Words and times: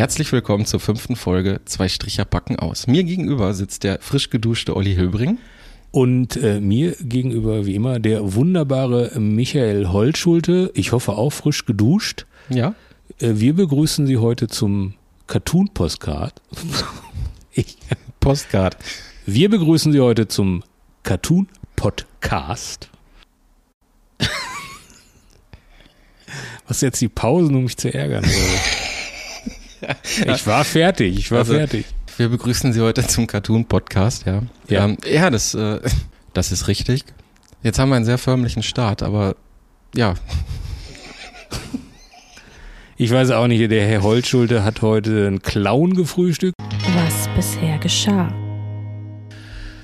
Herzlich 0.00 0.32
willkommen 0.32 0.64
zur 0.64 0.80
fünften 0.80 1.14
Folge 1.14 1.60
Zwei 1.66 1.86
Stricher 1.86 2.24
packen 2.24 2.58
aus. 2.58 2.86
Mir 2.86 3.04
gegenüber 3.04 3.52
sitzt 3.52 3.84
der 3.84 3.98
frisch 4.00 4.30
geduschte 4.30 4.74
Olli 4.74 4.94
Hilbring. 4.94 5.36
Und 5.90 6.38
äh, 6.38 6.58
mir 6.58 6.96
gegenüber, 7.02 7.66
wie 7.66 7.74
immer, 7.74 7.98
der 8.00 8.32
wunderbare 8.34 9.20
Michael 9.20 9.88
Holtschulte. 9.88 10.70
Ich 10.72 10.92
hoffe 10.92 11.12
auch 11.12 11.34
frisch 11.34 11.66
geduscht. 11.66 12.24
Ja. 12.48 12.74
Äh, 13.18 13.32
wir 13.34 13.52
begrüßen 13.52 14.06
Sie 14.06 14.16
heute 14.16 14.48
zum 14.48 14.94
Cartoon-Postcard. 15.26 16.40
Postcard. 18.20 18.78
Wir 19.26 19.50
begrüßen 19.50 19.92
Sie 19.92 20.00
heute 20.00 20.28
zum 20.28 20.64
Cartoon-Podcast. 21.02 22.88
Was 26.66 26.80
jetzt 26.80 27.02
die 27.02 27.08
Pausen, 27.08 27.54
um 27.54 27.64
mich 27.64 27.76
zu 27.76 27.92
ärgern? 27.92 28.24
Ich 30.26 30.46
war 30.46 30.64
fertig, 30.64 31.18
ich 31.18 31.30
war 31.30 31.38
also, 31.38 31.54
fertig. 31.54 31.86
Wir 32.16 32.28
begrüßen 32.28 32.72
Sie 32.72 32.80
heute 32.80 33.06
zum 33.06 33.26
Cartoon-Podcast, 33.26 34.26
ja. 34.26 34.42
Ja, 34.68 34.84
ähm, 34.84 34.98
ja 35.10 35.30
das, 35.30 35.54
äh, 35.54 35.80
das 36.32 36.52
ist 36.52 36.68
richtig. 36.68 37.04
Jetzt 37.62 37.78
haben 37.78 37.90
wir 37.90 37.96
einen 37.96 38.04
sehr 38.04 38.18
förmlichen 38.18 38.62
Start, 38.62 39.02
aber 39.02 39.36
ja. 39.94 40.14
Ich 42.96 43.10
weiß 43.10 43.30
auch 43.30 43.46
nicht, 43.46 43.70
der 43.70 43.86
Herr 43.86 44.02
Holtschulte 44.02 44.62
hat 44.62 44.82
heute 44.82 45.26
einen 45.26 45.40
Clown 45.40 45.94
gefrühstückt. 45.94 46.54
Was 46.94 47.28
bisher 47.34 47.78
geschah. 47.78 48.30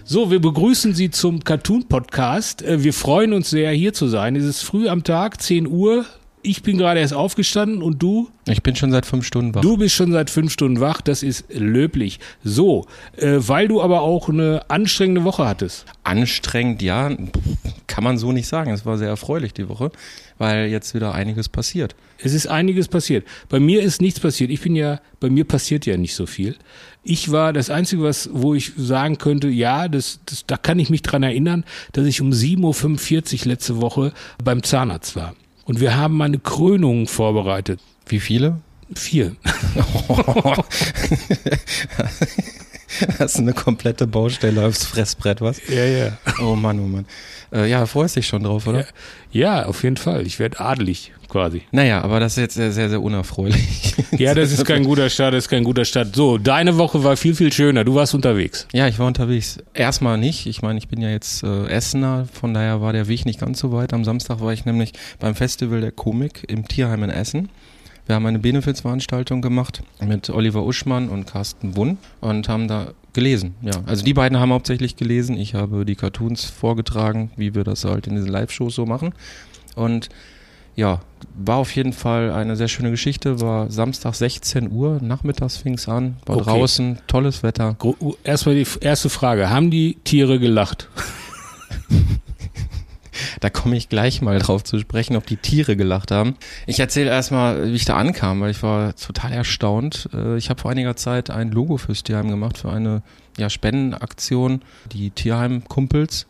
So, 0.05 0.31
wir 0.31 0.41
begrüßen 0.41 0.95
Sie 0.95 1.11
zum 1.11 1.43
Cartoon-Podcast. 1.43 2.63
Äh, 2.63 2.85
wir 2.85 2.93
freuen 2.93 3.33
uns 3.33 3.51
sehr, 3.51 3.73
hier 3.73 3.93
zu 3.93 4.07
sein. 4.07 4.37
Es 4.37 4.45
ist 4.45 4.63
früh 4.63 4.89
am 4.89 5.03
Tag, 5.03 5.41
10 5.41 5.67
Uhr 5.67 6.05
ich 6.47 6.63
bin 6.63 6.79
gerade 6.79 7.01
erst 7.01 7.13
aufgestanden 7.13 7.83
und 7.83 8.03
du? 8.03 8.31
Ich 8.47 8.63
bin 8.63 8.77
schon 8.77 8.93
seit 8.93 9.05
fünf 9.05 9.27
Stunden 9.27 9.55
wach. 9.55 9.63
Du 9.63 9.77
bist 9.77 9.95
schon 9.95 10.13
seit 10.13 10.31
fünf 10.31 10.53
Stunden 10.53 10.81
wach, 10.81 11.01
das 11.01 11.23
ist 11.23 11.45
löblich. 11.53 12.21
So, 12.45 12.87
äh, 13.17 13.37
weil 13.39 13.67
du 13.69 13.83
aber 13.83 14.03
auch 14.03 14.29
eine 14.29 14.63
anstrengende 14.69 15.25
Woche 15.25 15.47
hattest. 15.47 15.85
Anstrengend, 16.05 16.83
ja, 16.83 17.11
kann 17.89 18.05
man 18.05 18.17
so 18.17 18.31
nicht 18.33 18.47
sagen. 18.47 18.71
Es 18.71 18.87
war 18.87 18.97
sehr 18.97 19.09
erfreulich 19.09 19.55
die 19.55 19.69
Woche, 19.69 19.91
weil 20.39 20.69
jetzt 20.69 20.95
wieder 20.95 21.13
einiges 21.15 21.49
passiert. 21.49 21.97
Es 22.19 22.33
ist 22.33 22.47
einiges 22.47 22.89
passiert. 22.89 23.27
Bei 23.49 23.59
mir 23.59 23.83
ist 23.83 24.01
nichts 24.01 24.21
passiert. 24.21 24.51
Ich 24.51 24.61
bin 24.61 24.77
ja, 24.77 25.01
bei 25.19 25.29
mir 25.29 25.45
passiert 25.45 25.85
ja 25.85 25.97
nicht 25.97 26.15
so 26.15 26.27
viel. 26.27 26.57
Ich 27.03 27.33
war 27.33 27.53
das 27.53 27.71
Einzige, 27.71 28.03
was, 28.03 28.31
wo 28.33 28.55
ich 28.55 28.73
sagen 28.77 29.19
könnte, 29.19 29.49
ja, 29.49 29.89
das, 29.89 30.21
das, 30.27 30.47
da 30.47 30.57
kann 30.57 30.79
ich 30.79 30.91
mich 30.91 31.03
dran 31.03 31.23
erinnern, 31.23 31.65
dass 31.93 32.07
ich 32.07 32.21
um 32.21 32.31
7.45 32.31 33.41
Uhr 33.41 33.49
letzte 33.49 33.81
Woche 33.81 34.13
beim 34.43 34.63
Zahnarzt 34.63 35.17
war. 35.17 35.35
Und 35.67 35.81
wir 35.81 35.97
haben 35.97 36.23
eine 36.23 36.39
Krönung 36.39 37.09
vorbereitet. 37.09 37.81
Wie 38.07 38.21
viele? 38.21 38.61
Vier. 38.95 39.35
Das 43.19 43.35
ist 43.35 43.41
eine 43.41 43.53
komplette 43.53 44.07
Baustelle 44.07 44.65
aufs 44.65 44.85
Fressbrett, 44.85 45.41
was? 45.41 45.61
Ja, 45.69 45.85
ja. 45.85 46.19
Oh 46.43 46.55
Mann, 46.55 46.79
oh 46.81 46.87
Mann. 46.87 47.07
Äh, 47.53 47.71
ja, 47.71 47.87
freust 47.87 48.17
dich 48.17 48.27
schon 48.27 48.43
drauf, 48.43 48.67
oder? 48.67 48.87
Ja, 49.31 49.61
ja 49.61 49.67
auf 49.67 49.83
jeden 49.83 49.97
Fall. 49.97 50.27
Ich 50.27 50.39
werde 50.39 50.61
adelig 50.61 51.13
quasi. 51.29 51.63
Naja, 51.73 52.03
aber 52.03 52.21
das 52.21 52.33
ist 52.33 52.39
jetzt 52.39 52.55
sehr, 52.55 52.73
sehr, 52.73 52.89
sehr 52.89 53.03
unerfreulich. 53.03 53.95
Ja, 54.19 54.35
das 54.35 54.53
ist 54.53 54.65
kein 54.65 54.85
guter 54.85 55.11
Start, 55.11 55.35
das 55.35 55.45
ist 55.45 55.51
kein 55.51 55.65
guter 55.65 55.85
Start. 55.85 56.15
So, 56.15 56.39
deine 56.39 56.79
Woche 56.79 57.05
war 57.05 57.17
viel, 57.17 57.35
viel 57.35 57.53
schöner. 57.53 57.85
Du 57.85 57.95
warst 57.95 58.15
unterwegs. 58.15 58.67
Ja, 58.73 58.89
ich 58.89 58.99
war 58.99 59.07
unterwegs. 59.07 59.59
Erstmal 59.75 60.17
nicht. 60.17 60.47
Ich 60.47 60.63
meine, 60.63 60.79
ich 60.79 60.89
bin 60.89 61.03
ja 61.03 61.11
jetzt 61.11 61.43
äh, 61.43 61.67
Essener, 61.67 62.27
von 62.33 62.55
daher 62.55 62.81
war 62.81 62.93
der 62.93 63.09
Weg 63.09 63.27
nicht 63.27 63.41
ganz 63.41 63.59
so 63.59 63.73
weit. 63.73 63.93
Am 63.93 64.05
Samstag 64.05 64.41
war 64.41 64.53
ich 64.53 64.65
nämlich 64.65 64.93
beim 65.19 65.35
Festival 65.35 65.81
der 65.81 65.93
Komik 65.93 66.45
im 66.49 66.67
Tierheim 66.67 67.03
in 67.03 67.11
Essen. 67.11 67.51
Wir 68.07 68.15
haben 68.15 68.27
eine 68.27 68.39
Benefizveranstaltung 68.39 69.43
gemacht 69.43 69.83
mit 70.01 70.31
Oliver 70.31 70.65
Uschmann 70.65 71.09
und 71.09 71.27
Carsten 71.27 71.77
Wunn 71.77 71.99
und 72.21 72.49
haben 72.49 72.69
da 72.69 72.93
gelesen. 73.13 73.57
Ja, 73.63 73.73
also 73.85 74.05
die 74.05 74.15
beiden 74.15 74.39
haben 74.39 74.53
hauptsächlich 74.53 74.95
gelesen. 74.95 75.37
Ich 75.37 75.55
habe 75.55 75.85
die 75.85 75.97
Cartoons 75.97 76.45
vorgetragen, 76.45 77.33
wie 77.37 77.57
wir 77.57 77.65
das 77.65 77.85
halt 77.85 78.07
in 78.07 78.15
diesen 78.15 78.29
Live-Shows 78.29 78.77
so 78.77 78.87
machen. 78.87 79.13
Und 79.75 80.09
ja, 80.77 81.01
war 81.35 81.57
auf 81.57 81.75
jeden 81.75 81.93
Fall 81.93 82.31
eine 82.31 82.55
sehr 82.55 82.69
schöne 82.69 82.91
Geschichte. 82.93 83.41
War 83.41 83.71
Samstag 83.73 84.15
16 84.15 84.71
Uhr, 84.71 85.01
nachmittags 85.03 85.57
fing 85.57 85.75
es 85.75 85.89
an, 85.89 86.17
war 86.27 86.37
okay. 86.37 86.45
draußen, 86.45 86.99
tolles 87.09 87.43
Wetter. 87.43 87.77
Erstmal 88.23 88.55
die 88.55 88.67
erste 88.81 89.09
Frage: 89.09 89.51
Haben 89.51 89.71
die 89.71 89.97
Tiere 90.05 90.39
gelacht? 90.39 90.89
Da 93.41 93.51
komme 93.51 93.77
ich 93.77 93.89
gleich 93.89 94.23
mal 94.23 94.39
drauf 94.39 94.65
zu 94.65 94.79
sprechen, 94.79 95.17
ob 95.17 95.27
die 95.27 95.37
Tiere 95.37 95.77
gelacht 95.77 96.11
haben. 96.11 96.37
Ich 96.67 96.81
erzähle 96.81 97.11
erstmal, 97.11 97.71
wie 97.71 97.77
ich 97.77 97.85
da 97.85 97.97
ankam, 97.97 98.41
weil 98.41 98.51
ich 98.51 98.63
war 98.63 98.95
total 98.97 99.33
erstaunt. 99.33 100.09
Äh, 100.13 100.37
ich 100.37 100.51
habe 100.51 100.61
vor 100.61 100.71
einiger 100.71 100.97
Zeit 100.97 101.31
ein 101.31 101.51
Logo 101.51 101.77
fürs 101.77 102.03
Tierheim 102.03 102.29
gemacht, 102.29 102.59
für 102.59 102.71
eine 102.71 103.03
ja, 103.39 103.51
Spendenaktion. 103.51 104.63
Die 104.93 105.11
Tierheim-Kumpels 105.11 106.27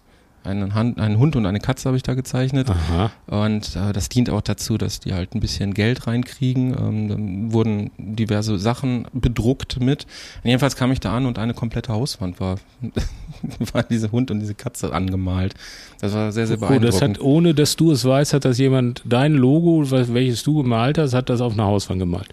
einen, 0.47 0.75
Hand, 0.75 0.99
einen 0.99 1.19
Hund 1.19 1.37
und 1.37 1.47
eine 1.47 1.61
Katze 1.61 1.89
habe 1.89 1.97
ich 1.97 2.03
da 2.03 2.15
gezeichnet. 2.15 2.71
Aha. 2.71 3.11
Und 3.27 3.77
äh, 3.77 3.93
das 3.93 4.09
dient 4.09 4.31
auch 4.31 4.41
dazu, 4.41 4.79
dass 4.79 5.01
die 5.01 5.15
halt 5.15 5.34
ein 5.34 5.41
bisschen 5.41 5.75
Geld 5.75 6.07
reinkriegen. 6.07 6.77
Ähm, 6.79 7.09
dann 7.09 7.53
wurden 7.53 7.91
diverse 7.99 8.59
Sachen 8.59 9.07
bedruckt 9.12 9.81
mit. 9.81 10.05
Und 10.43 10.49
jedenfalls 10.49 10.77
kam 10.77 10.93
ich 10.93 11.01
da 11.01 11.17
an 11.17 11.27
und 11.27 11.39
eine 11.39 11.55
komplette 11.55 11.93
Hauswand 11.93 12.41
war, 12.41 12.57
war 13.73 13.83
diese 13.83 14.12
Hund 14.12 14.31
und 14.31 14.41
diese 14.41 14.55
Katze 14.55 14.93
angemalt. 14.93 15.55
Das 16.01 16.15
war 16.15 16.33
sehr, 16.33 16.47
sehr 16.47 16.57
beeindruckend. 16.57 16.95
Oh, 16.95 16.99
das 16.99 17.03
hat, 17.03 17.21
ohne 17.21 17.55
dass 17.55 17.77
du 17.77 17.93
es 17.93 18.05
weißt, 18.05 18.33
hat 18.33 18.45
das 18.45 18.59
jemand, 18.59 19.03
dein 19.05 19.34
Logo, 19.34 19.91
welches 19.91 20.43
du 20.43 20.63
gemalt 20.63 20.99
hast, 20.99 21.15
hat 21.15 21.28
das 21.28 21.41
auf 21.41 21.53
einer 21.53 21.65
Hauswand 21.65 22.01
gemalt? 22.01 22.28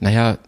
Naja, 0.00 0.38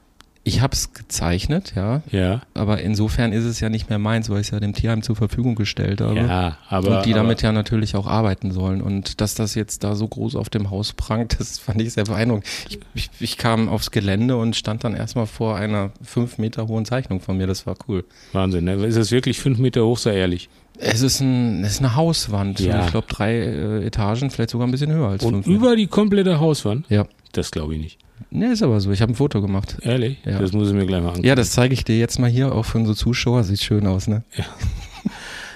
ich 0.42 0.62
habe 0.62 0.72
es 0.72 0.94
gezeichnet, 0.94 1.74
ja. 1.76 2.02
Ja. 2.10 2.40
Aber 2.54 2.80
insofern 2.80 3.32
ist 3.32 3.44
es 3.44 3.60
ja 3.60 3.68
nicht 3.68 3.90
mehr 3.90 3.98
meins, 3.98 4.30
weil 4.30 4.40
ich 4.40 4.46
es 4.46 4.50
ja 4.52 4.60
dem 4.60 4.72
Tierheim 4.72 5.02
zur 5.02 5.14
Verfügung 5.14 5.54
gestellt 5.54 6.00
habe. 6.00 6.16
Ja, 6.16 6.56
aber. 6.68 6.98
Und 6.98 7.06
die 7.06 7.12
damit 7.12 7.42
ja 7.42 7.52
natürlich 7.52 7.94
auch 7.94 8.06
arbeiten 8.06 8.50
sollen. 8.50 8.80
Und 8.80 9.20
dass 9.20 9.34
das 9.34 9.54
jetzt 9.54 9.84
da 9.84 9.94
so 9.94 10.08
groß 10.08 10.36
auf 10.36 10.48
dem 10.48 10.70
Haus 10.70 10.94
prangt, 10.94 11.36
das 11.38 11.58
fand 11.58 11.82
ich 11.82 11.92
sehr 11.92 12.04
beeindruckend. 12.04 12.46
Ich, 12.68 12.80
ich, 12.94 13.10
ich 13.20 13.36
kam 13.36 13.68
aufs 13.68 13.90
Gelände 13.90 14.38
und 14.38 14.56
stand 14.56 14.82
dann 14.82 14.94
erstmal 14.94 15.26
vor 15.26 15.56
einer 15.56 15.92
fünf 16.02 16.38
Meter 16.38 16.68
hohen 16.68 16.86
Zeichnung 16.86 17.20
von 17.20 17.36
mir. 17.36 17.46
Das 17.46 17.66
war 17.66 17.76
cool. 17.86 18.04
Wahnsinn, 18.32 18.64
ne? 18.64 18.74
Ist 18.86 18.96
es 18.96 19.10
wirklich 19.10 19.40
fünf 19.40 19.58
Meter 19.58 19.84
hoch, 19.84 19.98
sei 19.98 20.16
ehrlich? 20.16 20.48
Es 20.80 21.02
ist, 21.02 21.20
ein, 21.20 21.62
es 21.64 21.72
ist 21.72 21.78
eine 21.80 21.94
Hauswand. 21.96 22.58
Ja. 22.60 22.84
Ich 22.84 22.90
glaube 22.90 23.06
drei 23.08 23.34
äh, 23.34 23.86
Etagen, 23.86 24.30
vielleicht 24.30 24.50
sogar 24.50 24.66
ein 24.66 24.70
bisschen 24.70 24.90
höher 24.92 25.08
als 25.08 25.24
und 25.24 25.32
fünf. 25.32 25.46
Und 25.46 25.52
über 25.52 25.76
die 25.76 25.86
komplette 25.86 26.40
Hauswand? 26.40 26.86
Ja. 26.88 27.06
Das 27.32 27.50
glaube 27.50 27.74
ich 27.74 27.80
nicht. 27.80 27.98
Ne, 28.30 28.52
ist 28.52 28.62
aber 28.62 28.80
so. 28.80 28.90
Ich 28.90 29.02
habe 29.02 29.12
ein 29.12 29.16
Foto 29.16 29.40
gemacht. 29.40 29.76
Ehrlich? 29.82 30.18
Ja. 30.24 30.38
Das 30.38 30.52
muss 30.52 30.68
ich 30.68 30.74
mir 30.74 30.86
gleich 30.86 31.00
mal 31.00 31.08
angucken. 31.08 31.26
Ja, 31.26 31.34
das 31.34 31.50
zeige 31.52 31.74
ich 31.74 31.84
dir 31.84 31.98
jetzt 31.98 32.18
mal 32.18 32.30
hier, 32.30 32.54
auch 32.54 32.64
für 32.64 32.78
unsere 32.78 32.96
Zuschauer. 32.96 33.44
Sieht 33.44 33.60
schön 33.62 33.86
aus, 33.86 34.08
ne? 34.08 34.22
Ja. 34.36 34.44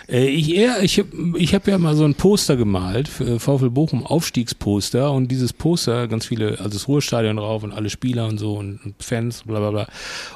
Äh, 0.08 0.26
ich 0.26 0.54
eher, 0.54 0.82
ich 0.82 0.98
habe 0.98 1.38
ich 1.38 1.54
hab 1.54 1.66
ja 1.66 1.78
mal 1.78 1.94
so 1.94 2.04
ein 2.04 2.14
Poster 2.14 2.56
gemalt, 2.56 3.08
VfL 3.08 3.70
Bochum 3.70 4.04
Aufstiegsposter 4.04 5.12
und 5.12 5.30
dieses 5.30 5.52
Poster, 5.52 6.08
ganz 6.08 6.26
viele, 6.26 6.58
also 6.58 6.70
das 6.70 6.88
Ruhestadion 6.88 7.36
drauf 7.36 7.62
und 7.62 7.72
alle 7.72 7.90
Spieler 7.90 8.26
und 8.26 8.38
so 8.38 8.54
und, 8.54 8.84
und 8.84 9.02
Fans, 9.02 9.42
bla 9.44 9.58
bla 9.58 9.70
bla. 9.70 9.88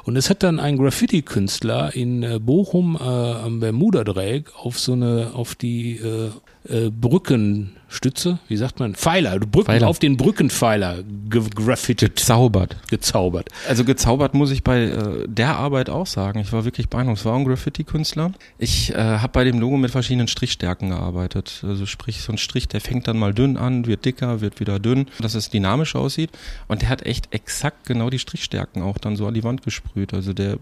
Und 0.03 0.15
es 0.15 0.29
hat 0.29 0.43
dann 0.43 0.59
ein 0.59 0.77
Graffiti-Künstler 0.77 1.95
in 1.95 2.23
äh, 2.23 2.39
Bochum 2.39 2.97
äh, 2.99 3.03
am 3.03 3.59
Bermuda-Dreieck 3.59 4.51
auf 4.55 4.79
so 4.79 4.93
eine, 4.93 5.31
auf 5.33 5.55
die 5.55 5.97
äh, 5.97 6.29
äh, 6.69 6.89
Brückenstütze, 6.89 8.39
wie 8.47 8.57
sagt 8.57 8.79
man, 8.79 8.95
Pfeiler, 8.95 9.39
Brücken, 9.39 9.65
Pfeiler. 9.65 9.87
auf 9.87 9.99
den 9.99 10.17
Brückenpfeiler 10.17 11.03
gegraffitet. 11.29 12.17
Gezaubert. 12.17 12.77
Gezaubert. 12.89 13.49
Also 13.67 13.83
gezaubert 13.83 14.33
muss 14.33 14.51
ich 14.51 14.63
bei 14.63 14.83
äh, 14.83 15.27
der 15.27 15.57
Arbeit 15.57 15.89
auch 15.89 16.05
sagen. 16.05 16.39
Ich 16.39 16.53
war 16.53 16.65
wirklich 16.65 16.89
beeindruckt. 16.89 17.19
Es 17.19 17.25
war 17.25 17.35
ein 17.35 17.45
Graffiti-Künstler. 17.45 18.31
Ich 18.57 18.93
äh, 18.93 18.97
habe 18.97 19.31
bei 19.33 19.43
dem 19.43 19.59
Logo 19.59 19.77
mit 19.77 19.91
verschiedenen 19.91 20.27
Strichstärken 20.27 20.89
gearbeitet. 20.89 21.63
Also 21.63 21.85
sprich, 21.85 22.21
so 22.21 22.31
ein 22.31 22.37
Strich, 22.37 22.67
der 22.67 22.81
fängt 22.81 23.07
dann 23.07 23.17
mal 23.17 23.33
dünn 23.33 23.57
an, 23.57 23.85
wird 23.87 24.05
dicker, 24.05 24.41
wird 24.41 24.59
wieder 24.59 24.79
dünn, 24.79 25.07
dass 25.19 25.35
es 25.35 25.49
dynamisch 25.49 25.95
aussieht. 25.95 26.29
Und 26.67 26.81
der 26.83 26.89
hat 26.89 27.05
echt 27.05 27.33
exakt 27.33 27.85
genau 27.85 28.09
die 28.09 28.19
Strichstärken 28.19 28.81
auch 28.81 28.97
dann 28.97 29.15
so 29.15 29.27
an 29.27 29.33
die 29.33 29.43
Wand 29.43 29.63
gesprüht. 29.63 30.13
Also 30.13 30.33
der 30.33 30.57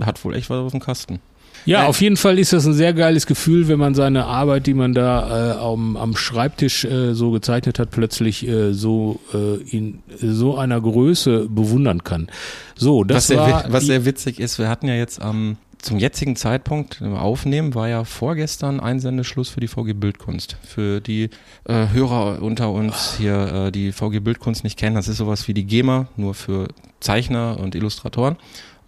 hat 0.00 0.24
wohl 0.24 0.34
echt 0.34 0.50
was 0.50 0.58
auf 0.58 0.70
dem 0.72 0.80
Kasten. 0.80 1.20
Ja, 1.66 1.80
Nein. 1.80 1.88
auf 1.88 2.00
jeden 2.00 2.16
Fall 2.16 2.38
ist 2.38 2.52
das 2.52 2.66
ein 2.66 2.74
sehr 2.74 2.92
geiles 2.94 3.26
Gefühl, 3.26 3.68
wenn 3.68 3.78
man 3.78 3.94
seine 3.94 4.24
Arbeit, 4.26 4.66
die 4.66 4.74
man 4.74 4.94
da 4.94 5.52
äh, 5.52 5.58
am, 5.58 5.96
am 5.96 6.16
Schreibtisch 6.16 6.84
äh, 6.84 7.14
so 7.14 7.30
gezeichnet 7.30 7.78
hat, 7.78 7.90
plötzlich 7.90 8.46
äh, 8.46 8.72
so 8.72 9.20
äh, 9.34 9.56
in 9.70 10.00
so 10.20 10.56
einer 10.56 10.80
Größe 10.80 11.48
bewundern 11.48 12.04
kann. 12.04 12.28
So, 12.76 13.04
das 13.04 13.16
was, 13.16 13.26
sehr, 13.28 13.38
war 13.38 13.64
was 13.68 13.86
sehr 13.86 14.04
witzig 14.04 14.40
ist, 14.40 14.58
wir 14.58 14.68
hatten 14.68 14.88
ja 14.88 14.94
jetzt 14.94 15.20
am 15.20 15.56
zum 15.82 15.98
jetzigen 15.98 16.36
Zeitpunkt 16.36 17.00
im 17.00 17.14
Aufnehmen 17.16 17.74
war 17.74 17.88
ja 17.88 18.04
vorgestern 18.04 18.80
Einsendeschluss 18.80 19.48
für 19.48 19.60
die 19.60 19.68
VG 19.68 19.94
Bildkunst. 19.94 20.56
Für 20.62 21.00
die 21.00 21.30
äh, 21.64 21.86
Hörer 21.92 22.42
unter 22.42 22.70
uns 22.70 23.16
hier, 23.16 23.66
äh, 23.66 23.72
die 23.72 23.92
VG 23.92 24.20
Bildkunst 24.20 24.62
nicht 24.62 24.78
kennen, 24.78 24.96
das 24.96 25.08
ist 25.08 25.16
sowas 25.16 25.48
wie 25.48 25.54
die 25.54 25.64
GEMA, 25.64 26.08
nur 26.16 26.34
für 26.34 26.68
Zeichner 27.00 27.58
und 27.58 27.74
Illustratoren. 27.74 28.36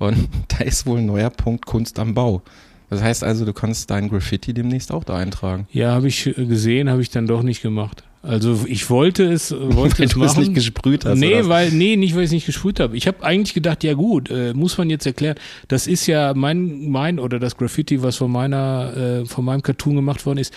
Und 0.02 0.28
da 0.48 0.64
ist 0.64 0.86
wohl 0.86 0.98
ein 0.98 1.06
neuer 1.06 1.30
Punkt 1.30 1.66
Kunst 1.66 1.98
am 1.98 2.14
Bau. 2.14 2.42
Das 2.90 3.02
heißt 3.02 3.24
also, 3.24 3.44
du 3.44 3.52
kannst 3.52 3.90
dein 3.90 4.10
Graffiti 4.10 4.52
demnächst 4.52 4.92
auch 4.92 5.04
da 5.04 5.16
eintragen. 5.16 5.66
ja, 5.72 5.92
habe 5.92 6.08
ich 6.08 6.26
äh, 6.26 6.44
gesehen, 6.44 6.90
habe 6.90 7.00
ich 7.00 7.10
dann 7.10 7.26
doch 7.26 7.42
nicht 7.42 7.62
gemacht. 7.62 8.04
Also 8.22 8.64
ich 8.68 8.88
wollte 8.88 9.24
es, 9.24 9.50
äh, 9.50 9.56
wollte 9.74 9.98
Weil 9.98 10.06
es 10.06 10.12
du 10.12 10.22
es 10.22 10.36
nicht 10.36 10.54
gesprüht 10.54 11.04
hast. 11.04 11.18
Nee, 11.18 11.40
weil, 11.44 11.70
nee, 11.70 11.96
nicht, 11.96 12.14
weil 12.14 12.22
ich 12.22 12.26
es 12.26 12.32
nicht 12.32 12.46
gesprüht 12.46 12.80
habe. 12.80 12.96
Ich 12.96 13.06
habe 13.06 13.22
eigentlich 13.24 13.54
gedacht, 13.54 13.82
ja 13.82 13.94
gut, 13.94 14.30
äh, 14.30 14.52
muss 14.54 14.78
man 14.78 14.90
jetzt 14.90 15.06
erklären, 15.06 15.36
das 15.68 15.86
ist 15.86 16.06
ja 16.06 16.32
mein, 16.34 16.90
mein 16.90 17.18
oder 17.18 17.38
das 17.38 17.56
Graffiti, 17.56 18.02
was 18.02 18.16
von 18.16 18.30
meiner, 18.30 18.96
äh, 18.96 19.26
von 19.26 19.44
meinem 19.44 19.62
Cartoon 19.62 19.96
gemacht 19.96 20.24
worden 20.24 20.38
ist, 20.38 20.52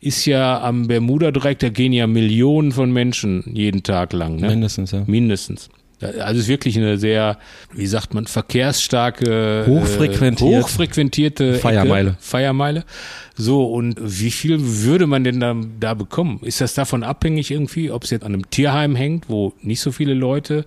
ist 0.00 0.24
ja 0.24 0.62
am 0.62 0.86
Bermuda-Dreieck, 0.86 1.58
da 1.58 1.68
gehen 1.68 1.92
ja 1.92 2.06
Millionen 2.06 2.72
von 2.72 2.90
Menschen 2.90 3.44
jeden 3.52 3.82
Tag 3.82 4.12
lang. 4.12 4.36
Ne? 4.36 4.48
Mindestens, 4.48 4.92
ja. 4.92 5.02
Mindestens. 5.06 5.68
Also 6.00 6.38
es 6.38 6.44
ist 6.44 6.48
wirklich 6.48 6.76
eine 6.78 6.96
sehr, 6.96 7.38
wie 7.72 7.86
sagt 7.86 8.14
man, 8.14 8.26
verkehrsstarke, 8.26 9.66
äh, 9.66 9.70
hochfrequentierte 10.40 11.54
Feiermeile. 11.54 12.10
Ecke, 12.10 12.18
Feiermeile. 12.20 12.84
So, 13.36 13.64
und 13.66 13.96
wie 14.00 14.30
viel 14.30 14.58
würde 14.60 15.06
man 15.06 15.24
denn 15.24 15.40
da, 15.40 15.54
da 15.78 15.94
bekommen? 15.94 16.40
Ist 16.42 16.60
das 16.60 16.74
davon 16.74 17.02
abhängig 17.02 17.50
irgendwie, 17.50 17.90
ob 17.90 18.04
es 18.04 18.10
jetzt 18.10 18.24
an 18.24 18.34
einem 18.34 18.48
Tierheim 18.50 18.96
hängt, 18.96 19.28
wo 19.28 19.52
nicht 19.62 19.80
so 19.80 19.92
viele 19.92 20.14
Leute 20.14 20.64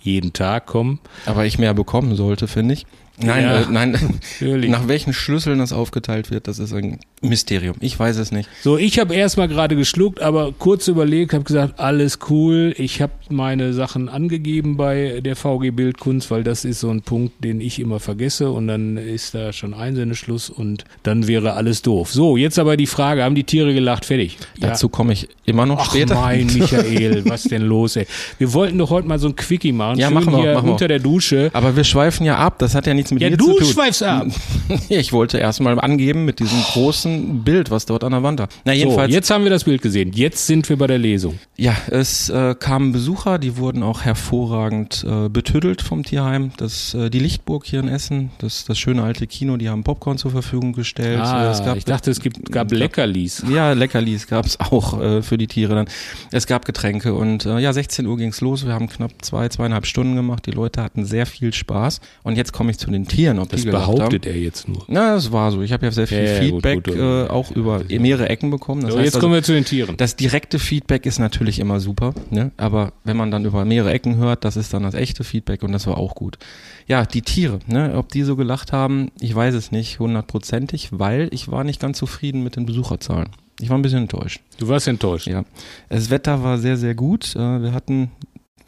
jeden 0.00 0.32
Tag 0.32 0.66
kommen? 0.66 1.00
Aber 1.26 1.44
ich 1.44 1.58
mehr 1.58 1.74
bekommen 1.74 2.16
sollte, 2.16 2.48
finde 2.48 2.74
ich. 2.74 2.86
Nein, 3.22 3.42
Ja. 3.44 3.60
äh, 3.60 3.66
nein. 3.70 3.92
Natürlich. 4.40 4.70
Nach 4.70 4.88
welchen 4.88 5.12
Schlüsseln 5.12 5.58
das 5.58 5.72
aufgeteilt 5.72 6.30
wird, 6.30 6.48
das 6.48 6.58
ist 6.58 6.72
ein 6.72 6.98
Mysterium. 7.22 7.76
Ich 7.80 7.98
weiß 7.98 8.16
es 8.16 8.32
nicht. 8.32 8.48
So, 8.62 8.78
ich 8.78 8.98
habe 8.98 9.14
erstmal 9.14 9.48
gerade 9.48 9.76
geschluckt, 9.76 10.20
aber 10.20 10.52
kurz 10.58 10.88
überlegt, 10.88 11.32
habe 11.34 11.44
gesagt, 11.44 11.78
alles 11.78 12.18
cool. 12.30 12.74
Ich 12.78 13.02
habe 13.02 13.12
meine 13.28 13.72
Sachen 13.72 14.08
angegeben 14.08 14.76
bei 14.76 15.20
der 15.24 15.36
VG 15.36 15.70
Bildkunst, 15.70 16.30
weil 16.30 16.42
das 16.44 16.64
ist 16.64 16.80
so 16.80 16.88
ein 16.90 17.02
Punkt, 17.02 17.44
den 17.44 17.60
ich 17.60 17.78
immer 17.78 18.00
vergesse 18.00 18.50
und 18.50 18.68
dann 18.68 18.96
ist 18.96 19.34
da 19.34 19.52
schon 19.52 19.74
Einsendeschluss 19.74 20.48
und 20.50 20.84
dann 21.02 21.26
wäre 21.28 21.52
alles 21.54 21.82
doof. 21.82 22.10
So, 22.12 22.36
jetzt 22.36 22.58
aber 22.58 22.76
die 22.76 22.86
Frage, 22.86 23.22
haben 23.22 23.34
die 23.34 23.44
Tiere 23.44 23.74
gelacht? 23.74 24.04
Fertig. 24.06 24.38
Dazu 24.58 24.88
komme 24.88 25.12
ich 25.12 25.28
immer 25.44 25.66
noch 25.66 25.80
Ach 25.80 25.90
später. 25.90 26.14
mein 26.14 26.46
Michael, 26.54 27.24
was 27.26 27.42
denn 27.44 27.62
los, 27.62 27.96
ey? 27.96 28.06
Wir 28.38 28.52
wollten 28.54 28.78
doch 28.78 28.90
heute 28.90 29.06
mal 29.06 29.18
so 29.18 29.28
ein 29.28 29.36
Quickie 29.36 29.72
machen, 29.72 29.98
Ja, 29.98 30.06
schön 30.08 30.14
machen 30.14 30.32
wir, 30.32 30.40
hier 30.42 30.54
machen 30.54 30.66
wir. 30.66 30.72
unter 30.72 30.88
der 30.88 30.98
Dusche. 31.00 31.50
Aber 31.52 31.76
wir 31.76 31.84
schweifen 31.84 32.24
ja 32.24 32.36
ab. 32.38 32.58
Das 32.58 32.74
hat 32.74 32.86
ja 32.86 32.94
nichts 32.94 33.09
mit 33.12 33.22
Ja, 33.22 33.30
du 33.30 33.36
zu 33.36 33.58
tun. 33.58 33.66
schweifst 33.66 34.02
ab. 34.02 34.26
Ich 34.88 35.12
wollte 35.12 35.38
erstmal 35.38 35.80
angeben 35.80 36.24
mit 36.24 36.38
diesem 36.38 36.60
großen 36.62 37.42
Bild, 37.42 37.70
was 37.70 37.86
dort 37.86 38.04
an 38.04 38.12
der 38.12 38.22
Wand 38.22 38.38
war. 38.40 38.48
Na, 38.64 38.72
So, 38.72 38.78
jedenfalls. 38.78 39.12
jetzt 39.12 39.30
haben 39.30 39.42
wir 39.44 39.50
das 39.50 39.64
Bild 39.64 39.82
gesehen. 39.82 40.12
Jetzt 40.14 40.46
sind 40.46 40.68
wir 40.68 40.76
bei 40.76 40.86
der 40.86 40.98
Lesung. 40.98 41.38
Ja, 41.56 41.76
es 41.90 42.28
äh, 42.30 42.54
kamen 42.54 42.92
Besucher, 42.92 43.38
die 43.38 43.56
wurden 43.56 43.82
auch 43.82 44.02
hervorragend 44.02 45.04
äh, 45.08 45.28
betüdelt 45.28 45.82
vom 45.82 46.02
Tierheim. 46.04 46.52
Das, 46.56 46.94
äh, 46.94 47.10
die 47.10 47.18
Lichtburg 47.18 47.66
hier 47.66 47.80
in 47.80 47.88
Essen, 47.88 48.30
das, 48.38 48.64
das 48.64 48.78
schöne 48.78 49.02
alte 49.02 49.26
Kino, 49.26 49.56
die 49.56 49.68
haben 49.68 49.82
Popcorn 49.84 50.18
zur 50.18 50.30
Verfügung 50.30 50.72
gestellt. 50.72 51.20
Ah, 51.20 51.50
es 51.50 51.64
gab 51.64 51.76
ich 51.76 51.84
dachte, 51.84 52.10
es 52.10 52.20
gibt, 52.20 52.50
gab 52.52 52.70
Leckerlis. 52.70 53.44
Ja, 53.52 53.72
Leckerlis 53.72 54.26
gab's 54.28 54.58
auch 54.60 55.00
äh, 55.00 55.22
für 55.22 55.36
die 55.38 55.46
Tiere 55.48 55.74
dann. 55.74 55.88
Es 56.30 56.46
gab 56.46 56.64
Getränke 56.64 57.14
und 57.14 57.44
äh, 57.46 57.58
ja, 57.58 57.72
16 57.72 58.06
Uhr 58.06 58.16
ging's 58.16 58.40
los. 58.40 58.64
Wir 58.66 58.72
haben 58.72 58.88
knapp 58.88 59.12
zwei, 59.22 59.48
zweieinhalb 59.48 59.86
Stunden 59.86 60.14
gemacht. 60.16 60.46
Die 60.46 60.52
Leute 60.52 60.82
hatten 60.82 61.04
sehr 61.04 61.26
viel 61.26 61.52
Spaß. 61.52 62.00
Und 62.22 62.36
jetzt 62.36 62.52
komme 62.52 62.70
ich 62.70 62.78
zu 62.78 62.90
den 62.90 62.99
Tieren, 63.06 63.38
ob 63.38 63.48
Das 63.48 63.62
die 63.62 63.70
behauptet 63.70 64.26
haben. 64.26 64.34
er 64.34 64.40
jetzt 64.40 64.68
nur. 64.68 64.84
Na, 64.88 65.14
das 65.14 65.32
war 65.32 65.50
so. 65.52 65.62
Ich 65.62 65.72
habe 65.72 65.86
ja 65.86 65.92
sehr 65.92 66.06
viel 66.06 66.24
Ja, 66.24 66.34
Feedback 66.40 66.84
gut, 66.84 66.94
gut. 66.94 66.96
Äh, 66.96 67.26
auch 67.28 67.50
über 67.50 67.82
mehrere 67.88 68.28
Ecken 68.28 68.50
bekommen. 68.50 68.82
Das 68.82 68.92
So, 68.92 68.98
heißt 68.98 69.04
jetzt 69.06 69.14
also, 69.16 69.24
kommen 69.26 69.34
wir 69.34 69.42
zu 69.42 69.52
den 69.52 69.64
Tieren. 69.64 69.96
das 69.96 70.16
direkte 70.16 70.58
Feedback 70.58 71.06
ist 71.06 71.18
natürlich 71.18 71.58
immer 71.58 71.80
super, 71.80 72.14
ne? 72.30 72.50
aber 72.56 72.92
wenn 73.04 73.16
man 73.16 73.30
dann 73.30 73.44
über 73.44 73.64
mehrere 73.64 73.92
Ecken 73.92 74.16
hört, 74.16 74.44
das 74.44 74.56
ist 74.56 74.72
dann 74.74 74.82
das 74.82 74.94
echte 74.94 75.24
Feedback 75.24 75.62
und 75.62 75.72
das 75.72 75.86
war 75.86 75.96
auch 75.98 76.14
gut. 76.14 76.38
Ja, 76.86 77.04
die 77.06 77.22
Tiere, 77.22 77.58
ne? 77.66 77.94
ob 77.96 78.08
die 78.10 78.22
so 78.22 78.36
gelacht 78.36 78.72
haben, 78.72 79.10
ich 79.20 79.34
weiß 79.34 79.54
es 79.54 79.70
nicht 79.72 79.98
hundertprozentig, 80.00 80.88
weil 80.92 81.28
ich 81.32 81.50
war 81.50 81.64
nicht 81.64 81.80
ganz 81.80 81.98
zufrieden 81.98 82.42
mit 82.42 82.56
den 82.56 82.66
Besucherzahlen. 82.66 83.28
Ich 83.60 83.68
war 83.68 83.76
ein 83.76 83.82
bisschen 83.82 83.98
enttäuscht. 84.02 84.40
Du 84.58 84.68
warst 84.68 84.88
enttäuscht. 84.88 85.26
Ja, 85.26 85.44
das 85.90 86.08
Wetter 86.10 86.42
war 86.42 86.58
sehr, 86.58 86.76
sehr 86.78 86.94
gut. 86.94 87.36
Äh, 87.36 87.62
Wir 87.62 87.72
hatten 87.74 88.10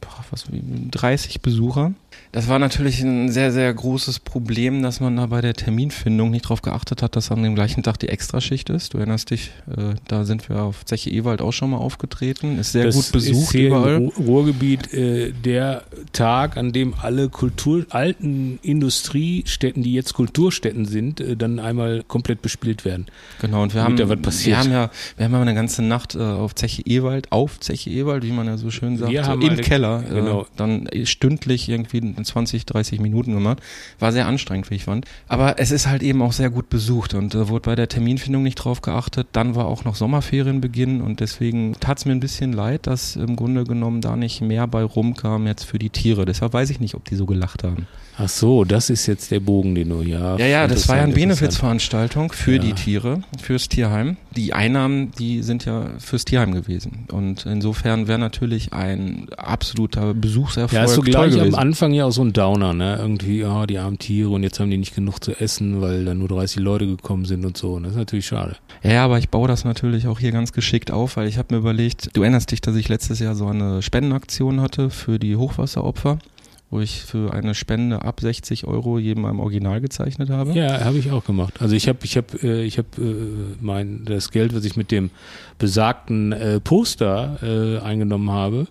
boah, 0.02 0.25
was, 0.31 0.52
wie 0.52 0.61
30 0.90 1.40
Besucher. 1.40 1.93
Das 2.34 2.49
war 2.49 2.58
natürlich 2.58 3.02
ein 3.02 3.31
sehr, 3.31 3.52
sehr 3.52 3.73
großes 3.75 4.20
Problem, 4.20 4.82
dass 4.82 5.00
man 5.00 5.17
da 5.19 5.26
bei 5.26 5.43
der 5.43 5.52
Terminfindung 5.52 6.31
nicht 6.31 6.46
darauf 6.46 6.62
geachtet 6.62 7.02
hat, 7.02 7.14
dass 7.14 7.31
an 7.31 7.43
dem 7.43 7.55
gleichen 7.55 7.82
Tag 7.82 7.99
die 7.99 8.08
Extraschicht 8.08 8.70
ist. 8.70 8.94
Du 8.94 8.99
erinnerst 8.99 9.31
dich, 9.31 9.50
äh, 9.69 9.96
da 10.08 10.25
sind 10.25 10.49
wir 10.49 10.62
auf 10.62 10.82
Zeche 10.87 11.11
Ewald 11.11 11.43
auch 11.43 11.52
schon 11.52 11.69
mal 11.70 11.76
aufgetreten. 11.76 12.58
Ist 12.58 12.73
sehr 12.73 12.87
das 12.87 12.94
gut 12.94 13.12
besucht 13.12 13.43
ist 13.43 13.52
hier 13.52 13.67
überall. 13.69 13.96
im 13.96 14.08
Ru- 14.08 14.25
Ruhrgebiet 14.25 14.94
äh, 14.94 15.32
der 15.32 15.82
Tag, 16.14 16.56
an 16.56 16.73
dem 16.73 16.94
alle 17.02 17.29
Kultur, 17.29 17.84
alten 17.90 18.58
Industriestätten, 18.62 19.82
die 19.82 19.93
jetzt 19.93 20.14
Kulturstätten 20.14 20.87
sind, 20.87 21.20
äh, 21.20 21.37
dann 21.37 21.58
einmal 21.58 22.02
komplett 22.08 22.40
bespielt 22.40 22.87
werden. 22.87 23.08
Genau, 23.43 23.62
und 23.62 23.75
wir 23.75 23.82
haben, 23.82 23.96
da 23.99 24.08
was 24.08 24.20
passiert. 24.23 24.56
wir 24.56 24.58
haben 24.58 24.73
ja, 24.73 24.90
wir 25.19 25.26
haben 25.26 25.32
ja 25.32 25.43
eine 25.43 25.55
ganze 25.55 25.82
Nacht 25.82 26.14
äh, 26.14 26.20
auf 26.20 26.55
Zeche 26.55 26.81
Ewald, 26.87 27.31
auf 27.31 27.61
Zeche 27.61 27.90
Ewald, 27.90 28.25
wie 28.25 28.32
man 28.32 28.46
ja 28.46 28.56
so 28.56 28.70
schön 28.70 28.96
sagt, 28.96 29.12
so 29.12 29.32
im 29.32 29.56
Keller, 29.58 30.02
genau. 30.08 30.43
äh, 30.43 30.46
dann 30.56 30.88
stündlich 31.05 31.69
irgendwie 31.69 32.00
in 32.23 32.25
20, 32.25 32.67
30 32.67 33.01
Minuten 33.01 33.33
gemacht. 33.33 33.61
War 33.99 34.13
sehr 34.13 34.27
anstrengend, 34.27 34.71
wie 34.71 34.77
ich 34.77 34.85
fand. 34.85 35.07
Aber 35.29 35.59
es 35.59 35.71
ist 35.71 35.89
halt 35.89 36.03
eben 36.03 36.23
auch 36.23 36.33
sehr 36.33 36.51
gut 36.51 36.71
besucht 36.71 37.15
und 37.15 37.35
äh, 37.35 37.49
wurde 37.49 37.71
bei 37.71 37.75
der 37.75 37.89
Terminfindung 37.89 38.43
nicht 38.43 38.57
drauf 38.57 38.81
geachtet. 38.81 39.29
Dann 39.33 39.55
war 39.55 39.67
auch 39.67 39.85
noch 39.85 39.97
Sommerferienbeginn 39.97 41.01
und 41.01 41.21
deswegen 41.21 41.75
tat 41.81 41.99
es 41.99 42.05
mir 42.05 42.13
ein 42.13 42.21
bisschen 42.21 42.53
leid, 42.53 42.87
dass 42.87 43.17
im 43.17 43.37
Grunde 43.37 43.65
genommen 43.65 44.01
da 44.01 44.17
nicht 44.17 44.41
mehr 44.41 44.67
bei 44.67 44.85
rumkam 44.85 45.47
jetzt 45.47 45.65
für 45.65 45.79
die 45.79 45.91
Tiere. 45.91 46.25
Deshalb 46.25 46.53
weiß 46.53 46.71
ich 46.71 46.81
nicht, 46.81 46.95
ob 46.95 47.05
die 47.05 47.17
so 47.17 47.27
gelacht 47.27 47.65
haben. 47.65 47.87
Ach 48.19 48.29
so, 48.29 48.64
das 48.64 48.91
ist 48.91 49.06
jetzt 49.06 49.31
der 49.31 49.41
Bogen, 49.41 49.75
den 49.75 49.88
du 49.88 50.03
ja. 50.03 50.37
Ja, 50.37 50.47
ja, 50.47 50.67
das 50.67 50.88
war 50.88 50.97
ja 50.97 51.05
eine. 51.05 51.14
Benefizveranstaltung 51.14 52.32
für 52.32 52.56
Ja. 52.56 52.59
die 52.59 52.73
Tiere, 52.75 53.23
fürs 53.41 53.69
Tierheim. 53.69 54.17
Die 54.37 54.53
Einnahmen, 54.53 55.13
die 55.19 55.43
sind 55.43 55.65
ja 55.65 55.87
fürs 55.98 56.25
Tierheim 56.25 56.53
gewesen. 56.53 57.06
Und 57.10 57.46
insofern 57.46 58.08
wäre 58.08 58.19
natürlich 58.19 58.72
ein 58.72 59.29
absoluter 59.37 60.15
Besuchserfolg 60.15 60.72
Ja, 60.72 60.84
ist 60.84 60.94
so 60.94 61.03
gleich 61.03 61.41
am. 61.41 61.55
Anfang 61.55 61.93
ja 61.93 62.05
auch 62.06 62.10
so 62.13 62.22
ein 62.22 62.32
Downer, 62.32 62.72
ne? 62.75 62.96
Irgendwie, 63.01 63.41
ja, 63.41 63.67
die 63.67 63.79
armen 63.79 63.98
Tiere 63.98 64.31
und 64.31 64.43
jetzt 64.43 64.60
haben 64.60 64.70
die 64.70 64.77
nicht 64.79 64.94
genug 64.94 65.22
zu 65.22 65.32
essen, 65.41 65.81
weil 65.81 66.05
da 66.05 66.15
nur 66.15 66.29
30 66.29 66.60
Leute 66.60 66.87
gekommen 66.87 67.25
sind 67.25 67.44
und 67.44 67.56
so. 67.56 67.75
Und 67.75 67.84
das 67.84 67.93
ist 67.93 67.98
natürlich 67.98 68.27
schade. 68.27 68.56
Ja, 68.82 69.05
aber 69.05 69.19
ich 69.19 69.29
baue 69.31 69.48
das 69.48 69.65
natürlich 69.65 70.06
auch 70.06 70.19
hier 70.19 70.32
ganz 70.32 70.53
geschickt 70.53 70.91
auf, 70.91 71.17
weil 71.17 71.29
ich 71.29 71.39
habe 71.39 71.55
mir 71.55 71.60
überlegt, 71.60 72.10
du 72.15 72.22
erinnerst 72.22 72.51
dich, 72.51 72.60
dass 72.60 72.77
ich 72.77 72.89
letztes 72.89 73.20
Jahr 73.20 73.34
so 73.34 73.46
eine 73.46 73.81
Spendenaktion 73.82 74.60
hatte 74.60 74.91
für 74.91 75.19
die 75.19 75.37
Hochwasseropfer, 75.37 76.19
wo 76.72 76.81
ich 76.81 77.02
für 77.02 77.34
eine 77.34 77.55
Spende 77.55 78.00
ab 78.02 78.20
60 78.20 78.67
Euro 78.67 78.98
jedem 78.98 79.26
im 79.26 79.41
Original 79.41 79.82
gezeichnet 79.82 80.31
habe. 80.31 80.52
Ja, 80.52 80.81
habe 80.84 80.96
ich 80.96 81.10
auch 81.12 81.22
gemacht. 81.22 81.60
Also 81.60 81.76
ich 81.76 81.86
habe, 81.86 81.98
ich 82.02 82.17
habe, 82.17 82.26
äh, 82.43 82.64
ich 82.64 82.79
habe 82.79 82.88
äh, 82.98 83.14
mein 83.60 84.06
das 84.06 84.31
Geld, 84.31 84.55
was 84.55 84.64
ich 84.64 84.74
mit 84.74 84.91
dem 84.91 85.10
besagten 85.58 86.32
äh, 86.32 86.60
Poster 86.60 87.36
äh, 87.43 87.84
eingenommen 87.84 88.31
habe, 88.31 88.67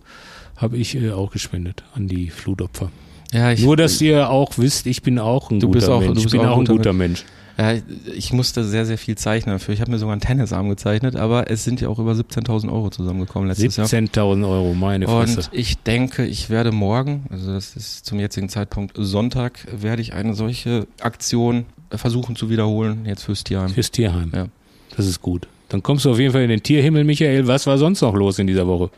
habe 0.57 0.77
ich 0.77 0.95
äh, 0.95 1.11
auch 1.11 1.31
gespendet 1.31 1.83
an 1.93 2.07
die 2.07 2.31
Flutopfer. 2.31 2.89
Ja, 3.31 3.51
ich, 3.51 3.63
Nur, 3.63 3.77
dass 3.77 4.01
ihr 4.01 4.29
auch 4.31 4.57
wisst, 4.57 4.87
ich 4.87 5.03
bin 5.03 5.19
auch 5.19 5.51
ein 5.51 5.59
guter 5.59 5.93
auch- 5.93 5.99
du 6.01 6.05
Mensch. 6.07 6.13
bist 6.23 6.25
ich 6.25 6.31
bin 6.31 6.41
auch 6.41 6.53
ein 6.57 6.65
guter 6.65 6.73
guter 6.77 6.93
Mensch. 6.93 7.23
Ja, 7.57 7.73
ich 8.15 8.33
musste 8.33 8.63
sehr, 8.63 8.85
sehr 8.85 8.97
viel 8.97 9.17
zeichnen 9.17 9.55
dafür. 9.55 9.73
Ich 9.73 9.81
habe 9.81 9.91
mir 9.91 9.99
sogar 9.99 10.13
einen 10.13 10.21
Tennisarm 10.21 10.69
gezeichnet, 10.69 11.15
aber 11.15 11.49
es 11.49 11.63
sind 11.63 11.81
ja 11.81 11.89
auch 11.89 11.99
über 11.99 12.13
17.000 12.13 12.71
Euro 12.71 12.89
zusammengekommen 12.89 13.49
letztes 13.49 13.75
Jahr. 13.75 13.87
17.000 13.87 14.49
Euro, 14.49 14.73
meine 14.73 15.07
Fresse. 15.07 15.39
Und 15.39 15.49
ich 15.51 15.77
denke, 15.79 16.25
ich 16.25 16.49
werde 16.49 16.71
morgen, 16.71 17.25
also 17.29 17.53
das 17.53 17.75
ist 17.75 18.05
zum 18.05 18.19
jetzigen 18.19 18.49
Zeitpunkt 18.49 18.95
Sonntag, 18.97 19.67
werde 19.71 20.01
ich 20.01 20.13
eine 20.13 20.33
solche 20.33 20.87
Aktion 21.01 21.65
versuchen 21.89 22.35
zu 22.35 22.49
wiederholen, 22.49 23.05
jetzt 23.05 23.23
fürs 23.23 23.43
Tierheim. 23.43 23.69
Fürs 23.69 23.91
Tierheim. 23.91 24.31
Ja. 24.33 24.47
Das 24.95 25.05
ist 25.05 25.21
gut. 25.21 25.47
Dann 25.69 25.83
kommst 25.83 26.05
du 26.05 26.11
auf 26.11 26.19
jeden 26.19 26.33
Fall 26.33 26.43
in 26.43 26.49
den 26.49 26.63
Tierhimmel, 26.63 27.03
Michael. 27.03 27.47
Was 27.47 27.65
war 27.67 27.77
sonst 27.77 28.01
noch 28.01 28.13
los 28.13 28.39
in 28.39 28.47
dieser 28.47 28.67
Woche? 28.67 28.89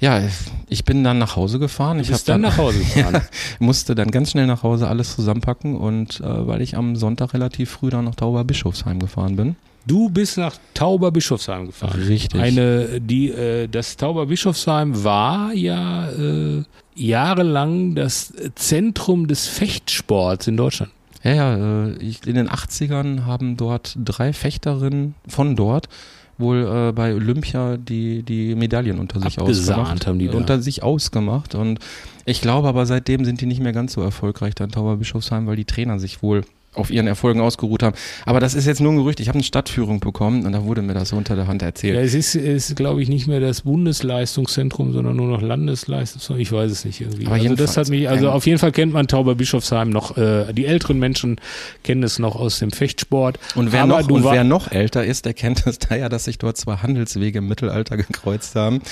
Ja, 0.00 0.20
ich 0.68 0.84
bin 0.84 1.02
dann 1.02 1.18
nach 1.18 1.34
Hause 1.34 1.58
gefahren. 1.58 1.98
Ich 1.98 2.08
bist 2.08 2.28
hab 2.28 2.34
dann 2.34 2.42
nach 2.42 2.56
Hause 2.56 2.78
gefahren. 2.78 3.22
musste 3.58 3.94
dann 3.94 4.10
ganz 4.10 4.30
schnell 4.30 4.46
nach 4.46 4.62
Hause 4.62 4.88
alles 4.88 5.14
zusammenpacken 5.16 5.76
und 5.76 6.20
äh, 6.20 6.46
weil 6.46 6.60
ich 6.60 6.76
am 6.76 6.94
Sonntag 6.94 7.34
relativ 7.34 7.70
früh 7.70 7.90
dann 7.90 8.04
nach 8.04 8.14
Tauberbischofsheim 8.14 9.00
gefahren 9.00 9.36
bin. 9.36 9.56
Du 9.86 10.10
bist 10.10 10.36
nach 10.36 10.54
Tauberbischofsheim 10.74 11.66
gefahren. 11.66 12.00
Richtig. 12.02 12.40
Eine, 12.40 13.00
die, 13.00 13.30
äh, 13.30 13.68
das 13.68 13.96
Tauberbischofsheim 13.96 15.02
war 15.02 15.52
ja 15.54 16.10
äh, 16.10 16.62
jahrelang 16.94 17.94
das 17.94 18.32
Zentrum 18.54 19.26
des 19.28 19.46
Fechtsports 19.46 20.46
in 20.46 20.56
Deutschland. 20.56 20.92
Ja, 21.24 21.32
ja, 21.34 21.86
äh, 21.86 21.92
ich, 22.02 22.26
in 22.26 22.34
den 22.34 22.48
80ern 22.48 23.24
haben 23.24 23.56
dort 23.56 23.96
drei 23.98 24.32
Fechterinnen 24.32 25.14
von 25.26 25.56
dort 25.56 25.88
wohl 26.38 26.88
äh, 26.88 26.92
bei 26.92 27.14
Olympia 27.14 27.76
die, 27.76 28.22
die 28.22 28.54
Medaillen 28.54 28.98
unter 28.98 29.20
sich 29.20 29.38
Abgesahnt 29.38 29.80
ausgemacht. 29.80 30.06
haben 30.06 30.18
die 30.18 30.28
da. 30.28 30.36
Unter 30.36 30.62
sich 30.62 30.82
ausgemacht. 30.82 31.54
Und 31.54 31.80
ich 32.24 32.40
glaube 32.40 32.68
aber 32.68 32.86
seitdem 32.86 33.24
sind 33.24 33.40
die 33.40 33.46
nicht 33.46 33.60
mehr 33.60 33.72
ganz 33.72 33.92
so 33.92 34.02
erfolgreich 34.02 34.54
da 34.54 34.64
in 34.64 34.70
Tauberbischofsheim, 34.70 35.46
weil 35.46 35.56
die 35.56 35.64
Trainer 35.64 35.98
sich 35.98 36.22
wohl 36.22 36.42
auf 36.74 36.90
ihren 36.90 37.06
Erfolgen 37.06 37.40
ausgeruht 37.40 37.82
haben. 37.82 37.96
Aber 38.24 38.40
das 38.40 38.54
ist 38.54 38.66
jetzt 38.66 38.80
nur 38.80 38.92
ein 38.92 38.96
Gerücht. 38.96 39.20
Ich 39.20 39.28
habe 39.28 39.36
eine 39.36 39.44
Stadtführung 39.44 40.00
bekommen 40.00 40.46
und 40.46 40.52
da 40.52 40.64
wurde 40.64 40.82
mir 40.82 40.94
das 40.94 41.10
so 41.10 41.16
unter 41.16 41.34
der 41.34 41.46
Hand 41.46 41.62
erzählt. 41.62 41.96
Ja, 41.96 42.00
es 42.00 42.14
ist, 42.14 42.34
ist 42.34 42.76
glaube 42.76 43.02
ich, 43.02 43.08
nicht 43.08 43.26
mehr 43.26 43.40
das 43.40 43.62
Bundesleistungszentrum, 43.62 44.92
sondern 44.92 45.16
nur 45.16 45.28
noch 45.28 45.42
Landesleistungszentrum. 45.42 46.40
Ich 46.40 46.52
weiß 46.52 46.70
es 46.70 46.84
nicht 46.84 47.00
irgendwie. 47.00 47.26
Aber 47.26 47.36
also 47.36 47.54
das 47.54 47.76
hat 47.76 47.88
mich, 47.88 48.08
also 48.08 48.30
auf 48.30 48.46
jeden 48.46 48.58
Fall 48.58 48.72
kennt 48.72 48.92
man 48.92 49.08
Tauberbischofsheim 49.08 49.90
noch, 49.90 50.16
äh, 50.16 50.52
die 50.52 50.66
älteren 50.66 50.98
Menschen 50.98 51.40
kennen 51.82 52.02
es 52.02 52.18
noch 52.18 52.36
aus 52.36 52.58
dem 52.58 52.70
Fechtsport. 52.70 53.38
Und 53.54 53.72
wer, 53.72 53.82
Aber 53.82 54.02
noch, 54.02 54.10
und 54.10 54.24
wer 54.24 54.44
noch 54.44 54.70
älter 54.70 55.04
ist, 55.04 55.24
der 55.24 55.34
kennt 55.34 55.66
es 55.66 55.78
da 55.78 55.96
ja, 55.96 56.08
dass 56.08 56.24
sich 56.24 56.38
dort 56.38 56.56
zwei 56.56 56.76
Handelswege 56.76 57.38
im 57.38 57.48
Mittelalter 57.48 57.96
gekreuzt 57.96 58.54
haben. 58.54 58.82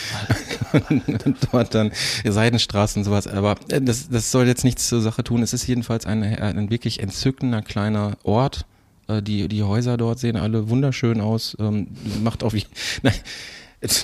und 0.88 1.36
dort 1.52 1.74
dann 1.74 1.92
Seidenstraßen 2.24 3.00
und 3.00 3.04
sowas. 3.04 3.26
Aber 3.26 3.56
äh, 3.68 3.80
das, 3.80 4.08
das 4.08 4.30
soll 4.30 4.46
jetzt 4.46 4.64
nichts 4.64 4.88
zur 4.88 5.00
Sache 5.00 5.22
tun. 5.22 5.42
Es 5.42 5.52
ist 5.52 5.66
jedenfalls 5.66 6.06
ein, 6.06 6.22
ein 6.22 6.70
wirklich 6.70 7.00
entzückender 7.00 7.62
kleiner 7.76 8.16
Ort. 8.22 8.64
Äh, 9.06 9.20
Die, 9.22 9.48
die 9.48 9.62
Häuser 9.62 9.98
dort 9.98 10.18
sehen 10.18 10.36
alle 10.36 10.70
wunderschön 10.70 11.20
aus. 11.20 11.56
Ähm, 11.60 11.88
Macht 12.24 12.42
auch 12.42 12.52
wie. 12.54 12.64
Nein, 13.02 13.12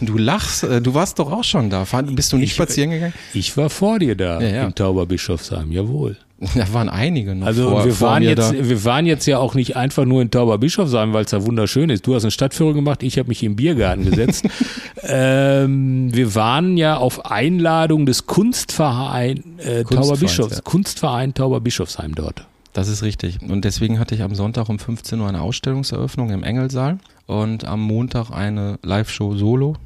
du 0.03 0.19
lachst, 0.19 0.63
äh, 0.65 0.83
du 0.83 0.93
warst 0.93 1.19
doch 1.19 1.33
auch 1.33 1.43
schon 1.45 1.71
da. 1.71 1.87
Bist 2.03 2.33
du 2.33 2.37
nicht 2.37 2.51
Ich- 2.51 2.55
spazieren 2.55 2.91
gegangen? 2.91 3.15
Ich 3.33 3.57
war 3.57 3.71
vor 3.71 3.99
dir 3.99 4.15
da 4.15 4.41
Ja, 4.43 4.49
ja. 4.49 4.65
im 4.65 4.75
Tauberbischofsheim, 4.75 5.73
jawohl. 5.73 6.19
Da 6.57 6.71
waren 6.75 6.89
einige 6.89 7.37
noch 7.37 7.47
Also 7.47 7.71
vor, 7.71 7.85
wir, 7.85 8.01
waren 8.01 8.23
jetzt, 8.25 8.39
da. 8.53 8.69
wir 8.69 8.85
waren 8.85 9.07
jetzt 9.07 9.27
ja 9.27 9.39
auch 9.39 9.55
nicht 9.55 9.77
einfach 9.77 10.05
nur 10.05 10.21
in 10.21 10.31
Tauberbischofsheim, 10.31 11.13
weil 11.13 11.25
es 11.25 11.31
da 11.31 11.47
wunderschön 11.47 11.89
ist. 11.89 12.05
Du 12.07 12.15
hast 12.17 12.25
eine 12.25 12.33
Stadtführung 12.33 12.75
gemacht, 12.75 13.03
ich 13.05 13.17
habe 13.17 13.29
mich 13.29 13.43
im 13.45 13.55
Biergarten 13.57 14.05
gesetzt. 14.05 14.45
ähm, 15.05 16.13
wir 16.13 16.35
waren 16.35 16.77
ja 16.77 16.97
auf 16.97 17.27
Einladung 17.27 18.07
des 18.07 18.27
Kunstverein 18.27 19.37
äh, 19.59 19.85
Kunstvereins, 19.85 19.89
Tauberbischofs, 20.09 20.55
ja. 20.57 20.61
Kunstverein 20.63 21.33
Tauberbischofsheim 21.35 22.15
dort. 22.17 22.45
Das 22.73 22.89
ist 22.89 23.03
richtig. 23.03 23.39
Und 23.43 23.65
deswegen 23.65 23.99
hatte 23.99 24.15
ich 24.15 24.23
am 24.23 24.35
Sonntag 24.35 24.69
um 24.69 24.79
15 24.79 25.21
Uhr 25.21 25.29
eine 25.29 25.43
Ausstellungseröffnung 25.43 26.31
im 26.31 26.43
Engelsaal 26.43 26.99
und 27.27 27.65
am 27.67 27.81
Montag 27.83 28.31
eine 28.31 28.79
Live-Show 28.83 29.37
solo. 29.37 29.77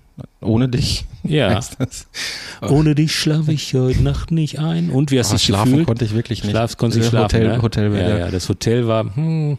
Ohne 0.40 0.68
dich. 0.68 1.04
Ja. 1.24 1.54
heißt 1.56 1.76
das. 1.78 2.06
Ohne 2.62 2.94
dich 2.94 3.14
schlafe 3.14 3.52
ich 3.52 3.74
heute 3.74 4.02
Nacht 4.02 4.30
nicht 4.30 4.60
ein. 4.60 4.90
Und 4.90 5.10
wie 5.10 5.18
hast 5.18 5.28
du 5.30 5.32
Aber 5.32 5.38
dich 5.38 5.44
schlafen 5.46 5.70
gefühlt? 5.70 5.86
konnte 5.88 6.04
ich 6.04 6.14
wirklich 6.14 6.42
nicht. 6.42 6.52
Schlaf, 6.52 6.76
konntest 6.76 7.00
nicht 7.00 7.08
Äh, 7.08 7.10
schlafen, 7.10 7.24
Hotel, 7.34 7.48
ne? 7.56 7.62
Hotel, 7.62 7.92
ja, 7.94 8.08
ja, 8.08 8.18
ja, 8.18 8.30
das 8.30 8.48
Hotel 8.48 8.86
war, 8.86 9.14
hm, 9.14 9.58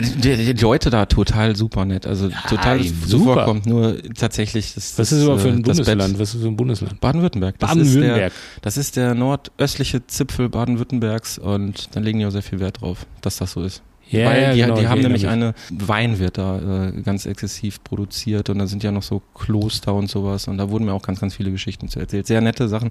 Die, 0.00 0.54
die 0.54 0.62
Leute 0.62 0.90
da 0.90 1.06
total 1.06 1.56
super 1.56 1.84
nett. 1.84 2.06
Also 2.06 2.28
total 2.48 2.82
super. 2.82 3.06
zuvorkommt. 3.06 3.66
Nur 3.66 4.02
tatsächlich. 4.14 4.74
Das, 4.74 4.98
was 4.98 5.10
das, 5.10 5.12
ist 5.12 5.22
überhaupt 5.22 5.42
für 5.42 5.48
ein 5.48 5.60
äh, 5.60 5.62
das 5.62 5.78
Bundesland? 5.78 6.18
Was 6.18 6.34
ist 6.34 6.42
für 6.42 6.48
ein 6.48 6.56
Bundesland? 6.56 7.00
Baden-Württemberg. 7.00 7.58
Das 7.58 7.70
Baden-Württemberg. 7.70 8.32
Das 8.62 8.76
ist 8.76 8.96
der 8.96 9.14
nordöstliche 9.14 10.06
Zipfel 10.06 10.48
Baden-Württembergs 10.48 11.38
und 11.38 11.94
dann 11.94 12.02
legen 12.02 12.18
die 12.18 12.26
auch 12.26 12.30
sehr 12.30 12.42
viel 12.42 12.60
Wert 12.60 12.80
drauf, 12.80 13.06
dass 13.20 13.38
das 13.38 13.52
so 13.52 13.62
ist. 13.62 13.82
Ja, 14.10 14.26
Weil 14.26 14.42
ja, 14.42 14.52
die, 14.52 14.60
genau, 14.60 14.74
die 14.76 14.88
haben 14.88 15.02
nämlich 15.02 15.28
eine, 15.28 15.54
Wein 15.70 16.18
wird 16.18 16.36
da 16.36 16.88
äh, 16.88 17.02
ganz 17.02 17.26
exzessiv 17.26 17.82
produziert 17.84 18.50
und 18.50 18.58
da 18.58 18.66
sind 18.66 18.82
ja 18.82 18.90
noch 18.90 19.04
so 19.04 19.22
Kloster 19.34 19.94
und 19.94 20.10
sowas 20.10 20.48
und 20.48 20.58
da 20.58 20.68
wurden 20.68 20.84
mir 20.84 20.94
auch 20.94 21.02
ganz, 21.02 21.20
ganz 21.20 21.36
viele 21.36 21.52
Geschichten 21.52 21.88
zu 21.88 22.00
erzählt. 22.00 22.26
Sehr 22.26 22.40
nette 22.40 22.68
Sachen. 22.68 22.90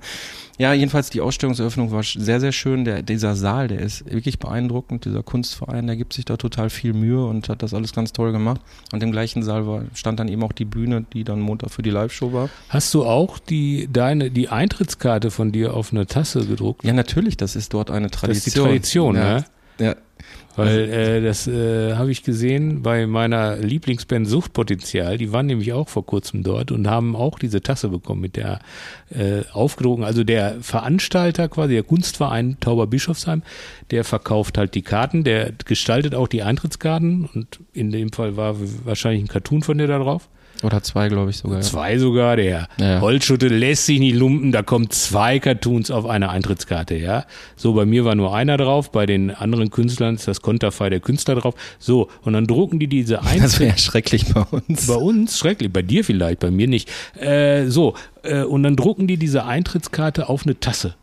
Ja, 0.58 0.74
jedenfalls 0.74 1.10
die 1.10 1.20
Ausstellungseröffnung 1.20 1.92
war 1.92 2.04
sehr, 2.04 2.40
sehr 2.40 2.54
schön. 2.54 2.86
Der, 2.86 3.02
dieser 3.02 3.36
Saal, 3.36 3.68
der 3.68 3.80
ist 3.80 4.10
wirklich 4.10 4.40
beeindruckend. 4.40 5.06
Dieser 5.06 5.22
Kunstverein, 5.22 5.88
der 5.88 5.98
gibt 5.98 6.14
sich 6.14 6.24
da 6.26 6.38
total 6.38 6.70
viel 6.70 6.94
Mühe 6.94 7.26
und 7.26 7.50
hat 7.50 7.64
das 7.64 7.74
alles 7.74 7.94
ganz 7.94 8.14
toll 8.14 8.32
gemacht. 8.32 8.62
Und 8.94 9.04
im 9.04 9.12
gleichen 9.12 9.44
Saal 9.44 9.68
war, 9.68 9.84
stand 9.94 10.20
dann 10.20 10.30
eben 10.30 10.44
auch 10.44 10.54
die 10.54 10.66
Bühne, 10.66 11.06
die 11.14 11.26
dann 11.26 11.42
Montag 11.42 11.72
für 11.72 11.82
die 11.82 11.90
Live-Show 11.90 12.32
war. 12.32 12.50
Hast 12.70 12.94
du 12.94 13.04
auch 13.06 13.40
die, 13.40 13.90
deine, 13.92 14.32
die 14.32 14.50
Eintrittskarte 14.50 15.32
von 15.32 15.52
dir 15.52 15.74
auf 15.74 15.92
eine 15.92 16.08
Tasse 16.08 16.46
gedruckt? 16.46 16.84
Ja, 16.84 16.94
natürlich, 16.94 17.36
das 17.36 17.56
ist 17.56 17.74
dort 17.74 17.92
eine 17.92 18.10
Tradition. 18.10 18.30
Das 18.30 18.48
ist 18.48 18.56
die 18.56 18.60
Tradition, 18.60 19.16
ja. 19.16 19.34
ne? 19.36 19.46
Ja, 19.80 19.96
Weil 20.56 20.90
äh, 20.90 21.22
das 21.22 21.48
äh, 21.48 21.96
habe 21.96 22.12
ich 22.12 22.24
gesehen 22.24 22.82
bei 22.82 23.08
meiner 23.08 23.56
Lieblingsband 23.58 24.28
Suchtpotenzial. 24.28 25.18
Die 25.18 25.32
waren 25.32 25.46
nämlich 25.46 25.72
auch 25.72 25.88
vor 25.88 26.06
kurzem 26.06 26.44
dort 26.44 26.72
und 26.72 26.88
haben 26.88 27.16
auch 27.16 27.40
diese 27.40 27.62
Tasse 27.62 27.88
bekommen 27.88 28.20
mit 28.20 28.36
der 28.36 28.60
äh, 29.10 29.44
aufgedruckten. 29.54 30.04
Also 30.04 30.24
der 30.26 30.58
Veranstalter 30.62 31.48
quasi, 31.48 31.74
der 31.76 31.84
Kunstverein 31.84 32.58
Tauberbischofsheim, 32.60 33.44
der 33.92 34.04
verkauft 34.04 34.58
halt 34.58 34.76
die 34.76 34.82
Karten, 34.82 35.24
der 35.24 35.54
gestaltet 35.66 36.14
auch 36.14 36.28
die 36.28 36.44
Eintrittskarten 36.44 37.30
und 37.34 37.60
in 37.74 37.92
dem 37.92 38.12
Fall 38.12 38.36
war 38.36 38.56
wahrscheinlich 38.84 39.24
ein 39.24 39.30
Cartoon 39.30 39.64
von 39.64 39.78
dir 39.78 39.88
da 39.88 40.00
drauf. 40.00 40.30
Oder 40.64 40.84
zwei, 40.84 41.08
glaube 41.08 41.30
ich 41.30 41.38
sogar. 41.38 41.58
Ja. 41.60 41.62
Zwei 41.64 41.98
sogar, 41.98 42.36
der 42.36 42.68
Ja, 42.80 42.86
ja. 42.86 43.02
Holzschutte 43.02 43.48
lässt 43.48 43.86
sich 43.86 44.00
nicht 44.00 44.16
lumpen, 44.16 44.52
da 44.52 44.62
kommen 44.62 44.90
zwei 44.90 45.40
Cartoons 45.40 45.90
auf 45.92 46.06
eine 46.06 46.30
Eintrittskarte, 46.30 46.96
ja. 46.96 47.26
So, 47.56 47.74
bei 47.74 47.86
mir 47.86 48.04
war 48.06 48.16
nur 48.16 48.36
einer 48.36 48.58
drauf, 48.58 48.92
bei 48.92 49.06
den 49.06 49.32
anderen 49.32 49.70
Künstlern 49.70 50.16
ist 50.16 50.28
das 50.28 50.42
Konterfei 50.42 50.90
der 50.90 51.00
Künstler 51.00 51.36
drauf. 51.36 51.56
So, 51.80 52.10
und 52.24 52.34
dann 52.34 52.46
drucken 52.48 52.80
die 52.80 52.88
diese 52.88 53.16
Das 53.24 53.28
Eintritt. 53.28 53.60
wäre 53.60 53.78
schrecklich 53.78 54.34
bei 54.34 54.42
uns. 54.42 54.88
Bei 54.88 54.96
uns 54.96 55.38
schrecklich, 55.40 55.72
bei 55.72 55.82
dir 55.82 56.04
vielleicht, 56.04 56.40
bei 56.40 56.52
mir 56.52 56.68
nicht. 56.68 56.90
Äh, 57.20 57.68
so, 57.68 57.96
äh, 58.24 58.44
und 58.44 58.64
dann 58.64 58.76
drucken 58.76 59.08
die 59.08 59.18
diese 59.18 59.46
Eintrittskarte 59.46 60.28
auf 60.30 60.44
eine 60.46 60.60
Tasse. 60.60 60.96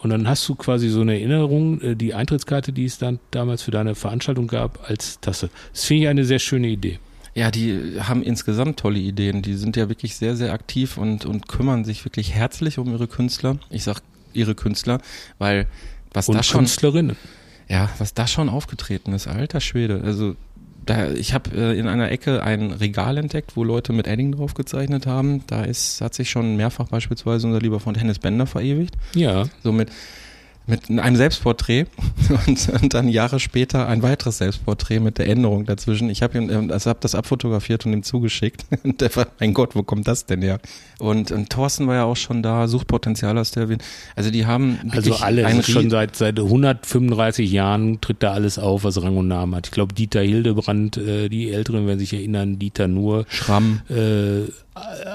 Und 0.00 0.10
dann 0.10 0.28
hast 0.28 0.48
du 0.48 0.54
quasi 0.54 0.88
so 0.88 1.00
eine 1.00 1.14
Erinnerung, 1.14 1.80
äh, 1.80 1.96
die 1.96 2.14
Eintrittskarte, 2.14 2.72
die 2.72 2.84
es 2.84 2.98
dann 2.98 3.18
damals 3.32 3.62
für 3.62 3.72
deine 3.72 3.94
Veranstaltung 3.96 4.46
gab, 4.46 4.88
als 4.88 5.18
Tasse. 5.20 5.50
Das 5.72 5.84
finde 5.84 6.04
ich 6.04 6.08
eine 6.08 6.24
sehr 6.24 6.38
schöne 6.38 6.68
Idee. 6.68 7.00
Ja, 7.38 7.52
die 7.52 8.00
haben 8.00 8.24
insgesamt 8.24 8.80
tolle 8.80 8.98
Ideen. 8.98 9.42
Die 9.42 9.54
sind 9.54 9.76
ja 9.76 9.88
wirklich 9.88 10.16
sehr, 10.16 10.34
sehr 10.34 10.52
aktiv 10.52 10.96
und, 10.98 11.24
und 11.24 11.46
kümmern 11.46 11.84
sich 11.84 12.04
wirklich 12.04 12.34
herzlich 12.34 12.78
um 12.78 12.90
ihre 12.90 13.06
Künstler. 13.06 13.58
Ich 13.70 13.84
sag 13.84 14.00
ihre 14.32 14.56
Künstler, 14.56 15.00
weil 15.38 15.66
was 16.12 16.28
Und 16.28 16.36
da 16.36 16.42
schon, 16.42 16.62
Künstlerinnen. 16.62 17.16
ja, 17.68 17.88
was 17.98 18.12
da 18.12 18.26
schon 18.26 18.48
aufgetreten 18.48 19.12
ist, 19.12 19.28
alter 19.28 19.60
Schwede. 19.60 20.00
Also 20.04 20.34
da, 20.84 21.12
ich 21.12 21.32
habe 21.32 21.50
äh, 21.56 21.78
in 21.78 21.86
einer 21.86 22.10
Ecke 22.10 22.42
ein 22.42 22.72
Regal 22.72 23.18
entdeckt, 23.18 23.52
wo 23.56 23.62
Leute 23.62 23.92
mit 23.92 24.08
Edding 24.08 24.32
drauf 24.32 24.54
gezeichnet 24.54 25.06
haben. 25.06 25.44
Da 25.46 25.62
ist, 25.62 26.00
hat 26.00 26.14
sich 26.14 26.30
schon 26.30 26.56
mehrfach 26.56 26.88
beispielsweise 26.88 27.46
unser 27.46 27.60
lieber 27.60 27.78
Freund 27.78 28.00
Hennes 28.00 28.18
Bender 28.18 28.46
verewigt. 28.46 28.96
Ja. 29.14 29.44
So 29.62 29.70
mit, 30.68 30.90
einem 30.90 31.16
Selbstporträt 31.16 31.86
und, 32.46 32.68
und 32.68 32.94
dann 32.94 33.08
Jahre 33.08 33.40
später 33.40 33.88
ein 33.88 34.02
weiteres 34.02 34.38
Selbstporträt 34.38 35.00
mit 35.00 35.18
der 35.18 35.26
Änderung 35.26 35.64
dazwischen. 35.64 36.10
Ich 36.10 36.22
habe 36.22 36.38
ihm 36.38 36.50
ähm, 36.50 36.70
also 36.70 36.90
hab 36.90 37.00
das 37.00 37.14
abfotografiert 37.14 37.86
und 37.86 37.92
ihm 37.92 38.02
zugeschickt. 38.02 38.64
Und 38.84 39.00
der 39.00 39.14
war, 39.16 39.26
mein 39.40 39.54
Gott, 39.54 39.74
wo 39.74 39.82
kommt 39.82 40.06
das 40.06 40.26
denn 40.26 40.40
her? 40.42 40.60
Und, 40.98 41.32
und 41.32 41.50
Thorsten 41.50 41.86
war 41.86 41.94
ja 41.96 42.04
auch 42.04 42.16
schon 42.16 42.42
da, 42.42 42.68
Suchtpotenzial 42.68 43.36
hast 43.36 43.56
du 43.56 43.60
erwähnt. 43.60 43.82
Also 44.14 44.30
die 44.30 44.46
haben 44.46 44.78
Also 44.90 45.06
wirklich 45.06 45.22
alle, 45.22 45.46
einen 45.46 45.62
schon 45.62 45.90
seit, 45.90 46.16
seit 46.16 46.38
135 46.38 47.50
Jahren 47.50 48.00
tritt 48.00 48.22
da 48.22 48.32
alles 48.32 48.58
auf, 48.58 48.84
was 48.84 49.02
Rang 49.02 49.16
und 49.16 49.28
Namen 49.28 49.54
hat. 49.54 49.66
Ich 49.66 49.72
glaube, 49.72 49.94
Dieter 49.94 50.20
Hildebrand, 50.20 50.96
äh, 50.96 51.28
die 51.28 51.50
Älteren 51.50 51.86
werden 51.86 51.98
sich 51.98 52.12
erinnern, 52.12 52.58
Dieter 52.58 52.88
Nur, 52.88 53.26
Schramm. 53.28 53.80
äh, 53.88 54.50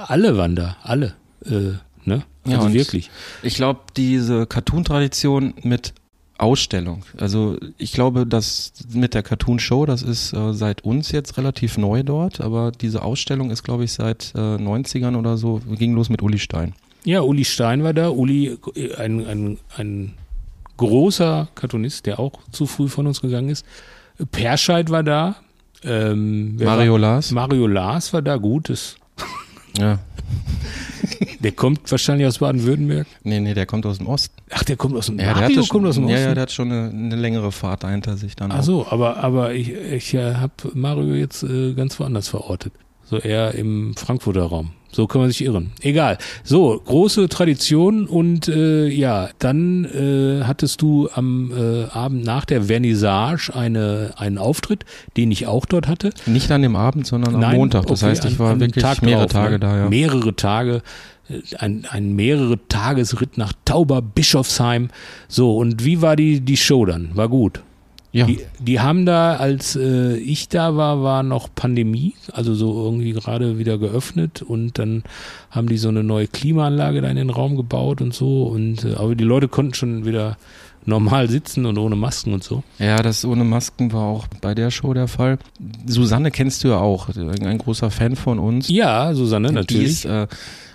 alle 0.08 0.38
waren 0.38 0.56
da, 0.56 0.78
alle, 0.84 1.14
äh, 1.46 1.74
ne? 2.06 2.24
Ja, 2.46 2.60
Also 2.60 2.74
wirklich. 2.74 3.10
Ich 3.42 3.56
glaube, 3.56 3.82
diese 3.96 4.46
Cartoon-Tradition 4.46 5.54
mit 5.64 5.94
Ausstellung. 6.38 7.06
Also 7.18 7.58
ich 7.78 7.94
glaube, 7.94 8.26
dass 8.26 8.74
mit 8.92 9.14
der 9.14 9.24
Cartoon-Show, 9.24 9.86
das 9.86 10.02
ist 10.02 10.34
äh, 10.34 10.54
seit 10.54 10.84
uns 10.84 11.12
jetzt 11.12 11.38
relativ 11.38 11.78
neu 11.78 12.04
dort, 12.04 12.42
aber 12.42 12.72
diese 12.72 13.04
Ausstellung 13.04 13.50
ist, 13.52 13.64
glaube 13.64 13.84
ich, 13.84 13.94
seit 13.94 14.34
äh, 14.36 14.40
90ern 14.40 15.16
oder 15.16 15.38
so, 15.38 15.62
ging 15.70 15.94
los 15.94 16.10
mit 16.10 16.22
Uli 16.22 16.40
Stein. 16.40 16.74
Ja, 17.06 17.22
Uli 17.22 17.46
Stein 17.46 17.84
war 17.84 17.94
da, 17.94 18.10
Uli, 18.10 18.58
äh, 18.76 18.96
ein, 18.96 19.26
ein, 19.26 19.58
ein 19.78 20.14
großer 20.78 21.50
Cartoonist, 21.56 22.06
der 22.08 22.20
auch 22.20 22.34
zu 22.52 22.66
früh 22.66 22.88
von 22.88 23.08
uns 23.08 23.22
gegangen 23.22 23.50
ist. 23.50 23.66
Perscheid 24.32 24.90
war 24.90 25.04
da. 25.04 25.36
Ähm, 25.84 26.56
Mario 26.58 26.94
war? 26.94 27.00
Lars. 27.00 27.32
Mario 27.32 27.68
Lars 27.68 28.12
war 28.14 28.22
da, 28.22 28.38
gut. 28.38 28.70
Das, 28.70 28.96
Ja. 29.78 30.00
der 31.40 31.52
kommt 31.52 31.90
wahrscheinlich 31.92 32.28
aus 32.28 32.40
Baden-Württemberg. 32.40 33.08
Nee, 33.24 33.40
nee, 33.40 33.54
der 33.54 33.66
kommt 33.66 33.86
aus 33.86 33.98
dem 33.98 34.08
Osten. 34.08 34.36
Ach, 34.52 34.64
der 34.64 34.76
kommt 34.76 34.96
aus 34.96 35.08
dem 35.08 35.20
Ja, 35.20 35.34
der 35.34 35.36
Mario 35.50 35.64
kommt 35.66 35.88
aus 35.88 35.96
dem 35.96 36.06
Osten. 36.06 36.16
ja, 36.18 36.24
ja, 36.28 36.34
der 36.34 36.44
hat 36.44 36.52
schon 36.52 36.72
eine, 36.72 36.90
eine 36.90 37.16
längere 37.16 37.52
Fahrt 37.52 37.84
dahinter 37.84 38.18
sich 38.18 38.36
dann. 38.36 38.52
Ach 38.52 38.60
auch. 38.60 38.64
so, 38.64 38.88
aber, 38.90 39.18
aber 39.18 39.54
ich, 39.54 39.72
ich 39.72 40.14
äh, 40.14 40.36
habe 40.36 40.54
Mario 40.74 41.14
jetzt 41.16 41.44
äh, 41.44 41.74
ganz 41.74 42.00
woanders 42.00 42.28
verortet. 42.28 42.74
So 43.06 43.18
eher 43.18 43.54
im 43.54 43.96
Frankfurter 43.96 44.44
Raum. 44.44 44.72
So 44.92 45.08
kann 45.08 45.22
man 45.22 45.30
sich 45.32 45.44
irren. 45.44 45.72
Egal. 45.82 46.20
So, 46.44 46.80
große 46.86 47.28
Tradition 47.28 48.06
und 48.06 48.48
äh, 48.48 48.88
ja, 48.88 49.30
dann 49.40 49.86
äh, 49.86 50.44
hattest 50.46 50.84
du 50.84 51.10
am 51.14 51.52
äh, 51.52 51.86
Abend 51.86 52.24
nach 52.24 52.46
der 52.46 52.64
Vernissage 52.64 53.52
eine, 53.56 54.14
einen 54.18 54.38
Auftritt, 54.38 54.86
den 55.18 55.32
ich 55.32 55.48
auch 55.48 55.66
dort 55.66 55.88
hatte. 55.88 56.12
Nicht 56.28 56.52
an 56.52 56.62
dem 56.62 56.76
Abend, 56.76 57.08
sondern 57.08 57.34
am 57.34 57.42
Nein, 57.42 57.56
Montag. 57.58 57.88
Das 57.88 58.04
okay, 58.04 58.12
heißt, 58.12 58.26
ich 58.26 58.34
an- 58.34 58.40
war 58.40 58.52
an 58.52 58.60
dem 58.60 58.68
wirklich 58.70 58.84
Tag 58.84 59.02
mehrere 59.02 59.24
drauf, 59.26 59.32
Tage 59.34 59.54
ne? 59.54 59.60
da, 59.60 59.78
ja. 59.80 59.90
Mehrere 59.90 60.36
Tage, 60.36 60.84
ein, 61.58 61.86
ein 61.90 62.16
mehrere 62.16 62.60
Tagesritt 62.68 63.38
nach 63.38 63.54
Tauber 63.66 64.02
Bischofsheim. 64.02 64.90
So, 65.28 65.58
und 65.58 65.86
wie 65.86 66.02
war 66.02 66.16
die, 66.16 66.42
die 66.42 66.58
Show 66.58 66.86
dann? 66.86 67.12
War 67.16 67.30
gut. 67.30 67.62
Ja. 68.12 68.28
Die, 68.28 68.42
die 68.60 68.80
haben 68.80 69.08
da, 69.08 69.38
als 69.38 69.76
äh, 69.76 70.18
ich 70.18 70.48
da 70.48 70.76
war, 70.76 71.02
war 71.02 71.24
noch 71.24 71.50
Pandemie, 71.56 72.14
also 72.32 72.54
so 72.54 72.86
irgendwie 72.86 73.12
gerade 73.12 73.58
wieder 73.58 73.80
geöffnet 73.80 74.44
und 74.44 74.78
dann 74.78 75.04
haben 75.50 75.68
die 75.68 75.78
so 75.78 75.90
eine 75.90 76.04
neue 76.04 76.28
Klimaanlage 76.28 77.02
da 77.02 77.10
in 77.10 77.16
den 77.16 77.32
Raum 77.32 77.58
gebaut 77.58 78.02
und 78.02 78.14
so 78.14 78.44
und 78.44 78.86
äh, 78.86 78.94
aber 78.94 79.16
die 79.16 79.24
Leute 79.24 79.48
konnten 79.48 79.74
schon 79.74 80.06
wieder 80.06 80.38
normal 80.86 81.28
sitzen 81.28 81.66
und 81.66 81.80
ohne 81.80 81.96
Masken 81.96 82.34
und 82.34 82.44
so. 82.44 82.62
Ja, 82.78 83.02
das 83.02 83.26
ohne 83.26 83.44
Masken 83.44 83.92
war 83.94 84.04
auch 84.04 84.28
bei 84.42 84.54
der 84.54 84.70
Show 84.70 84.94
der 84.94 85.08
Fall. 85.08 85.40
Susanne 85.88 86.30
kennst 86.30 86.64
du 86.64 86.68
ja 86.68 86.78
auch, 86.78 87.10
ein 87.16 87.58
großer 87.58 87.90
Fan 87.90 88.16
von 88.16 88.38
uns. 88.38 88.68
Ja, 88.70 89.14
Susanne, 89.16 89.48
Die 89.48 89.54
natürlich. 89.56 89.88
ist 89.88 90.06
äh, 90.06 90.28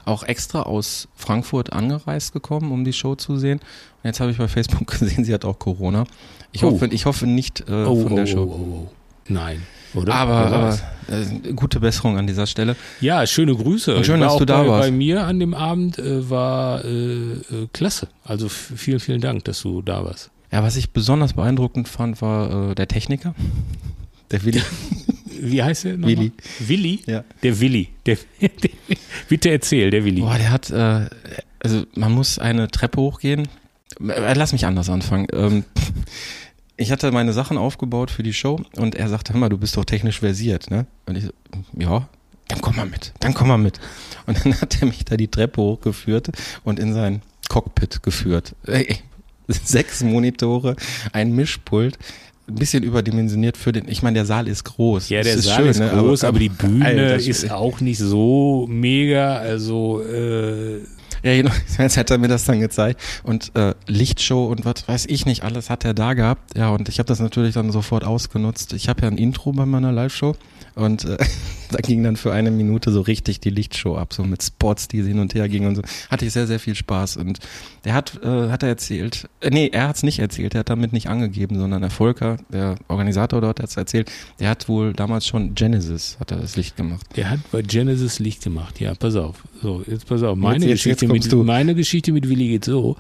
auch 0.09 0.23
extra 0.25 0.63
aus 0.63 1.09
Frankfurt 1.15 1.73
angereist 1.73 2.33
gekommen, 2.33 2.73
um 2.73 2.85
die 2.85 2.93
Show 2.93 3.15
zu 3.15 3.37
sehen. 3.39 3.59
Und 3.59 4.05
jetzt 4.05 4.21
habe 4.21 4.31
ich 4.31 4.39
bei 4.39 4.49
Facebook 4.49 4.87
gesehen, 4.99 5.25
sie 5.25 5.33
hat 5.35 5.45
auch 5.45 5.59
Corona. 5.59 6.05
Ich 6.53 6.65
Oh. 6.65 6.71
hoffe, 6.73 6.87
ich 6.87 7.05
hoffe 7.07 7.27
nicht 7.27 7.61
äh, 7.69 7.85
von 7.85 8.17
der 8.17 8.27
Show. 8.27 8.43
oh, 8.45 8.87
oh. 8.87 8.91
Nein, 9.31 9.63
oder? 9.95 10.15
Aber, 10.15 10.79
äh, 11.09 11.53
gute 11.53 11.81
Besserung 11.81 12.17
an 12.17 12.27
dieser 12.27 12.47
Stelle. 12.47 12.77
Ja, 13.03 13.27
schöne 13.27 13.55
Grüße. 13.55 13.95
Und 13.95 14.07
schön, 14.07 14.21
dass 14.21 14.37
du 14.39 14.47
da 14.47 14.63
bei, 14.63 14.69
warst. 14.69 14.89
Bei 14.89 14.91
mir 14.91 15.27
an 15.27 15.39
dem 15.39 15.53
Abend 15.53 15.99
äh, 15.99 16.29
war 16.31 16.83
äh, 16.85 16.89
äh, 17.33 17.69
klasse. 17.75 18.09
Also 18.25 18.49
vielen, 18.49 19.01
vielen 19.01 19.21
Dank, 19.21 19.45
dass 19.45 19.61
du 19.63 19.83
da 19.83 20.03
warst. 20.05 20.31
Ja, 20.51 20.63
was 20.63 20.77
ich 20.77 20.93
besonders 20.93 21.35
beeindruckend 21.35 21.89
fand, 21.89 22.23
war 22.23 22.71
äh, 22.71 22.75
der 22.75 22.89
Techniker. 22.89 23.35
Der 24.31 24.45
Willi. 24.45 24.63
Wie 25.41 25.63
heißt 25.63 25.85
der 25.85 25.93
nochmal? 25.97 26.17
Willi. 26.17 26.33
Willi? 26.61 27.01
Ja. 27.07 27.25
Der 27.43 27.61
Willi. 27.61 27.89
Der, 28.07 28.19
der, 28.41 28.71
bitte 29.29 29.51
erzähl, 29.51 29.91
der 29.91 30.05
Willi. 30.05 30.21
Boah, 30.21 30.39
der 30.39 30.51
hat, 30.51 30.71
äh, 30.71 31.09
also 31.61 31.85
man 31.95 32.13
muss 32.13 32.39
eine 32.39 32.69
Treppe 32.69 33.01
hochgehen. 33.01 33.49
Äh, 34.01 34.35
Lass 34.35 34.53
mich 34.53 34.67
anders 34.67 34.89
anfangen. 34.91 35.27
Ähm, 35.33 35.65
ich 36.77 36.93
hatte 36.93 37.11
meine 37.11 37.33
Sachen 37.33 37.59
aufgebaut 37.59 38.11
für 38.11 38.23
die 38.23 38.33
Show 38.33 38.61
und 38.77 38.95
er 38.95 39.09
sagte, 39.09 39.33
hör 39.33 39.41
mal, 39.41 39.49
du 39.49 39.59
bist 39.59 39.77
doch 39.77 39.85
technisch 39.85 40.21
versiert, 40.21 40.71
ne? 40.71 40.87
Und 41.07 41.17
ich 41.17 41.25
so, 41.25 41.33
ja, 41.77 42.09
dann 42.47 42.61
komm 42.61 42.77
mal 42.77 42.87
mit, 42.87 43.13
dann 43.21 43.35
komm 43.35 43.49
mal 43.49 43.59
mit. 43.59 43.81
Und 44.27 44.45
dann 44.45 44.61
hat 44.61 44.81
er 44.81 44.87
mich 44.87 45.05
da 45.05 45.17
die 45.17 45.29
Treppe 45.29 45.61
hochgeführt 45.61 46.31
und 46.65 46.79
in 46.79 46.95
sein 46.95 47.23
Cockpit 47.49 48.03
geführt. 48.03 48.55
Ey, 48.67 48.97
sechs 49.49 50.03
Monitore, 50.03 50.77
ein 51.13 51.35
Mischpult, 51.35 51.99
ein 52.49 52.55
bisschen 52.55 52.83
überdimensioniert 52.83 53.57
für 53.57 53.73
den, 53.73 53.89
ich 53.89 54.03
meine, 54.03 54.15
der 54.15 54.27
Saal 54.27 54.49
ist 54.49 54.65
groß. 54.65 55.09
Ja, 55.09 55.23
der 55.23 55.35
ist 55.35 55.45
Saal 55.45 55.57
schön, 55.57 55.69
ist 55.69 55.79
ne? 55.81 55.91
groß, 55.93 56.25
aber, 56.25 56.39
die 56.39 56.49
Bühne 56.49 56.85
Alter, 56.85 57.17
ist 57.17 57.51
auch 57.51 57.81
nicht 57.81 57.99
so 57.99 58.67
mega. 58.69 59.37
Also, 59.37 60.03
äh, 60.03 60.79
Ja, 61.23 61.37
genau. 61.37 61.51
Jetzt 61.79 61.97
hat 61.97 62.11
er 62.11 62.19
mir 62.19 62.29
das 62.29 62.45
dann 62.45 62.61
gezeigt. 62.61 63.01
Und 63.23 63.53
äh, 63.55 63.75
Lichtshow 63.87 64.47
und 64.47 64.65
was 64.65 64.87
weiß 64.87 65.07
ich 65.07 65.27
nicht, 65.27 65.43
alles 65.45 65.69
hat 65.71 65.85
er 65.85 65.95
da 65.95 66.15
gehabt. 66.15 66.57
Ja, 66.57 66.71
und 66.71 66.89
ich 66.89 66.99
habe 66.99 67.07
das 67.07 67.21
natürlich 67.21 67.55
dann 67.55 67.71
sofort 67.71 68.05
ausgenutzt. 68.05 68.73
Ich 68.73 68.89
habe 68.89 69.03
ja 69.03 69.09
ein 69.09 69.19
Intro 69.19 69.53
bei 69.53 69.67
meiner 69.67 69.93
Live-Show 69.93 70.35
und 70.79 71.05
äh, 71.05 71.17
da 71.71 71.79
ging 71.79 72.03
dann 72.03 72.17
für 72.17 72.33
eine 72.33 72.51
Minute 72.51 72.91
so 72.93 73.01
richtig 73.03 73.41
die 73.41 73.51
Lichtshow 73.51 73.97
ab, 73.97 74.13
so 74.15 74.25
mit 74.25 74.43
Spots, 74.43 74.89
die 74.89 75.03
hin 75.03 75.19
und 75.19 75.35
her 75.35 75.49
gingen 75.49 75.69
und 75.69 75.75
so. 75.77 75.83
Hatte 76.11 76.25
ich 76.25 76.33
sehr, 76.33 76.47
sehr 76.47 76.59
viel 76.61 76.75
Spaß. 76.75 77.19
Und 77.19 77.41
der 77.85 77.95
hat, 77.95 78.19
äh, 78.23 78.49
hat 78.51 78.63
er 78.63 78.71
erzählt, 78.71 79.29
äh, 79.41 79.51
nee, 79.51 79.69
er 79.73 79.89
hat 79.89 79.97
es 79.97 80.03
nicht 80.03 80.19
erzählt, 80.19 80.55
er 80.55 80.61
hat 80.61 80.71
damit 80.71 80.93
nicht 80.93 81.09
angegeben, 81.09 81.59
sondern 81.59 81.83
der 81.83 81.91
Volker, 81.91 82.39
der 82.51 82.77
Organisator 82.89 83.41
dort, 83.41 83.61
hat 83.61 83.69
es 83.69 83.77
erzählt, 83.77 84.11
der 84.41 84.49
hat 84.51 84.69
wohl 84.69 84.93
damals 84.95 85.27
schon 85.27 85.55
Genesis, 85.55 86.17
hat 86.21 86.31
er 86.31 86.39
das 86.39 86.57
Licht 86.57 86.77
gemacht. 86.77 87.05
der 87.17 87.29
hat 87.31 87.41
bei 87.53 87.61
Genesis 87.63 88.19
Licht 88.19 88.43
gemacht. 88.45 88.81
Ja, 88.81 88.95
pass 88.95 89.17
auf. 89.17 89.43
So, 89.63 89.83
jetzt 89.87 90.07
pass 90.07 90.23
auf. 90.23 90.37
Meine, 90.39 90.65
Jetzt- 90.67 90.85
jetzt- 90.85 90.99
Geschichte, 91.01 91.15
jetzt 91.15 91.33
mit, 91.33 91.45
meine 91.47 91.75
Geschichte 91.75 92.13
mit 92.13 92.29
Willi 92.29 92.49
geht 92.49 92.65
so. 92.65 92.97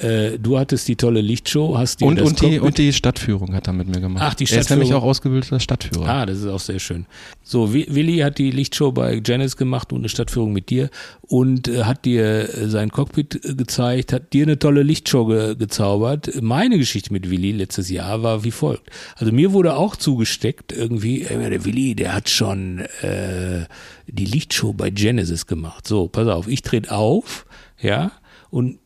Äh, 0.00 0.38
du 0.38 0.58
hattest 0.58 0.86
die 0.88 0.96
tolle 0.96 1.20
Lichtshow, 1.20 1.76
hast 1.78 2.00
dir 2.00 2.06
Und, 2.06 2.18
das 2.20 2.28
und, 2.28 2.40
die, 2.42 2.58
und 2.60 2.76
die 2.78 2.92
Stadtführung 2.92 3.54
hat 3.54 3.66
er 3.66 3.72
mit 3.72 3.88
mir 3.88 4.00
gemacht. 4.00 4.22
Ach, 4.26 4.34
die 4.34 4.44
Er 4.44 4.60
ist 4.60 4.68
nämlich 4.70 4.88
Stadtführung. 4.88 5.02
auch 5.02 5.06
ausgebildeter 5.10 5.60
Stadtführer. 5.60 6.06
Ah, 6.08 6.26
das 6.26 6.38
ist 6.38 6.46
auch 6.46 6.60
sehr 6.60 6.78
schön. 6.78 7.06
So, 7.42 7.72
Wi- 7.72 7.86
Willi 7.88 8.18
hat 8.18 8.38
die 8.38 8.50
Lichtshow 8.50 8.92
bei 8.92 9.22
Janice 9.24 9.56
gemacht 9.56 9.92
und 9.92 10.00
eine 10.00 10.08
Stadtführung 10.08 10.52
mit 10.52 10.68
dir 10.70 10.90
und 11.22 11.68
äh, 11.68 11.84
hat 11.84 12.04
dir 12.04 12.24
äh, 12.54 12.68
sein 12.68 12.90
Cockpit 12.90 13.42
äh, 13.44 13.54
gezeigt, 13.54 14.12
hat 14.12 14.32
dir 14.32 14.42
eine 14.44 14.58
tolle 14.58 14.82
Lichtshow 14.82 15.26
ge 15.26 15.54
gezaubert. 15.56 16.42
Meine 16.42 16.76
Geschichte 16.78 17.12
mit 17.12 17.30
Willi 17.30 17.52
letztes 17.52 17.88
Jahr 17.88 18.22
war 18.22 18.44
wie 18.44 18.50
folgt. 18.50 18.90
Also 19.16 19.32
mir 19.32 19.52
wurde 19.52 19.76
auch 19.76 19.96
zugesteckt 19.96 20.72
irgendwie, 20.72 21.22
äh, 21.22 21.50
der 21.50 21.64
Willi, 21.64 21.94
der 21.94 22.14
hat 22.14 22.28
schon 22.28 22.80
äh, 23.02 23.64
die 24.06 24.24
Lichtshow 24.26 24.72
bei 24.72 24.90
Genesis 24.90 25.46
gemacht. 25.46 25.86
So, 25.88 26.08
pass 26.08 26.28
auf, 26.28 26.48
ich 26.48 26.62
trete 26.62 26.92
auf, 26.92 27.46
ja, 27.80 28.12
und 28.50 28.78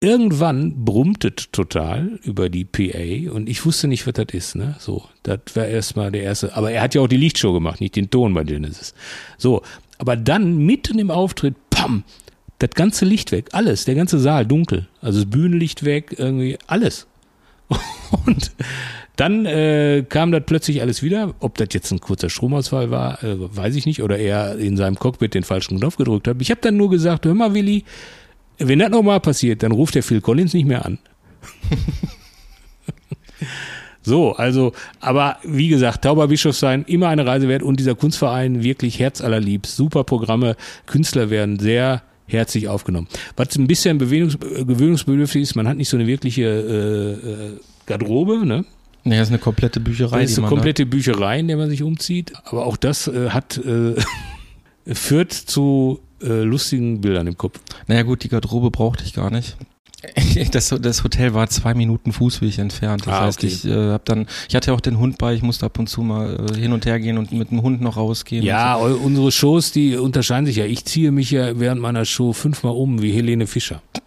irgendwann 0.00 0.84
brummte 0.84 1.34
total 1.34 2.18
über 2.22 2.48
die 2.48 2.64
PA 2.64 3.32
und 3.32 3.48
ich 3.48 3.64
wusste 3.64 3.86
nicht, 3.86 4.06
was 4.06 4.14
das 4.14 4.26
ist, 4.32 4.54
ne? 4.56 4.74
So, 4.78 5.04
das 5.22 5.40
war 5.54 5.66
erstmal 5.66 6.10
der 6.10 6.22
erste. 6.22 6.56
Aber 6.56 6.70
er 6.70 6.82
hat 6.82 6.94
ja 6.94 7.02
auch 7.02 7.08
die 7.08 7.18
Lichtshow 7.18 7.52
gemacht, 7.52 7.80
nicht 7.80 7.96
den 7.96 8.10
Ton 8.10 8.32
bei 8.32 8.44
Genesis. 8.44 8.94
So, 9.36 9.62
aber 9.98 10.16
dann 10.16 10.58
mitten 10.58 10.98
im 10.98 11.10
Auftritt, 11.10 11.54
pam, 11.68 12.04
das 12.58 12.70
ganze 12.70 13.04
Licht 13.04 13.30
weg, 13.32 13.48
alles, 13.52 13.84
der 13.84 13.94
ganze 13.94 14.18
Saal 14.18 14.46
dunkel, 14.46 14.88
also 15.02 15.20
das 15.20 15.30
Bühnenlicht 15.30 15.84
weg, 15.84 16.14
irgendwie 16.18 16.58
alles. 16.66 17.06
Und 18.26 18.52
dann 19.16 19.44
äh, 19.44 20.04
kam 20.08 20.32
das 20.32 20.44
plötzlich 20.46 20.80
alles 20.80 21.02
wieder. 21.02 21.34
Ob 21.40 21.58
das 21.58 21.68
jetzt 21.72 21.92
ein 21.92 22.00
kurzer 22.00 22.30
Stromausfall 22.30 22.90
war, 22.90 23.22
äh, 23.22 23.36
weiß 23.38 23.76
ich 23.76 23.84
nicht. 23.84 24.02
Oder 24.02 24.18
er 24.18 24.58
in 24.58 24.78
seinem 24.78 24.96
Cockpit 24.96 25.34
den 25.34 25.44
falschen 25.44 25.78
Knopf 25.78 25.96
gedrückt 25.96 26.26
hat. 26.26 26.38
Ich 26.40 26.50
habe 26.50 26.62
dann 26.62 26.78
nur 26.78 26.90
gesagt, 26.90 27.26
hör 27.26 27.34
mal, 27.34 27.54
Willi, 27.54 27.84
wenn 28.60 28.78
das 28.78 28.90
nochmal 28.90 29.20
passiert, 29.20 29.62
dann 29.62 29.72
ruft 29.72 29.94
der 29.94 30.02
Phil 30.02 30.20
Collins 30.20 30.54
nicht 30.54 30.66
mehr 30.66 30.84
an. 30.84 30.98
so, 34.02 34.32
also, 34.32 34.72
aber 35.00 35.38
wie 35.42 35.68
gesagt, 35.68 36.04
Tauberbischofs 36.04 36.60
sein, 36.60 36.84
immer 36.86 37.08
eine 37.08 37.26
Reise 37.26 37.48
wert 37.48 37.62
und 37.62 37.80
dieser 37.80 37.94
Kunstverein 37.94 38.62
wirklich 38.62 38.98
herzallerliebst. 38.98 39.74
Super 39.74 40.04
Programme, 40.04 40.56
Künstler 40.86 41.30
werden 41.30 41.58
sehr 41.58 42.02
herzlich 42.26 42.68
aufgenommen. 42.68 43.08
Was 43.36 43.56
ein 43.56 43.66
bisschen 43.66 43.98
bewegungs 43.98 44.38
gewöhnungsbedürftig 44.38 45.42
ist, 45.42 45.54
man 45.56 45.66
hat 45.66 45.76
nicht 45.76 45.88
so 45.88 45.96
eine 45.96 46.06
wirkliche 46.06 46.42
äh, 46.42 47.28
äh, 47.28 47.60
Garderobe, 47.86 48.46
ne? 48.46 48.64
Nee, 49.02 49.16
das 49.16 49.28
ist 49.28 49.32
eine 49.32 49.38
komplette 49.38 49.80
Bücherei. 49.80 50.22
Das 50.22 50.32
ist 50.32 50.38
eine 50.38 50.48
komplette 50.48 50.84
Bücherei, 50.84 51.40
in 51.40 51.48
der 51.48 51.56
man 51.56 51.70
sich 51.70 51.82
umzieht. 51.82 52.32
Aber 52.44 52.66
auch 52.66 52.76
das 52.76 53.08
äh, 53.08 53.30
hat 53.30 53.56
äh, 53.56 53.94
führt 54.94 55.32
zu 55.32 56.00
äh, 56.22 56.42
lustigen 56.42 57.00
Bildern 57.00 57.26
im 57.26 57.36
Kopf. 57.36 57.58
Naja 57.86 58.02
gut, 58.02 58.22
die 58.24 58.28
Garderobe 58.28 58.70
brauchte 58.70 59.04
ich 59.04 59.12
gar 59.14 59.30
nicht. 59.30 59.56
Das, 60.52 60.74
das 60.80 61.04
Hotel 61.04 61.34
war 61.34 61.46
zwei 61.50 61.74
Minuten 61.74 62.12
Fußweg 62.12 62.56
entfernt. 62.56 63.02
Das 63.06 63.12
Ah, 63.14 63.20
heißt, 63.26 63.38
okay. 63.40 63.46
ich 63.48 63.64
äh, 63.66 63.90
hab 63.90 64.06
dann, 64.06 64.26
ich 64.48 64.54
hatte 64.54 64.68
ja 64.70 64.74
auch 64.74 64.80
den 64.80 64.98
Hund 64.98 65.18
bei, 65.18 65.34
ich 65.34 65.42
musste 65.42 65.66
ab 65.66 65.78
und 65.78 65.88
zu 65.88 66.00
mal 66.00 66.46
äh, 66.50 66.58
hin 66.58 66.72
und 66.72 66.86
her 66.86 66.98
gehen 66.98 67.18
und 67.18 67.32
mit 67.32 67.50
dem 67.50 67.60
Hund 67.60 67.82
noch 67.82 67.98
rausgehen. 67.98 68.42
Ja, 68.42 68.78
eu- 68.78 68.96
unsere 68.96 69.30
Shows, 69.30 69.72
die 69.72 69.96
unterscheiden 69.96 70.46
sich 70.46 70.56
ja. 70.56 70.64
Ich 70.64 70.86
ziehe 70.86 71.12
mich 71.12 71.30
ja 71.30 71.60
während 71.60 71.82
meiner 71.82 72.06
Show 72.06 72.32
fünfmal 72.32 72.72
um 72.72 73.02
wie 73.02 73.12
Helene 73.12 73.46
Fischer. 73.46 73.82
So. 73.94 74.00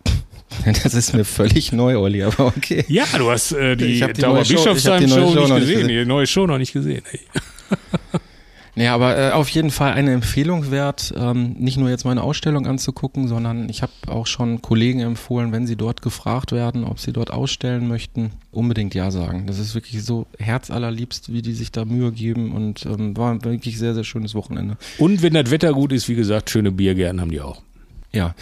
Das 0.84 0.94
ist 0.96 1.14
mir 1.14 1.26
völlig 1.26 1.72
neu, 1.74 1.98
Olli, 2.00 2.24
aber 2.24 2.48
okay. 2.48 2.86
Ja, 2.88 3.06
du 3.18 3.30
hast 3.30 3.52
äh, 3.54 3.76
die, 3.76 3.86
Ich 3.86 4.04
die 4.06 4.14
Dauer 4.22 4.44
Show- 4.46 4.54
Bischofsheim 4.56 5.08
Show, 5.08 5.16
Show 5.16 5.42
nicht 5.42 5.56
gesehen, 5.60 5.60
gesehen. 5.82 5.88
die 5.88 6.06
neue 6.06 6.26
Show 6.26 6.48
noch 6.48 6.58
nicht 6.58 6.74
gesehen. 6.74 7.04
Ey. 7.12 7.20
Nee, 8.76 8.88
aber 8.88 9.18
äh, 9.18 9.32
auf 9.32 9.50
jeden 9.50 9.70
Fall 9.70 9.94
eine 9.94 10.14
Empfehlung 10.14 10.72
wert, 10.72 11.14
ähm, 11.16 11.54
nicht 11.60 11.78
nur 11.78 11.90
jetzt 11.90 12.06
meine 12.06 12.24
Ausstellung 12.24 12.66
anzugucken, 12.66 13.28
sondern 13.28 13.70
ich 13.70 13.84
habe 13.84 13.92
auch 14.08 14.26
schon 14.26 14.64
Kollegen 14.64 15.02
empfohlen, 15.02 15.52
wenn 15.52 15.68
sie 15.68 15.76
dort 15.76 16.02
gefragt 16.02 16.52
werden, 16.52 16.84
ob 16.84 17.00
sie 17.00 17.14
dort 17.14 17.30
ausstellen 17.30 17.88
möchten, 17.88 18.32
unbedingt 18.52 18.96
ja 18.96 19.12
sagen. 19.12 19.46
Das 19.46 19.60
ist 19.60 19.76
wirklich 19.76 20.04
so 20.04 20.26
herzallerliebst, 20.40 21.32
wie 21.32 21.44
die 21.44 21.54
sich 21.54 21.72
da 21.72 21.86
Mühe 21.86 22.12
geben 22.12 22.52
und 22.52 22.86
ähm, 22.88 23.16
war 23.16 23.32
ein 23.32 23.44
wirklich 23.44 23.78
sehr, 23.78 23.94
sehr 23.94 24.04
schönes 24.04 24.34
Wochenende. 24.34 24.78
Und 24.98 25.22
wenn 25.22 25.34
das 25.34 25.52
Wetter 25.52 25.72
gut 25.74 25.92
ist, 25.92 26.10
wie 26.10 26.16
gesagt, 26.16 26.50
schöne 26.50 26.72
Biergärten 26.72 27.22
haben 27.22 27.32
die 27.32 27.42
auch. 27.42 27.62
Ja. 28.12 28.34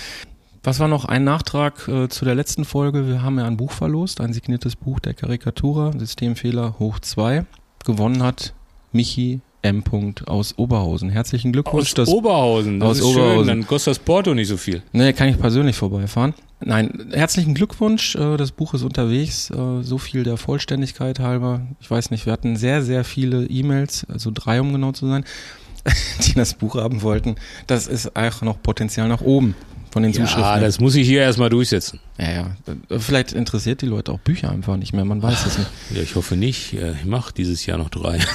Was 0.64 0.80
war 0.80 0.88
noch 0.88 1.06
ein 1.06 1.24
Nachtrag 1.24 1.88
äh, 1.88 2.08
zu 2.08 2.24
der 2.24 2.36
letzten 2.36 2.66
Folge? 2.66 3.08
Wir 3.08 3.24
haben 3.24 3.38
ja 3.40 3.46
ein 3.46 3.58
Buch 3.58 3.72
verlost, 3.72 4.22
ein 4.22 4.32
signiertes 4.32 4.76
Buch 4.76 5.00
der 5.00 5.16
Karikatura, 5.16 5.92
Systemfehler 5.98 6.76
hoch 6.78 7.00
2. 7.00 7.46
Gewonnen 7.84 8.22
hat 8.22 8.54
Michi 8.92 9.42
M. 9.64 9.84
aus 10.26 10.58
Oberhausen. 10.58 11.10
Herzlichen 11.10 11.52
Glückwunsch. 11.54 11.94
Aus 11.98 12.08
Oberhausen, 12.08 12.80
das 12.80 12.90
aus 12.90 12.98
ist 13.00 13.04
Oberhausen. 13.06 13.38
schön, 13.38 13.48
dann 13.48 13.68
kostet 13.68 13.92
das 13.92 14.00
Porto 14.00 14.34
nicht 14.34 14.48
so 14.48 14.58
viel. 14.58 14.82
Nee, 14.92 15.14
kann 15.14 15.30
ich 15.30 15.40
persönlich 15.40 15.76
vorbeifahren. 15.76 16.34
Nein, 16.64 17.10
herzlichen 17.12 17.54
Glückwunsch. 17.54 18.16
äh, 18.16 18.38
Das 18.38 18.52
Buch 18.52 18.74
ist 18.74 18.84
unterwegs. 18.84 19.50
äh, 19.52 19.82
So 19.84 19.98
viel 19.98 20.24
der 20.24 20.38
Vollständigkeit 20.38 21.20
halber. 21.20 21.62
Ich 21.80 21.90
weiß 21.90 22.12
nicht, 22.12 22.26
wir 22.26 22.34
hatten 22.34 22.56
sehr, 22.56 22.82
sehr 22.82 23.04
viele 23.04 23.46
E-Mails, 23.46 24.06
also 24.12 24.32
drei, 24.34 24.62
um 24.62 24.72
genau 24.72 24.92
zu 24.92 25.08
sein, 25.08 25.26
die 26.26 26.34
das 26.34 26.54
Buch 26.56 26.76
haben 26.76 27.02
wollten. 27.02 27.36
Das 27.68 27.88
ist 27.88 28.16
auch 28.16 28.42
noch 28.42 28.62
Potenzial 28.62 29.08
nach 29.08 29.22
oben 29.22 29.56
von 29.92 30.04
den 30.04 30.14
Zuschriften. 30.14 30.42
Ja, 30.42 30.60
das 30.60 30.80
muss 30.80 30.96
ich 30.96 31.08
hier 31.08 31.22
erstmal 31.22 31.50
durchsetzen. 31.50 32.00
ja, 32.18 32.32
ja. 32.32 32.56
Vielleicht 33.00 33.34
interessiert 33.34 33.82
die 33.82 33.86
Leute 33.86 34.12
auch 34.12 34.20
Bücher 34.20 34.50
einfach 34.50 34.78
nicht 34.78 34.94
mehr. 34.94 35.06
Man 35.06 35.22
weiß 35.22 35.46
es 35.46 35.58
nicht. 35.58 35.70
Ja, 35.94 36.02
ich 36.02 36.16
hoffe 36.16 36.36
nicht. 36.36 36.74
Ja, 36.74 36.92
Ich 36.94 37.06
mache 37.06 37.34
dieses 37.34 37.66
Jahr 37.66 37.78
noch 37.78 37.90
drei. 37.90 38.20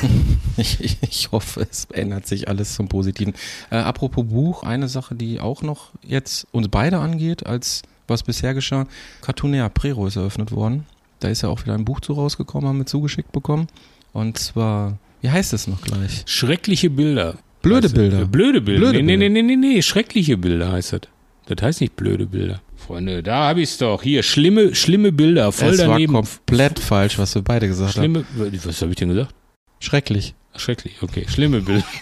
Ich, 0.58 0.96
ich, 1.02 1.32
hoffe, 1.32 1.66
es 1.70 1.86
ändert 1.92 2.26
sich 2.26 2.48
alles 2.48 2.74
zum 2.74 2.88
Positiven. 2.88 3.34
Äh, 3.70 3.76
apropos 3.76 4.24
Buch, 4.26 4.62
eine 4.62 4.88
Sache, 4.88 5.14
die 5.14 5.38
auch 5.38 5.60
noch 5.60 5.90
jetzt 6.02 6.46
uns 6.50 6.68
beide 6.68 6.96
angeht, 6.96 7.44
als 7.44 7.82
was 8.08 8.22
bisher 8.22 8.54
geschah. 8.54 8.86
Cartoonea 9.20 9.68
Prero 9.68 10.06
ist 10.06 10.16
eröffnet 10.16 10.52
worden. 10.52 10.86
Da 11.20 11.28
ist 11.28 11.42
ja 11.42 11.50
auch 11.50 11.62
wieder 11.62 11.74
ein 11.74 11.84
Buch 11.84 12.00
zu 12.00 12.14
rausgekommen, 12.14 12.68
haben 12.68 12.78
wir 12.78 12.86
zugeschickt 12.86 13.32
bekommen. 13.32 13.66
Und 14.14 14.38
zwar, 14.38 14.98
wie 15.20 15.30
heißt 15.30 15.52
es 15.52 15.66
noch 15.66 15.82
gleich? 15.82 16.22
Schreckliche 16.24 16.88
Bilder. 16.88 17.36
Blöde 17.60 17.88
Bilder. 17.90 18.24
Blöde 18.26 18.60
Bilder. 18.60 18.80
Blöde 18.80 19.02
nee, 19.02 19.16
nee, 19.16 19.28
Bilder. 19.28 19.42
nee, 19.42 19.56
nee, 19.56 19.74
nee, 19.74 19.82
schreckliche 19.82 20.36
Bilder 20.36 20.72
heißt 20.72 20.94
das. 20.94 21.00
Das 21.46 21.62
heißt 21.62 21.80
nicht 21.80 21.96
blöde 21.96 22.26
Bilder. 22.26 22.60
Freunde, 22.76 23.22
da 23.22 23.48
hab 23.48 23.56
ich's 23.56 23.78
doch. 23.78 24.02
Hier, 24.02 24.22
schlimme, 24.22 24.74
schlimme 24.74 25.12
Bilder, 25.12 25.52
voll 25.52 25.70
es 25.70 25.78
daneben. 25.78 26.12
war 26.14 26.22
komplett 26.22 26.78
falsch, 26.78 27.18
was 27.18 27.34
wir 27.34 27.42
beide 27.42 27.68
gesagt 27.68 27.96
haben. 27.96 28.24
schlimme, 28.34 28.60
was 28.64 28.82
habe 28.82 28.92
ich 28.92 28.96
denn 28.96 29.08
gesagt? 29.08 29.34
Schrecklich. 29.80 30.34
Schrecklich, 30.56 31.02
okay. 31.02 31.26
Schlimme 31.28 31.60
Bilder. 31.60 31.84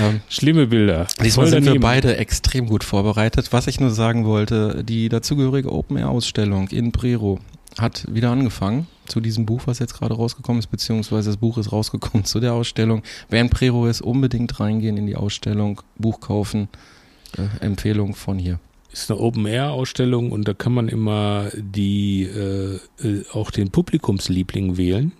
Ähm, 0.00 0.20
Schlimme 0.30 0.66
Bilder. 0.66 1.06
Diesmal 1.22 1.48
sind 1.48 1.66
wir 1.66 1.78
beide 1.78 2.16
extrem 2.16 2.66
gut 2.66 2.82
vorbereitet. 2.82 3.52
Was 3.52 3.66
ich 3.66 3.78
nur 3.78 3.90
sagen 3.90 4.24
wollte, 4.24 4.82
die 4.84 5.10
dazugehörige 5.10 5.70
Open-Air-Ausstellung 5.70 6.68
in 6.68 6.90
Prero 6.90 7.40
hat 7.78 8.06
wieder 8.08 8.30
angefangen 8.30 8.86
zu 9.06 9.20
diesem 9.20 9.44
Buch, 9.44 9.62
was 9.66 9.80
jetzt 9.80 9.94
gerade 9.94 10.14
rausgekommen 10.14 10.60
ist, 10.60 10.68
beziehungsweise 10.68 11.30
das 11.30 11.36
Buch 11.36 11.58
ist 11.58 11.72
rausgekommen 11.72 12.24
zu 12.24 12.40
der 12.40 12.54
Ausstellung. 12.54 13.02
Wer 13.28 13.42
in 13.42 13.50
Prero 13.50 13.86
ist, 13.86 14.00
unbedingt 14.00 14.58
reingehen 14.60 14.96
in 14.96 15.06
die 15.06 15.16
Ausstellung, 15.16 15.82
Buch 15.96 16.20
kaufen. 16.20 16.68
Äh, 17.36 17.64
Empfehlung 17.64 18.14
von 18.14 18.38
hier. 18.38 18.58
ist 18.92 19.10
eine 19.10 19.18
Open-Air-Ausstellung 19.20 20.30
und 20.32 20.46
da 20.46 20.54
kann 20.54 20.72
man 20.72 20.88
immer 20.88 21.46
die 21.56 22.22
äh, 22.24 22.76
äh, 23.06 23.24
auch 23.32 23.50
den 23.50 23.70
Publikumsliebling 23.70 24.76
wählen. 24.76 25.12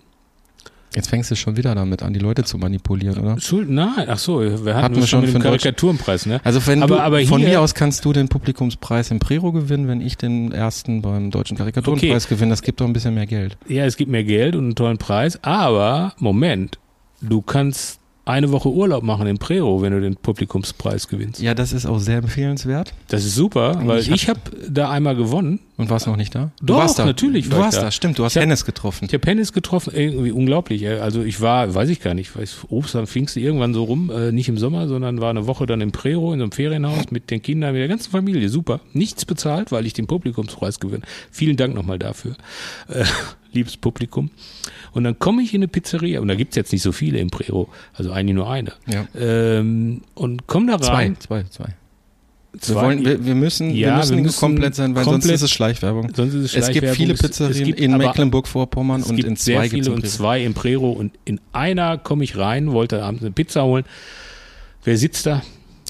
Jetzt 0.95 1.09
fängst 1.09 1.29
du 1.29 1.35
schon 1.35 1.57
wieder 1.57 1.75
damit 1.75 2.01
an, 2.03 2.13
die 2.13 2.21
Leute 2.21 2.45
zu 2.45 2.57
manipulieren, 2.57 3.17
oder? 3.19 3.37
Schuld, 3.41 3.69
nein, 3.69 4.05
ach 4.07 4.17
so, 4.17 4.39
wir 4.39 4.53
hatten, 4.75 4.83
Hatten 4.85 4.95
wir 4.95 5.07
schon 5.07 5.23
schon 5.27 5.41
Deutsch- 5.41 5.63
Karikaturenpreis, 5.63 6.25
ne? 6.25 6.39
Also 6.45 6.65
wenn 6.67 6.81
Aber- 6.83 6.95
du, 6.95 7.01
aber 7.01 7.21
von 7.25 7.41
hier 7.41 7.59
aus 7.59 7.73
kannst 7.75 8.05
du 8.05 8.13
den 8.13 8.29
Publikumspreis 8.29 9.11
im 9.11 9.19
Prero 9.19 9.51
gewinnen, 9.51 9.89
wenn 9.89 9.99
ich 9.99 10.15
den 10.15 10.53
ersten 10.53 11.01
beim 11.01 11.31
Deutschen 11.31 11.57
Karikaturenpreis 11.57 12.29
gewinne. 12.29 12.51
Das 12.51 12.61
gibt 12.61 12.79
doch 12.79 12.85
ein 12.87 12.93
bisschen 12.93 13.13
mehr 13.13 13.25
Geld. 13.25 13.57
Ja, 13.67 13.83
es 13.83 13.97
gibt 13.97 14.09
mehr 14.09 14.23
Geld 14.23 14.55
und 14.55 14.63
einen 14.63 14.75
tollen 14.75 14.97
Preis, 14.97 15.37
aber 15.43 16.13
Moment, 16.17 16.79
du 17.19 17.41
kannst 17.41 17.99
eine 18.25 18.51
Woche 18.51 18.69
Urlaub 18.69 19.03
machen 19.03 19.27
in 19.27 19.37
Prero, 19.37 19.81
wenn 19.81 19.93
du 19.93 20.01
den 20.01 20.15
Publikumspreis 20.15 21.07
gewinnst. 21.07 21.41
Ja, 21.41 21.53
das 21.53 21.71
ist 21.73 21.85
auch 21.85 21.99
sehr 21.99 22.17
empfehlenswert. 22.17 22.93
Das 23.07 23.23
ist 23.23 23.35
super, 23.35 23.79
weil 23.85 23.99
Ich 23.99 24.09
ich 24.09 24.27
hab- 24.29 24.37
habe 24.37 24.69
da 24.69 24.89
einmal 24.89 25.15
gewonnen. 25.15 25.59
Und 25.77 25.89
warst 25.89 26.07
noch 26.07 26.15
nicht 26.15 26.33
da? 26.33 26.51
Du 26.61 26.67
Doch, 26.67 26.77
warst 26.77 26.99
da. 26.99 27.05
natürlich 27.05 27.45
Du 27.49 27.51
war 27.51 27.59
ich 27.59 27.63
warst 27.65 27.77
da. 27.77 27.81
da. 27.83 27.91
Stimmt, 27.91 28.17
du 28.17 28.23
hast 28.23 28.35
hab- 28.37 28.43
Hennes 28.43 28.63
getroffen. 28.63 29.05
Ich 29.09 29.13
habe 29.13 29.27
Hennis 29.27 29.51
getroffen, 29.51 29.91
irgendwie 29.93 30.31
unglaublich. 30.31 30.87
Also 30.87 31.21
ich 31.23 31.41
war, 31.41 31.73
weiß 31.75 31.89
ich 31.89 31.99
gar 31.99 32.13
nicht, 32.13 32.33
weiß, 32.37 32.67
Obst 32.69 32.95
am 32.95 33.07
Pfingsten 33.07 33.41
irgendwann 33.43 33.73
so 33.73 33.83
rum, 33.83 34.09
äh, 34.09 34.31
nicht 34.31 34.47
im 34.47 34.57
Sommer, 34.57 34.87
sondern 34.87 35.19
war 35.19 35.31
eine 35.31 35.47
Woche 35.47 35.65
dann 35.65 35.81
in 35.81 35.91
Prero 35.91 36.31
in 36.31 36.39
so 36.39 36.43
einem 36.45 36.51
Ferienhaus 36.53 37.11
mit 37.11 37.29
den 37.29 37.41
Kindern, 37.41 37.73
mit 37.73 37.81
der 37.81 37.89
ganzen 37.89 38.09
Familie. 38.09 38.47
Super. 38.47 38.79
Nichts 38.93 39.25
bezahlt, 39.25 39.73
weil 39.73 39.85
ich 39.85 39.91
den 39.93 40.07
Publikumspreis 40.07 40.79
gewinne. 40.79 41.03
Vielen 41.29 41.57
Dank 41.57 41.75
nochmal 41.75 41.99
dafür. 41.99 42.35
Äh, 42.87 43.03
liebes 43.51 43.75
Publikum. 43.75 44.31
Und 44.93 45.03
dann 45.03 45.19
komme 45.19 45.41
ich 45.41 45.53
in 45.53 45.59
eine 45.59 45.67
Pizzeria, 45.67 46.21
und 46.21 46.29
da 46.29 46.35
gibt's 46.35 46.55
jetzt 46.55 46.71
nicht 46.71 46.83
so 46.83 46.93
viele 46.93 47.19
in 47.19 47.29
Prero, 47.29 47.67
also 47.93 48.11
eigentlich 48.13 48.35
nur 48.35 48.49
eine. 48.49 48.71
Ja. 48.87 49.05
Ähm, 49.19 50.03
und 50.13 50.47
komm 50.47 50.67
da 50.67 50.79
Zwei, 50.79 50.93
rein. 50.93 51.17
zwei, 51.19 51.43
zwei. 51.43 51.75
Wir, 52.65 52.75
wollen, 52.75 53.05
wir, 53.05 53.25
wir 53.25 53.35
müssen, 53.35 53.69
Ja, 53.71 53.87
wir 53.89 53.95
müssen, 53.97 54.15
wir 54.17 54.23
müssen 54.23 54.39
komplett 54.39 54.75
sein, 54.75 54.95
weil 54.95 55.03
sonst 55.03 55.13
komplett- 55.23 55.35
ist 55.35 55.41
es 55.41 55.51
Schleichwerbung. 55.51 56.11
sonst 56.15 56.33
ist 56.33 56.43
es 56.43 56.45
Es 56.45 56.51
gibt 56.53 56.65
Schleichwerbung. 56.65 56.95
viele 56.95 57.13
Pizzerien 57.15 57.63
gibt 57.65 57.79
in 57.79 57.97
Mecklenburg-Vorpommern 57.97 59.03
und 59.03 59.23
in 59.23 59.35
sehr 59.35 59.57
zwei 59.59 59.67
gibt's 59.67 59.87
viele 59.87 59.95
und 59.95 60.07
zwei 60.07 60.43
in 60.43 60.53
Prero 60.53 60.91
und 60.91 61.13
in 61.25 61.39
einer 61.53 61.97
komme 61.97 62.23
ich 62.23 62.37
rein, 62.37 62.71
wollte 62.71 63.03
abends 63.03 63.21
eine 63.23 63.31
Pizza 63.31 63.63
holen. 63.63 63.83
Wer 64.83 64.97
sitzt 64.97 65.25
da? 65.25 65.41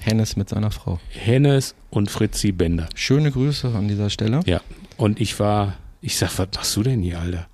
Hennes 0.02 0.36
mit 0.36 0.50
seiner 0.50 0.72
Frau. 0.72 1.00
Hennes 1.10 1.76
und 1.90 2.12
Fritzi 2.12 2.52
Bender. 2.52 2.88
Schöne 2.96 3.32
Grüße 3.32 3.70
an 3.70 3.88
dieser 3.88 4.10
Stelle. 4.10 4.42
Ja. 4.46 4.62
Und 4.98 5.20
ich 5.20 5.40
war, 5.40 5.76
ich 6.02 6.18
sag, 6.18 6.38
was 6.38 6.48
machst 6.56 6.76
du 6.76 6.84
denn 6.84 7.02
hier, 7.02 7.20
Alter? 7.20 7.48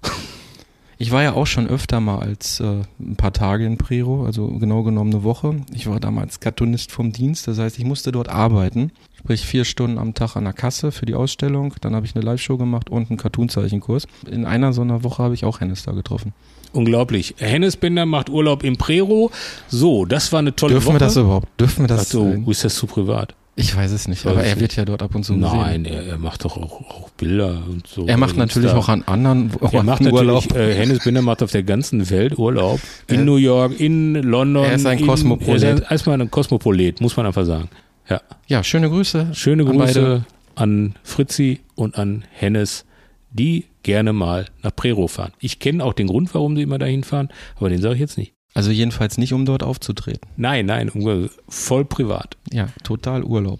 Ich 1.01 1.09
war 1.09 1.23
ja 1.23 1.33
auch 1.33 1.47
schon 1.47 1.65
öfter 1.67 1.99
mal 1.99 2.19
als 2.19 2.59
äh, 2.59 2.83
ein 2.99 3.15
paar 3.15 3.33
Tage 3.33 3.65
in 3.65 3.79
Prero, 3.79 4.23
also 4.23 4.49
genau 4.49 4.83
genommen 4.83 5.11
eine 5.11 5.23
Woche. 5.23 5.55
Ich 5.73 5.87
war 5.87 5.99
damals 5.99 6.39
Cartoonist 6.39 6.91
vom 6.91 7.11
Dienst, 7.11 7.47
das 7.47 7.57
heißt, 7.57 7.79
ich 7.79 7.85
musste 7.85 8.11
dort 8.11 8.29
arbeiten. 8.29 8.91
Sprich 9.17 9.41
vier 9.43 9.65
Stunden 9.65 9.97
am 9.97 10.13
Tag 10.13 10.35
an 10.35 10.43
der 10.43 10.53
Kasse 10.53 10.91
für 10.91 11.07
die 11.07 11.15
Ausstellung. 11.15 11.73
Dann 11.81 11.95
habe 11.95 12.05
ich 12.05 12.13
eine 12.15 12.23
Live-Show 12.23 12.57
gemacht 12.57 12.91
und 12.91 13.09
einen 13.09 13.17
Cartoonzeichenkurs. 13.17 14.05
In 14.29 14.45
einer 14.45 14.73
so 14.73 14.81
einer 14.83 15.03
Woche 15.03 15.23
habe 15.23 15.33
ich 15.33 15.43
auch 15.43 15.59
Hennes 15.59 15.81
da 15.81 15.93
getroffen. 15.93 16.33
Unglaublich. 16.71 17.33
Hennes 17.39 17.77
Bender 17.77 18.05
macht 18.05 18.29
Urlaub 18.29 18.63
im 18.63 18.77
Prero. 18.77 19.31
So, 19.69 20.05
das 20.05 20.31
war 20.31 20.37
eine 20.37 20.55
tolle 20.55 20.73
Dürfen 20.73 20.85
Woche. 20.89 20.95
wir 20.95 20.99
das 20.99 21.17
überhaupt? 21.17 21.47
Dürfen 21.59 21.87
wir 21.87 21.95
Ach 21.95 21.97
das? 21.97 22.09
so, 22.09 22.27
äh, 22.27 22.43
ist 22.51 22.63
das 22.63 22.75
zu 22.75 22.85
privat? 22.85 23.33
Ich 23.61 23.75
weiß 23.75 23.91
es 23.91 24.07
nicht, 24.07 24.25
aber 24.25 24.41
ich 24.43 24.49
er 24.49 24.59
wird 24.59 24.75
ja 24.75 24.83
dort 24.85 25.01
ab 25.01 25.15
und 25.15 25.23
zu 25.23 25.33
Nein, 25.33 25.83
gesehen. 25.83 25.97
er, 25.97 26.05
er 26.13 26.17
macht 26.17 26.43
doch 26.45 26.57
auch, 26.57 26.81
auch 26.81 27.09
Bilder 27.11 27.61
und 27.69 27.87
so. 27.87 28.05
Er 28.07 28.17
macht 28.17 28.35
natürlich 28.37 28.69
Insta. 28.71 28.79
auch 28.79 28.89
an 28.89 29.03
anderen 29.05 29.51
Er 29.61 29.63
Orten 29.73 29.85
macht 29.85 30.01
Urlaub. 30.01 30.43
natürlich, 30.49 30.75
äh, 30.75 30.75
Hennes 30.75 30.99
Bender 31.03 31.21
macht 31.21 31.41
auf 31.43 31.51
der 31.51 31.63
ganzen 31.63 32.09
Welt 32.09 32.37
Urlaub. 32.37 32.79
In 33.07 33.19
Er- 33.19 33.25
New 33.25 33.37
York, 33.37 33.79
in 33.79 34.15
London. 34.15 34.65
Er 34.65 34.73
ist 34.73 34.85
ein 34.85 34.99
in, 34.99 35.07
Kosmopolit. 35.07 35.63
Er 35.63 35.73
ist 35.75 35.91
erstmal 35.91 36.19
ein 36.21 36.29
Kosmopolit, 36.31 36.99
muss 37.01 37.15
man 37.17 37.25
einfach 37.25 37.45
sagen. 37.45 37.69
Ja. 38.09 38.21
Ja, 38.47 38.63
schöne 38.63 38.89
Grüße. 38.89 39.29
Schöne 39.33 39.63
An 39.65 39.77
Grüße 39.77 40.01
beide. 40.01 40.25
an 40.55 40.95
Fritzi 41.03 41.61
und 41.75 41.97
an 41.97 42.25
Hennes, 42.31 42.85
die 43.31 43.65
gerne 43.83 44.11
mal 44.13 44.47
nach 44.61 44.75
Prero 44.75 45.07
fahren. 45.07 45.31
Ich 45.39 45.59
kenne 45.59 45.83
auch 45.83 45.93
den 45.93 46.07
Grund, 46.07 46.33
warum 46.35 46.55
sie 46.55 46.63
immer 46.63 46.77
dahin 46.77 47.03
fahren, 47.03 47.29
aber 47.57 47.69
den 47.69 47.81
sage 47.81 47.95
ich 47.95 48.01
jetzt 48.01 48.17
nicht. 48.17 48.33
Also 48.53 48.71
jedenfalls 48.71 49.17
nicht, 49.17 49.33
um 49.33 49.45
dort 49.45 49.63
aufzutreten. 49.63 50.29
Nein, 50.35 50.65
nein, 50.65 50.89
um- 50.89 51.29
voll 51.47 51.85
privat. 51.85 52.37
Ja, 52.51 52.67
total 52.83 53.23
Urlaub. 53.23 53.59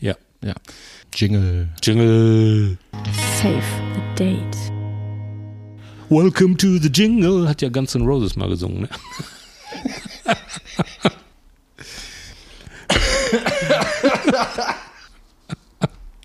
Ja. 0.00 0.14
Ja. 0.42 0.54
Jingle. 1.14 1.68
Jingle. 1.82 2.76
Save 3.40 3.62
the 3.94 4.24
date. 4.24 4.56
Welcome 6.08 6.56
to 6.56 6.78
the 6.78 6.90
Jingle, 6.92 7.48
hat 7.48 7.62
ja 7.62 7.68
Guns 7.68 7.94
N' 7.94 8.02
Roses 8.04 8.36
mal 8.36 8.48
gesungen. 8.48 8.82
Ne? 8.82 8.88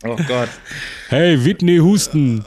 Oh 0.04 0.16
Gott. 0.28 0.50
Hey, 1.10 1.36
Whitney 1.44 1.78
Houston. 1.80 2.46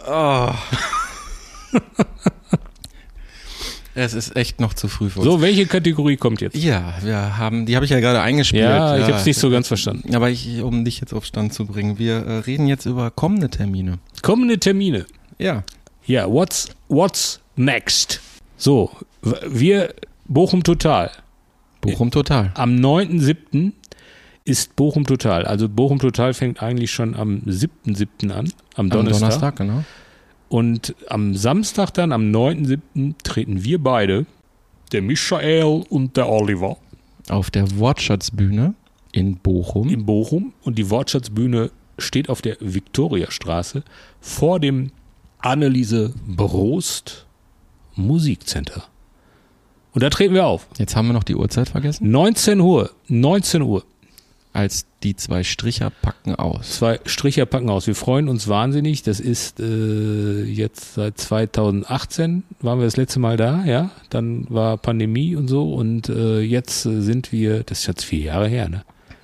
Es 3.94 4.14
ist 4.14 4.36
echt 4.36 4.60
noch 4.60 4.74
zu 4.74 4.88
früh 4.88 5.10
für 5.10 5.20
uns. 5.20 5.28
So, 5.28 5.40
welche 5.40 5.66
Kategorie 5.66 6.16
kommt 6.16 6.40
jetzt? 6.40 6.56
Ja, 6.56 6.94
wir 7.02 7.38
haben, 7.38 7.66
die 7.66 7.74
habe 7.74 7.84
ich 7.84 7.90
ja 7.90 8.00
gerade 8.00 8.20
eingespielt. 8.20 8.62
Ja, 8.62 8.96
ich 8.96 9.04
habe 9.04 9.14
es 9.14 9.26
nicht 9.26 9.38
so 9.38 9.50
ganz 9.50 9.68
verstanden. 9.68 10.14
Aber 10.14 10.30
ich, 10.30 10.62
um 10.62 10.84
dich 10.84 11.00
jetzt 11.00 11.12
auf 11.12 11.24
Stand 11.24 11.52
zu 11.52 11.66
bringen, 11.66 11.98
wir 11.98 12.14
äh, 12.14 12.38
reden 12.38 12.66
jetzt 12.66 12.86
über 12.86 13.10
kommende 13.10 13.50
Termine. 13.50 13.98
Kommende 14.22 14.58
Termine. 14.58 15.06
Ja. 15.38 15.64
Ja, 16.06 16.30
what's, 16.30 16.68
what's 16.88 17.40
next? 17.56 18.20
So, 18.56 18.90
wir, 19.48 19.94
Bochum 20.26 20.62
Total. 20.62 21.10
Bochum 21.80 22.10
total. 22.10 22.52
Am 22.54 22.76
9.7. 22.76 23.72
ist 24.44 24.76
Bochum 24.76 25.06
Total. 25.06 25.46
Also 25.46 25.68
Bochum 25.68 25.98
Total 25.98 26.34
fängt 26.34 26.62
eigentlich 26.62 26.90
schon 26.90 27.14
am 27.14 27.42
7.7. 27.46 28.30
an, 28.30 28.30
am 28.30 28.46
Am 28.76 28.90
Donnerstag. 28.90 29.20
Donnerstag, 29.20 29.56
genau. 29.56 29.84
Und 30.50 30.96
am 31.08 31.34
Samstag 31.36 31.92
dann, 31.92 32.10
am 32.12 32.32
9.7. 32.32 33.14
treten 33.22 33.64
wir 33.64 33.80
beide, 33.82 34.26
der 34.92 35.00
Michael 35.00 35.84
und 35.88 36.16
der 36.16 36.28
Oliver, 36.28 36.76
Auf 37.28 37.50
der 37.52 37.78
Wortschatzbühne 37.78 38.74
in 39.12 39.36
Bochum. 39.36 39.88
in 39.88 40.04
Bochum. 40.04 40.52
Und 40.62 40.76
die 40.76 40.90
Wortschatzbühne 40.90 41.70
steht 41.98 42.28
auf 42.28 42.42
der 42.42 42.56
Viktoriastraße 42.60 43.84
vor 44.20 44.58
dem 44.58 44.90
Anneliese 45.38 46.12
Brost 46.26 47.26
Musikcenter. 47.94 48.84
Und 49.92 50.02
da 50.02 50.10
treten 50.10 50.34
wir 50.34 50.46
auf. 50.46 50.66
Jetzt 50.78 50.96
haben 50.96 51.06
wir 51.06 51.12
noch 51.12 51.24
die 51.24 51.36
Uhrzeit 51.36 51.68
vergessen. 51.68 52.10
19 52.10 52.58
Uhr. 52.60 52.90
19 53.08 53.62
Uhr. 53.62 53.84
Als 54.52 54.84
die 55.04 55.14
zwei 55.14 55.44
Stricher 55.44 55.90
packen 55.90 56.34
aus. 56.34 56.72
Zwei 56.72 56.98
Stricher 57.06 57.46
packen 57.46 57.70
aus. 57.70 57.86
Wir 57.86 57.94
freuen 57.94 58.28
uns 58.28 58.48
wahnsinnig. 58.48 59.02
Das 59.02 59.20
ist 59.20 59.60
äh, 59.60 60.42
jetzt 60.42 60.94
seit 60.94 61.18
2018 61.18 62.42
waren 62.60 62.78
wir 62.80 62.84
das 62.84 62.96
letzte 62.96 63.20
Mal 63.20 63.36
da, 63.36 63.64
ja. 63.64 63.90
Dann 64.10 64.46
war 64.48 64.76
Pandemie 64.76 65.36
und 65.36 65.48
so 65.48 65.72
und 65.72 66.08
äh, 66.08 66.40
jetzt 66.40 66.82
sind 66.82 67.30
wir, 67.32 67.62
das 67.62 67.80
ist 67.80 67.86
jetzt 67.86 68.04
vier 68.04 68.24
Jahre 68.24 68.48
her, 68.48 68.68
ne? 68.68 68.82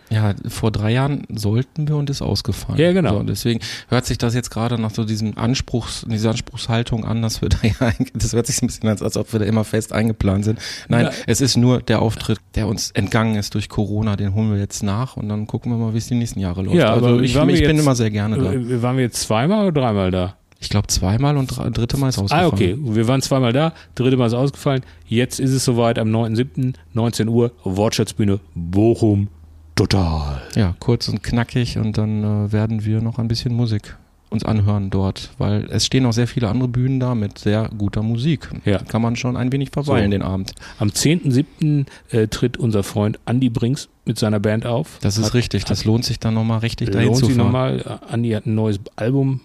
Ja, 0.09 0.35
vor 0.49 0.71
drei 0.71 0.93
Jahren 0.93 1.25
sollten 1.35 1.89
wir 1.89 1.97
und 1.97 2.09
ist 2.11 2.23
ausgefallen. 2.23 2.79
Ja, 2.79 2.93
genau. 2.93 3.19
So, 3.19 3.23
deswegen 3.25 3.61
hört 3.89 4.07
sich 4.07 4.19
das 4.19 4.35
jetzt 4.35 4.51
gerade 4.51 4.81
nach 4.81 4.91
so 4.93 5.05
diesem 5.05 5.37
Anspruchs, 5.37 6.07
dieser 6.09 6.31
Anspruchshaltung 6.31 7.05
an, 7.05 7.23
dass 7.23 7.43
wir 7.43 7.49
da 7.49 7.59
ja, 7.63 7.93
das 8.15 8.33
hört 8.33 8.47
sich 8.47 8.63
ein 8.63 8.67
bisschen 8.69 8.89
an, 8.89 8.99
als 9.01 9.17
ob 9.17 9.33
wir 9.33 9.41
da 9.41 9.47
immer 9.47 9.65
fest 9.65 9.93
eingeplant 9.93 10.45
sind. 10.45 10.59
Nein, 10.89 11.07
Ja. 11.07 11.11
es 11.27 11.41
ist 11.41 11.57
nur 11.57 11.81
der 11.83 12.03
Auftritt, 12.03 12.39
der 12.55 12.69
uns 12.69 12.91
entgangen 12.93 13.35
ist 13.37 13.55
durch 13.55 13.69
Corona, 13.69 14.15
den 14.17 14.35
holen 14.35 14.53
wir 14.53 14.59
jetzt 14.61 14.83
nach 14.83 15.17
und 15.17 15.29
dann 15.29 15.47
gucken 15.47 15.73
wir 15.73 15.79
mal, 15.79 15.93
wie 15.93 15.99
es 15.99 16.07
die 16.07 16.15
nächsten 16.15 16.39
Jahre 16.41 16.63
läuft. 16.63 16.77
Ja, 16.77 16.93
also 16.95 17.19
ich, 17.21 17.35
ich 17.35 17.41
bin 17.41 17.49
jetzt- 17.51 17.81
immer 17.81 17.95
sehr 17.97 18.11
gerne 18.11 18.39
da. 18.39 18.53
Äh, 18.53 18.83
waren 18.83 18.97
wir 18.97 19.05
jetzt 19.05 19.21
zweimal 19.23 19.67
oder 19.67 19.81
dreimal 19.81 20.11
da? 20.11 20.37
Ich 20.59 20.71
glaube 20.71 20.87
zweimal 20.87 21.37
und 21.37 21.51
dr- 21.51 21.71
dritte 21.71 21.99
Mal 21.99 22.09
ist 22.09 22.19
ausgefallen. 22.19 22.45
Ah, 22.51 22.53
okay. 22.55 22.77
Wir 22.81 23.07
waren 23.09 23.21
zweimal 23.21 23.53
da, 23.53 23.73
dritte 23.95 24.17
Mal 24.17 24.27
ist 24.27 24.33
ausgefallen. 24.35 24.83
Jetzt 25.07 25.39
ist 25.39 25.51
es 25.51 25.65
soweit 25.65 25.99
am 25.99 26.09
9.7., 26.09 26.75
19 26.95 27.29
Uhr, 27.29 27.53
Wortschatzbühne, 27.65 28.41
Bochum, 28.55 29.29
total. 29.77 30.43
Ja, 30.57 30.75
kurz 30.81 31.09
und 31.09 31.23
knackig 31.23 31.79
und 31.79 31.97
dann 31.99 32.25
äh, 32.49 32.53
werden 32.53 32.85
wir 32.85 33.01
noch 33.01 33.19
ein 33.21 33.29
bisschen 33.29 33.55
Musik 33.55 33.97
uns 34.29 34.45
anhören 34.45 34.91
dort, 34.91 35.31
weil 35.39 35.69
es 35.71 35.87
stehen 35.87 36.05
auch 36.05 36.13
sehr 36.13 36.27
viele 36.27 36.49
andere 36.49 36.69
Bühnen 36.69 36.99
da 36.99 37.15
mit 37.15 37.39
sehr 37.39 37.71
guter 37.79 38.03
Musik. 38.03 38.51
Ja. 38.65 38.79
Kann 38.79 39.01
man 39.01 39.15
schon 39.15 39.37
ein 39.37 39.53
wenig 39.53 39.71
verweilen 39.71 40.07
So. 40.07 40.19
den 40.19 40.23
Abend. 40.23 40.53
Am 40.81 40.89
10.7. 40.89 41.87
Äh, 42.11 42.27
tritt 42.27 42.57
unser 42.57 42.83
Freund 42.83 43.21
Andy 43.27 43.49
Brinks 43.51 43.89
mit 44.05 44.19
seiner 44.19 44.41
Band 44.41 44.67
auf. 44.67 44.99
Das 45.01 45.17
ist 45.17 45.27
Hat- 45.27 45.35
richtig. 45.35 45.65
Das 45.65 45.85
lohnt 45.85 46.05
sich 46.05 46.19
dann 46.19 46.35
nochmal 46.35 46.59
richtig 46.59 46.91
dahin 46.91 47.07
lohnt 47.09 47.19
zu 47.21 47.27
sich 47.27 47.37
fahren. 47.37 47.47
nochmal. 47.47 48.01
Andy 48.13 48.31
hat 48.31 48.47
ein 48.47 48.57
neues 48.57 48.81
Album, 48.97 49.41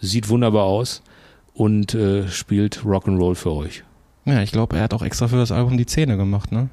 sieht 0.00 0.30
wunderbar 0.30 0.64
aus 0.64 1.02
und 1.52 1.92
äh, 1.94 2.26
spielt 2.28 2.78
Rock'n'Roll 2.84 3.34
für 3.34 3.52
euch. 3.52 3.84
Ja, 4.24 4.40
ich 4.42 4.50
glaube, 4.52 4.76
er 4.76 4.84
hat 4.84 4.94
auch 4.94 5.02
extra 5.02 5.28
für 5.28 5.36
das 5.36 5.52
Album 5.52 5.76
die 5.76 5.86
Zähne 5.86 6.16
gemacht, 6.16 6.52
ne? 6.52 6.70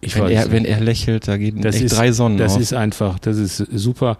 Ich 0.00 0.14
wenn, 0.16 0.22
weiß 0.24 0.32
er, 0.32 0.42
nicht. 0.44 0.52
wenn 0.52 0.64
er 0.64 0.80
lächelt, 0.80 1.28
da 1.28 1.36
gehen 1.36 1.60
Das 1.60 1.76
echt 1.76 1.84
ist- 1.84 1.96
drei 1.98 2.12
Sonnen 2.12 2.38
Das 2.38 2.54
auf. 2.54 2.60
ist 2.60 2.72
einfach, 2.72 3.18
das 3.18 3.36
ist 3.36 3.56
super. 3.58 4.18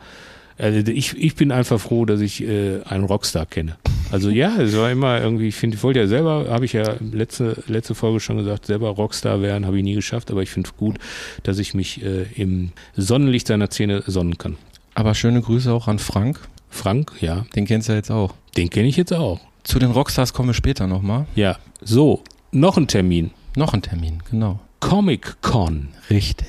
Also 0.59 0.91
ich, 0.93 1.17
ich 1.17 1.35
bin 1.37 1.53
einfach 1.53 1.81
froh, 1.81 2.05
dass 2.05 2.21
ich 2.21 2.43
äh, 2.43 2.83
einen 2.85 3.05
Rockstar 3.05 3.47
kenne. 3.47 3.77
Also 4.13 4.29
ja, 4.29 4.61
es 4.61 4.77
war 4.77 4.91
immer 4.91 5.19
irgendwie, 5.19 5.49
ich 5.49 5.55
finde, 5.55 5.79
ich 5.79 5.83
wollte 5.83 6.01
ja 6.01 6.07
selber, 6.07 6.49
habe 6.51 6.67
ich 6.67 6.75
ja 6.75 6.97
letzte, 7.13 7.63
letzte 7.67 7.95
Folge 7.95 8.21
schon 8.21 8.37
gesagt, 8.37 8.67
selber 8.67 8.91
Rockstar 8.91 9.41
werden, 9.41 9.65
habe 9.65 9.79
ich 9.79 9.85
nie 9.85 9.95
geschafft, 9.95 10.31
aber 10.31 10.43
ich 10.43 10.51
finde 10.51 10.69
es 10.69 10.77
gut, 10.77 10.99
dass 11.45 11.59
ich 11.59 11.73
mich 11.73 12.03
äh, 12.05 12.25
im 12.35 12.73
Sonnenlicht 12.95 13.47
seiner 13.47 13.71
Zähne 13.71 14.03
sonnen 14.07 14.37
kann. 14.37 14.57
Aber 14.95 15.15
schöne 15.15 15.41
Grüße 15.41 15.73
auch 15.73 15.89
an 15.89 15.99
Frank. 15.99 16.41
Frank, 16.69 17.13
ja, 17.23 17.47
Den 17.57 17.65
kennst 17.65 17.89
du 17.89 17.93
ja 17.93 17.97
jetzt 17.97 18.11
auch. 18.11 18.35
den 18.59 18.69
kenne 18.69 18.89
ich 18.89 18.97
jetzt 18.99 19.15
auch. 19.15 19.41
Zu 19.63 19.79
den 19.79 19.93
Rockstars 19.93 20.35
kommen 20.35 20.51
wir 20.51 20.55
später 20.55 20.87
nochmal. 20.87 21.25
Ja, 21.37 21.57
so, 21.81 22.23
noch 22.53 22.77
ein 22.77 22.87
Termin. 22.87 23.31
Noch 23.57 23.73
ein 23.73 23.81
Termin, 23.81 24.19
genau. 24.31 24.61
Comic 24.81 25.41
Con 25.43 25.89
Richtig. 26.09 26.47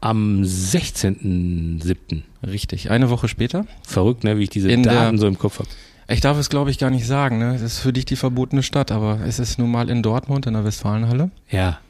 am 0.00 0.42
16.07. 0.42 2.22
Richtig. 2.46 2.90
Eine 2.90 3.10
Woche 3.10 3.28
später. 3.28 3.66
Verrückt, 3.86 4.24
ne, 4.24 4.38
wie 4.38 4.44
ich 4.44 4.50
diese 4.50 4.70
In 4.70 4.82
Daten 4.82 5.18
so 5.18 5.26
im 5.26 5.38
Kopf 5.38 5.58
habe. 5.58 5.68
Ich 6.10 6.20
darf 6.20 6.38
es, 6.38 6.48
glaube 6.48 6.70
ich, 6.70 6.78
gar 6.78 6.90
nicht 6.90 7.06
sagen. 7.06 7.38
Ne? 7.38 7.52
Das 7.52 7.62
ist 7.62 7.78
für 7.80 7.92
dich 7.92 8.06
die 8.06 8.16
verbotene 8.16 8.62
Stadt, 8.62 8.90
aber 8.92 9.20
es 9.26 9.38
ist 9.38 9.58
nun 9.58 9.70
mal 9.70 9.90
in 9.90 10.02
Dortmund, 10.02 10.46
in 10.46 10.54
der 10.54 10.64
Westfalenhalle. 10.64 11.30
Ja, 11.50 11.80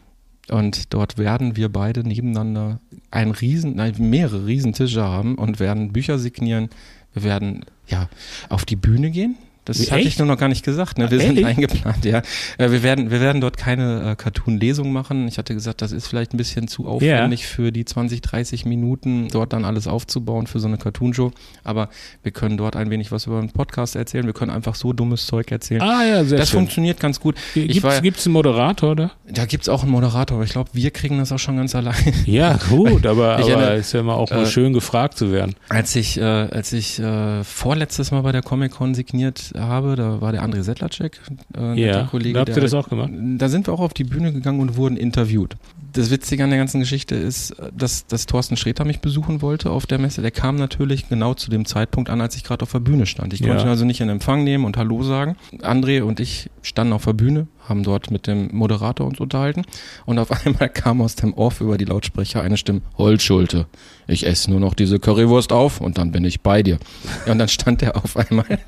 Und 0.50 0.92
dort 0.92 1.18
werden 1.18 1.54
wir 1.56 1.68
beide 1.68 2.02
nebeneinander 2.02 2.80
einen 3.10 3.30
riesen, 3.30 3.76
nein, 3.76 3.94
mehrere 3.98 4.46
Riesentische 4.46 5.04
haben 5.04 5.36
und 5.36 5.60
werden 5.60 5.92
Bücher 5.92 6.18
signieren. 6.18 6.68
Wir 7.14 7.22
werden 7.22 7.64
ja 7.86 8.08
auf 8.48 8.64
die 8.64 8.76
Bühne 8.76 9.10
gehen. 9.10 9.36
Das 9.68 9.80
Wie, 9.80 9.90
hatte 9.90 10.00
ich 10.00 10.06
echt? 10.08 10.18
nur 10.18 10.26
noch 10.28 10.38
gar 10.38 10.48
nicht 10.48 10.64
gesagt. 10.64 10.98
Ne? 10.98 11.10
Wir 11.10 11.18
Ah, 11.18 11.20
sind 11.20 11.38
ehrlich? 11.38 11.46
eingeplant, 11.46 12.04
ja. 12.04 12.22
Äh, 12.58 12.70
Wir 12.70 12.82
werden, 12.82 13.10
wir 13.10 13.20
werden 13.20 13.40
dort 13.40 13.56
keine 13.56 14.12
äh, 14.12 14.16
Cartoon-Lesung 14.16 14.92
machen. 14.92 15.28
Ich 15.28 15.38
hatte 15.38 15.54
gesagt, 15.54 15.82
das 15.82 15.92
ist 15.92 16.06
vielleicht 16.06 16.32
ein 16.34 16.36
bisschen 16.38 16.68
zu 16.68 16.86
aufwendig 16.86 17.46
für 17.46 17.70
die 17.72 17.84
20, 17.84 18.20
30 18.22 18.64
Minuten, 18.64 19.28
dort 19.28 19.52
dann 19.52 19.64
alles 19.64 19.86
aufzubauen 19.86 20.46
für 20.46 20.60
so 20.60 20.68
eine 20.68 20.78
Cartoon-Show. 20.78 21.30
Aber 21.64 21.88
wir 22.22 22.32
können 22.32 22.56
dort 22.56 22.76
ein 22.76 22.90
wenig 22.90 23.12
was 23.12 23.26
über 23.26 23.38
einen 23.38 23.50
Podcast 23.50 23.96
erzählen. 23.96 24.26
Wir 24.26 24.32
können 24.32 24.50
einfach 24.50 24.74
so 24.74 24.92
dummes 24.92 25.26
Zeug 25.26 25.50
erzählen. 25.52 25.82
Ah 25.82 26.04
ja, 26.04 26.24
sehr 26.24 26.38
das 26.38 26.50
schön. 26.50 26.60
funktioniert 26.60 27.00
ganz 27.00 27.20
gut. 27.20 27.36
Gibt 27.54 28.18
es 28.18 28.26
einen 28.26 28.32
Moderator, 28.32 28.92
oder? 28.92 29.10
da 29.30 29.44
gibt's 29.44 29.68
auch 29.68 29.82
einen 29.82 29.92
Moderator, 29.92 30.36
aber 30.36 30.44
ich 30.44 30.52
glaube, 30.52 30.70
wir 30.72 30.90
kriegen 30.90 31.18
das 31.18 31.30
auch 31.32 31.38
schon 31.38 31.56
ganz 31.58 31.74
allein. 31.74 31.94
Ja, 32.24 32.58
gut, 32.70 33.04
aber, 33.06 33.34
aber 33.36 33.42
erinnere- 33.48 33.76
ist 33.76 33.92
ja 33.92 34.00
immer 34.00 34.14
auch 34.14 34.30
mal 34.30 34.44
äh, 34.44 34.46
schön 34.46 34.72
gefragt 34.72 35.18
zu 35.18 35.30
werden. 35.32 35.54
Als 35.68 35.94
ich, 35.96 36.16
äh, 36.18 36.22
als 36.22 36.72
ich 36.72 36.98
äh, 36.98 37.44
vorletztes 37.44 38.10
Mal 38.10 38.22
bei 38.22 38.32
der 38.32 38.42
Comic-Con 38.42 38.94
signiert 38.94 39.52
habe, 39.58 39.96
da 39.96 40.20
war 40.20 40.32
der 40.32 40.42
André 40.44 40.62
Sedlacek, 40.62 41.20
äh, 41.56 41.80
Ja, 41.80 42.04
Kollege. 42.04 42.34
da 42.34 42.40
habt 42.40 42.50
ihr 42.50 42.60
das 42.62 42.74
auch 42.74 42.88
gemacht? 42.88 43.10
Da 43.36 43.48
sind 43.48 43.66
wir 43.66 43.74
auch 43.74 43.80
auf 43.80 43.94
die 43.94 44.04
Bühne 44.04 44.32
gegangen 44.32 44.60
und 44.60 44.76
wurden 44.76 44.96
interviewt. 44.96 45.56
Das 45.94 46.10
Witzige 46.10 46.44
an 46.44 46.50
der 46.50 46.58
ganzen 46.58 46.80
Geschichte 46.80 47.14
ist, 47.14 47.56
dass, 47.76 48.06
dass 48.06 48.26
Thorsten 48.26 48.56
Sträter 48.56 48.84
mich 48.84 49.00
besuchen 49.00 49.40
wollte 49.42 49.70
auf 49.70 49.86
der 49.86 49.98
Messe. 49.98 50.20
Der 50.22 50.30
kam 50.30 50.56
natürlich 50.56 51.08
genau 51.08 51.34
zu 51.34 51.50
dem 51.50 51.64
Zeitpunkt 51.64 52.10
an, 52.10 52.20
als 52.20 52.36
ich 52.36 52.44
gerade 52.44 52.62
auf 52.62 52.72
der 52.72 52.80
Bühne 52.80 53.06
stand. 53.06 53.32
Ich 53.32 53.40
Ja. 53.40 53.48
konnte 53.48 53.64
ihn 53.64 53.68
also 53.70 53.84
nicht 53.86 54.00
in 54.00 54.08
Empfang 54.10 54.44
nehmen 54.44 54.64
und 54.64 54.76
Hallo 54.76 55.02
sagen. 55.02 55.36
André 55.62 56.02
und 56.02 56.20
ich 56.20 56.50
standen 56.62 56.92
auf 56.92 57.04
der 57.06 57.14
Bühne, 57.14 57.46
haben 57.66 57.82
dort 57.84 58.10
mit 58.10 58.26
dem 58.26 58.54
Moderator 58.54 59.06
uns 59.06 59.18
unterhalten 59.18 59.62
und 60.04 60.18
auf 60.18 60.30
einmal 60.46 60.68
kam 60.68 61.00
aus 61.00 61.14
dem 61.16 61.32
Off 61.34 61.60
über 61.62 61.78
die 61.78 61.86
Lautsprecher 61.86 62.42
eine 62.42 62.58
Stimme, 62.58 62.82
Holzschulte, 62.98 63.66
ich 64.06 64.26
esse 64.26 64.50
nur 64.50 64.60
noch 64.60 64.74
diese 64.74 64.98
Currywurst 64.98 65.52
auf 65.52 65.80
und 65.80 65.96
dann 65.98 66.12
bin 66.12 66.24
ich 66.24 66.42
bei 66.42 66.62
dir. 66.62 66.78
Ja, 67.26 67.32
und 67.32 67.38
dann 67.38 67.48
stand 67.48 67.82
er 67.82 67.96
auf 67.96 68.16
einmal 68.16 68.58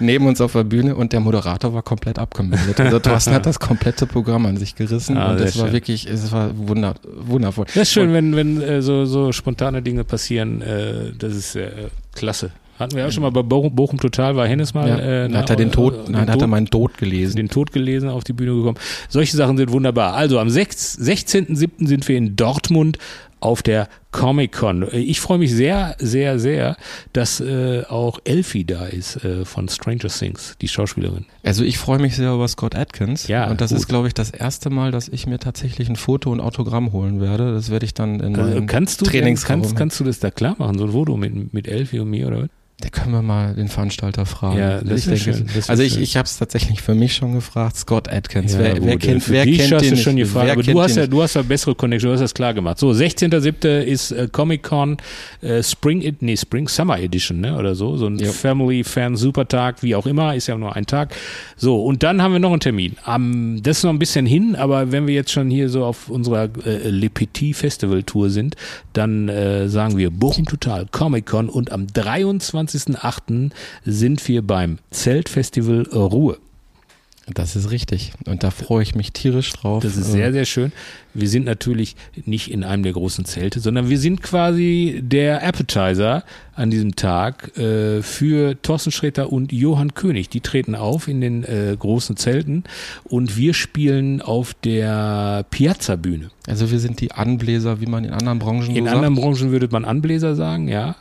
neben 0.00 0.26
uns 0.26 0.40
auf 0.40 0.52
der 0.52 0.64
Bühne 0.64 0.94
und 0.96 1.12
der 1.12 1.20
Moderator 1.20 1.72
war 1.74 1.82
komplett 1.82 2.18
abgemeldet. 2.18 2.78
Also 2.80 2.98
Thorsten 2.98 3.32
hat 3.34 3.46
das 3.46 3.58
komplette 3.60 4.06
Programm 4.06 4.46
an 4.46 4.56
sich 4.56 4.74
gerissen 4.74 5.16
Ah, 5.16 5.30
und 5.32 5.40
es 5.40 5.56
war 5.58 5.66
schön. 5.66 5.72
wirklich, 5.74 6.06
es 6.06 6.30
war 6.32 6.50
wunder, 6.56 6.94
wundervoll. 7.16 7.66
Das 7.66 7.76
ist 7.88 7.92
schön, 7.92 8.12
wenn, 8.12 8.34
wenn 8.36 8.60
äh, 8.60 8.82
so, 8.82 9.04
so 9.04 9.32
spontane 9.32 9.82
Dinge 9.82 10.04
passieren. 10.04 10.62
Äh, 10.62 11.12
das 11.18 11.34
ist 11.34 11.56
äh, 11.56 11.70
klasse. 12.14 12.50
Hatten 12.78 12.96
wir 12.96 13.06
auch 13.06 13.12
schon 13.12 13.22
mal 13.22 13.30
bei 13.30 13.42
Bochum, 13.42 13.72
Bochum 13.74 14.00
Total, 14.00 14.34
war 14.34 14.48
Hennes 14.48 14.74
mal. 14.74 14.88
Ja, 14.88 14.98
äh, 14.98 15.28
dann 15.28 15.38
hat 15.38 15.48
er 15.48 15.54
den 15.54 15.70
Tod, 15.70 15.94
äh, 15.94 15.96
nein, 16.10 16.12
den 16.12 16.20
hat 16.22 16.28
er 16.30 16.38
Tod- 16.40 16.48
meinen 16.48 16.66
Tod 16.66 16.98
gelesen. 16.98 17.36
den 17.36 17.48
Tod 17.48 17.70
gelesen, 17.70 18.08
auf 18.08 18.24
die 18.24 18.32
Bühne 18.32 18.52
gekommen. 18.52 18.78
Solche 19.08 19.36
Sachen 19.36 19.56
sind 19.56 19.70
wunderbar. 19.70 20.14
Also 20.14 20.40
am 20.40 20.50
6 20.50 20.98
16.07. 21.00 21.86
sind 21.86 22.08
wir 22.08 22.16
in 22.18 22.34
Dortmund 22.34 22.98
auf 23.44 23.62
der 23.62 23.88
Comic-Con. 24.10 24.88
Ich 24.92 25.20
freue 25.20 25.38
mich 25.38 25.52
sehr, 25.52 25.96
sehr, 25.98 26.38
sehr, 26.38 26.76
dass 27.12 27.40
äh, 27.40 27.82
auch 27.88 28.18
Elfie 28.24 28.64
da 28.64 28.86
ist 28.86 29.22
äh, 29.24 29.44
von 29.44 29.68
Stranger 29.68 30.08
Things, 30.08 30.56
die 30.60 30.68
Schauspielerin. 30.68 31.26
Also 31.42 31.62
ich 31.64 31.78
freue 31.78 31.98
mich 31.98 32.16
sehr 32.16 32.32
über 32.32 32.48
Scott 32.48 32.74
Atkins. 32.74 33.28
Ja, 33.28 33.50
und 33.50 33.60
das 33.60 33.70
gut. 33.70 33.78
ist, 33.80 33.88
glaube 33.88 34.08
ich, 34.08 34.14
das 34.14 34.30
erste 34.30 34.70
Mal, 34.70 34.90
dass 34.92 35.08
ich 35.08 35.26
mir 35.26 35.38
tatsächlich 35.38 35.88
ein 35.88 35.96
Foto 35.96 36.30
und 36.32 36.40
Autogramm 36.40 36.92
holen 36.92 37.20
werde. 37.20 37.52
Das 37.52 37.70
werde 37.70 37.84
ich 37.84 37.92
dann 37.94 38.20
in 38.20 38.34
Äh, 38.34 38.38
meinem 38.38 38.66
kannst 38.66 39.00
du 39.00 39.04
denn, 39.04 39.12
Trainingsraum. 39.20 39.60
kannst, 39.62 39.76
kannst 39.76 40.00
du 40.00 40.04
das 40.04 40.20
da 40.20 40.30
klar 40.30 40.54
machen, 40.58 40.78
so 40.78 40.84
ein 40.84 40.92
Foto 40.92 41.16
mit, 41.16 41.52
mit 41.52 41.68
Elfie 41.68 41.98
und 42.00 42.10
mir 42.10 42.26
oder 42.28 42.42
was? 42.42 42.48
Da 42.84 42.90
können 42.90 43.12
wir 43.12 43.22
mal 43.22 43.54
den 43.54 43.68
Veranstalter 43.68 44.26
fragen. 44.26 44.58
Ja, 44.58 44.82
das 44.82 45.06
ich 45.06 45.24
denke, 45.24 45.46
also 45.68 45.82
ich, 45.82 45.98
ich 45.98 46.18
habe 46.18 46.26
es 46.26 46.36
tatsächlich 46.36 46.82
für 46.82 46.94
mich 46.94 47.14
schon 47.14 47.32
gefragt. 47.32 47.76
Scott 47.76 48.12
Atkins. 48.12 48.52
Ja, 48.52 48.58
wer, 48.58 48.84
wer 48.84 48.98
kennt, 48.98 49.26
wer 49.30 49.46
kennt 49.46 49.72
hast 49.72 49.84
den 49.86 49.94
du 49.94 49.96
schon 49.96 50.16
gefragt, 50.16 50.50
aber 50.50 50.62
du 50.62 50.82
hast 50.82 50.96
ja, 50.96 51.06
du 51.06 51.22
hast 51.22 51.32
ja 51.32 51.40
bessere 51.40 51.74
Connection, 51.74 52.10
du 52.10 52.12
hast 52.12 52.20
das 52.20 52.34
klar 52.34 52.52
gemacht. 52.52 52.78
So, 52.78 52.90
16.07. 52.90 53.80
ist 53.80 54.10
äh, 54.10 54.28
Comic-Con 54.30 54.98
äh, 55.40 55.62
Spring, 55.62 56.14
nee, 56.20 56.36
Spring 56.36 56.68
Summer 56.68 56.98
Edition, 57.00 57.40
ne, 57.40 57.56
oder 57.56 57.74
so, 57.74 57.96
so 57.96 58.06
ein 58.06 58.18
Ja. 58.18 58.30
Family-Fan-Supertag, 58.30 59.82
wie 59.82 59.94
auch 59.94 60.04
immer, 60.04 60.34
ist 60.34 60.46
ja 60.48 60.58
nur 60.58 60.76
ein 60.76 60.84
Tag. 60.84 61.14
So, 61.56 61.82
und 61.82 62.02
dann 62.02 62.20
haben 62.20 62.32
wir 62.32 62.38
noch 62.38 62.50
einen 62.50 62.60
Termin. 62.60 62.96
Am, 63.04 63.62
das 63.62 63.78
ist 63.78 63.84
noch 63.84 63.92
ein 63.94 63.98
bisschen 63.98 64.26
hin, 64.26 64.56
aber 64.56 64.92
wenn 64.92 65.06
wir 65.06 65.14
jetzt 65.14 65.32
schon 65.32 65.48
hier 65.48 65.70
so 65.70 65.86
auf 65.86 66.10
unserer 66.10 66.50
äh, 66.66 66.90
Le 66.90 67.08
Petit 67.08 67.56
Festival 67.56 68.02
Tour 68.02 68.28
sind, 68.28 68.56
dann 68.92 69.30
äh, 69.30 69.70
sagen 69.70 69.96
wir 69.96 70.10
Bochum 70.10 70.44
Total, 70.44 70.84
Comic-Con 70.90 71.48
und 71.48 71.72
am 71.72 71.86
23.08. 72.74 73.50
sind 73.84 74.26
wir 74.28 74.42
beim 74.42 74.78
Zeltfestival 74.90 75.82
Ruhe. 75.92 76.38
Das 77.32 77.56
ist 77.56 77.70
richtig. 77.70 78.12
Und 78.26 78.42
da 78.42 78.50
freue 78.50 78.82
ich 78.82 78.94
mich 78.94 79.12
tierisch 79.12 79.50
drauf. 79.54 79.82
Das 79.82 79.96
ist 79.96 80.12
sehr, 80.12 80.30
sehr 80.32 80.44
schön. 80.44 80.72
Wir 81.14 81.28
sind 81.28 81.46
natürlich 81.46 81.96
nicht 82.26 82.50
in 82.50 82.64
einem 82.64 82.82
der 82.82 82.92
großen 82.92 83.24
Zelte, 83.24 83.60
sondern 83.60 83.88
wir 83.88 83.98
sind 83.98 84.22
quasi 84.22 85.00
der 85.02 85.42
Appetizer 85.42 86.24
an 86.54 86.70
diesem 86.70 86.96
Tag 86.96 87.56
äh, 87.56 88.02
für 88.02 88.60
Thorsten 88.60 88.90
Sträter 88.90 89.32
und 89.32 89.52
Johann 89.52 89.94
König. 89.94 90.28
Die 90.28 90.40
treten 90.40 90.74
auf 90.74 91.08
in 91.08 91.22
den 91.22 91.44
äh, 91.44 91.74
großen 91.78 92.18
Zelten 92.18 92.64
und 93.04 93.38
wir 93.38 93.54
spielen 93.54 94.20
auf 94.20 94.52
der 94.52 95.46
Piazza-Bühne. 95.50 96.30
Also 96.46 96.70
wir 96.70 96.78
sind 96.78 97.00
die 97.00 97.12
Anbläser, 97.12 97.80
wie 97.80 97.86
man 97.86 98.04
in 98.04 98.12
anderen 98.12 98.38
Branchen 98.38 98.76
In 98.76 98.84
so 98.84 98.90
anderen 98.90 99.14
sagt. 99.14 99.24
Branchen 99.24 99.50
würde 99.50 99.68
man 99.70 99.86
Anbläser 99.86 100.34
sagen, 100.34 100.68
ja. 100.68 100.96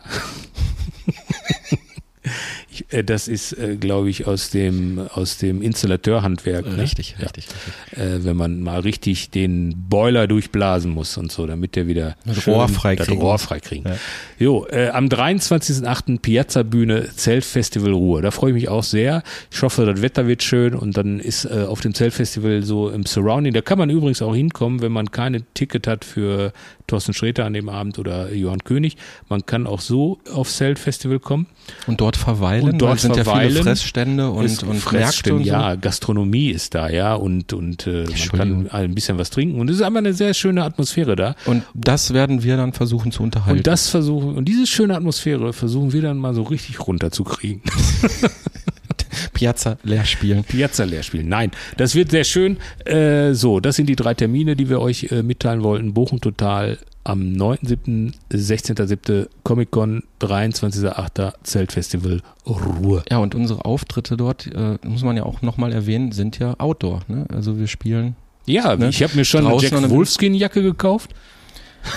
Äh, 2.94 3.04
das 3.04 3.28
ist, 3.28 3.54
äh, 3.54 3.76
glaube 3.78 4.10
ich, 4.10 4.28
aus 4.28 4.50
dem, 4.52 5.00
aus 5.14 5.38
dem 5.38 5.62
Installateurhandwerk. 5.62 6.66
ne? 6.66 6.78
Richtig, 6.78 7.16
Ja. 7.18 7.24
richtig, 7.26 7.46
äh, 7.92 8.24
wenn 8.24 8.36
man 8.38 8.62
mal 8.62 8.80
richtig 8.82 9.30
den 9.32 9.74
Boiler 9.90 10.28
durchblasen 10.28 10.92
muss 10.92 11.18
und 11.18 11.32
so, 11.32 11.46
damit 11.48 11.76
der 11.76 11.88
wieder 11.88 12.16
Das 12.26 12.48
Rohr 12.48 12.68
frei 12.70 12.96
das 12.96 13.08
kriegen 13.08 13.22
Rohr 13.22 13.40
frei 13.40 13.60
kriegen. 13.60 13.88
Ja. 13.88 13.96
Jo, 14.40 14.66
äh, 14.70 14.90
am 14.90 15.08
23.08. 15.08 16.20
Piazza 16.22 16.64
Bühne 16.64 17.10
Zeltfestival 17.16 17.92
Ruhe. 17.94 18.22
Da 18.22 18.32
freue 18.32 18.52
ich 18.52 18.56
mich 18.56 18.70
auch 18.70 18.84
sehr. 18.84 19.24
Ich 19.52 19.62
hoffe, 19.62 19.86
das 19.86 20.02
Wetter 20.02 20.28
wird 20.28 20.44
schön 20.44 20.74
und 20.76 20.98
dann 20.98 21.20
ist 21.20 21.46
äh, 21.46 21.66
auf 21.68 21.82
dem 21.82 21.94
Zeltfestival 21.94 22.64
so 22.64 22.90
im 22.90 23.06
Surrounding. 23.06 23.54
Da 23.54 23.62
kann 23.62 23.78
man 23.78 23.90
übrigens 23.90 24.22
auch 24.22 24.36
hinkommen, 24.36 24.82
wenn 24.82 24.92
man 24.92 25.12
keine 25.12 25.42
Ticket 25.54 25.88
hat 25.88 26.06
für 26.06 26.54
Thorsten 26.88 27.14
Sträter 27.14 27.46
an 27.46 27.54
dem 27.54 27.70
Abend 27.70 28.00
oder 28.00 28.32
Johann 28.34 28.64
König. 28.64 28.98
Man 29.30 29.46
kann 29.46 29.68
auch 29.68 29.82
so 29.82 30.20
aufs 30.34 30.58
Zeltfestival 30.58 31.20
kommen. 31.20 31.48
Und 31.88 32.02
dort 32.02 32.18
verweilen, 32.18 32.70
Und 32.72 32.82
dort 32.82 33.00
sind 33.00 33.16
ja 33.16 33.24
verweilen. 33.24 33.52
viele 33.52 33.64
Fressstände 33.64 34.30
und, 34.30 34.46
Ist 34.46 34.64
und 34.64 34.78
Fressstände, 34.80 35.38
und 35.40 35.44
so. 35.46 35.50
ja, 35.50 35.76
Gastronomie 35.76 36.50
ist 36.50 36.76
da, 36.76 36.90
ja, 36.90 37.16
und, 37.16 37.54
und 37.54 37.88
äh, 37.88 38.06
man 38.32 38.40
kann 38.40 38.70
ein 38.70 38.96
bisschen 38.96 39.18
was 39.18 39.30
trinken. 39.30 39.60
Und 39.60 39.70
es 39.70 39.78
ist 39.78 39.82
einfach 39.82 40.00
eine 40.00 40.14
sehr 40.14 40.34
schöne 40.34 40.64
Atmosphäre 40.64 41.16
da. 41.16 41.36
Und 41.46 41.64
das 41.74 42.14
werden 42.14 42.44
wir 42.44 42.58
dann 42.58 42.74
versuchen 42.74 43.12
zu 43.12 43.24
unterhalten. 43.24 43.60
Und 43.60 43.68
das 43.68 43.90
versuchen, 43.90 44.36
und 44.36 44.46
diese 44.46 44.68
schöne 44.68 44.96
Atmosphäre 44.96 45.54
versuchen 45.54 45.94
wir 45.94 46.02
dann 46.02 46.18
mal 46.18 46.34
so 46.34 46.44
richtig 46.44 46.86
runterzukriegen. 46.86 47.62
Piazza 49.34 49.78
leer 49.84 50.06
spielen. 50.06 50.44
Piazza 50.44 50.84
leer 50.84 51.04
spielen. 51.04 51.28
Nein, 51.28 51.52
das 51.78 51.96
wird 51.96 52.12
sehr 52.12 52.24
schön. 52.24 52.58
Äh, 52.86 53.34
so, 53.34 53.60
das 53.60 53.76
sind 53.76 53.88
die 53.88 53.96
drei 53.96 54.14
Termine, 54.14 54.56
die 54.56 54.70
wir 54.70 54.80
euch 54.82 55.12
äh, 55.12 55.24
mitteilen 55.24 55.64
wollten. 55.64 55.94
Bochum 55.94 56.22
Total 56.22 56.78
am 57.04 57.22
9.7., 57.34 58.14
16.7. 58.32 59.28
Comic-Con, 59.44 60.04
23.8. 60.22 61.34
Zeltfestival 61.44 62.22
Ruhe. 62.48 63.04
Ja, 63.10 63.18
und 63.18 63.36
unsere 63.36 63.66
Auftritte 63.66 64.18
dort, 64.18 64.48
äh, 64.48 64.78
muss 64.86 65.04
man 65.04 65.18
ja 65.18 65.24
auch 65.24 65.42
nochmal 65.42 65.74
erwähnen, 65.74 66.12
sind 66.12 66.40
ja 66.40 66.54
Outdoor. 66.60 67.02
Ne? 67.08 67.26
Also 67.34 67.60
wir 67.60 67.68
spielen 67.68 68.16
Ja, 68.46 68.76
Ne? 68.76 68.90
ich 68.90 69.04
habe 69.04 69.16
mir 69.16 69.26
schon 69.26 69.46
eine 69.46 69.62
Jack 69.62 69.90
Wolfskin-Jacke 69.90 70.62
gekauft. 70.62 71.12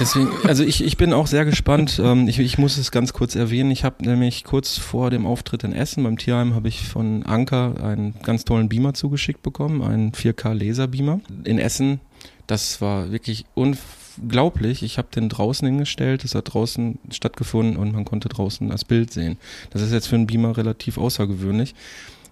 Deswegen, 0.00 0.28
also 0.44 0.64
ich, 0.64 0.82
ich 0.82 0.96
bin 0.96 1.12
auch 1.12 1.26
sehr 1.26 1.44
gespannt. 1.44 2.00
Ähm, 2.02 2.28
ich, 2.28 2.38
ich 2.38 2.58
muss 2.58 2.76
es 2.76 2.90
ganz 2.90 3.12
kurz 3.12 3.34
erwähnen. 3.34 3.70
Ich 3.70 3.84
habe 3.84 4.04
nämlich 4.04 4.44
kurz 4.44 4.76
vor 4.78 5.10
dem 5.10 5.26
Auftritt 5.26 5.64
in 5.64 5.72
Essen 5.72 6.04
beim 6.04 6.18
Tierheim 6.18 6.54
habe 6.54 6.68
ich 6.68 6.88
von 6.88 7.22
Anker 7.24 7.82
einen 7.82 8.14
ganz 8.22 8.44
tollen 8.44 8.68
Beamer 8.68 8.94
zugeschickt 8.94 9.42
bekommen, 9.42 9.82
einen 9.82 10.12
4K 10.12 10.54
Laserbeamer 10.54 11.20
in 11.44 11.58
Essen. 11.58 12.00
Das 12.46 12.80
war 12.80 13.10
wirklich 13.10 13.44
unglaublich. 13.54 14.82
Ich 14.82 14.98
habe 14.98 15.08
den 15.14 15.28
draußen 15.28 15.66
hingestellt. 15.66 16.24
Es 16.24 16.34
hat 16.34 16.52
draußen 16.52 16.98
stattgefunden 17.10 17.76
und 17.76 17.92
man 17.92 18.04
konnte 18.04 18.28
draußen 18.28 18.68
das 18.68 18.84
Bild 18.84 19.12
sehen. 19.12 19.36
Das 19.70 19.82
ist 19.82 19.92
jetzt 19.92 20.06
für 20.08 20.16
einen 20.16 20.26
Beamer 20.26 20.56
relativ 20.56 20.98
außergewöhnlich. 20.98 21.74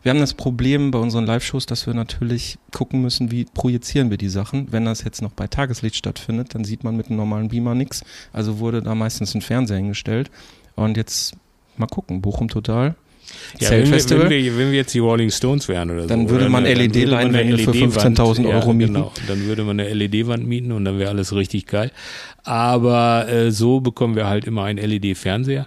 Wir 0.05 0.11
haben 0.11 0.21
das 0.21 0.35
Problem 0.35 0.90
bei 0.90 0.99
unseren 0.99 1.25
Live-Shows, 1.25 1.64
dass 1.64 1.87
wir 1.87 1.95
natürlich 1.95 2.59
gucken 2.73 3.01
müssen, 3.01 3.31
wie 3.31 3.47
projizieren 3.47 4.11
wir 4.11 4.19
die 4.19 4.29
Sachen. 4.29 4.71
Wenn 4.71 4.85
das 4.85 5.03
jetzt 5.03 5.23
noch 5.23 5.33
bei 5.33 5.47
Tageslicht 5.47 5.97
stattfindet, 5.97 6.55
dann 6.55 6.62
sieht 6.64 6.85
man 6.85 6.95
mit 6.95 7.07
einem 7.07 7.17
normalen 7.17 7.49
Beamer 7.49 7.75
nichts. 7.75 8.05
Also 8.31 8.59
wurde 8.59 8.83
da 8.83 8.95
meistens 8.95 9.35
ein 9.35 9.40
Fernseher 9.40 9.79
hingestellt. 9.79 10.31
Und 10.77 10.99
jetzt 10.99 11.35
mal 11.79 11.87
gucken, 11.87 12.21
Bochum 12.21 12.49
Total. 12.49 12.97
Ja, 13.59 13.71
wenn, 13.71 13.90
wir, 13.90 14.11
wenn, 14.11 14.29
wir, 14.31 14.59
wenn 14.59 14.71
wir 14.73 14.77
jetzt 14.77 14.93
die 14.93 14.99
Rolling 14.99 15.31
Stones 15.31 15.69
wären 15.69 15.90
oder 15.90 16.03
so. 16.03 16.09
Dann 16.09 16.29
würde 16.29 16.45
oder 16.45 16.51
man 16.51 16.67
eine- 16.67 16.75
dann 16.75 16.95
würde 16.95 17.11
man 17.11 17.35
eine 17.35 17.45
LED-Leinwände 17.55 17.59
für 17.59 17.71
LED-Wand 17.73 18.19
15.000 18.19 18.47
Euro 18.47 18.69
ja, 18.69 18.73
mieten. 18.75 18.93
Genau, 18.95 19.12
dann 19.27 19.47
würde 19.47 19.64
man 19.64 19.81
eine 19.81 19.95
LED-Wand 19.95 20.47
mieten 20.47 20.73
und 20.73 20.85
dann 20.85 20.99
wäre 20.99 21.09
alles 21.09 21.35
richtig 21.35 21.67
geil. 21.67 21.90
Aber 22.43 23.27
äh, 23.29 23.51
so 23.51 23.81
bekommen 23.81 24.17
wir 24.17 24.27
halt 24.27 24.45
immer 24.45 24.64
einen 24.64 24.87
LED-Fernseher, 24.87 25.67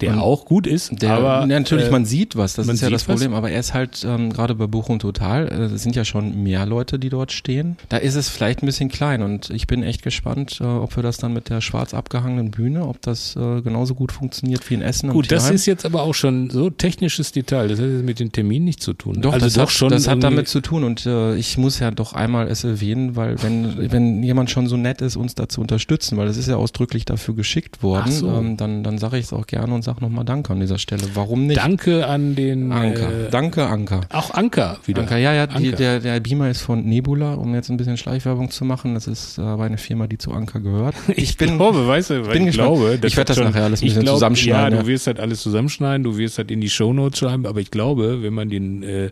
der 0.00 0.12
Und 0.12 0.18
auch 0.20 0.44
gut 0.44 0.66
ist. 0.66 1.02
Der, 1.02 1.12
aber 1.12 1.46
natürlich, 1.46 1.86
äh, 1.86 1.90
man 1.90 2.04
sieht 2.04 2.36
was, 2.36 2.54
das 2.54 2.68
ist 2.68 2.80
ja 2.80 2.90
das 2.90 3.08
was. 3.08 3.16
Problem, 3.16 3.34
aber 3.34 3.50
er 3.50 3.58
ist 3.58 3.74
halt 3.74 4.04
ähm, 4.06 4.32
gerade 4.32 4.54
bei 4.54 4.66
Bochum 4.66 4.98
Total, 4.98 5.48
äh, 5.48 5.74
es 5.74 5.82
sind 5.82 5.96
ja 5.96 6.04
schon 6.04 6.42
mehr 6.42 6.66
Leute, 6.66 6.98
die 6.98 7.08
dort 7.08 7.32
stehen. 7.32 7.76
Da 7.88 7.96
ist 7.96 8.14
es 8.14 8.28
vielleicht 8.28 8.62
ein 8.62 8.66
bisschen 8.66 8.88
klein 8.88 9.22
und 9.22 9.50
ich 9.50 9.66
bin 9.66 9.82
echt 9.82 10.02
gespannt, 10.02 10.58
äh, 10.60 10.64
ob 10.64 10.94
wir 10.96 11.02
das 11.02 11.16
dann 11.16 11.32
mit 11.32 11.48
der 11.48 11.60
schwarz 11.60 11.94
abgehangenen 11.94 12.50
Bühne, 12.50 12.86
ob 12.86 13.02
das 13.02 13.34
äh, 13.36 13.60
genauso 13.62 13.94
gut 13.94 14.12
funktioniert 14.12 14.68
wie 14.70 14.74
in 14.74 14.82
Essen. 14.82 15.10
Gut, 15.10 15.32
das 15.32 15.50
ist 15.50 15.66
jetzt 15.66 15.84
aber 15.84 16.02
auch 16.02 16.14
schon 16.14 16.50
so 16.50 16.70
technisches 16.70 17.32
Detail. 17.32 17.68
Das 17.68 17.80
hat 17.80 17.86
jetzt 17.86 18.04
mit 18.04 18.20
den 18.20 18.30
Terminen 18.30 18.66
nichts 18.66 18.84
zu 18.84 18.92
tun. 18.92 19.20
Doch, 19.20 19.32
also 19.32 19.46
das, 19.46 19.54
doch 19.54 19.62
hat, 19.62 19.70
schon 19.70 19.90
das 19.90 20.06
hat 20.06 20.22
damit 20.22 20.48
zu 20.48 20.60
tun 20.60 20.84
und 20.84 21.06
äh, 21.06 21.34
ich 21.36 21.58
muss 21.58 21.80
ja 21.80 21.90
doch 21.90 22.12
einmal 22.12 22.46
es 22.48 22.62
erwähnen, 22.62 23.16
weil 23.16 23.42
wenn, 23.42 23.90
wenn 23.90 24.22
jemand 24.22 24.50
schon 24.50 24.68
so 24.68 24.76
nett 24.76 25.00
ist, 25.00 25.16
uns 25.16 25.34
da 25.34 25.48
zu 25.48 25.60
unterstützen, 25.60 26.16
weil 26.16 26.26
das 26.26 26.36
ist 26.36 26.48
ja 26.48 26.56
ausdrücklich 26.56 27.04
dafür 27.04 27.34
geschickt 27.34 27.82
worden, 27.82 28.12
so. 28.12 28.28
ähm, 28.32 28.56
dann, 28.56 28.84
dann 28.84 28.98
sage 28.98 29.18
ich 29.18 29.26
es 29.26 29.32
auch 29.32 29.46
gerne 29.46 29.74
und 29.74 29.82
sage 29.88 30.02
nochmal 30.02 30.26
Danke 30.26 30.52
an 30.52 30.60
dieser 30.60 30.78
Stelle. 30.78 31.02
Warum 31.14 31.46
nicht? 31.46 31.56
Danke 31.58 32.06
an 32.06 32.34
den 32.34 32.72
Anker. 32.72 33.26
Äh, 33.28 33.30
Danke, 33.30 33.66
Anker. 33.66 34.02
auch 34.12 34.32
Anker 34.32 34.76
wieder. 34.84 35.00
Anker, 35.00 35.16
ja, 35.16 35.32
ja, 35.32 35.46
die, 35.46 35.54
Anker. 35.68 35.76
der, 35.76 36.00
der 36.00 36.20
Beamer 36.20 36.50
ist 36.50 36.60
von 36.60 36.84
Nebula, 36.84 37.34
um 37.34 37.54
jetzt 37.54 37.70
ein 37.70 37.78
bisschen 37.78 37.96
Schleichwerbung 37.96 38.50
zu 38.50 38.66
machen. 38.66 38.92
Das 38.92 39.06
ist 39.06 39.38
äh, 39.38 39.42
aber 39.42 39.64
eine 39.64 39.78
Firma, 39.78 40.06
die 40.06 40.18
zu 40.18 40.32
Anker 40.32 40.60
gehört. 40.60 40.94
Ich 41.16 41.38
glaube, 41.38 41.86
weißt 41.86 42.10
du, 42.10 42.26
weil 42.26 42.32
bin 42.34 42.48
ich 42.48 42.54
glaube, 42.54 42.98
Ich 43.02 43.16
werd 43.16 43.30
hat 43.30 43.36
das 43.36 43.38
nachher 43.38 43.64
alles 43.64 43.80
ein 43.80 43.86
ich 43.86 43.90
bisschen 43.92 44.02
glaub, 44.04 44.16
zusammenschneiden, 44.16 44.72
Ja, 44.72 44.76
ja. 44.76 44.82
du 44.82 44.86
wirst 44.86 45.06
halt 45.06 45.20
alles 45.20 45.40
zusammenschneiden, 45.40 46.04
du 46.04 46.16
wirst 46.18 46.36
halt 46.38 46.50
in 46.50 46.60
die 46.60 46.68
Shownotes 46.70 47.18
schreiben, 47.18 47.46
aber 47.46 47.60
ich 47.60 47.70
glaube, 47.70 48.22
wenn 48.22 48.34
man 48.34 48.50
den, 48.50 48.82
äh, 48.82 49.10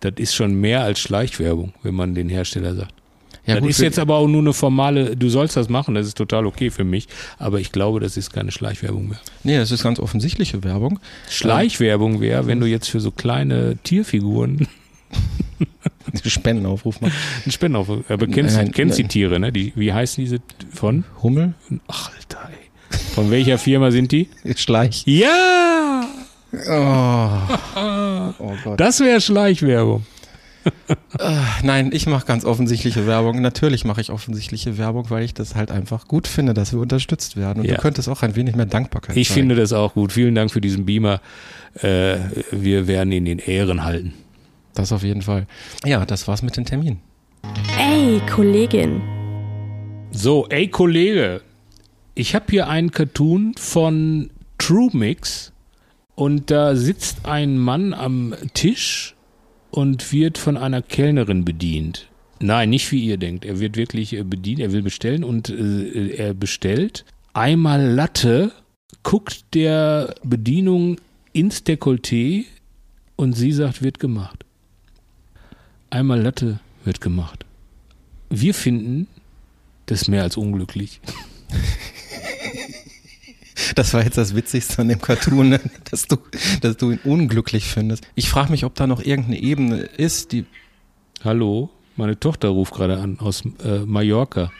das 0.00 0.14
ist 0.16 0.34
schon 0.34 0.54
mehr 0.54 0.82
als 0.82 1.00
Schleichwerbung, 1.00 1.74
wenn 1.82 1.94
man 1.94 2.14
den 2.14 2.28
Hersteller 2.30 2.74
sagt. 2.74 2.94
Ja, 3.46 3.54
das 3.54 3.62
gut, 3.62 3.70
ist 3.70 3.80
jetzt 3.80 3.98
aber 3.98 4.16
auch 4.16 4.26
nur 4.26 4.40
eine 4.40 4.52
formale, 4.54 5.16
du 5.16 5.28
sollst 5.28 5.56
das 5.56 5.68
machen, 5.68 5.94
das 5.94 6.06
ist 6.06 6.16
total 6.16 6.46
okay 6.46 6.70
für 6.70 6.84
mich, 6.84 7.08
aber 7.38 7.60
ich 7.60 7.72
glaube, 7.72 8.00
das 8.00 8.16
ist 8.16 8.32
keine 8.32 8.50
Schleichwerbung 8.50 9.08
mehr. 9.08 9.20
Nee, 9.42 9.58
das 9.58 9.70
ist 9.70 9.82
ganz 9.82 10.00
offensichtliche 10.00 10.64
Werbung. 10.64 10.98
Schleichwerbung 11.28 12.20
wäre, 12.20 12.46
wenn 12.46 12.60
du 12.60 12.66
jetzt 12.66 12.88
für 12.88 13.00
so 13.00 13.10
kleine 13.10 13.76
Tierfiguren 13.82 14.66
Spendenaufruf 16.24 17.00
machen. 17.00 17.14
einen 17.44 17.52
Spendenaufruf, 17.52 18.10
aber 18.10 18.26
kennst, 18.26 18.56
Nein, 18.56 18.72
kennst 18.72 18.98
die 18.98 19.02
nein. 19.02 19.08
Tiere, 19.10 19.40
ne? 19.40 19.52
Die, 19.52 19.72
wie 19.76 19.92
heißen 19.92 20.24
diese 20.24 20.38
von? 20.72 21.04
Hummel? 21.22 21.54
Ach, 21.88 22.10
Alter, 22.16 22.48
ey. 22.50 22.98
Von 23.14 23.30
welcher 23.30 23.58
Firma 23.58 23.90
sind 23.90 24.12
die? 24.12 24.28
Schleich. 24.56 25.02
Ja! 25.06 26.06
Oh, 26.52 27.28
oh 28.38 28.52
Gott. 28.62 28.80
Das 28.80 29.00
wäre 29.00 29.20
Schleichwerbung. 29.20 30.06
Nein, 31.62 31.90
ich 31.92 32.06
mache 32.06 32.26
ganz 32.26 32.44
offensichtliche 32.44 33.06
Werbung. 33.06 33.40
Natürlich 33.40 33.84
mache 33.84 34.00
ich 34.00 34.10
offensichtliche 34.10 34.78
Werbung, 34.78 35.10
weil 35.10 35.24
ich 35.24 35.34
das 35.34 35.54
halt 35.54 35.70
einfach 35.70 36.08
gut 36.08 36.26
finde, 36.26 36.54
dass 36.54 36.72
wir 36.72 36.80
unterstützt 36.80 37.36
werden. 37.36 37.60
Und 37.60 37.66
Ja. 37.68 37.76
du 37.76 37.80
könntest 37.80 38.08
auch 38.08 38.22
ein 38.22 38.34
wenig 38.36 38.56
mehr 38.56 38.66
Dankbarkeit 38.66 39.16
Ich 39.16 39.28
zeigen. 39.28 39.40
finde 39.40 39.54
das 39.56 39.72
auch 39.72 39.94
gut. 39.94 40.12
Vielen 40.12 40.34
Dank 40.34 40.50
für 40.50 40.60
diesen 40.60 40.84
Beamer. 40.84 41.20
Äh, 41.80 42.16
wir 42.50 42.86
werden 42.86 43.12
ihn 43.12 43.26
in 43.26 43.38
Ehren 43.38 43.84
halten. 43.84 44.14
Das 44.74 44.90
auf 44.92 45.02
jeden 45.02 45.22
Fall. 45.22 45.46
Ja, 45.84 46.04
das 46.04 46.26
war's 46.28 46.42
mit 46.42 46.56
den 46.56 46.64
Terminen. 46.64 47.00
Ey, 47.78 48.20
Kollegin. 48.30 49.00
So, 50.10 50.46
ey 50.48 50.68
Kollege, 50.68 51.40
ich 52.14 52.34
habe 52.34 52.46
hier 52.50 52.68
einen 52.68 52.90
Cartoon 52.92 53.54
von 53.58 54.30
True 54.58 54.90
Mix 54.92 55.52
und 56.14 56.50
da 56.52 56.76
sitzt 56.76 57.26
ein 57.26 57.58
Mann 57.58 57.92
am 57.92 58.34
Tisch 58.54 59.13
und 59.74 60.12
wird 60.12 60.38
von 60.38 60.56
einer 60.56 60.82
Kellnerin 60.82 61.44
bedient. 61.44 62.06
Nein, 62.38 62.70
nicht 62.70 62.92
wie 62.92 63.04
ihr 63.04 63.16
denkt. 63.16 63.44
Er 63.44 63.58
wird 63.58 63.76
wirklich 63.76 64.12
äh, 64.12 64.22
bedient, 64.22 64.60
er 64.60 64.70
will 64.70 64.82
bestellen 64.82 65.24
und 65.24 65.48
äh, 65.48 66.10
er 66.10 66.32
bestellt 66.32 67.04
einmal 67.32 67.82
Latte, 67.84 68.52
guckt 69.02 69.52
der 69.52 70.14
Bedienung 70.22 71.00
ins 71.32 71.66
Dekolleté 71.66 72.44
und 73.16 73.32
sie 73.32 73.50
sagt, 73.50 73.82
wird 73.82 73.98
gemacht. 73.98 74.44
Einmal 75.90 76.22
Latte 76.22 76.60
wird 76.84 77.00
gemacht. 77.00 77.44
Wir 78.30 78.54
finden 78.54 79.08
das 79.86 80.06
mehr 80.06 80.22
als 80.22 80.36
unglücklich. 80.36 81.00
Das 83.74 83.94
war 83.94 84.04
jetzt 84.04 84.18
das 84.18 84.34
Witzigste 84.34 84.82
an 84.82 84.88
dem 84.88 85.00
Cartoon, 85.00 85.48
ne? 85.48 85.60
dass 85.90 86.06
du, 86.06 86.16
dass 86.60 86.76
du 86.76 86.92
ihn 86.92 87.00
unglücklich 87.04 87.64
findest. 87.66 88.06
Ich 88.14 88.28
frage 88.28 88.50
mich, 88.50 88.64
ob 88.64 88.74
da 88.74 88.86
noch 88.86 89.02
irgendeine 89.02 89.38
Ebene 89.40 89.76
ist, 89.78 90.32
die. 90.32 90.44
Hallo, 91.24 91.70
meine 91.96 92.18
Tochter 92.20 92.48
ruft 92.48 92.74
gerade 92.74 92.98
an 92.98 93.18
aus 93.20 93.42
äh, 93.64 93.78
Mallorca. 93.86 94.52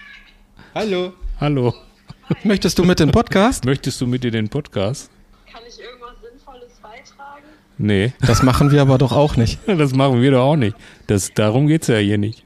Hallo. 0.75 1.12
Hallo, 1.40 1.75
Möchtest 2.45 2.79
du 2.79 2.85
mit 2.85 3.01
dem 3.01 3.11
Podcast? 3.11 3.64
möchtest 3.64 4.01
du 4.01 4.07
mit 4.07 4.25
in 4.25 4.33
den 4.33 4.49
Podcast? 4.49 5.11
Kann 5.53 5.62
ich 5.69 5.79
irgendwas 5.81 6.14
Sinnvolles 6.23 6.73
beitragen? 6.81 7.45
Nee, 7.77 8.12
Das 8.21 8.43
machen 8.43 8.71
wir 8.71 8.81
aber 8.81 8.97
doch 8.99 9.12
auch 9.12 9.37
nicht. 9.37 9.59
das 9.67 9.93
machen 9.95 10.23
wir 10.23 10.31
doch 10.31 10.43
auch 10.45 10.57
nicht. 10.57 10.77
Das, 11.07 11.33
darum 11.35 11.67
geht's 11.67 11.88
ja 11.88 11.97
hier 11.99 12.17
nicht. 12.19 12.45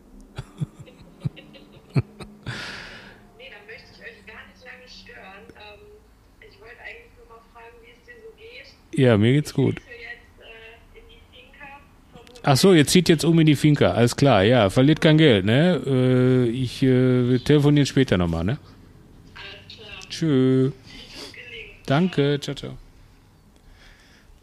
Nee, 1.95 3.51
dann 3.51 3.67
möchte 3.67 3.89
ich 3.95 4.01
euch 4.01 4.27
gar 4.27 4.43
nicht 4.49 4.65
lange 4.65 4.89
stören. 4.89 5.45
Ähm, 5.55 5.81
ich 6.51 6.61
wollte 6.61 6.81
eigentlich 6.83 7.13
nur 7.17 7.27
mal 7.29 7.43
fragen, 7.53 7.77
wie 7.85 7.93
es 7.93 8.03
dir 8.05 8.19
so 8.25 8.31
geht. 8.37 8.69
Ja, 8.99 9.17
mir 9.17 9.33
geht's 9.33 9.55
gut. 9.55 9.77
Ach 12.43 12.57
so, 12.57 12.75
jetzt 12.75 12.91
zieht 12.91 13.09
jetzt 13.09 13.25
um 13.25 13.39
in 13.39 13.47
die 13.47 13.55
Finca. 13.55 13.93
Alles 13.93 14.17
klar, 14.17 14.43
ja, 14.43 14.71
verliert 14.71 15.01
kein 15.01 15.19
Geld, 15.19 15.45
ne? 15.45 15.81
Äh, 15.87 16.49
ich 16.49 16.83
äh, 16.83 17.31
wir 17.31 17.45
telefonieren 17.45 17.87
später 17.87 18.19
nochmal, 18.19 18.43
ne? 18.43 18.59
Alles 19.35 19.79
klar. 19.79 20.11
Tschö. 20.11 20.71
Danke, 21.87 22.41
ciao, 22.41 22.57
ciao. 22.57 22.73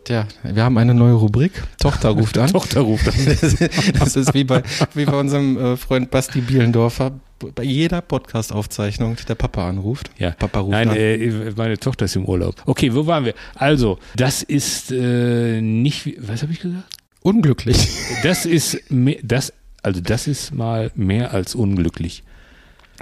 Tja, 0.05 0.25
wir 0.43 0.63
haben 0.63 0.77
eine 0.77 0.93
neue 0.93 1.15
Rubrik. 1.15 1.51
Tochter 1.77 2.09
ruft 2.09 2.37
an. 2.37 2.49
Tochter 2.51 2.79
ruft 2.81 3.07
an. 3.09 3.13
Das 3.99 4.15
ist 4.15 4.33
wie 4.33 4.45
bei, 4.45 4.63
wie 4.93 5.03
bei 5.03 5.19
unserem 5.19 5.57
äh, 5.57 5.75
Freund 5.75 6.11
Basti 6.11 6.39
Bielendorfer. 6.39 7.11
Bei 7.53 7.63
jeder 7.63 8.01
Podcast-Aufzeichnung 8.01 9.17
der 9.27 9.35
Papa 9.35 9.67
anruft. 9.69 10.09
Ja. 10.17 10.31
Papa 10.31 10.59
ruft 10.59 10.71
Nein, 10.71 10.89
an. 10.89 10.95
äh, 10.95 11.51
meine 11.57 11.77
Tochter 11.77 12.05
ist 12.05 12.15
im 12.15 12.25
Urlaub. 12.25 12.55
Okay, 12.65 12.93
wo 12.93 13.05
waren 13.07 13.25
wir? 13.25 13.33
Also, 13.55 13.99
das 14.15 14.41
ist 14.41 14.91
äh, 14.91 15.59
nicht, 15.61 16.05
wie- 16.05 16.17
was 16.19 16.41
habe 16.43 16.53
ich 16.53 16.59
gesagt? 16.61 16.83
Unglücklich. 17.21 17.89
Das 18.23 18.45
ist 18.45 18.79
das, 19.23 19.51
also 19.83 19.99
das 19.99 20.27
ist 20.27 20.53
mal 20.53 20.91
mehr 20.95 21.33
als 21.33 21.55
unglücklich. 21.55 22.23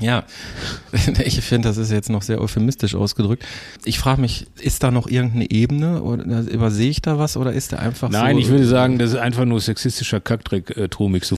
Ja, 0.01 0.23
ich 1.23 1.39
finde, 1.41 1.67
das 1.69 1.77
ist 1.77 1.91
jetzt 1.91 2.09
noch 2.09 2.23
sehr 2.23 2.41
euphemistisch 2.41 2.95
ausgedrückt. 2.95 3.45
Ich 3.85 3.99
frage 3.99 4.21
mich, 4.21 4.47
ist 4.59 4.81
da 4.81 4.89
noch 4.89 5.07
irgendeine 5.07 5.51
Ebene 5.51 6.01
oder 6.01 6.23
übersehe 6.49 6.89
ich 6.89 7.01
da 7.03 7.19
was 7.19 7.37
oder 7.37 7.53
ist 7.53 7.73
der 7.73 7.79
einfach 7.81 8.09
Nein, 8.09 8.35
so? 8.37 8.41
ich 8.41 8.47
würde 8.47 8.65
sagen, 8.65 8.97
das 8.97 9.11
ist 9.11 9.17
einfach 9.17 9.45
nur 9.45 9.61
sexistischer 9.61 10.19
Kackdreck, 10.19 10.75
äh, 10.75 10.87
Trumix, 10.89 11.27
so 11.27 11.35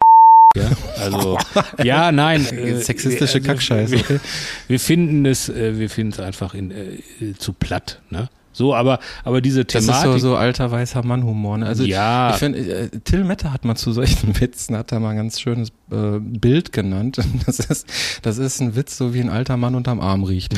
ja, 0.55 0.71
also, 0.99 1.37
ja, 1.83 2.11
nein. 2.11 2.45
äh, 2.45 2.77
Sexistische 2.81 3.37
also, 3.37 3.47
Kackscheiße, 3.47 3.91
Wir, 3.91 3.99
okay. 3.99 4.19
wir 4.67 4.79
finden 4.79 5.25
es, 5.25 5.49
äh, 5.49 5.77
wir 5.77 5.89
finden 5.89 6.13
es 6.13 6.19
einfach 6.19 6.53
in, 6.53 6.71
äh, 6.71 7.33
zu 7.37 7.53
platt, 7.53 8.01
ne? 8.09 8.29
So, 8.53 8.73
aber, 8.73 8.99
aber 9.25 9.41
diese 9.41 9.65
Das 9.65 9.83
Thematik. 9.85 10.15
ist 10.15 10.21
so, 10.21 10.29
so 10.29 10.35
alter 10.37 10.71
weißer 10.71 11.03
Mann-Humor. 11.05 11.57
Ne? 11.57 11.65
Also 11.65 11.83
Ja. 11.83 12.29
ich 12.31 12.37
finde, 12.37 12.59
äh, 12.59 12.89
Till 13.03 13.25
Mette 13.25 13.51
hat 13.51 13.65
mal 13.65 13.75
zu 13.75 13.91
solchen 13.91 14.39
Witzen, 14.39 14.77
hat 14.77 14.93
er 14.93 15.01
mal 15.01 15.09
ein 15.09 15.17
ganz 15.17 15.41
schönes 15.41 15.69
äh, 15.91 16.19
Bild 16.21 16.71
genannt. 16.71 17.17
Das 17.45 17.59
ist, 17.59 17.85
das 18.21 18.37
ist 18.37 18.61
ein 18.61 18.77
Witz, 18.77 18.97
so 18.97 19.13
wie 19.13 19.19
ein 19.19 19.29
alter 19.29 19.57
Mann 19.57 19.75
unterm 19.75 19.99
Arm 19.99 20.23
riecht. 20.23 20.53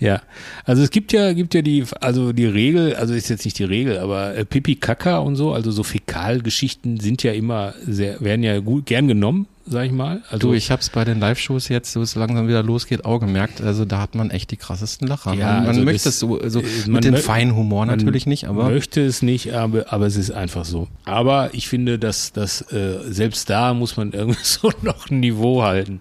Ja, 0.00 0.22
also 0.64 0.82
es 0.82 0.90
gibt 0.90 1.12
ja, 1.12 1.32
gibt 1.32 1.54
ja 1.54 1.62
die, 1.62 1.84
also 2.00 2.32
die 2.32 2.46
Regel, 2.46 2.94
also 2.94 3.14
ist 3.14 3.28
jetzt 3.28 3.44
nicht 3.44 3.58
die 3.58 3.64
Regel, 3.64 3.98
aber 3.98 4.34
äh, 4.36 4.44
Pipi 4.44 4.76
Kaka 4.76 5.18
und 5.18 5.34
so, 5.34 5.52
also 5.52 5.72
so 5.72 5.82
Fäkalgeschichten 5.82 7.00
sind 7.00 7.22
ja 7.22 7.32
immer 7.32 7.74
sehr, 7.84 8.20
werden 8.20 8.42
ja 8.44 8.60
gut, 8.60 8.86
gern 8.86 9.08
genommen, 9.08 9.46
sag 9.66 9.86
ich 9.86 9.92
mal. 9.92 10.22
Also 10.30 10.48
Du, 10.48 10.54
ich 10.54 10.70
hab's 10.70 10.90
bei 10.90 11.04
den 11.04 11.18
Live-Shows 11.18 11.68
jetzt, 11.68 11.96
wo 11.96 12.00
es 12.02 12.14
langsam 12.14 12.46
wieder 12.46 12.62
losgeht, 12.62 13.04
auch 13.04 13.18
gemerkt. 13.18 13.60
Also 13.60 13.84
da 13.84 14.00
hat 14.00 14.14
man 14.14 14.30
echt 14.30 14.50
die 14.52 14.56
krassesten 14.56 15.08
Lacher. 15.08 15.34
Ja, 15.34 15.46
man 15.46 15.56
man 15.56 15.66
also 15.68 15.80
möchte 15.82 16.04
das- 16.04 16.14
es 16.14 16.20
so, 16.20 16.48
so 16.48 16.60
man 16.84 16.92
mit 16.92 17.04
dem 17.04 17.16
feinen 17.16 17.56
Humor 17.56 17.84
natürlich 17.86 18.26
nicht, 18.26 18.46
aber 18.46 18.70
möchte 18.70 19.04
es 19.04 19.22
nicht, 19.22 19.52
aber, 19.52 19.92
aber 19.92 20.06
es 20.06 20.16
ist 20.16 20.30
einfach 20.30 20.64
so. 20.64 20.86
Aber 21.06 21.50
ich 21.54 21.68
finde, 21.68 21.98
dass, 21.98 22.32
dass 22.32 22.60
äh, 22.72 23.00
selbst 23.10 23.50
da 23.50 23.74
muss 23.74 23.96
man 23.96 24.12
irgendwie 24.12 24.38
so 24.44 24.70
noch 24.82 25.10
ein 25.10 25.18
Niveau 25.20 25.62
halten. 25.64 26.00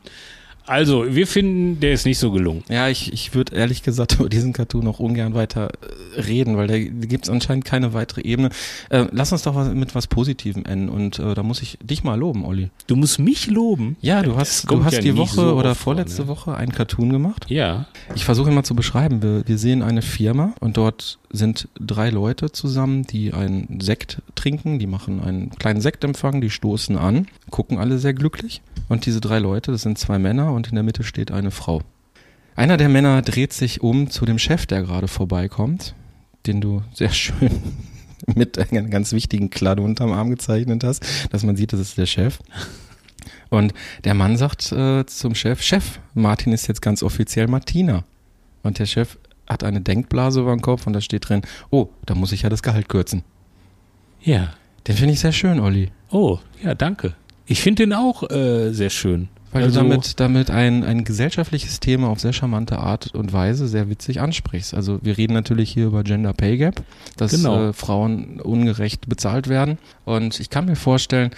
Also, 0.68 1.16
wir 1.16 1.28
finden, 1.28 1.80
der 1.80 1.94
ist 1.94 2.06
nicht 2.06 2.20
so 2.20 2.32
gelungen. 2.32 2.64
ja, 2.70 2.90
ich, 2.90 3.14
ich 3.14 3.34
würde 3.34 3.56
ehrlich 3.56 3.84
gesagt 3.84 4.14
über 4.20 4.30
diesen 4.30 4.54
Cartoon 4.54 4.88
auch 4.88 5.00
ungern 5.00 5.34
weiter 5.34 5.70
äh, 6.16 6.22
reden, 6.22 6.58
weil 6.58 6.68
da 6.68 6.78
gibt's 6.78 7.30
anscheinend 7.30 7.66
keine 7.66 7.94
weitere 7.94 8.22
Ebene. 8.22 8.50
Äh, 8.90 9.06
lass 9.12 9.32
uns 9.32 9.44
doch 9.44 9.56
was, 9.56 9.74
mit 9.74 9.96
was 9.96 10.08
Positivem 10.08 10.66
enden 10.66 10.90
und 10.90 11.20
äh, 11.20 11.34
da 11.34 11.44
muss 11.44 11.62
ich 11.62 11.78
dich 11.82 12.04
mal 12.04 12.20
loben, 12.20 12.46
Olli. 12.46 12.70
Du 12.88 12.96
musst 12.96 13.20
mich 13.20 13.48
loben. 13.48 13.96
Ja, 14.02 14.22
du 14.22 14.32
Das 14.32 14.40
hast, 14.40 14.72
du 14.72 14.84
hast 14.84 14.94
ja 14.94 15.02
die 15.02 15.18
Woche 15.18 15.36
so 15.36 15.54
oder 15.56 15.72
oft 15.72 15.80
vor, 15.80 15.94
vorletzte 15.94 16.24
ne? 16.24 16.28
Woche 16.28 16.56
einen 16.56 16.72
Cartoon 16.72 17.12
gemacht. 17.12 17.46
Ja. 17.50 17.88
Ich 18.16 18.26
versuche 18.26 18.50
immer 18.50 18.64
zu 18.64 18.76
beschreiben. 18.76 19.22
Wir, 19.24 19.48
wir 19.48 19.58
sehen 19.58 19.82
eine 19.82 20.02
Firma 20.02 20.54
und 20.60 20.78
dort 20.78 21.20
sind 21.32 21.68
drei 21.80 22.10
Leute 22.10 22.52
zusammen, 22.52 23.04
die 23.04 23.34
einen 23.34 23.80
Sekt 23.82 24.22
trinken. 24.36 24.80
Die 24.80 24.88
machen 24.88 25.22
einen 25.22 25.52
kleinen 25.52 25.82
Sektempfang, 25.82 26.42
die 26.42 26.50
stoßen 26.50 26.98
an, 26.98 27.28
gucken 27.50 27.78
alle 27.78 28.00
sehr 28.00 28.14
glücklich. 28.14 28.62
Und 28.88 29.06
diese 29.06 29.22
drei 29.22 29.40
Leute, 29.40 29.72
das 29.72 29.82
sind 29.82 29.98
zwei 29.98 30.20
Männer 30.20 30.54
und 30.54 30.68
in 30.68 30.76
der 30.76 30.84
Mitte 30.84 31.04
steht 31.04 31.32
eine 31.32 31.52
Frau. 31.52 31.82
Einer 32.56 32.78
der 32.78 32.90
Männer 32.90 33.22
dreht 33.22 33.54
sich 33.54 33.82
um 33.82 34.10
zu 34.10 34.26
dem 34.26 34.40
Chef, 34.40 34.66
der 34.66 34.82
gerade 34.82 35.08
vorbeikommt, 35.08 35.94
den 36.46 36.62
du 36.62 36.82
sehr 36.94 37.12
schön 37.12 37.52
mit 38.36 38.58
einem 38.58 38.90
ganz 38.90 39.12
wichtigen 39.12 39.50
Kladde 39.50 39.84
unterm 39.84 40.12
Arm 40.12 40.30
gezeichnet 40.30 40.84
hast, 40.84 41.06
dass 41.32 41.44
man 41.44 41.56
sieht, 41.56 41.74
das 41.74 41.80
ist 41.80 41.98
der 41.98 42.08
Chef. 42.08 42.40
Und 43.50 43.74
der 44.04 44.14
Mann 44.14 44.38
sagt 44.38 44.72
äh, 44.72 45.06
zum 45.06 45.36
Chef, 45.36 45.62
Chef, 45.62 46.00
Martin 46.14 46.54
ist 46.54 46.68
jetzt 46.68 46.82
ganz 46.82 47.04
offiziell 47.04 47.48
Martina. 47.48 48.04
Und 48.64 48.80
der 48.80 48.86
Chef 48.86 49.18
hat 49.48 49.64
eine 49.64 49.82
Denkblase 49.82 50.42
über 50.42 50.52
dem 50.52 50.62
Kopf 50.62 50.88
und 50.88 50.94
da 50.94 51.02
steht 51.02 51.30
drin, 51.30 51.42
oh, 51.70 51.90
da 52.06 52.16
muss 52.16 52.32
ich 52.32 52.42
ja 52.42 52.50
das 52.50 52.64
Gehalt 52.64 52.90
kürzen. 52.90 53.24
Ja. 54.22 54.54
Den 54.88 54.96
finde 54.96 55.14
ich 55.14 55.20
sehr 55.20 55.32
schön, 55.32 55.60
Olli. 55.60 55.92
Oh, 56.12 56.40
ja, 56.64 56.74
danke. 56.74 57.14
Ich 57.48 57.62
finde 57.62 57.84
den 57.84 57.94
auch 57.94 58.30
äh, 58.30 58.72
sehr 58.74 58.90
schön. 58.90 59.30
Weil 59.54 59.64
Also- 59.64 59.80
du 59.82 59.88
damit, 59.88 60.20
damit 60.20 60.52
ein, 60.52 60.84
ein 60.84 61.06
gesellschaftliches 61.06 61.80
Thema 61.80 62.10
auf 62.10 62.20
sehr 62.20 62.34
charmante 62.34 62.78
Art 62.80 63.16
und 63.16 63.32
Weise 63.32 63.68
sehr 63.70 63.90
witzig 63.90 64.20
ansprichst. 64.20 64.74
Also 64.74 65.00
wir 65.02 65.18
reden 65.18 65.34
natürlich 65.34 65.72
hier 65.72 65.86
über 65.86 66.04
Gender 66.04 66.34
Pay 66.34 66.58
Gap, 66.58 66.84
dass 67.16 67.32
Genau. 67.32 67.70
äh, 67.70 67.74
Frauen 67.74 68.42
ungerecht 68.42 69.08
bezahlt 69.08 69.48
werden. 69.48 69.78
Und 70.04 70.42
ich 70.42 70.50
kann 70.50 70.66
mir 70.66 70.76
vorstellen, 70.76 71.32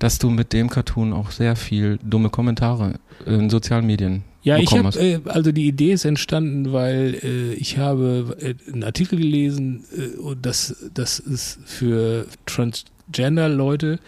dass 0.00 0.18
du 0.18 0.28
mit 0.28 0.52
dem 0.52 0.68
Cartoon 0.70 1.12
auch 1.12 1.30
sehr 1.30 1.54
viel 1.54 1.98
dumme 2.02 2.30
Kommentare 2.30 2.94
in 3.26 3.48
sozialen 3.48 3.86
Medien 3.86 4.24
Ja, 4.42 4.58
ich 4.58 4.72
habe, 4.76 4.98
äh, 4.98 5.20
also 5.26 5.52
die 5.52 5.68
Idee 5.68 5.92
ist 5.92 6.04
entstanden, 6.04 6.72
weil 6.72 7.14
äh, 7.22 7.54
ich 7.54 7.78
habe 7.78 8.36
äh, 8.40 8.54
einen 8.72 8.82
Artikel 8.82 9.16
gelesen, 9.20 9.84
äh, 9.96 10.18
und 10.18 10.44
dass 10.44 10.90
das 10.92 11.20
ist 11.20 11.60
für 11.64 12.26
Transgender-Leute 12.46 14.00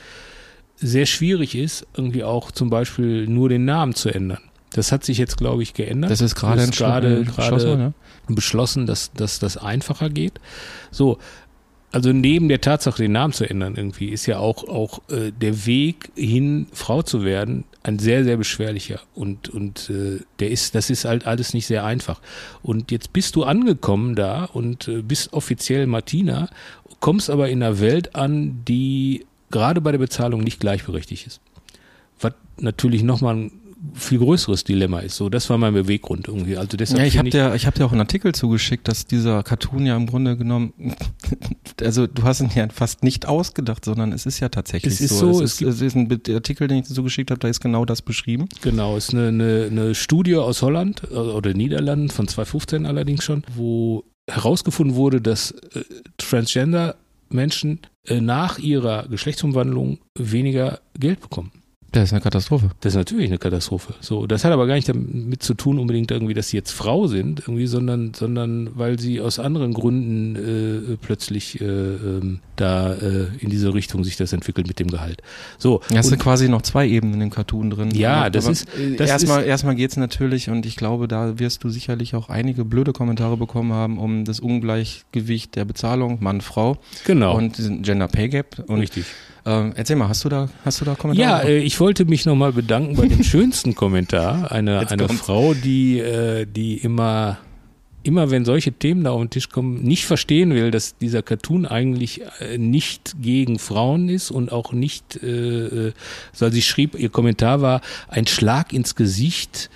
sehr 0.76 1.06
schwierig 1.06 1.54
ist, 1.54 1.86
irgendwie 1.96 2.24
auch 2.24 2.50
zum 2.50 2.70
Beispiel 2.70 3.26
nur 3.26 3.48
den 3.48 3.64
Namen 3.64 3.94
zu 3.94 4.08
ändern. 4.08 4.40
Das 4.72 4.90
hat 4.90 5.04
sich 5.04 5.18
jetzt, 5.18 5.36
glaube 5.36 5.62
ich, 5.62 5.72
geändert. 5.72 6.10
Das 6.10 6.20
ist 6.20 6.34
gerade 6.34 6.66
gerade, 6.68 7.18
entschlossen, 7.18 7.66
gerade 7.66 7.78
ne? 7.78 7.94
beschlossen, 8.28 8.86
dass, 8.86 9.12
dass 9.12 9.38
das 9.38 9.56
einfacher 9.56 10.10
geht. 10.10 10.40
So, 10.90 11.18
also 11.92 12.12
neben 12.12 12.48
der 12.48 12.60
Tatsache, 12.60 13.00
den 13.00 13.12
Namen 13.12 13.32
zu 13.32 13.48
ändern 13.48 13.76
irgendwie, 13.76 14.08
ist 14.08 14.26
ja 14.26 14.38
auch, 14.38 14.64
auch 14.64 15.08
äh, 15.10 15.30
der 15.30 15.64
Weg 15.64 16.10
hin, 16.16 16.66
Frau 16.72 17.02
zu 17.02 17.24
werden, 17.24 17.62
ein 17.84 18.00
sehr, 18.00 18.24
sehr 18.24 18.36
beschwerlicher. 18.36 19.00
Und, 19.14 19.48
und 19.48 19.90
äh, 19.90 20.18
der 20.40 20.50
ist, 20.50 20.74
das 20.74 20.90
ist 20.90 21.04
halt 21.04 21.24
alles 21.24 21.54
nicht 21.54 21.66
sehr 21.66 21.84
einfach. 21.84 22.20
Und 22.64 22.90
jetzt 22.90 23.12
bist 23.12 23.36
du 23.36 23.44
angekommen 23.44 24.16
da 24.16 24.44
und 24.46 24.88
äh, 24.88 25.02
bist 25.02 25.32
offiziell 25.34 25.86
Martina, 25.86 26.48
kommst 26.98 27.30
aber 27.30 27.48
in 27.48 27.62
einer 27.62 27.78
Welt 27.78 28.16
an, 28.16 28.64
die 28.66 29.24
gerade 29.54 29.80
bei 29.80 29.92
der 29.92 29.98
Bezahlung 29.98 30.42
nicht 30.42 30.58
gleichberechtigt 30.58 31.28
ist. 31.28 31.40
Was 32.20 32.32
natürlich 32.58 33.04
nochmal 33.04 33.36
ein 33.36 33.52
viel 33.92 34.18
größeres 34.18 34.64
Dilemma 34.64 35.00
ist. 35.00 35.14
So, 35.16 35.28
das 35.28 35.48
war 35.48 35.58
mein 35.58 35.74
Beweggrund 35.74 36.26
irgendwie. 36.26 36.56
Also 36.56 36.76
deshalb 36.76 37.00
Ja, 37.00 37.06
ich 37.06 37.18
habe 37.18 37.30
dir, 37.30 37.54
ich 37.54 37.66
hab 37.66 37.74
dir 37.74 37.84
auch 37.84 37.92
einen 37.92 38.00
Artikel 38.00 38.34
zugeschickt, 38.34 38.88
dass 38.88 39.06
dieser 39.06 39.42
Cartoon 39.44 39.86
ja 39.86 39.96
im 39.96 40.06
Grunde 40.06 40.36
genommen, 40.36 40.72
also 41.80 42.06
du 42.06 42.24
hast 42.24 42.40
ihn 42.40 42.50
ja 42.54 42.66
fast 42.70 43.04
nicht 43.04 43.26
ausgedacht, 43.26 43.84
sondern 43.84 44.12
es 44.12 44.26
ist 44.26 44.40
ja 44.40 44.48
tatsächlich 44.48 44.94
Es 44.94 45.00
ist 45.00 45.18
so. 45.18 45.34
so, 45.34 45.42
Es 45.42 45.60
es 45.60 45.60
ist, 45.60 45.68
es 45.68 45.82
ist 45.82 45.96
ein 45.96 46.08
Artikel, 46.34 46.66
den 46.66 46.78
ich 46.78 46.88
dir 46.88 46.94
zugeschickt 46.94 47.30
habe, 47.30 47.38
da 47.38 47.46
ist 47.46 47.60
genau 47.60 47.84
das 47.84 48.02
beschrieben. 48.02 48.48
Genau, 48.62 48.96
ist 48.96 49.12
eine, 49.12 49.28
eine, 49.28 49.68
eine 49.70 49.94
Studie 49.94 50.36
aus 50.36 50.62
Holland 50.62 51.02
äh, 51.10 51.14
oder 51.14 51.54
Niederlanden 51.54 52.10
von 52.10 52.26
2015 52.26 52.86
allerdings 52.86 53.22
schon, 53.22 53.44
wo 53.54 54.02
herausgefunden 54.28 54.96
wurde, 54.96 55.20
dass 55.20 55.52
äh, 55.52 55.84
Transgender 56.16 56.96
Menschen 57.28 57.80
äh, 58.06 58.20
nach 58.20 58.58
ihrer 58.58 59.08
Geschlechtsumwandlung 59.08 59.98
weniger 60.16 60.80
Geld 60.98 61.20
bekommen. 61.20 61.52
Das 61.94 62.04
ist 62.08 62.12
eine 62.12 62.20
Katastrophe. 62.20 62.70
Das 62.80 62.92
ist 62.92 62.96
natürlich 62.96 63.26
eine 63.28 63.38
Katastrophe. 63.38 63.94
So, 64.00 64.26
das 64.26 64.44
hat 64.44 64.52
aber 64.52 64.66
gar 64.66 64.74
nicht 64.74 64.88
damit 64.88 65.42
zu 65.42 65.54
tun, 65.54 65.78
unbedingt 65.78 66.10
irgendwie, 66.10 66.34
dass 66.34 66.48
sie 66.48 66.56
jetzt 66.56 66.72
Frau 66.72 67.06
sind, 67.06 67.40
irgendwie, 67.40 67.66
sondern, 67.68 68.12
sondern 68.14 68.70
weil 68.74 68.98
sie 68.98 69.20
aus 69.20 69.38
anderen 69.38 69.72
Gründen 69.72 70.34
äh, 70.92 70.96
plötzlich 71.00 71.60
äh, 71.60 71.64
ähm, 71.64 72.40
da 72.56 72.92
äh, 72.94 73.26
in 73.38 73.48
diese 73.48 73.72
Richtung 73.74 74.02
sich 74.04 74.16
das 74.16 74.32
entwickelt 74.32 74.66
mit 74.66 74.80
dem 74.80 74.88
Gehalt. 74.88 75.22
So, 75.56 75.80
und- 75.90 76.02
sind 76.02 76.18
quasi 76.18 76.48
noch 76.48 76.62
zwei 76.62 76.86
Ebenen 76.88 77.20
im 77.20 77.30
Cartoon 77.30 77.70
drin. 77.70 77.90
Ja, 77.94 78.22
Aber- 78.22 78.30
das 78.30 78.44
aber, 78.46 78.52
ist- 78.52 78.68
äh, 78.78 78.96
das 78.96 79.08
erstmal, 79.10 79.40
ist- 79.42 79.46
erstmal 79.46 79.74
geht's 79.76 79.96
natürlich, 79.96 80.50
und 80.50 80.66
ich 80.66 80.74
glaube, 80.76 81.06
da 81.08 81.38
wirst 81.38 81.62
du 81.64 81.68
sicherlich 81.70 82.14
auch 82.16 82.28
einige 82.28 82.64
blöde 82.64 82.92
Kommentare 82.92 83.36
bekommen 83.36 83.72
haben, 83.72 83.98
um 83.98 84.24
das 84.24 84.40
Ungleichgewicht 84.40 85.54
der 85.56 85.64
Bezahlung, 85.64 86.18
Mann-Frau 86.20 86.76
genau. 87.06 87.36
und 87.36 87.56
Gender 87.82 88.08
Pay 88.08 88.28
Gap. 88.30 88.64
Und 88.66 88.80
Richtig. 88.80 89.04
Ähm, 89.46 89.72
erzähl 89.76 89.96
mal, 89.96 90.08
hast 90.08 90.24
du 90.24 90.28
da, 90.28 90.48
hast 90.64 90.80
du 90.80 90.84
da 90.84 90.94
Kommentare? 90.94 91.42
Ja, 91.42 91.48
äh, 91.48 91.58
ich 91.58 91.78
wollte 91.78 92.06
mich 92.06 92.24
nochmal 92.24 92.52
bedanken 92.52 92.96
bei 92.96 93.06
dem 93.06 93.22
schönsten 93.24 93.74
Kommentar. 93.74 94.50
Eine, 94.50 94.80
Jetzt 94.80 94.92
eine 94.92 95.06
kommt's. 95.06 95.22
Frau, 95.22 95.52
die, 95.52 95.98
äh, 95.98 96.46
die 96.46 96.78
immer, 96.78 97.38
immer 98.02 98.30
wenn 98.30 98.46
solche 98.46 98.72
Themen 98.72 99.04
da 99.04 99.10
auf 99.10 99.20
den 99.20 99.30
Tisch 99.30 99.50
kommen, 99.50 99.82
nicht 99.82 100.06
verstehen 100.06 100.54
will, 100.54 100.70
dass 100.70 100.96
dieser 100.96 101.22
Cartoon 101.22 101.66
eigentlich 101.66 102.22
äh, 102.40 102.56
nicht 102.56 103.16
gegen 103.20 103.58
Frauen 103.58 104.08
ist 104.08 104.30
und 104.30 104.50
auch 104.50 104.72
nicht, 104.72 105.22
äh, 105.22 105.88
äh, 105.88 105.92
so 106.32 106.48
sie 106.48 106.62
schrieb, 106.62 106.98
ihr 106.98 107.10
Kommentar 107.10 107.60
war 107.60 107.82
ein 108.08 108.26
Schlag 108.26 108.72
ins 108.72 108.94
Gesicht 108.94 109.68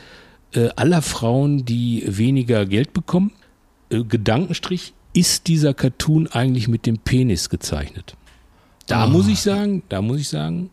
äh, 0.54 0.68
aller 0.76 1.02
Frauen, 1.02 1.66
die 1.66 2.04
weniger 2.06 2.64
Geld 2.64 2.94
bekommen. 2.94 3.32
Äh, 3.90 4.04
Gedankenstrich, 4.04 4.94
ist 5.12 5.46
dieser 5.46 5.74
Cartoon 5.74 6.26
eigentlich 6.26 6.68
mit 6.68 6.86
dem 6.86 6.98
Penis 6.98 7.50
gezeichnet? 7.50 8.17
Da 8.88 9.06
Oh. 9.06 9.08
muss 9.10 9.28
ich 9.28 9.40
sagen, 9.40 9.82
da 9.88 10.02
muss 10.02 10.20
ich 10.20 10.28
sagen, 10.28 10.70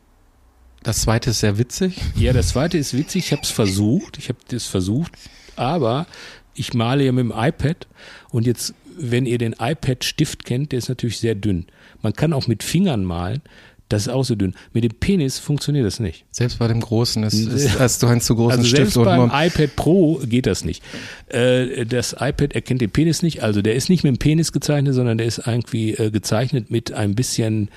das 0.84 1.02
zweite 1.02 1.32
ist 1.32 1.40
sehr 1.40 1.58
witzig. 1.58 1.98
ja, 2.16 2.34
das 2.34 2.50
zweite 2.50 2.78
ist 2.78 2.96
witzig. 2.96 3.26
Ich 3.26 3.32
habe 3.32 3.42
es 3.44 3.50
versucht. 3.52 4.18
Ich 4.18 4.30
habe 4.30 4.40
das 4.50 4.66
versucht, 4.66 5.12
aber 5.56 6.06
ich 6.54 6.74
male 6.74 7.04
ja 7.06 7.12
mit 7.12 7.24
dem 7.26 7.34
iPad 7.36 7.88
und 8.30 8.46
jetzt, 8.46 8.74
wenn 8.98 9.26
ihr 9.26 9.38
den 9.38 9.54
iPad-Stift 9.60 10.46
kennt, 10.46 10.72
der 10.72 10.80
ist 10.80 10.88
natürlich 10.90 11.20
sehr 11.20 11.36
dünn. 11.36 11.66
Man 12.02 12.14
kann 12.14 12.32
auch 12.34 12.48
mit 12.48 12.64
Fingern 12.64 13.04
malen. 13.04 13.42
Das 13.90 14.04
ist 14.04 14.10
auch 14.10 14.24
so 14.24 14.34
dünn. 14.36 14.56
Mit 14.74 14.84
dem 14.84 14.94
Penis 15.00 15.38
funktioniert 15.38 15.86
das 15.86 16.00
nicht. 16.00 16.26
Selbst 16.32 16.58
bei 16.58 16.68
dem 16.68 16.80
Großen 16.82 17.22
ist, 17.24 17.34
ist, 17.34 17.80
hast 17.80 18.02
du 18.04 18.08
einen 18.08 18.20
zu 18.22 18.36
großen 18.36 18.60
Also 18.60 18.64
Stift 18.68 18.94
selbst 18.94 19.06
beim 19.06 19.30
iPad 19.32 19.76
Pro 19.76 20.20
geht 20.26 20.48
das 20.48 20.66
nicht. 20.66 20.82
Äh, 21.28 21.86
das 21.86 22.14
iPad 22.14 22.54
erkennt 22.54 22.82
den 22.82 22.90
Penis 22.90 23.22
nicht. 23.22 23.44
Also 23.44 23.62
der 23.62 23.76
ist 23.76 23.90
nicht 23.90 24.04
mit 24.04 24.16
dem 24.16 24.18
Penis 24.18 24.52
gezeichnet, 24.52 24.96
sondern 24.96 25.20
der 25.20 25.28
ist 25.28 25.42
irgendwie 25.46 25.92
äh, 25.94 26.10
gezeichnet 26.10 26.72
mit 26.72 26.94
ein 26.94 27.14
bisschen 27.14 27.70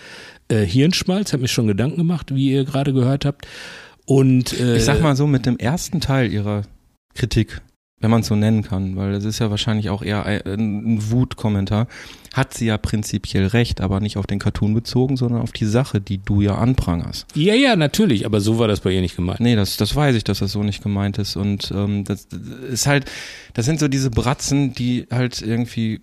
äh, 0.49 0.65
Hirnschmalz. 0.65 1.35
Hab 1.35 1.41
mir 1.41 1.49
schon 1.49 1.67
Gedanken 1.67 1.99
gemacht, 1.99 2.35
wie 2.35 2.53
ihr 2.53 2.65
gerade 2.65 2.95
gehört 2.95 3.27
habt. 3.27 3.47
Und 4.07 4.59
äh, 4.59 4.77
Ich 4.79 4.85
sag 4.85 5.03
mal 5.03 5.15
so, 5.15 5.27
mit 5.27 5.45
dem 5.45 5.59
ersten 5.59 6.01
Teil 6.01 6.33
ihrer 6.33 6.63
Kritik, 7.15 7.61
wenn 8.01 8.11
man 8.11 8.21
es 8.21 8.29
so 8.29 8.37
nennen 8.37 8.63
kann, 8.63 8.97
weil 8.97 9.13
das 9.13 9.25
ist 9.25 9.39
ja 9.39 9.51
wahrscheinlich 9.51 9.91
auch 9.91 10.03
eher 10.03 10.25
ein, 10.25 11.11
Wutkommentar, 11.11 11.89
hat 12.33 12.55
sie 12.55 12.67
ja 12.67 12.79
prinzipiell 12.79 13.47
recht, 13.47 13.81
aber 13.81 14.01
nicht 14.01 14.17
auf 14.17 14.27
den 14.27 14.39
Cartoon 14.39 14.75
bezogen, 14.75 15.17
sondern 15.17 15.41
auf 15.41 15.53
die 15.53 15.65
Sache, 15.65 16.01
die 16.01 16.19
du 16.19 16.41
ja 16.41 16.57
anprangerst. 16.57 17.27
Ja, 17.35 17.55
ja, 17.55 17.75
natürlich, 17.75 18.27
aber 18.27 18.41
so 18.41 18.59
war 18.59 18.69
das 18.69 18.81
bei 18.81 18.93
ihr 18.93 19.01
nicht 19.01 19.17
gemeint. 19.17 19.41
Nee, 19.41 19.57
das, 19.57 19.77
das 19.77 19.97
weiß 19.97 20.15
ich, 20.15 20.25
dass 20.25 20.39
das 20.39 20.53
so 20.53 20.63
nicht 20.63 20.83
gemeint 20.83 21.19
ist. 21.19 21.37
Und 21.37 21.73
ähm, 21.75 22.05
das, 22.05 22.29
das 22.29 22.41
ist 22.71 22.87
halt, 22.87 23.11
das 23.55 23.67
sind 23.67 23.81
so 23.81 23.89
diese 23.89 24.11
Bratzen, 24.11 24.75
die 24.75 25.07
halt 25.11 25.43
irgendwie 25.43 26.01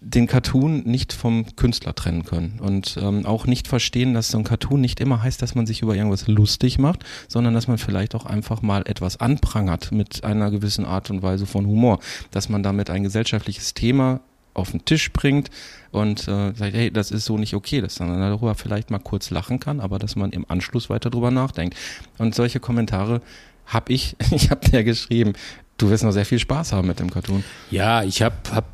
den 0.00 0.26
Cartoon 0.26 0.82
nicht 0.84 1.12
vom 1.12 1.46
Künstler 1.56 1.94
trennen 1.94 2.24
können 2.24 2.58
und 2.60 2.98
ähm, 3.00 3.24
auch 3.24 3.46
nicht 3.46 3.68
verstehen, 3.68 4.14
dass 4.14 4.28
so 4.28 4.38
ein 4.38 4.44
Cartoon 4.44 4.80
nicht 4.80 5.00
immer 5.00 5.22
heißt, 5.22 5.40
dass 5.40 5.54
man 5.54 5.66
sich 5.66 5.82
über 5.82 5.94
irgendwas 5.94 6.26
lustig 6.26 6.78
macht, 6.78 7.04
sondern 7.28 7.54
dass 7.54 7.68
man 7.68 7.78
vielleicht 7.78 8.14
auch 8.14 8.26
einfach 8.26 8.62
mal 8.62 8.82
etwas 8.86 9.20
anprangert 9.20 9.92
mit 9.92 10.24
einer 10.24 10.50
gewissen 10.50 10.84
Art 10.84 11.10
und 11.10 11.22
Weise 11.22 11.46
von 11.46 11.66
Humor, 11.66 12.00
dass 12.30 12.48
man 12.48 12.62
damit 12.62 12.90
ein 12.90 13.02
gesellschaftliches 13.02 13.74
Thema 13.74 14.20
auf 14.54 14.72
den 14.72 14.84
Tisch 14.84 15.12
bringt 15.12 15.50
und 15.92 16.22
äh, 16.28 16.52
sagt, 16.52 16.74
hey, 16.74 16.90
das 16.90 17.10
ist 17.10 17.24
so 17.24 17.38
nicht 17.38 17.54
okay, 17.54 17.80
dass 17.80 18.00
man 18.00 18.18
darüber 18.18 18.54
vielleicht 18.54 18.90
mal 18.90 18.98
kurz 18.98 19.30
lachen 19.30 19.60
kann, 19.60 19.80
aber 19.80 19.98
dass 19.98 20.16
man 20.16 20.30
im 20.30 20.44
Anschluss 20.48 20.90
weiter 20.90 21.10
drüber 21.10 21.30
nachdenkt. 21.30 21.76
Und 22.18 22.34
solche 22.34 22.60
Kommentare 22.60 23.22
habe 23.66 23.92
ich, 23.92 24.16
ich 24.30 24.50
habe 24.50 24.68
dir 24.68 24.84
geschrieben, 24.84 25.32
du 25.78 25.90
wirst 25.90 26.04
noch 26.04 26.12
sehr 26.12 26.26
viel 26.26 26.38
Spaß 26.38 26.72
haben 26.72 26.88
mit 26.88 27.00
dem 27.00 27.10
Cartoon. 27.10 27.44
Ja, 27.70 28.02
ich 28.02 28.22
habe 28.22 28.36
hab 28.52 28.66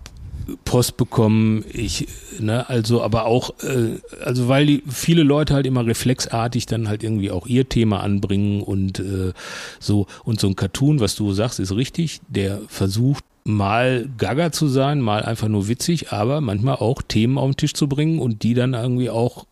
Post 0.64 0.96
bekommen, 0.96 1.64
ich, 1.72 2.06
ne, 2.38 2.68
also 2.68 3.02
aber 3.02 3.26
auch, 3.26 3.50
äh, 3.62 3.98
also 4.24 4.48
weil 4.48 4.66
die 4.66 4.82
viele 4.88 5.22
Leute 5.22 5.54
halt 5.54 5.66
immer 5.66 5.86
reflexartig 5.86 6.66
dann 6.66 6.88
halt 6.88 7.02
irgendwie 7.02 7.30
auch 7.30 7.46
ihr 7.46 7.68
Thema 7.68 8.00
anbringen 8.00 8.62
und 8.62 9.00
äh, 9.00 9.32
so 9.80 10.06
und 10.24 10.40
so 10.40 10.48
ein 10.48 10.56
Cartoon, 10.56 11.00
was 11.00 11.14
du 11.14 11.32
sagst, 11.32 11.60
ist 11.60 11.74
richtig, 11.74 12.20
der 12.28 12.60
versucht 12.68 13.24
mal 13.44 14.08
gaga 14.18 14.52
zu 14.52 14.68
sein, 14.68 15.00
mal 15.00 15.22
einfach 15.22 15.48
nur 15.48 15.68
witzig, 15.68 16.12
aber 16.12 16.40
manchmal 16.40 16.76
auch 16.76 17.02
Themen 17.02 17.38
auf 17.38 17.50
den 17.50 17.56
Tisch 17.56 17.74
zu 17.74 17.88
bringen 17.88 18.18
und 18.18 18.42
die 18.42 18.54
dann 18.54 18.74
irgendwie 18.74 19.10
auch 19.10 19.46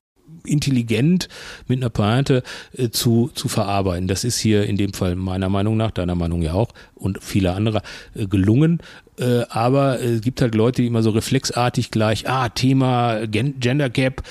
intelligent 0.46 1.28
mit 1.66 1.80
einer 1.80 1.90
Pointe 1.90 2.42
äh, 2.76 2.90
zu, 2.90 3.30
zu 3.34 3.48
verarbeiten. 3.48 4.08
Das 4.08 4.24
ist 4.24 4.38
hier 4.38 4.64
in 4.64 4.76
dem 4.76 4.92
Fall 4.92 5.16
meiner 5.16 5.48
Meinung 5.48 5.76
nach, 5.76 5.90
deiner 5.90 6.14
Meinung 6.14 6.42
ja 6.42 6.54
auch 6.54 6.68
und 6.94 7.22
viele 7.22 7.52
andere 7.52 7.82
äh, 8.14 8.26
gelungen. 8.26 8.80
Äh, 9.18 9.42
aber 9.48 10.00
es 10.00 10.20
gibt 10.20 10.40
halt 10.40 10.54
Leute, 10.54 10.82
die 10.82 10.88
immer 10.88 11.02
so 11.02 11.10
reflexartig 11.10 11.90
gleich, 11.90 12.28
ah, 12.28 12.48
Thema 12.48 13.26
Gen 13.26 13.58
Gender 13.60 13.88
Gap, 13.88 14.22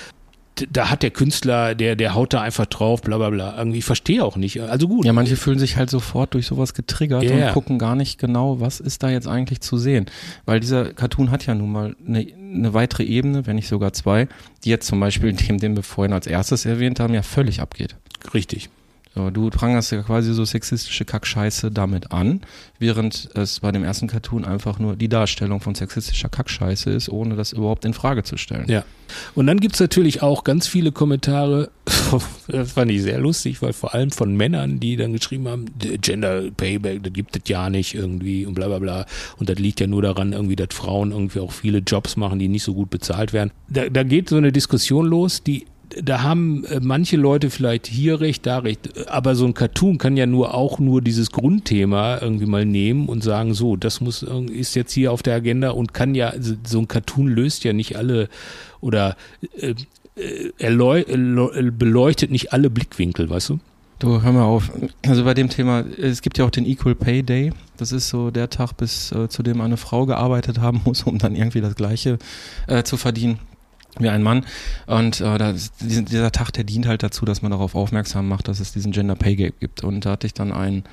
da 0.71 0.89
hat 0.89 1.03
der 1.03 1.11
Künstler, 1.11 1.75
der, 1.75 1.95
der 1.95 2.13
haut 2.15 2.33
da 2.33 2.41
einfach 2.41 2.65
drauf, 2.65 3.01
bla 3.01 3.17
bla 3.17 3.29
bla. 3.29 3.57
Irgendwie 3.57 3.81
verstehe 3.81 4.23
auch 4.23 4.37
nicht. 4.37 4.61
Also 4.61 4.87
gut. 4.87 5.05
Ja, 5.05 5.13
manche 5.13 5.35
fühlen 5.35 5.59
sich 5.59 5.75
halt 5.77 5.89
sofort 5.89 6.33
durch 6.33 6.45
sowas 6.47 6.73
getriggert 6.73 7.23
Ja. 7.23 7.47
und 7.47 7.53
gucken 7.53 7.79
gar 7.79 7.95
nicht 7.95 8.19
genau, 8.19 8.59
was 8.59 8.79
ist 8.79 9.03
da 9.03 9.09
jetzt 9.09 9.27
eigentlich 9.27 9.61
zu 9.61 9.77
sehen. 9.77 10.05
Weil 10.45 10.59
dieser 10.59 10.93
Cartoon 10.93 11.31
hat 11.31 11.45
ja 11.45 11.55
nun 11.55 11.71
mal 11.71 11.95
eine, 12.07 12.19
eine 12.19 12.73
weitere 12.73 13.03
Ebene, 13.03 13.45
wenn 13.47 13.55
nicht 13.55 13.67
sogar 13.67 13.93
zwei, 13.93 14.27
die 14.63 14.69
jetzt 14.69 14.87
zum 14.87 14.99
Beispiel 14.99 15.33
dem, 15.33 15.59
den 15.59 15.75
wir 15.75 15.83
vorhin 15.83 16.13
als 16.13 16.27
erstes 16.27 16.65
erwähnt 16.65 16.99
haben, 16.99 17.13
ja 17.13 17.21
völlig 17.21 17.61
abgeht. 17.61 17.95
Richtig. 18.33 18.69
So, 19.15 19.29
du 19.29 19.49
prangerst 19.49 19.93
ja 19.93 20.01
quasi 20.01 20.33
so 20.33 20.43
sexistische 20.43 21.05
Kackscheiße 21.05 21.71
damit 21.71 22.11
an, 22.11 22.41
während 22.79 23.29
es 23.33 23.61
bei 23.61 23.71
dem 23.71 23.85
ersten 23.85 24.07
Cartoon 24.07 24.43
einfach 24.43 24.77
nur 24.77 24.97
die 24.97 25.07
Darstellung 25.07 25.61
von 25.61 25.73
sexistischer 25.73 26.27
Kackscheiße 26.27 26.89
ist, 26.91 27.07
ohne 27.07 27.37
das 27.37 27.53
überhaupt 27.53 27.85
in 27.85 27.93
Frage 27.93 28.23
zu 28.23 28.35
stellen. 28.35 28.65
Ja. 28.67 28.83
Und 29.33 29.47
dann 29.47 29.61
gibt's 29.61 29.79
natürlich 29.79 30.21
auch 30.21 30.43
ganz 30.43 30.67
viele 30.67 30.91
Kommentare, 30.91 31.69
das 32.49 32.73
fand 32.73 32.91
ich 32.91 33.03
sehr 33.03 33.19
lustig, 33.19 33.61
weil 33.61 33.71
vor 33.71 33.93
allem 33.93 34.11
von 34.11 34.35
Männern, 34.35 34.81
die 34.81 34.97
dann 34.97 35.13
geschrieben 35.13 35.47
haben, 35.47 35.65
Gender 36.01 36.51
Payback, 36.51 37.01
das 37.03 37.13
gibt 37.13 37.37
es 37.37 37.43
ja 37.47 37.69
nicht 37.69 37.95
irgendwie 37.95 38.45
und 38.45 38.53
bla 38.55 38.67
bla 38.67 38.79
bla. 38.79 39.05
Und 39.37 39.47
das 39.47 39.57
liegt 39.59 39.79
ja 39.79 39.87
nur 39.87 40.01
daran, 40.01 40.33
irgendwie, 40.33 40.57
dass 40.57 40.69
Frauen 40.71 41.11
irgendwie 41.11 41.39
auch 41.39 41.53
viele 41.53 41.77
Jobs 41.77 42.17
machen, 42.17 42.37
die 42.37 42.49
nicht 42.49 42.63
so 42.63 42.73
gut 42.73 42.89
bezahlt 42.89 43.31
werden. 43.31 43.51
Da, 43.69 43.87
da 43.87 44.03
geht 44.03 44.27
so 44.27 44.35
eine 44.35 44.51
Diskussion 44.51 45.05
los, 45.05 45.41
die 45.41 45.67
da 46.03 46.23
haben 46.23 46.63
äh, 46.65 46.79
manche 46.81 47.17
Leute 47.17 47.49
vielleicht 47.49 47.87
hier 47.87 48.19
recht, 48.19 48.45
da 48.45 48.59
recht, 48.59 49.07
aber 49.09 49.35
so 49.35 49.45
ein 49.45 49.53
Cartoon 49.53 49.97
kann 49.97 50.17
ja 50.17 50.25
nur 50.25 50.53
auch 50.53 50.79
nur 50.79 51.01
dieses 51.01 51.31
Grundthema 51.31 52.19
irgendwie 52.21 52.45
mal 52.45 52.65
nehmen 52.65 53.07
und 53.07 53.23
sagen, 53.23 53.53
so, 53.53 53.75
das 53.75 54.01
muss 54.01 54.23
ist 54.51 54.75
jetzt 54.75 54.91
hier 54.93 55.11
auf 55.11 55.23
der 55.23 55.35
Agenda 55.35 55.71
und 55.71 55.93
kann 55.93 56.15
ja 56.15 56.33
so- 56.39 56.55
so 56.65 56.79
ein 56.79 56.87
Cartoon 56.87 57.27
löst 57.27 57.63
ja 57.63 57.73
nicht 57.73 57.95
alle 57.97 58.29
oder 58.81 59.15
äh, 59.59 59.75
äh, 60.15 60.51
erleu, 60.57 61.01
erleu- 61.01 61.71
beleuchtet 61.71 62.31
nicht 62.31 62.53
alle 62.53 62.69
Blickwinkel, 62.69 63.29
weißt 63.29 63.49
du? 63.49 63.59
Du, 63.99 64.21
hör 64.21 64.31
mal 64.33 64.43
auf. 64.43 64.71
Also 65.07 65.23
bei 65.23 65.33
dem 65.33 65.49
Thema, 65.49 65.79
es 66.01 66.21
gibt 66.21 66.37
ja 66.37 66.43
auch 66.45 66.49
den 66.49 66.65
Equal 66.65 66.95
Pay 66.95 67.23
Day. 67.23 67.53
Das 67.77 67.93
ist 67.93 68.09
so 68.09 68.29
der 68.29 68.49
Tag, 68.49 68.73
bis 68.75 69.13
äh, 69.13 69.29
zu 69.29 69.41
dem 69.41 69.61
eine 69.61 69.77
Frau 69.77 70.05
gearbeitet 70.05 70.59
haben 70.59 70.81
muss, 70.83 71.03
um 71.03 71.17
dann 71.17 71.33
irgendwie 71.35 71.61
das 71.61 71.75
Gleiche 71.75 72.17
äh, 72.67 72.83
zu 72.83 72.97
verdienen 72.97 73.39
wie 73.99 74.09
ein 74.09 74.23
Mann. 74.23 74.45
Und 74.87 75.21
äh, 75.21 75.37
das, 75.37 75.71
dieser, 75.79 76.31
Tag, 76.31 76.51
der 76.51 76.63
dient 76.63 76.87
halt 76.87 77.03
dazu, 77.03 77.25
dass 77.25 77.41
man 77.41 77.51
darauf 77.51 77.75
aufmerksam 77.75 78.27
macht, 78.27 78.47
dass 78.47 78.59
es 78.59 78.73
diesen 78.73 78.91
Gender 78.91 79.15
Pay 79.15 79.35
Gap 79.35 79.59
gibt. 79.59 79.83
Und 79.83 80.05
da 80.05 80.11
hatte 80.11 80.27
ich 80.27 80.33
dann 80.33 80.51
ein 80.51 80.83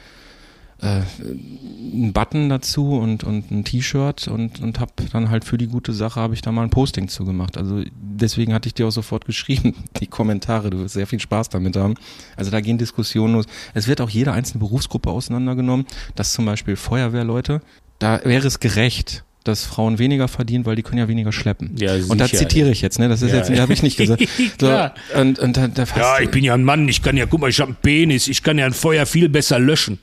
äh, 0.82 1.03
einen 1.22 2.12
Button 2.12 2.48
dazu 2.48 2.98
und, 2.98 3.22
und 3.24 3.50
ein 3.50 3.64
T-Shirt 3.64 4.26
und, 4.28 4.61
und 4.61 4.80
habe 4.80 4.92
dann 5.12 5.30
halt 5.30 5.44
für 5.44 5.57
die 5.57 5.68
gute 5.68 5.92
Sache 5.92 6.20
habe 6.20 6.34
ich 6.34 6.42
da 6.42 6.50
mal 6.50 6.64
ein 6.64 6.70
Posting 6.70 7.09
zu 7.09 7.24
gemacht. 7.24 7.57
Also 7.57 7.82
deswegen 7.94 8.53
hatte 8.53 8.66
ich 8.66 8.74
dir 8.74 8.88
auch 8.88 8.92
sofort 8.92 9.24
geschrieben, 9.26 9.74
die 10.00 10.09
Kommentare, 10.09 10.70
du 10.70 10.80
wirst 10.80 10.94
sehr 10.94 11.07
viel 11.07 11.20
Spaß 11.20 11.50
damit 11.50 11.76
haben. 11.76 11.94
Also 12.36 12.50
da 12.50 12.61
gehen 12.61 12.78
Diskussionen 12.78 13.34
los. 13.34 13.46
Es 13.74 13.86
wird 13.86 14.00
auch 14.00 14.11
jede 14.11 14.32
einzelne 14.32 14.59
Berufsgruppe 14.59 15.11
auseinandergenommen, 15.11 15.86
dass 16.16 16.32
zum 16.32 16.44
Beispiel 16.44 16.76
Feuerwehrleute, 16.76 17.62
da 18.00 18.20
wäre 18.24 18.48
es 18.48 18.59
gerecht, 18.59 19.24
dass 19.45 19.64
Frauen 19.64 19.99
weniger 19.99 20.28
verdienen, 20.28 20.64
weil 20.66 20.76
die 20.76 20.82
können 20.82 20.99
ja 20.99 21.09
weniger 21.09 21.32
schleppen. 21.32 21.76
Ja, 21.76 21.95
und 22.09 22.20
da 22.20 22.26
zitiere 22.26 22.70
ich 22.70 22.80
jetzt, 22.82 22.99
ne? 22.99 23.09
Das 23.09 23.22
ist 23.22 23.30
Ja. 23.32 23.38
jetzt, 23.38 23.51
habe 23.61 23.72
ich 23.72 23.82
nicht 23.82 23.97
gesagt. 23.99 24.22
So, 24.61 24.66
Klar. 24.66 24.95
und, 25.18 25.38
und 25.38 25.57
da, 25.57 25.68
da 25.68 25.84
Ja, 25.97 26.20
ich 26.20 26.30
bin 26.30 26.45
ja 26.45 26.55
ein 26.55 26.64
Mann, 26.64 26.88
ich 26.88 27.03
kann 27.03 27.16
ja, 27.16 27.26
guck 27.26 27.40
mal, 27.40 27.51
ich 27.51 27.61
habe 27.61 27.70
einen 27.70 27.78
Penis, 27.82 28.28
ich 28.28 28.43
kann 28.43 28.59
ja 28.59 28.66
ein 28.66 28.72
Feuer 28.72 29.07
viel 29.07 29.28
besser 29.28 29.59
löschen. 29.59 29.99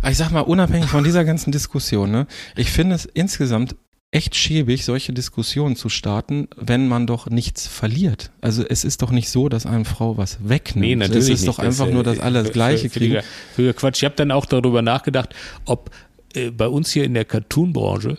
Aber 0.00 0.10
Ich 0.10 0.16
sag 0.18 0.30
mal, 0.30 0.40
unabhängig 0.40 0.88
von 0.88 1.04
dieser 1.04 1.24
ganzen 1.24 1.52
Diskussion, 1.52 2.10
ne, 2.10 2.26
ich 2.56 2.70
finde 2.70 2.94
es 2.96 3.04
insgesamt 3.06 3.76
echt 4.10 4.36
schäbig, 4.36 4.84
solche 4.84 5.12
Diskussionen 5.12 5.74
zu 5.74 5.88
starten, 5.88 6.46
wenn 6.56 6.86
man 6.86 7.06
doch 7.08 7.28
nichts 7.28 7.66
verliert. 7.66 8.30
Also 8.40 8.64
es 8.64 8.84
ist 8.84 9.02
doch 9.02 9.10
nicht 9.10 9.28
so, 9.28 9.48
dass 9.48 9.66
eine 9.66 9.84
Frau 9.84 10.16
was 10.16 10.38
wegnimmt. 10.48 11.02
Es 11.14 11.28
ist 11.28 11.48
doch 11.48 11.56
Das, 11.56 11.66
einfach 11.66 11.88
äh, 11.88 11.92
nur, 11.92 12.04
dass 12.04 12.20
alle 12.20 12.44
das 12.44 12.52
Gleiche 12.52 12.88
für- 12.90 12.98
kriegen. 13.00 13.14
Für, 13.56 13.62
für 13.64 13.74
Quatsch. 13.74 13.98
Ich 13.98 14.04
habe 14.04 14.14
dann 14.14 14.30
auch 14.30 14.46
darüber 14.46 14.82
nachgedacht, 14.82 15.30
ob 15.64 15.90
äh, 16.36 16.52
bei 16.52 16.68
uns 16.68 16.92
hier 16.92 17.02
in 17.02 17.14
der 17.14 17.24
Cartoon-Branche, 17.24 18.16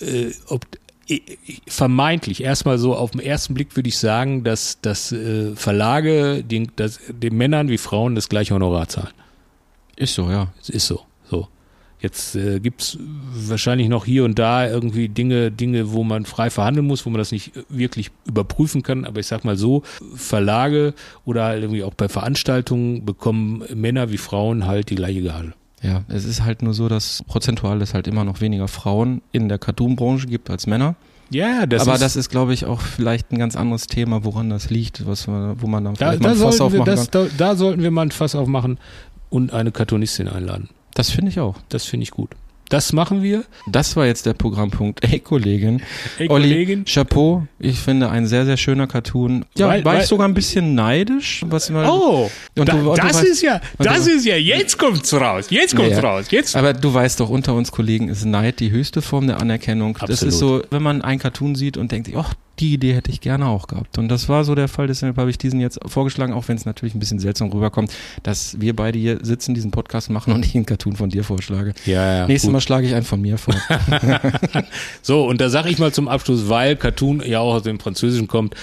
äh, 0.00 0.32
ob 0.48 0.66
äh, 1.08 1.20
vermeintlich, 1.66 2.42
erstmal 2.42 2.78
so 2.78 2.94
auf 2.94 3.10
den 3.10 3.20
ersten 3.20 3.54
Blick 3.54 3.76
würde 3.76 3.88
ich 3.88 3.98
sagen, 3.98 4.44
dass, 4.44 4.80
dass 4.80 5.12
äh, 5.12 5.54
Verlage 5.56 6.44
den, 6.44 6.70
dass, 6.76 7.00
den 7.08 7.36
Männern 7.36 7.68
wie 7.68 7.78
Frauen 7.78 8.14
das 8.14 8.28
gleiche 8.28 8.54
Honorar 8.54 8.88
zahlen. 8.88 9.14
Ist 9.96 10.14
so, 10.14 10.30
ja. 10.30 10.52
Es 10.60 10.68
ist 10.68 10.86
so. 10.86 11.02
so. 11.28 11.48
Jetzt 12.00 12.34
äh, 12.34 12.60
gibt's 12.60 12.98
wahrscheinlich 13.00 13.88
noch 13.88 14.04
hier 14.04 14.24
und 14.24 14.38
da 14.38 14.66
irgendwie 14.66 15.08
Dinge, 15.08 15.50
Dinge, 15.52 15.92
wo 15.92 16.02
man 16.02 16.24
frei 16.24 16.50
verhandeln 16.50 16.86
muss, 16.86 17.06
wo 17.06 17.10
man 17.10 17.18
das 17.18 17.30
nicht 17.30 17.52
wirklich 17.68 18.10
überprüfen 18.26 18.82
kann. 18.82 19.04
Aber 19.04 19.20
ich 19.20 19.26
sag 19.26 19.44
mal 19.44 19.56
so, 19.56 19.82
Verlage 20.14 20.94
oder 21.24 21.44
halt 21.44 21.62
irgendwie 21.62 21.84
auch 21.84 21.94
bei 21.94 22.08
Veranstaltungen 22.08 23.04
bekommen 23.04 23.64
Männer 23.74 24.10
wie 24.10 24.18
Frauen 24.18 24.66
halt 24.66 24.90
die 24.90 24.96
gleiche 24.96 25.22
Gehalt. 25.22 25.54
Ja, 25.82 26.02
es 26.08 26.24
ist 26.24 26.44
halt 26.44 26.62
nur 26.62 26.74
so, 26.74 26.88
dass 26.88 27.24
prozentual 27.26 27.82
es 27.82 27.92
halt 27.92 28.06
immer 28.06 28.24
noch 28.24 28.40
weniger 28.40 28.68
Frauen 28.68 29.20
in 29.32 29.48
der 29.48 29.58
Cartoon-Branche 29.58 30.26
gibt 30.28 30.48
als 30.48 30.66
Männer. 30.66 30.94
Ja, 31.30 31.66
das 31.66 31.82
Aber 31.82 31.94
ist, 31.94 32.02
das 32.02 32.16
ist, 32.16 32.28
glaube 32.28 32.52
ich, 32.54 32.66
auch 32.66 32.80
vielleicht 32.80 33.32
ein 33.32 33.38
ganz 33.38 33.56
anderes 33.56 33.86
Thema, 33.86 34.24
woran 34.24 34.50
das 34.50 34.70
liegt, 34.70 35.06
was, 35.06 35.26
wo 35.26 35.66
man 35.66 35.84
dann 35.84 35.94
da, 35.94 36.10
vielleicht 36.10 36.24
da, 36.24 36.28
mal 36.28 36.34
ein 36.34 36.40
Fass 36.40 36.60
aufmachen 36.60 36.84
das, 36.84 37.10
kann. 37.10 37.28
da, 37.36 37.50
da 37.50 37.56
sollten 37.56 37.82
wir 37.82 37.90
mal 37.90 38.02
ein 38.02 38.10
Fass 38.10 38.34
aufmachen 38.34 38.78
und 39.30 39.52
eine 39.52 39.72
Cartoonistin 39.72 40.28
einladen. 40.28 40.68
Das 40.94 41.10
finde 41.10 41.30
ich 41.30 41.40
auch. 41.40 41.56
Das 41.70 41.86
finde 41.86 42.04
ich 42.04 42.10
gut. 42.10 42.30
Das 42.72 42.92
machen 42.94 43.22
wir. 43.22 43.44
Das 43.66 43.96
war 43.96 44.06
jetzt 44.06 44.24
der 44.24 44.32
Programmpunkt. 44.32 45.04
Ey, 45.04 45.20
Kollegin. 45.20 45.82
Ey, 46.18 46.28
Olli, 46.30 46.48
Kollegin. 46.48 46.84
Chapeau. 46.86 47.46
Ich 47.58 47.78
finde 47.78 48.08
ein 48.10 48.26
sehr, 48.26 48.46
sehr 48.46 48.56
schöner 48.56 48.86
Cartoon. 48.86 49.44
Ja, 49.58 49.68
Weil- 49.68 49.84
war 49.84 49.94
weil- 49.94 50.00
ich 50.02 50.06
sogar 50.08 50.26
ein 50.26 50.32
bisschen 50.32 50.74
neidisch. 50.74 51.44
Was 51.48 51.68
mal, 51.68 51.86
Oh, 51.86 52.30
Und 52.56 52.68
da, 52.68 52.72
du- 52.72 52.90
und 52.90 52.98
das 52.98 53.18
weißt- 53.22 53.24
ist 53.24 53.42
ja, 53.42 53.60
das 53.78 54.06
ist 54.06 54.24
ja, 54.24 54.36
jetzt 54.36 54.78
kommt's 54.78 55.12
raus, 55.12 55.46
jetzt 55.50 55.76
kommt's 55.76 55.96
Ja. 55.96 56.00
raus, 56.00 56.26
jetzt. 56.30 56.56
Aber 56.56 56.72
du 56.72 56.92
weißt 56.94 57.20
doch, 57.20 57.28
unter 57.28 57.54
uns 57.54 57.70
Kollegen 57.72 58.08
ist 58.08 58.24
Neid 58.24 58.58
die 58.60 58.70
höchste 58.70 59.02
Form 59.02 59.26
der 59.26 59.40
Anerkennung. 59.40 59.92
Das 60.00 60.10
Absolut. 60.10 60.32
ist 60.32 60.38
so, 60.40 60.62
wenn 60.70 60.82
man 60.82 61.02
einen 61.02 61.18
Cartoon 61.18 61.54
sieht 61.54 61.76
und 61.76 61.92
denkt, 61.92 62.10
ach, 62.16 62.32
die 62.58 62.74
Idee 62.74 62.94
hätte 62.94 63.10
ich 63.10 63.20
gerne 63.20 63.46
auch 63.46 63.66
gehabt. 63.66 63.98
Und 63.98 64.08
das 64.08 64.28
war 64.28 64.44
so 64.44 64.54
der 64.54 64.68
Fall, 64.68 64.86
deshalb 64.86 65.16
habe 65.16 65.30
ich 65.30 65.38
diesen 65.38 65.60
jetzt 65.60 65.80
vorgeschlagen, 65.86 66.32
auch 66.32 66.48
wenn 66.48 66.56
es 66.56 66.64
natürlich 66.64 66.94
ein 66.94 66.98
bisschen 66.98 67.18
seltsam 67.18 67.50
rüberkommt, 67.50 67.92
dass 68.22 68.60
wir 68.60 68.76
beide 68.76 68.98
hier 68.98 69.18
sitzen, 69.22 69.54
diesen 69.54 69.70
Podcast 69.70 70.10
machen 70.10 70.32
und 70.32 70.44
ich 70.44 70.54
einen 70.54 70.66
Cartoon 70.66 70.96
von 70.96 71.10
dir 71.10 71.24
vorschlage. 71.24 71.74
Ja, 71.86 72.14
ja. 72.14 72.26
Nächstes 72.26 72.48
gut. 72.48 72.52
Mal 72.52 72.60
schlage 72.60 72.86
ich 72.86 72.94
einen 72.94 73.04
von 73.04 73.20
mir 73.20 73.38
vor. 73.38 73.54
So, 75.02 75.26
und 75.26 75.40
da 75.40 75.48
sage 75.48 75.68
ich 75.68 75.78
mal 75.78 75.92
zum 75.92 76.08
Abschluss, 76.08 76.48
weil 76.48 76.76
Cartoon 76.76 77.22
ja 77.26 77.40
auch 77.40 77.54
aus 77.54 77.62
dem 77.62 77.80
Französischen 77.80 78.28
kommt 78.28 78.54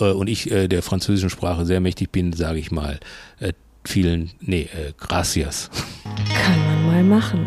äh, 0.00 0.04
und 0.04 0.28
ich 0.28 0.50
äh, 0.50 0.68
der 0.68 0.82
französischen 0.82 1.30
Sprache 1.30 1.66
sehr 1.66 1.80
mächtig 1.80 2.12
bin, 2.12 2.32
sage 2.32 2.58
ich 2.58 2.70
mal 2.70 3.00
äh, 3.40 3.52
vielen, 3.84 4.30
nee, 4.40 4.62
äh, 4.62 4.92
gracias. 4.98 5.70
Kann 6.04 6.58
man 6.66 6.86
mal 6.86 7.04
machen. 7.04 7.46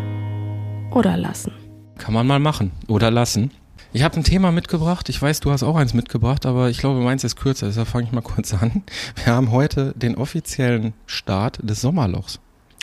Oder 0.92 1.16
lassen. 1.16 1.54
Kann 1.98 2.14
man 2.14 2.28
mal 2.28 2.40
machen 2.40 2.72
oder 2.88 3.12
lassen. 3.12 3.52
Ich 3.94 4.04
habe 4.04 4.16
ein 4.16 4.24
Thema 4.24 4.54
mitgebracht. 4.54 5.10
Ich 5.10 5.22
weiß, 5.22 5.42
du 5.42 5.52
hast 5.52 5.64
auch 5.64 5.76
eins 5.76 5.94
mitgebracht, 5.94 6.46
aber 6.46 6.70
ich 6.70 6.78
glaube, 6.78 7.02
meins 7.02 7.26
ist 7.26 7.36
kürzer. 7.36 7.68
Deshalb 7.68 7.90
fange 7.90 8.06
ich 8.06 8.14
mal 8.14 8.22
kurz 8.22 8.54
an. 8.54 8.84
Wir 9.24 9.34
haben 9.34 9.52
heute 9.52 9.94
den 9.98 10.16
offiziellen 10.16 10.94
Start 11.06 11.60
des 11.62 11.82
Sommerlochs. 11.82 12.40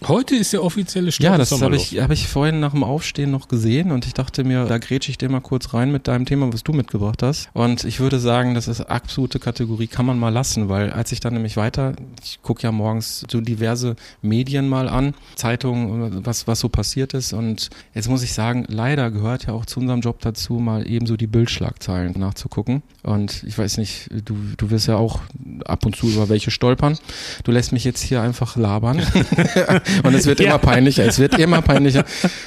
Heute 0.07 0.37
ist 0.37 0.53
der 0.53 0.63
offizielle 0.63 1.11
Start 1.11 1.33
Ja, 1.33 1.37
das 1.37 1.61
habe 1.61 1.75
ich, 1.75 1.99
hab 1.99 2.13
ich 2.13 2.29
vorhin 2.29 2.61
nach 2.61 2.71
dem 2.71 2.85
Aufstehen 2.85 3.33
noch 3.33 3.49
gesehen 3.49 3.91
und 3.91 4.07
ich 4.07 4.15
dachte 4.15 4.45
mir, 4.45 4.65
da 4.67 4.79
grätsche 4.79 5.11
ich 5.11 5.19
dir 5.19 5.29
mal 5.29 5.41
kurz 5.41 5.75
rein 5.75 5.91
mit 5.91 6.07
deinem 6.07 6.25
Thema, 6.25 6.53
was 6.53 6.63
du 6.63 6.73
mitgebracht 6.73 7.21
hast. 7.25 7.49
Und 7.53 7.83
ich 7.83 7.99
würde 7.99 8.21
sagen, 8.21 8.55
das 8.55 8.69
ist 8.69 8.81
absolute 8.81 9.41
Kategorie, 9.41 9.89
kann 9.89 10.07
man 10.07 10.17
mal 10.17 10.29
lassen, 10.29 10.69
weil 10.69 10.93
als 10.93 11.11
ich 11.11 11.19
dann 11.19 11.33
nämlich 11.33 11.57
weiter, 11.57 11.95
ich 12.23 12.41
gucke 12.43 12.63
ja 12.63 12.71
morgens 12.71 13.25
so 13.29 13.41
diverse 13.41 13.97
Medien 14.23 14.69
mal 14.69 14.89
an, 14.89 15.15
Zeitungen, 15.35 16.25
was, 16.25 16.47
was 16.47 16.61
so 16.61 16.69
passiert 16.69 17.13
ist. 17.13 17.33
Und 17.33 17.69
jetzt 17.93 18.09
muss 18.09 18.23
ich 18.23 18.35
sagen, 18.35 18.67
leider 18.69 19.11
gehört 19.11 19.47
ja 19.47 19.53
auch 19.53 19.67
zu 19.67 19.81
unserem 19.81 20.01
Job 20.01 20.21
dazu, 20.21 20.61
mal 20.61 20.89
ebenso 20.89 21.17
die 21.17 21.27
Bildschlagzeilen 21.27 22.15
nachzugucken. 22.17 22.85
Und 23.03 23.43
ich 23.43 23.59
weiß 23.59 23.79
nicht, 23.79 24.11
du, 24.25 24.37
du 24.57 24.71
wirst 24.71 24.87
ja 24.87 24.95
auch 24.95 25.23
ab 25.65 25.85
und 25.85 25.97
zu 25.97 26.07
über 26.09 26.29
welche 26.29 26.53
stolpern. 26.53 26.97
Du 27.43 27.51
lässt 27.51 27.73
mich 27.73 27.83
jetzt 27.83 28.01
hier 28.01 28.23
einfach 28.23 28.55
labern. 28.55 29.03
und 30.03 30.15
es 30.15 30.27
wird 30.27 30.41
Ja. 30.41 30.47
immer 30.47 30.59
peinlicher, 30.59 31.05
es 31.07 31.19
wird 31.19 31.39
immer 31.39 31.63
peinlicher. 31.63 32.05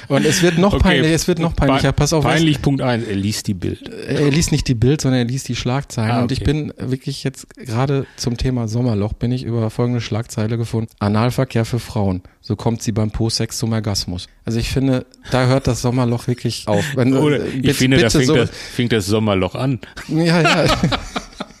Und 0.08 0.24
es 0.24 0.42
wird 0.42 0.58
noch 0.58 0.74
Okay. 0.74 0.82
peinlicher, 0.82 1.14
es 1.14 1.28
wird 1.28 1.38
noch 1.38 1.54
peinlicher. 1.56 1.92
Pe- 1.92 2.02
Pass 2.02 2.12
auf, 2.12 2.24
was- 2.24 2.34
Peinlich 2.34 2.60
Punkt 2.62 2.80
eins. 2.82 3.06
er 3.06 3.14
liest 3.16 3.46
die 3.46 3.54
Bild. 3.54 3.88
er 3.88 4.30
liest 4.30 4.52
nicht 4.52 4.66
die 4.68 4.74
Bild, 4.74 5.00
sondern 5.00 5.20
er 5.20 5.26
liest 5.26 5.48
die 5.48 5.56
Schlagzeilen. 5.56 6.10
Ah, 6.10 6.22
Und 6.22 6.32
ich 6.32 6.40
okay. 6.42 6.52
bin 6.52 6.72
wirklich 6.78 7.24
jetzt 7.24 7.46
gerade 7.56 8.06
zum 8.16 8.36
Thema 8.36 8.68
Sommerloch 8.68 9.12
bin 9.12 9.32
ich 9.32 9.44
über 9.44 9.70
folgende 9.70 10.00
Schlagzeile 10.00 10.58
gefunden. 10.58 10.90
Analverkehr 10.98 11.64
für 11.64 11.78
Frauen. 11.78 12.22
So 12.40 12.56
kommt 12.56 12.82
sie 12.82 12.90
beim 12.92 13.10
Po-Sex 13.12 13.58
zum 13.58 13.72
Orgasmus. 13.72 14.26
Also 14.44 14.58
ich 14.58 14.68
finde, 14.70 15.06
da 15.30 15.46
hört 15.46 15.66
das 15.68 15.80
Sommerloch 15.82 16.26
wirklich 16.26 16.66
auf. 16.66 16.84
Wenn, 16.96 17.14
Oder 17.16 17.40
äh, 17.44 17.48
ich 17.48 17.62
bitte- 17.62 17.74
finde, 17.74 17.96
da 17.98 18.02
bitte 18.06 18.18
fängt, 18.18 18.26
so- 18.28 18.34
das, 18.36 18.50
fängt 18.50 18.92
das 18.92 19.06
Sommerloch 19.06 19.54
an. 19.54 19.78
Ja, 20.08 20.40
ja. 20.40 20.64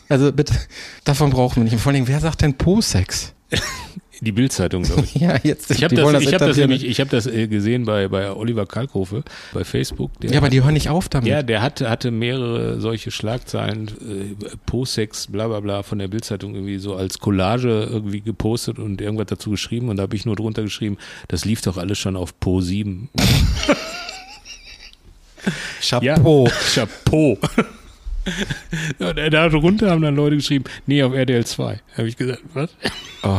Also 0.08 0.30
bitte, 0.30 0.52
davon 1.04 1.30
brauchen 1.30 1.56
wir 1.56 1.64
nicht. 1.64 1.72
Und 1.72 1.78
vor 1.78 1.90
allem, 1.92 2.06
wer 2.06 2.20
sagt 2.20 2.42
denn 2.42 2.52
Po-Sex? 2.54 3.32
Die 4.22 4.30
Bildzeitung, 4.30 4.84
glaube 4.84 5.02
ich. 5.02 5.14
Ja, 5.20 5.36
jetzt. 5.42 5.72
Ich 5.72 5.82
habe 5.82 5.96
das, 5.96 6.22
ich 6.22 6.32
hab 6.32 6.38
das 6.38 6.56
nämlich, 6.56 6.84
ich 6.84 7.00
habe 7.00 7.10
das 7.10 7.26
äh, 7.26 7.48
gesehen 7.48 7.84
bei, 7.84 8.06
bei 8.06 8.32
Oliver 8.32 8.66
Kalkofe 8.66 9.24
bei 9.52 9.64
Facebook. 9.64 10.12
Ja, 10.22 10.38
aber 10.38 10.48
die 10.48 10.62
hören 10.62 10.74
nicht 10.74 10.88
auf 10.90 11.08
damit. 11.08 11.28
Ja, 11.28 11.42
der 11.42 11.60
hatte, 11.60 11.90
hatte 11.90 12.12
mehrere 12.12 12.80
solche 12.80 13.10
Schlagzeilen, 13.10 13.88
äh, 13.88 14.36
Po-Sex, 14.64 15.26
bla 15.26 15.48
bla 15.48 15.58
bla, 15.58 15.82
von 15.82 15.98
der 15.98 16.06
Bildzeitung 16.06 16.54
irgendwie 16.54 16.78
so 16.78 16.94
als 16.94 17.18
Collage 17.18 17.88
irgendwie 17.90 18.20
gepostet 18.20 18.78
und 18.78 19.00
irgendwas 19.00 19.26
dazu 19.26 19.50
geschrieben 19.50 19.88
und 19.88 19.96
da 19.96 20.04
habe 20.04 20.14
ich 20.14 20.24
nur 20.24 20.36
drunter 20.36 20.62
geschrieben, 20.62 20.98
das 21.26 21.44
lief 21.44 21.60
doch 21.62 21.76
alles 21.76 21.98
schon 21.98 22.14
auf 22.16 22.38
Po 22.38 22.60
7. 22.60 23.08
Chapeau. 25.80 26.48
Chapeau. 26.72 27.38
Und 28.98 29.16
da 29.16 29.48
drunter 29.48 29.90
haben 29.90 30.02
dann 30.02 30.14
Leute 30.16 30.36
geschrieben, 30.36 30.64
nee, 30.86 31.02
auf 31.02 31.12
RDL 31.12 31.44
2. 31.44 31.80
Habe 31.96 32.08
ich 32.08 32.16
gesagt, 32.16 32.42
was? 32.54 32.70
Oh, 33.24 33.38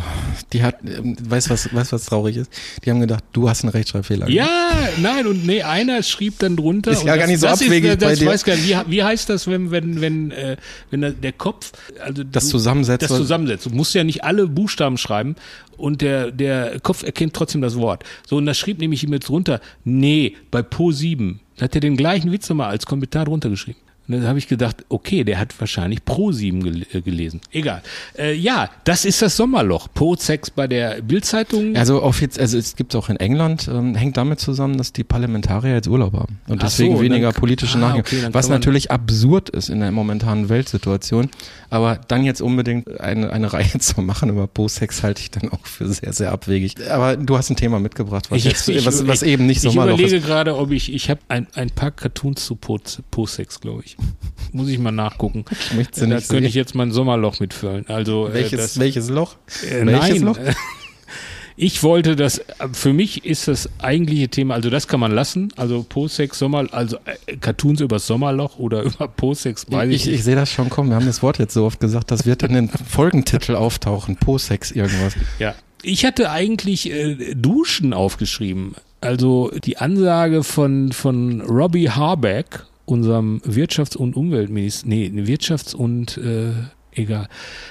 die 0.52 0.62
hat, 0.64 0.78
ähm, 0.86 1.16
weißt 1.22 1.48
du 1.48 1.52
was, 1.54 1.74
weißt, 1.74 1.94
was 1.94 2.06
traurig 2.06 2.38
ist? 2.38 2.52
Die 2.84 2.90
haben 2.90 3.00
gedacht, 3.00 3.24
du 3.34 3.50
hast 3.50 3.64
einen 3.64 3.72
Rechtschreibfehler. 3.72 4.26
gemacht. 4.28 4.36
Ja, 4.36 4.90
nein, 5.02 5.28
und 5.28 5.46
nee, 5.46 5.62
einer 5.64 6.04
schrieb 6.04 6.40
dann 6.40 6.56
drunter. 6.56 6.92
Ist 6.92 7.04
ja 7.04 7.14
das, 7.16 7.20
gar 7.20 7.28
nicht 7.28 7.40
so 7.40 7.48
das 7.48 7.62
abwegig 7.62 7.92
Ist, 7.92 8.02
das 8.02 8.10
bei 8.10 8.16
dir. 8.26 8.26
weiß 8.32 8.44
gar 8.44 8.56
nicht, 8.56 8.68
wie, 8.88 8.92
wie 8.92 9.04
heißt 9.04 9.30
das, 9.30 9.48
wenn, 9.48 9.72
wenn, 9.72 10.02
wenn, 10.02 10.32
äh, 10.32 10.58
wenn 10.92 11.02
der- 11.22 11.34
Kopf, 11.34 11.72
also 12.00 12.24
Das 12.24 12.48
zusammensetzt. 12.50 13.04
das 13.10 13.18
zusammensetzt. 13.18 13.66
Du 13.66 13.72
musst 13.72 13.94
ja 13.96 14.04
nicht 14.04 14.24
alle 14.24 14.48
Buchstaben 14.48 14.98
schreiben 14.98 15.36
und 15.78 16.02
der, 16.02 16.32
der 16.32 16.80
Kopf 16.80 17.04
erkennt 17.04 17.34
trotzdem 17.34 17.62
das 17.62 17.76
Wort. 17.76 18.04
So, 18.28 18.38
und 18.38 18.46
da 18.46 18.54
schrieb 18.54 18.80
nämlich 18.80 19.02
jemand 19.02 19.28
drunter, 19.28 19.60
nee, 19.84 20.36
bei 20.52 20.62
Po 20.62 20.92
7. 20.92 21.40
Da 21.58 21.66
hat 21.66 21.76
er 21.76 21.82
den 21.82 21.98
gleichen 21.98 22.32
Witz 22.32 22.48
nochmal 22.50 22.70
als 22.70 22.86
Kommentar 22.86 23.26
drunter 23.26 23.50
geschrieben. 23.50 23.80
Und 24.08 24.16
dann 24.16 24.28
habe 24.28 24.38
ich 24.38 24.50
gedacht, 24.50 24.84
okay, 24.90 25.24
der 25.24 25.40
hat 25.40 25.58
wahrscheinlich 25.60 26.04
Pro 26.04 26.32
7 26.34 26.62
gel 26.62 26.86
äh, 26.94 27.00
gelesen. 27.02 27.40
Egal. 27.52 27.82
Äh, 28.18 28.34
ja, 28.34 28.70
das 28.84 29.06
ist 29.06 29.22
das 29.22 29.38
Sommerloch. 29.38 29.88
Po-Sex 29.94 30.50
bei 30.50 30.68
der 30.68 31.02
Bildzeitung. 31.02 31.76
Also 31.78 32.04
offiziell, 32.04 32.42
also 32.44 32.58
es 32.58 32.76
gibt 32.76 32.96
auch 32.98 33.08
in 33.10 33.16
England, 33.18 33.70
ähm, 33.72 33.96
hängt 33.96 34.18
damit 34.18 34.42
zusammen, 34.42 34.78
dass 34.78 34.92
die 34.92 35.06
Parlamentarier 35.06 35.76
jetzt 35.76 35.88
Urlaub 35.88 36.14
haben 36.14 36.40
und 36.48 36.60
Ach 36.60 36.66
deswegen 36.68 36.98
so, 36.98 37.02
weniger 37.02 37.32
dann- 37.32 37.40
politische 37.40 37.78
ah, 37.78 37.82
Nachrichten. 37.82 38.18
okay, 38.26 38.30
was 38.34 38.50
natürlich 38.50 38.92
absurd 38.92 39.50
ist 39.50 39.70
in 39.70 39.80
der 39.80 39.92
momentanen 39.92 40.50
Weltsituation. 40.50 41.30
Aber 41.70 42.00
dann 42.08 42.24
jetzt 42.26 42.42
unbedingt 42.42 43.00
eine, 43.00 43.32
eine 43.32 43.52
Reihe 43.54 43.80
zu 43.80 44.02
machen 44.02 44.30
über 44.30 44.48
Po-Sex 44.48 45.02
halte 45.04 45.22
ich 45.22 45.32
dann 45.32 45.50
auch 45.50 45.66
für 45.66 45.88
sehr, 45.88 46.12
sehr 46.14 46.32
abwegig. 46.34 46.76
Aber 46.92 47.16
du 47.16 47.38
hast 47.38 47.50
ein 47.50 47.56
Thema 47.56 47.80
mitgebracht, 47.80 48.30
was, 48.30 48.44
jetzt, 48.44 48.68
was, 48.86 49.08
was 49.08 49.24
eben 49.24 49.46
nicht 49.46 49.58
Ich 49.64 49.72
Sommerloch 49.72 49.94
überlege 49.98 50.18
ist. 50.18 50.26
gerade, 50.26 50.58
ob 50.58 50.72
ich, 50.72 50.92
ich 50.94 51.10
habe 51.10 51.22
ein, 51.30 51.48
ein 51.54 51.70
paar 51.70 51.92
Cartoons 51.92 52.46
zu 52.46 52.56
Po- 52.56 52.80
Po-Sex, 53.12 53.62
glaube 53.62 53.84
ich. 53.86 53.93
Muss 54.52 54.68
ich 54.70 54.78
mal 54.78 54.92
nachgucken. 54.92 55.46
Möchte 55.76 56.02
da 56.02 56.16
nicht 56.16 56.30
könnte 56.30 56.48
ich 56.48 56.54
jetzt 56.54 56.76
mein 56.76 56.92
Sommerloch 56.92 57.40
mitfüllen. 57.40 57.88
Also 57.88 58.28
äh, 58.28 58.34
Welches, 58.34 58.60
das, 58.62 58.80
welches 58.80 59.10
Loch? 59.10 59.36
äh, 59.68 59.86
welches 59.86 60.22
nein. 60.22 60.22
Loch? 60.22 60.38
Ich 61.56 61.84
wollte 61.84 62.16
das, 62.16 62.42
für 62.72 62.94
mich 62.94 63.26
ist 63.26 63.48
das 63.48 63.70
eigentliche 63.78 64.28
Thema, 64.28 64.56
also 64.56 64.72
das 64.72 64.88
kann 64.88 65.00
man 65.00 65.12
lassen, 65.12 65.50
also 65.56 65.86
Po-Sex, 65.88 66.40
Sommer, 66.40 66.66
also 66.72 66.98
äh, 67.28 67.38
Cartoons 67.38 67.80
über 67.80 67.98
das 67.98 68.08
Sommerloch 68.08 68.58
oder 68.58 68.82
über 68.84 69.08
Po-Sex, 69.08 69.68
weiß 69.70 69.90
ich, 69.90 69.96
Ich, 69.98 70.06
nicht. 70.08 70.16
ich 70.16 70.24
sehe 70.24 70.36
das 70.36 70.52
schon 70.52 70.70
kommen. 70.72 70.90
Wir 70.90 70.96
haben 70.96 71.06
das 71.06 71.22
Wort 71.22 71.38
jetzt 71.38 71.54
so 71.54 71.66
oft 71.66 71.80
gesagt, 71.80 72.10
das 72.10 72.26
wird 72.26 72.42
in 72.42 72.54
den 72.54 72.70
Folgentitel 72.70 73.56
auftauchen. 73.56 74.16
Po-Sex 74.18 74.72
irgendwas. 74.72 75.14
Ja. 75.38 75.54
Ich 75.84 76.06
hatte 76.06 76.32
eigentlich 76.32 76.90
äh, 76.92 77.36
Duschen 77.36 77.94
aufgeschrieben. 77.94 78.74
Also 79.02 79.52
die 79.64 79.78
Ansage 79.78 80.44
von, 80.44 80.92
von 80.92 81.42
Robbie 81.42 81.90
Harbeck, 81.92 82.64
unserem 82.86 83.42
Wirtschafts- 83.46 83.98
und 83.98 84.16
Umweltminister, 84.16 84.88
nee, 84.88 85.12
Wirtschafts- 85.14 85.76
und 85.76 86.18
äh, 86.18 86.52
egal. 86.96 87.28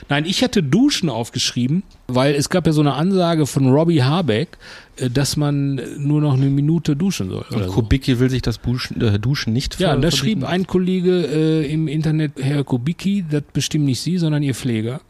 Nein, 0.09 0.25
ich 0.25 0.43
hatte 0.43 0.63
Duschen 0.63 1.09
aufgeschrieben, 1.09 1.83
weil 2.09 2.35
es 2.35 2.49
gab 2.49 2.67
ja 2.67 2.73
so 2.73 2.81
eine 2.81 2.95
Ansage 2.95 3.47
von 3.47 3.69
Robbie 3.69 4.03
Harbeck, 4.03 4.59
äh, 4.97 5.11
dass 5.11 5.37
man 5.37 5.81
nur 5.99 6.21
noch 6.21 6.35
eine 6.35 6.47
Minute 6.47 6.97
duschen 6.97 7.31
soll. 7.31 7.45
Und 7.51 7.65
so. 7.65 7.71
Kubicki 7.71 8.19
will 8.19 8.31
sich 8.31 8.43
das 8.43 8.61
Duschen, 8.61 9.01
äh, 9.01 9.19
Duschen 9.19 9.53
nicht 9.53 9.79
Ja, 9.81 9.97
da 9.97 10.11
schrieb 10.11 10.45
ein 10.45 10.67
Kollege 10.67 11.27
äh, 11.27 11.73
im 11.73 11.89
Internet, 11.89 12.33
Herr 12.39 12.65
Kubicki, 12.65 13.25
das 13.29 13.43
bestimmt 13.53 13.85
nicht 13.85 14.01
Sie, 14.01 14.19
sondern 14.19 14.43
Ihr 14.43 14.55
Pfleger. 14.55 15.01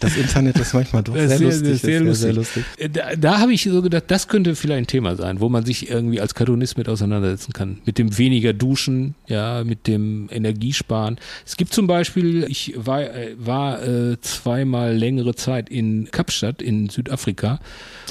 Das 0.00 0.16
Internet 0.16 0.58
ist 0.58 0.74
manchmal 0.74 1.02
doch 1.02 1.14
Das 1.14 1.28
sehr, 1.28 1.38
sehr- 1.38 1.46
lustig. 1.48 1.80
sehr 1.80 2.00
ist 2.00 2.06
lustig. 2.06 2.34
lustig. 2.36 2.64
Äh, 2.78 2.88
Da, 2.90 3.16
da 3.16 3.38
habe 3.40 3.52
ich 3.52 3.62
so 3.64 3.82
gedacht, 3.82 4.04
das 4.08 4.28
könnte 4.28 4.54
vielleicht 4.54 4.78
ein 4.78 4.86
Thema 4.86 5.16
sein, 5.16 5.40
wo 5.40 5.48
man 5.48 5.64
sich 5.64 5.90
irgendwie 5.90 6.20
als 6.20 6.34
Cartoonist 6.34 6.76
mit 6.78 6.88
auseinandersetzen 6.88 7.52
kann. 7.52 7.78
Mit 7.84 7.98
dem 7.98 8.16
weniger 8.18 8.52
Duschen, 8.52 9.14
ja, 9.26 9.64
mit 9.64 9.86
dem 9.86 10.28
Energiesparen. 10.30 11.16
Es 11.44 11.56
gibt 11.56 11.72
zum 11.72 11.86
Beispiel, 11.86 12.44
ich 12.48 12.74
war, 12.76 13.02
äh, 13.02 13.34
war 13.38 13.82
äh, 13.82 14.20
zweimal 14.20 14.94
längere 14.96 15.34
Zeit 15.34 15.68
in 15.70 16.08
Kapstadt 16.10 16.62
in 16.62 16.88
Südafrika. 16.88 17.58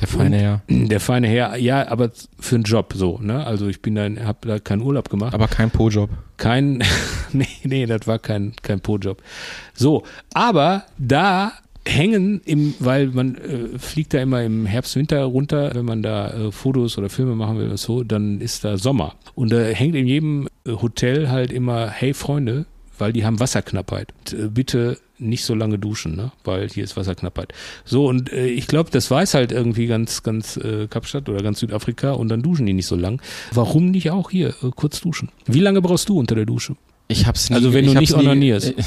Der 0.02 0.08
feine 0.08 0.38
Herr. 0.38 0.62
Der 0.70 1.00
feine 1.00 1.28
Herr, 1.28 1.56
ja, 1.58 1.88
aber 1.88 2.12
für 2.40 2.56
einen 2.56 2.64
Job 2.64 2.94
so, 2.96 3.20
ne? 3.22 3.46
Also 3.46 3.68
ich 3.68 3.82
bin 3.82 3.96
dann, 3.96 4.24
habe 4.26 4.48
da 4.48 4.60
keinen 4.60 4.82
Urlaub 4.82 5.10
gemacht. 5.10 5.34
Aber 5.34 5.48
kein 5.48 5.72
Po-Job. 5.72 6.10
Kein, 6.38 6.84
nee, 7.34 7.48
nee, 7.64 7.86
das 7.86 8.08
war 8.08 8.20
kein, 8.20 8.54
kein 8.62 8.82
Po-Job. 8.82 9.22
So, 9.74 10.04
aber 10.34 10.84
da 10.98 11.54
hängen 11.88 12.42
im, 12.46 12.74
weil 12.80 13.08
man 13.08 13.36
äh, 13.36 13.78
fliegt 13.80 14.14
da 14.14 14.20
immer 14.22 14.44
im 14.44 14.66
Herbst, 14.66 14.96
Winter 14.96 15.24
runter, 15.24 15.72
wenn 15.76 15.86
man 15.86 16.02
da 16.02 16.30
äh, 16.48 16.52
Fotos 16.52 16.98
oder 16.98 17.10
Filme 17.10 17.36
machen 17.36 17.58
will 17.58 17.68
oder 17.68 17.78
so, 17.78 18.04
dann 18.04 18.42
ist 18.42 18.64
da 18.64 18.78
Sommer. 18.78 19.16
Und 19.36 19.52
da 19.52 19.62
hängt 19.62 19.96
in 19.96 20.08
jedem 20.08 20.48
äh, 20.66 20.72
Hotel 20.72 21.30
halt 21.30 21.52
immer, 21.52 21.90
hey 21.90 22.14
Freunde, 22.14 22.66
weil 22.98 23.14
die 23.14 23.26
haben 23.26 23.40
Wasserknappheit. 23.40 24.10
Äh, 24.34 24.48
bitte 24.48 24.98
nicht 25.18 25.46
so 25.46 25.56
lange 25.56 25.80
duschen, 25.80 26.16
ne? 26.16 26.32
weil 26.44 26.68
hier 26.70 26.84
ist 26.84 26.98
Wasserknappheit. 26.98 27.54
So, 27.86 28.08
und 28.08 28.34
äh, 28.34 28.48
ich 28.48 28.68
glaube, 28.68 28.90
das 28.92 29.10
weiß 29.10 29.34
halt 29.34 29.52
irgendwie 29.52 29.88
ganz, 29.88 30.24
ganz 30.24 30.58
äh, 30.58 30.88
Kapstadt 30.88 31.30
oder 31.30 31.42
ganz 31.42 31.60
Südafrika 31.60 32.12
und 32.12 32.30
dann 32.30 32.42
duschen 32.42 32.66
die 32.66 32.74
nicht 32.74 32.88
so 32.88 32.96
lang. 32.96 33.22
Warum 33.54 33.92
nicht 33.92 34.12
auch 34.12 34.30
hier 34.32 34.50
äh, 34.50 34.72
kurz 34.76 35.00
duschen? 35.02 35.30
Wie 35.46 35.62
lange 35.62 35.82
brauchst 35.82 36.10
du 36.10 36.20
unter 36.20 36.36
der 36.36 36.46
Dusche? 36.46 36.76
Ich 37.08 37.28
hab's 37.28 37.50
nie. 37.50 37.56
Also 37.56 37.74
wenn 37.74 37.86
du 37.86 37.94
nicht 37.94 38.12
nie- 38.16 38.24
onanierst. 38.24 38.74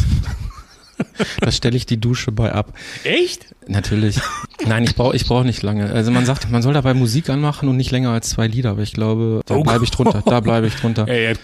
Da 1.40 1.50
stelle 1.52 1.76
ich 1.76 1.86
die 1.86 1.98
Dusche 2.00 2.32
bei 2.32 2.52
ab. 2.52 2.72
Echt? 3.04 3.54
Natürlich. 3.66 4.20
Nein, 4.66 4.84
ich 4.84 4.94
brauche 4.94 5.14
ich 5.14 5.26
brauch 5.26 5.44
nicht 5.44 5.62
lange. 5.62 5.90
Also 5.92 6.10
man 6.10 6.24
sagt, 6.24 6.50
man 6.50 6.62
soll 6.62 6.74
dabei 6.74 6.94
Musik 6.94 7.28
anmachen 7.28 7.68
und 7.68 7.76
nicht 7.76 7.90
länger 7.90 8.10
als 8.10 8.30
zwei 8.30 8.46
Lieder, 8.46 8.70
aber 8.70 8.82
ich 8.82 8.92
glaube, 8.92 9.40
da 9.46 9.56
Oh 9.56 9.62
bleibe 9.62 9.84
ich 9.84 9.90
drunter. 9.90 10.22
Da 10.24 10.40
bleibe 10.40 10.66
ich 10.66 10.74
drunter. 10.76 11.06
Ey, 11.08 11.26
Äh, 11.26 11.36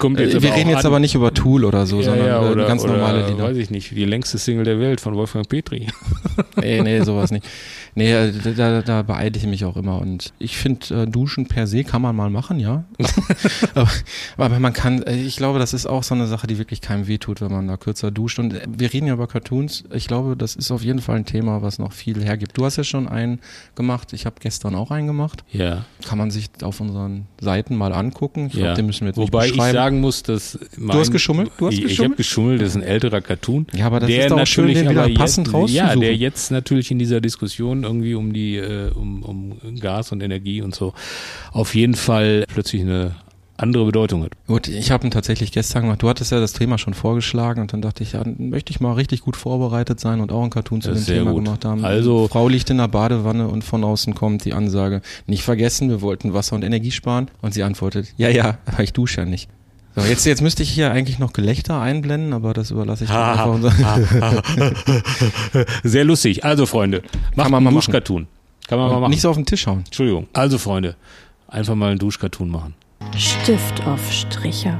Wir 0.43 0.55
reden 0.55 0.71
jetzt 0.71 0.81
an. 0.81 0.87
aber 0.87 1.01
nicht 1.01 1.15
über 1.15 1.33
Tool 1.35 1.65
oder 1.65 1.87
so, 1.87 1.99
ja, 1.99 2.05
sondern 2.05 2.27
ja, 2.27 2.43
äh, 2.47 2.51
oder, 2.53 2.67
ganz 2.67 2.85
normale 2.85 3.29
Lieder. 3.29 3.45
Weiß 3.45 3.57
ich 3.57 3.71
nicht, 3.71 3.91
die 3.91 4.05
längste 4.05 4.39
Single 4.39 4.65
der 4.65 4.79
Welt 4.81 5.01
von 5.01 5.15
Wolfgang 5.15 5.49
Petri. 5.49 5.89
Nee, 6.57 6.81
nee, 6.83 7.01
sowas 7.03 7.31
nicht. 7.31 7.45
Nee, 7.95 8.13
äh, 8.13 8.33
da, 8.57 8.83
da 8.83 9.03
beeile 9.03 9.37
ich 9.37 9.47
mich 9.47 9.65
auch 9.65 9.77
immer. 9.77 10.01
Und 10.01 10.33
ich 10.41 10.57
finde, 10.57 11.03
äh, 11.03 11.07
Duschen 11.07 11.47
per 11.47 11.67
se 11.69 11.85
kann 11.85 12.03
man 12.03 12.17
mal 12.17 12.31
machen, 12.31 12.59
ja. 12.59 12.85
aber, 13.75 13.91
aber 14.37 14.59
man 14.59 14.73
kann, 14.73 15.03
äh, 15.05 15.15
ich 15.15 15.37
glaube, 15.37 15.61
das 15.61 15.73
ist 15.75 15.87
auch 15.87 16.03
so 16.03 16.15
eine 16.15 16.27
Sache, 16.27 16.49
die 16.49 16.59
wirklich 16.59 16.81
keinem 16.81 17.07
wehtut, 17.07 17.41
wenn 17.41 17.53
man 17.53 17.69
da 17.69 17.77
kürzer 17.77 18.11
duscht. 18.11 18.39
Und 18.41 18.55
äh, 18.55 18.63
wir 18.67 18.93
reden 18.93 19.07
ja 19.07 19.15
über 19.15 19.29
Cart- 19.29 19.45
Cartoons, 19.45 19.85
ich 19.93 20.07
glaube, 20.09 20.37
das 20.37 20.57
ist 20.57 20.71
auf 20.71 20.83
jeden 20.83 21.01
Fall 21.01 21.17
ein 21.17 21.27
Thema, 21.27 21.61
was 21.61 21.79
noch 21.79 21.93
viel 21.93 22.25
hergibt. 22.25 22.57
Du 22.57 22.65
hast 22.65 22.77
ja 22.77 22.85
schon 22.85 23.07
einen 23.07 23.41
gemacht, 23.75 24.13
ich 24.15 24.25
habe 24.25 24.37
gestern 24.41 24.75
auch 24.75 24.91
einen 24.91 25.07
gemacht. 25.07 25.45
Ja. 25.53 25.85
Kann 26.07 26.17
man 26.17 26.31
sich 26.31 26.49
auf 26.63 26.81
unseren 26.81 27.27
Seiten 27.41 27.77
mal 27.77 27.93
angucken. 27.93 28.47
Ich 28.47 28.55
ja. 28.55 28.61
glaube, 28.61 28.77
den 28.77 28.87
müssen 28.87 29.01
wir 29.03 29.09
jetzt 29.09 29.19
Wobei 29.19 29.49
ich 29.49 29.55
sagen 29.55 30.01
muss, 30.01 30.23
dass 30.23 30.59
mein, 30.79 30.95
Du 30.95 31.01
hast 31.01 31.11
geschummelt? 31.13 31.51
Du 31.59 31.67
hast 31.67 31.75
ich, 31.75 31.81
Ich 31.81 31.85
geschummelt? 31.89 32.13
habe 32.13 32.17
geschummelt, 32.17 32.63
das 32.63 32.69
ist 32.71 32.77
ein 32.77 32.83
älterer 32.83 33.21
Cartoon. 33.21 33.67
Ja, 33.75 33.87
aber 33.87 34.01
das 34.01 34.09
der 34.09 34.27
ist 34.27 34.31
doch 34.31 34.47
schön, 34.47 34.69
den 34.73 34.89
wieder 34.89 35.09
passend 35.11 35.49
jetzt, 35.49 35.55
rauszusuchen. 35.55 35.89
Ja, 35.89 35.97
der 35.97 36.17
jetzt 36.17 36.51
natürlich 36.51 36.91
in 36.91 36.99
dieser 36.99 37.21
Diskussion 37.21 37.84
irgendwie 37.85 38.15
um 38.15 38.33
die 38.33 38.57
äh, 38.57 38.91
um, 38.91 39.23
um 39.23 39.57
Gas 39.81 40.11
und 40.13 40.23
Energie 40.23 40.61
und 40.63 40.75
so 40.75 40.93
auf 41.53 41.75
jeden 41.75 41.95
Fall 41.95 42.45
plötzlich 42.53 42.83
eine 42.83 43.15
andere 43.57 43.85
Bedeutung 43.85 44.25
hat. 44.25 44.33
Gut, 44.49 44.67
ich 44.67 44.91
habe 44.91 45.07
ihn 45.07 45.13
tatsächlich 45.13 45.53
gestern 45.53 45.83
gemacht. 45.85 46.03
Du 46.03 46.09
hattest 46.09 46.33
ja 46.33 46.41
das 46.41 46.55
Thema 46.55 46.77
schon 46.77 46.93
vorgeschlagen 46.93 47.61
und 47.61 47.73
dann 47.73 47.83
dachte 47.83 48.03
ich, 48.03 48.15
ja, 48.15 48.23
möchte 48.37 48.73
ich 48.73 48.81
mal 48.81 48.95
richtig 48.95 49.21
gut 49.21 49.37
vorbereitet 49.37 50.01
sein 50.01 50.21
und 50.21 50.33
auch 50.33 50.41
einen 50.43 50.51
Cartoon 50.51 50.81
zu 50.81 50.91
Das 50.91 51.05
dem 51.05 51.19
Thema 51.19 51.31
gut. 51.33 51.45
gemacht 51.45 51.65
haben. 51.65 51.85
Also- 51.85 52.25
Die 52.25 52.33
Frau 52.33 52.49
liegt 52.49 52.69
in 52.71 52.79
der 52.79 52.89
Badewanne 52.89 53.47
und 53.47 53.63
von 53.63 53.85
außen 53.85 54.17
kommt 54.17 54.45
die 54.45 54.55
Ansage, 54.55 55.03
nicht 55.29 55.45
vergessen, 55.45 55.89
wir 55.89 56.03
wollten 56.03 56.35
Wasser 56.35 56.57
und 56.57 56.65
Energie 56.65 56.91
sparen. 56.91 57.31
Und 57.43 57.55
sie 57.55 57.63
antwortet, 57.63 58.13
ja, 58.17 58.29
ja, 58.29 58.59
aber 58.67 58.83
ich 58.83 58.93
dusche 58.93 59.21
ja 59.21 59.25
nicht. 59.25 59.49
So, 59.97 60.03
jetzt, 60.03 60.27
jetzt 60.27 60.43
müsste 60.43 60.65
ich 60.65 60.71
hier 60.71 60.91
eigentlich 60.91 61.21
noch 61.21 61.33
Gelächter 61.33 61.81
einblenden, 61.81 62.33
aber 62.33 62.53
das 62.53 62.73
überlasse 62.73 63.05
ich 63.05 63.11
dann 63.11 63.31
einfach 63.31 63.47
unser 63.47 63.73
Sehr 65.85 66.05
lustig. 66.05 66.45
Also 66.45 66.67
Freunde, 66.67 67.03
macht 67.37 67.51
man 67.51 67.63
mal 67.63 67.69
einen 67.69 67.77
machen. 67.77 67.77
Duschcartoon. 67.77 68.27
Kann 68.67 68.79
man 68.79 68.91
mal 68.91 69.01
machen. 69.01 69.11
Nicht 69.11 69.21
so 69.21 69.31
auf 69.31 69.37
den 69.37 69.47
Tisch 69.47 69.67
hauen. 69.67 69.83
Entschuldigung. 69.85 70.27
Also 70.33 70.59
Freunde, 70.59 70.97
einfach 71.47 71.77
mal 71.77 71.91
einen 71.91 71.99
Duschcartoon 71.99 72.51
machen. 72.51 72.75
Stift 73.17 73.87
auf 73.87 74.01
Stricher. 74.11 74.79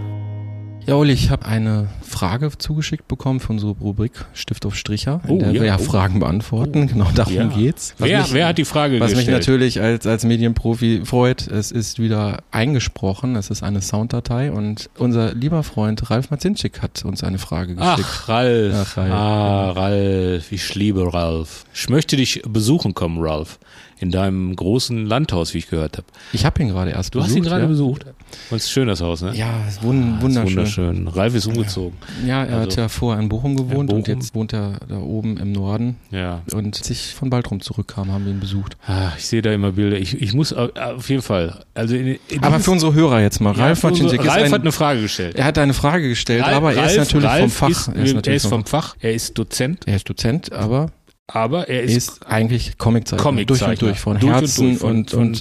Ja, 0.87 0.97
Uli, 0.97 1.15
ich 1.15 1.31
habe 1.31 1.47
eine 1.47 1.89
Frage 2.03 2.51
zugeschickt 2.59 3.09
bekommen 3.09 3.41
von 3.41 3.57
unserer 3.57 3.75
Rubrik 3.81 4.13
Stift 4.35 4.67
auf 4.67 4.77
Stricher, 4.77 5.21
in 5.27 5.31
Oh, 5.31 5.39
der 5.39 5.53
ja, 5.53 5.61
wir 5.61 5.67
ja 5.67 5.77
oh. 5.81 5.83
Fragen 5.83 6.21
beantworten. 6.21 6.87
Genau 6.87 7.09
darum 7.15 7.33
Ja. 7.33 7.47
geht's. 7.47 7.95
Was 7.99 8.09
Wer, 8.09 8.21
mich- 8.21 8.33
wer 8.35 8.47
hat 8.49 8.59
die 8.59 8.67
Frage 8.67 9.01
Was 9.01 9.11
mich 9.11 9.21
gestellt? 9.21 9.39
natürlich 9.39 9.81
als, 9.81 10.07
als 10.07 10.25
Medienprofi 10.25 11.03
freut, 11.07 11.47
es 11.47 11.71
ist 11.73 11.99
wieder 12.01 12.43
eingesprochen, 12.51 13.35
es 13.37 13.49
ist 13.49 13.63
eine 13.63 13.81
Sounddatei 13.81 14.53
und 14.53 14.91
unser 14.99 15.35
lieber 15.35 15.63
Freund 15.63 16.11
Ralf 16.11 16.31
Marzinczyk 16.31 16.83
hat 16.83 17.03
uns 17.05 17.25
eine 17.25 17.39
Frage 17.39 17.75
geschickt. 17.77 18.07
Ach, 18.07 18.29
Ralf. 18.29 18.75
Ach, 18.77 18.97
Ralf. 18.99 19.13
Ah, 19.13 19.71
Ralf. 19.71 20.53
Ich 20.53 20.75
liebe 20.75 21.15
Ralf. 21.15 21.65
Ich 21.73 21.89
möchte 21.89 22.17
dich 22.17 22.43
besuchen 22.47 22.93
kommen, 22.93 23.19
Ralf. 23.25 23.59
In 24.05 24.11
deinem 24.11 24.55
großen 24.55 25.07
Landhaus, 25.07 25.55
wie 25.55 25.59
ich 25.59 25.71
gehört 25.71 25.97
habe. 25.97 26.07
Ich 26.35 26.45
habe 26.45 26.61
ihn 26.63 26.69
gerade 26.69 26.91
erst 26.91 27.15
Du 27.15 27.19
besucht. 27.21 27.31
hast 27.31 27.37
ihn 27.37 27.43
gerade 27.45 27.63
ja. 27.63 27.69
besucht. 27.69 28.05
Und 28.51 28.57
es 28.59 28.65
ist 28.65 28.71
schön, 28.71 28.87
das 28.87 29.01
Haus, 29.01 29.23
ne? 29.23 29.35
Ja, 29.35 29.49
ist 29.67 29.83
wun 29.83 30.13
Ah, 30.13 30.17
ist 30.19 30.23
wunderschön. 30.23 30.57
wunderschön. 30.57 31.09
Ralf 31.09 31.35
ist 31.35 31.47
umgezogen. 31.47 31.97
Ja, 32.27 32.45
er 32.45 32.57
hat 32.61 32.67
Also- 32.67 32.81
ja 32.83 32.89
vorher 32.89 33.23
in 33.23 33.29
Bochum 33.31 33.57
gewohnt 33.57 33.91
und 33.93 34.03
Bochum. 34.05 34.21
jetzt 34.21 34.35
wohnt 34.35 34.53
er 34.53 34.73
da 34.89 34.99
oben 34.99 35.39
im 35.39 35.53
Norden. 35.53 35.97
Ja. 36.11 36.43
Und 36.53 36.77
als 36.79 36.91
ich 36.91 37.15
von 37.15 37.31
Baltrum 37.31 37.61
zurückkam, 37.63 38.13
haben 38.13 38.27
wir 38.27 38.33
ihn 38.33 38.41
besucht. 38.41 38.77
Ah, 38.87 39.13
ich 39.17 39.27
sehe 39.27 39.41
da 39.41 39.53
immer 39.53 39.73
Bilder. 39.73 39.97
Ich, 39.99 40.21
ich 40.21 40.35
muss 40.35 40.53
au- 40.53 40.69
auf 40.75 41.09
jeden 41.09 41.23
Fall. 41.23 41.61
Also 41.73 41.95
in, 41.97 42.19
in 42.29 42.43
Aber 42.43 42.61
für 42.61 42.73
unsere 42.73 42.93
Hörer 42.93 43.23
jetzt 43.23 43.41
mal. 43.41 43.57
Ja, 43.57 43.65
Ralf 43.67 43.83
unsere- 43.85 44.19
Ralf 44.19 44.29
ein, 44.45 44.53
hat 44.53 44.61
eine 44.61 44.73
Frage 44.73 45.01
gestellt. 45.01 45.37
er 45.37 45.45
hat 45.47 45.57
eine 45.59 45.73
Frage 45.73 46.09
gestellt, 46.11 46.45
Ralf- 46.45 46.57
aber 46.57 46.75
er 46.75 46.85
ist 46.87 46.99
Ralf- 46.99 47.15
natürlich 47.15 47.31
vom 47.31 47.41
Ralf 47.41 47.53
Fach. 47.55 47.69
Ist, 47.71 47.89
er 47.89 47.95
ist 48.05 48.11
er 48.11 48.15
natürlich 48.17 48.37
ist 48.37 48.47
vom 48.49 48.67
Fach. 48.67 48.97
Er 49.01 49.15
ist 49.15 49.39
Dozent, 49.39 49.87
er 49.87 49.97
ist 49.97 50.09
Dozent, 50.11 50.53
aber 50.53 50.91
aber 51.27 51.69
er 51.69 51.83
ist, 51.83 51.97
ist 51.97 52.27
eigentlich 52.27 52.79
Comiczeichner. 52.79 53.23
Comiczeichner. 53.23 53.67
Durch 53.67 53.81
und 53.81 53.83
durch, 53.83 53.99
von 53.99 54.19
Durch 54.19 54.25
und 54.25 54.41
Herzen 54.41 54.69
durch, 54.69 54.83
und, 54.83 55.11
von- 55.11 55.21
und 55.21 55.41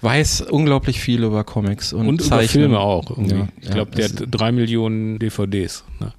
weiß 0.00 0.42
unglaublich 0.42 1.00
viel 1.00 1.22
über 1.22 1.44
Comics 1.44 1.92
und, 1.92 2.08
und 2.08 2.20
über. 2.20 2.40
Filme 2.40 2.80
auch. 2.80 3.10
Irgendwie. 3.10 3.36
Ja, 3.36 3.48
ich 3.60 3.68
ja, 3.68 3.74
glaube, 3.74 3.90
der 3.92 4.08
das- 4.08 4.20
hat 4.22 4.28
drei 4.30 4.52
Millionen 4.52 5.18
DVDs. 5.18 5.84
Ne? 6.00 6.12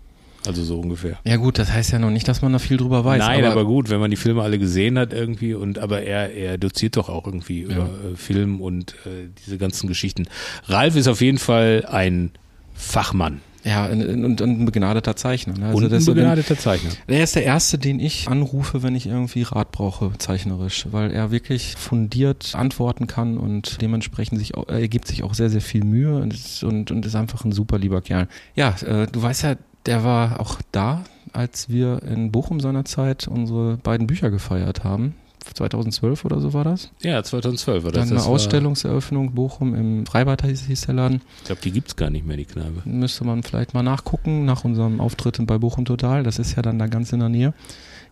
Also 0.46 0.64
so 0.64 0.80
ungefähr. 0.80 1.20
Ja 1.24 1.38
gut, 1.38 1.58
das 1.58 1.72
heißt 1.72 1.91
ja 1.94 2.00
noch 2.00 2.10
nicht, 2.10 2.28
dass 2.28 2.41
man 2.41 2.52
da 2.52 2.60
viel 2.60 2.76
drüber 2.76 3.06
weiß. 3.06 3.20
Nein, 3.20 3.46
aber, 3.46 3.54
aber, 3.54 3.66
gut, 3.66 3.89
wenn 3.89 4.00
man 4.00 4.12
die 4.12 4.18
Filme 4.18 4.41
alle 4.41 4.60
gesehen 4.60 5.00
hat 5.00 5.14
irgendwie 5.14 5.54
und 5.54 5.80
aber 5.80 6.02
er, 6.02 6.34
er 6.34 6.58
doziert 6.58 6.98
doch 6.98 7.08
auch 7.08 7.26
irgendwie 7.26 7.62
über 7.62 7.89
äh, 8.12 8.16
Film 8.18 8.60
und 8.60 8.91
äh, 9.06 9.30
diese 9.46 9.58
ganzen 9.58 9.88
Geschichten. 9.88 10.28
Ralf 10.66 10.98
ist 10.98 11.08
auf 11.08 11.22
jeden 11.22 11.38
Fall 11.38 11.86
ein 11.89 12.32
Fachmann 12.74 13.39
ja, 13.64 13.86
und, 13.86 14.41
ein 14.41 14.66
begnadeter 14.66 15.16
Zeichner. 15.16 15.57
Ne? 15.57 15.68
Also 15.68 15.78
und 15.86 15.93
ein 15.93 16.05
begnadeter 16.05 16.57
Zeichner. 16.57 16.89
Er 17.07 17.24
ist 17.24 17.36
der 17.36 17.43
Erste, 17.45 17.78
den 17.78 17.99
ich 17.99 18.28
anrufe, 18.28 18.84
wenn 18.84 18.95
ich 18.95 19.07
irgendwie 19.07 19.43
Rat 19.43 19.72
brauche, 19.72 20.11
zeichnerisch, 20.18 20.88
weil 20.91 21.11
er 21.11 21.32
wirklich 21.32 21.76
fundiert 21.78 22.53
antworten 22.55 23.07
kann 23.07 23.38
und 23.38 23.82
dementsprechend 23.82 24.39
sich, 24.39 24.55
auch- 24.55 24.68
er 24.68 24.88
gibt 24.88 25.07
sich 25.07 25.24
auch 25.24 25.34
sehr, 25.34 25.49
sehr 25.49 25.61
viel 25.61 25.84
Mühe 25.84 26.16
und 26.18 26.34
ist, 26.34 26.64
und, 26.64 26.91
und 26.91 27.05
ist 27.05 27.16
einfach 27.16 27.45
ein 27.45 27.51
super 27.51 27.78
lieber 27.80 28.01
Kerl. 28.01 28.28
Ja, 28.55 28.76
äh, 28.86 29.07
du 29.11 29.22
weißt 29.22 29.43
ja, 29.43 29.55
der 29.86 30.03
war 30.03 30.39
auch 30.39 30.59
da, 30.72 31.03
als 31.34 31.70
wir 31.70 32.01
in 32.03 32.32
Bochum 32.32 32.59
seinerzeit 32.59 33.28
unsere 33.28 33.78
beiden 33.78 34.07
Bücher 34.07 34.30
gefeiert 34.32 34.84
haben. 34.84 35.16
2012 35.54 36.26
oder 36.26 36.39
so 36.39 36.54
war 36.54 36.64
das. 36.64 36.91
Ja, 37.02 37.22
2012 37.24 37.84
war 37.84 37.91
das. 37.91 38.02
Dann 38.02 38.10
eine 38.10 38.18
das 38.18 38.28
Ausstellungseröffnung 38.28 39.34
Bochum 39.34 39.76
im 39.76 40.06
Freibad 40.06 40.44
hieß, 40.44 40.82
der 40.86 40.96
Laden. 40.96 41.22
Ich 41.39 41.46
glaube, 41.46 41.62
die 41.62 41.72
gibt's 41.72 41.96
gar 41.96 42.10
nicht 42.10 42.26
mehr, 42.26 42.38
die 42.38 42.46
Kneipe. 42.46 42.82
Müsste 42.86 43.24
man 43.26 43.44
vielleicht 43.44 43.74
mal 43.74 43.84
nachgucken 43.84 44.46
nach 44.46 44.64
unserem 44.64 45.00
Auftritt 45.00 45.39
bei 45.46 45.58
Bochum 45.58 45.86
Total. 45.86 46.24
Das 46.24 46.39
ist 46.39 46.56
ja 46.56 46.62
dann 46.62 46.80
da 46.80 46.88
ganz 46.88 47.12
in 47.12 47.20
der 47.20 47.30
Nähe. 47.30 47.54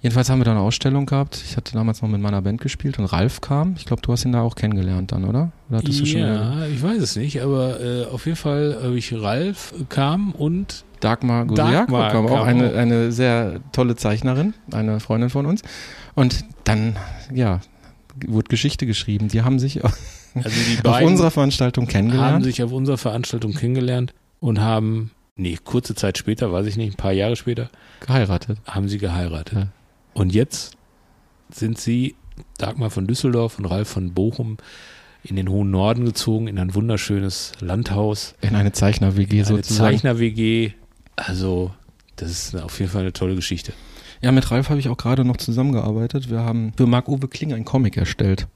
Jedenfalls 0.02 0.32
haben 0.32 0.40
wir 0.40 0.46
da 0.46 0.52
eine 0.52 0.62
Ausstellung 0.62 1.06
gehabt. 1.06 1.40
Ich 1.46 1.58
hatte 1.58 1.74
damals 1.74 2.02
noch 2.02 2.10
mit 2.10 2.20
meiner 2.22 2.42
Band 2.42 2.60
gespielt 2.60 2.98
und 2.98 3.06
Ralf 3.06 3.40
kam. 3.40 3.76
Ich 3.78 3.86
glaube, 3.86 4.02
du 4.02 4.12
hast 4.12 4.26
ihn 4.26 4.32
da 4.32 4.42
auch 4.42 4.56
kennengelernt 4.56 5.12
dann, 5.12 5.26
oder? 5.26 5.52
Oder 5.70 5.78
hattest 5.78 6.00
du 6.00 6.06
schon 6.08 6.22
ja, 6.22 6.66
ich 6.66 6.82
weiß 6.82 7.00
es 7.00 7.16
nicht, 7.16 7.42
aber 7.42 7.80
äh, 7.80 8.06
auf 8.06 8.26
jeden 8.26 8.38
Fall 8.38 8.80
habe 8.82 8.98
ich 8.98 9.14
Ralf 9.14 9.76
kam 9.90 10.32
und 10.32 10.86
Dagmar 11.02 11.46
Gusiak 11.46 11.72
Dagmar 11.72 12.12
kam 12.12 12.28
auch 12.28 12.46
eine, 12.46 12.74
eine 12.74 13.12
sehr 13.12 13.60
tolle 13.72 13.96
Zeichnerin, 13.96 14.56
eine 14.72 15.00
Freundin 15.00 15.30
von 15.30 15.46
uns. 15.46 15.62
Und 16.16 16.46
dann, 16.64 16.96
ja, 17.34 17.62
wurde 18.28 18.50
Geschichte 18.50 18.86
geschrieben. 18.86 19.28
Die 19.30 19.42
haben 19.42 19.60
sich 19.60 19.84
auf 19.84 19.98
also 20.36 20.50
die 20.50 20.86
auf 20.88 21.02
unserer 21.02 21.32
Veranstaltung 21.32 21.86
haben 21.86 21.92
kennengelernt. 21.92 22.44
sich 22.44 22.64
auf 22.64 22.72
unserer 22.72 22.98
Veranstaltung 22.98 23.54
kennengelernt 23.54 24.14
und 24.40 24.60
haben, 24.62 25.12
nee, 25.36 25.58
kurze 25.64 25.96
Zeit 25.96 26.18
später, 26.18 26.52
weiß 26.52 26.66
ich 26.68 26.78
nicht, 26.78 26.94
ein 26.94 26.98
paar 26.98 27.12
Jahre 27.14 27.36
später, 27.36 27.70
geheiratet. 28.00 28.58
haben 28.66 28.88
sie 28.90 28.98
geheiratet. 28.98 29.58
Ja. 29.58 29.68
Und 30.14 30.34
jetzt 30.34 30.76
sind 31.52 31.78
sie, 31.78 32.16
Dagmar 32.58 32.90
von 32.90 33.08
Düsseldorf 33.08 33.60
und 33.60 33.66
Ralf 33.66 33.90
von 33.90 34.14
Bochum, 34.14 34.58
in 35.24 35.36
den 35.36 35.50
hohen 35.50 35.70
Norden 35.70 36.06
gezogen, 36.06 36.48
in 36.48 36.58
ein 36.58 36.74
wunderschönes 36.74 37.52
Landhaus, 37.60 38.34
In 38.42 38.56
eine 38.56 38.72
Zeichner-WG 38.72 39.38
eine 39.38 39.46
sozusagen. 39.46 39.92
Zeichner-WG. 39.94 40.72
Also, 41.16 41.72
das 42.16 42.32
ist 42.32 42.56
auf 42.56 42.80
jeden 42.80 42.92
Fall 42.92 43.02
eine 43.02 43.14
tolle 43.14 43.36
Geschichte. 43.36 43.74
Ja, 44.22 44.32
mit 44.32 44.50
Ralf 44.52 44.70
habe 44.70 44.80
ich 44.80 44.90
auch 44.90 44.98
gerade 44.98 45.26
noch 45.26 45.38
zusammengearbeitet. 45.38 46.30
Wir 46.30 46.42
haben 46.42 46.74
für 46.78 46.86
Marc-Uwe 46.86 47.28
Kling 47.28 47.54
einen 47.54 47.66
Comic 47.66 47.98
erstellt. 47.98 48.48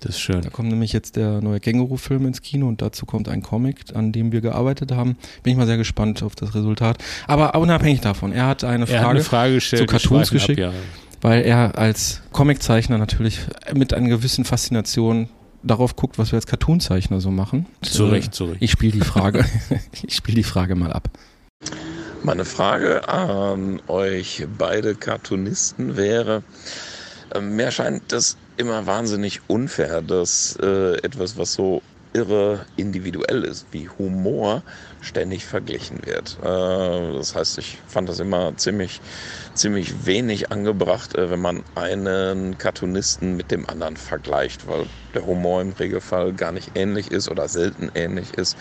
Das 0.00 0.16
ist 0.16 0.20
schön. 0.20 0.40
Da 0.40 0.50
kommt 0.50 0.68
nämlich 0.68 0.92
jetzt 0.92 1.14
der 1.16 1.40
neue 1.40 1.60
Känguru-Film 1.60 2.26
ins 2.26 2.42
Kino 2.42 2.66
und 2.66 2.82
dazu 2.82 3.06
kommt 3.06 3.28
ein 3.28 3.42
Comic, 3.42 3.94
an 3.94 4.10
dem 4.10 4.32
wir 4.32 4.40
gearbeitet 4.40 4.90
haben. 4.90 5.16
Bin 5.44 5.52
ich 5.52 5.56
mal 5.56 5.66
sehr 5.66 5.76
gespannt 5.76 6.22
auf 6.24 6.34
das 6.34 6.54
Resultat. 6.54 6.98
Aber 7.28 7.54
unabhängig 7.54 8.00
davon, 8.00 8.32
er 8.32 8.46
hat 8.46 8.64
eine 8.64 8.84
Er 8.86 8.94
hat 8.94 9.02
Frage, 9.04 9.10
eine 9.10 9.20
Frage 9.22 9.54
gestellt. 9.54 9.80
zu 9.82 9.86
Cartoons 9.86 10.30
geschickt. 10.30 10.60
Ab, 10.60 10.72
ja. 10.72 10.78
weil 11.20 11.42
er 11.42 11.78
als 11.78 12.22
Comiczeichner 12.32 12.98
natürlich 12.98 13.38
mit 13.74 13.92
einer 13.94 14.08
gewissen 14.08 14.44
Faszination 14.44 15.28
darauf 15.62 15.94
guckt, 15.94 16.18
was 16.18 16.32
wir 16.32 16.36
als 16.36 16.46
Cartoonzeichner 16.48 17.20
so 17.20 17.30
machen. 17.30 17.66
Zu 17.82 18.06
Äh, 18.06 18.10
Recht, 18.10 18.34
zu 18.34 18.46
Recht. 18.46 18.60
Ich 18.60 18.72
spiele 18.72 18.92
die 18.92 19.02
Frage, 19.02 19.44
ich 20.02 20.16
spiele 20.16 20.36
die 20.36 20.42
Frage 20.42 20.74
mal 20.74 20.92
ab. 20.92 21.10
Meine 22.24 22.44
Frage 22.44 23.08
an 23.08 23.80
euch 23.88 24.44
beide 24.48 24.94
Cartoonisten 24.96 25.96
wäre, 25.96 26.44
äh, 27.34 27.40
mir 27.40 27.72
scheint 27.72 28.12
das 28.12 28.38
immer 28.56 28.86
wahnsinnig 28.86 29.40
unfair, 29.48 30.02
dass 30.02 30.56
äh, 30.62 30.98
etwas, 31.02 31.36
was 31.36 31.52
so 31.54 31.82
irre 32.12 32.66
individuell 32.76 33.42
ist, 33.44 33.72
wie 33.72 33.88
Humor, 33.88 34.62
ständig 35.02 35.44
verglichen 35.44 35.98
wird. 36.04 36.38
Äh, 36.40 37.12
das 37.18 37.34
heißt, 37.34 37.58
ich 37.58 37.78
fand 37.86 38.08
das 38.08 38.20
immer 38.20 38.56
ziemlich, 38.56 39.00
ziemlich 39.52 40.06
wenig 40.06 40.50
angebracht, 40.52 41.14
äh, 41.16 41.30
wenn 41.30 41.40
man 41.40 41.64
einen 41.74 42.56
Cartoonisten 42.56 43.36
mit 43.36 43.50
dem 43.50 43.68
anderen 43.68 43.96
vergleicht, 43.96 44.66
weil 44.66 44.86
der 45.14 45.26
Humor 45.26 45.60
im 45.60 45.72
Regelfall 45.72 46.32
gar 46.32 46.52
nicht 46.52 46.70
ähnlich 46.74 47.10
ist 47.10 47.28
oder 47.28 47.48
selten 47.48 47.90
ähnlich 47.94 48.32
ist. 48.34 48.56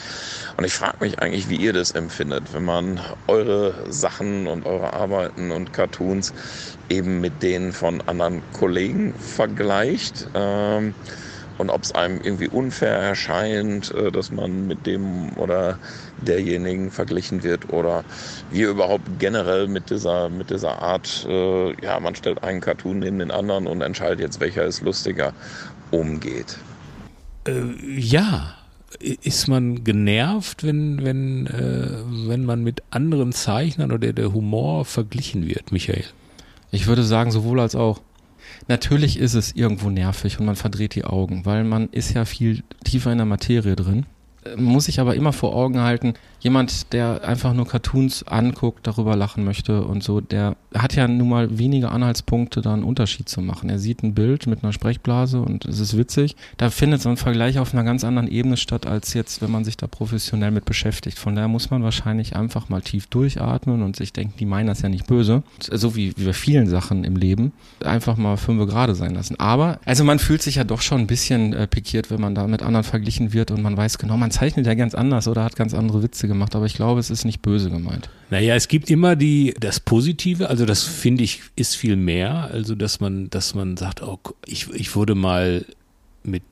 Und 0.58 0.66
ich 0.66 0.74
frage 0.74 0.98
mich 1.00 1.20
eigentlich, 1.20 1.48
wie 1.48 1.56
ihr 1.56 1.74
das 1.74 1.92
empfindet, 1.92 2.54
wenn 2.54 2.66
man 2.66 3.00
eure 3.28 3.92
Sachen 3.92 4.48
und 4.48 4.66
eure 4.66 4.94
Arbeiten 4.94 5.52
und 5.52 5.72
Cartoons 5.72 6.34
eben 6.90 7.22
mit 7.22 7.44
denen 7.44 7.72
von 7.72 8.02
anderen 8.02 8.44
Kollegen 8.52 9.14
vergleicht. 9.14 10.30
Ähm, 10.34 10.96
und 11.62 11.70
ob 11.70 11.84
es 11.84 11.92
einem 11.92 12.20
irgendwie 12.20 12.50
unfair 12.50 12.96
erscheint, 12.96 13.94
äh, 13.94 14.12
dass 14.12 14.32
man 14.32 14.66
mit 14.66 14.88
dem 14.88 15.38
oder 15.38 15.80
derjenigen 16.22 16.92
verglichen 16.92 17.44
wird 17.44 17.72
oder 17.72 18.04
wie 18.52 18.62
überhaupt 18.62 19.06
generell 19.20 19.68
mit 19.68 19.90
dieser, 19.90 20.30
mit 20.30 20.50
dieser 20.50 20.82
Art, 20.82 21.26
äh, 21.30 21.74
ja, 21.84 22.00
man 22.00 22.16
stellt 22.16 22.44
einen 22.44 22.62
Cartoon 22.62 23.00
neben 23.00 23.20
den 23.20 23.32
anderen 23.32 23.68
und 23.68 23.82
entscheidet 23.82 24.20
jetzt, 24.20 24.40
welcher 24.40 24.66
ist 24.66 24.82
lustiger, 24.82 25.34
umgeht. 25.92 26.58
Äh, 27.48 27.62
ja. 27.98 28.56
Ist 29.00 29.48
man 29.48 29.86
genervt, 29.86 30.64
wenn, 30.66 31.04
wenn, 31.06 31.48
äh, 31.48 32.28
wenn 32.28 32.44
man 32.44 32.62
mit 32.62 32.84
anderen 32.92 33.32
Zeichnern 33.32 33.94
oder 33.94 34.12
der 34.12 34.34
Humor 34.34 34.84
verglichen 34.84 35.48
wird, 35.48 35.72
Michael? 35.72 36.04
Ich 36.72 36.88
würde 36.88 37.04
sagen, 37.04 37.32
sowohl 37.32 37.62
als 37.62 37.74
auch. 37.74 38.02
Natürlich 38.68 39.18
ist 39.18 39.34
es 39.34 39.56
irgendwo 39.56 39.90
nervig 39.90 40.40
und 40.40 40.46
man 40.46 40.58
verdreht 40.58 40.94
die 40.96 41.06
Augen, 41.06 41.46
weil 41.46 41.64
man 41.64 41.88
ist 41.90 42.14
ja 42.14 42.26
viel 42.26 42.64
tiefer 42.84 43.12
in 43.12 43.18
der 43.18 43.26
Materie 43.26 43.76
drin. 43.76 44.06
Muss 44.56 44.88
ich 44.88 45.00
aber 45.00 45.16
immer 45.16 45.34
vor 45.34 45.56
Augen 45.56 45.82
halten, 45.82 46.16
jemand, 46.40 46.94
der 46.94 47.24
einfach 47.24 47.54
nur 47.54 47.68
Cartoons 47.68 48.24
anguckt, 48.28 48.88
darüber 48.88 49.16
lachen 49.16 49.44
möchte 49.44 49.84
und 49.84 50.04
so, 50.04 50.20
der 50.20 50.56
hat 50.74 50.96
ja 50.96 51.08
nun 51.08 51.30
mal 51.30 51.60
wenige 51.60 51.90
Anhaltspunkte, 51.90 52.62
da 52.62 52.74
einen 52.74 52.84
Unterschied 52.84 53.30
zu 53.30 53.42
machen. 53.42 53.70
Er 53.70 53.78
sieht 53.78 54.02
ein 54.02 54.16
Bild 54.16 54.48
mit 54.48 54.64
einer 54.64 54.74
Sprechblase 54.74 55.42
und 55.42 55.66
es 55.66 55.80
ist 55.80 55.96
witzig. 55.96 56.36
Da 56.58 56.72
findet 56.72 57.02
so 57.02 57.10
ein 57.10 57.18
Vergleich 57.18 57.60
auf 57.60 57.74
einer 57.74 57.84
ganz 57.84 58.04
anderen 58.04 58.28
Ebene 58.28 58.58
statt, 58.58 58.88
als 58.88 59.14
jetzt, 59.14 59.42
wenn 59.42 59.52
man 59.52 59.64
sich 59.64 59.78
da 59.78 59.86
professionell 59.86 60.52
mit 60.52 60.66
beschäftigt. 60.66 61.20
Von 61.20 61.36
daher 61.36 61.48
muss 61.48 61.70
man 61.70 61.84
wahrscheinlich 61.84 62.36
einfach 62.36 62.70
mal 62.70 62.82
tief 62.82 63.08
durchatmen 63.08 63.84
und 63.84 63.96
sich 63.96 64.12
denken, 64.12 64.34
die 64.40 64.46
meinen 64.46 64.68
das 64.68 64.82
ja 64.82 64.90
nicht 64.90 65.06
böse. 65.06 65.44
So 65.60 65.96
wie, 65.96 66.14
wie 66.18 66.26
bei 66.26 66.34
vielen 66.34 66.68
Sachen 66.68 67.04
im 67.04 67.16
Leben. 67.16 67.52
Einfach 67.84 68.18
mal 68.18 68.38
fünf 68.38 68.68
gerade 68.68 68.96
sein 68.96 69.14
lassen. 69.14 69.40
Aber, 69.40 69.80
also 69.86 70.04
man 70.04 70.20
fühlt 70.20 70.42
sich 70.42 70.56
ja 70.56 70.64
doch 70.64 70.82
schon 70.82 71.02
ein 71.02 71.08
bisschen 71.08 71.54
äh, 71.54 71.68
pikiert, 71.68 72.10
wenn 72.10 72.22
man 72.22 72.36
da 72.36 72.48
mit 72.48 72.64
anderen 72.64 72.84
verglichen 72.84 73.34
wird 73.34 73.52
und 73.52 73.62
man 73.62 73.78
weiß 73.78 73.98
genau, 73.98 74.18
man 74.18 74.31
zeichnet 74.32 74.66
ja 74.66 74.74
ganz 74.74 74.96
anders 74.96 75.28
oder 75.28 75.44
hat 75.44 75.56
ganz 75.56 75.74
andere 75.74 76.02
Witze 76.04 76.28
gemacht. 76.28 76.56
Aber 76.56 76.66
ich 76.66 76.74
glaube, 76.74 77.00
es 77.00 77.10
ist 77.10 77.26
nicht 77.26 77.42
böse 77.42 77.70
gemeint. 77.70 78.10
Naja, 78.30 78.56
es 78.56 78.68
gibt 78.68 78.90
immer 78.90 79.16
die, 79.16 79.54
das 79.60 79.80
Positive, 79.80 80.50
also 80.50 80.66
das 80.66 80.84
finde 80.84 81.24
ich 81.24 81.42
ist 81.56 81.76
viel 81.76 81.96
mehr, 81.96 82.50
also 82.52 82.76
dass 82.76 83.00
man, 83.00 83.30
dass 83.30 83.54
man 83.56 83.78
sagt, 83.78 84.02
oh, 84.02 84.20
ich, 84.46 84.70
ich 84.72 84.96
wurde 84.96 85.16
mal 85.16 85.66
mit 86.24 86.44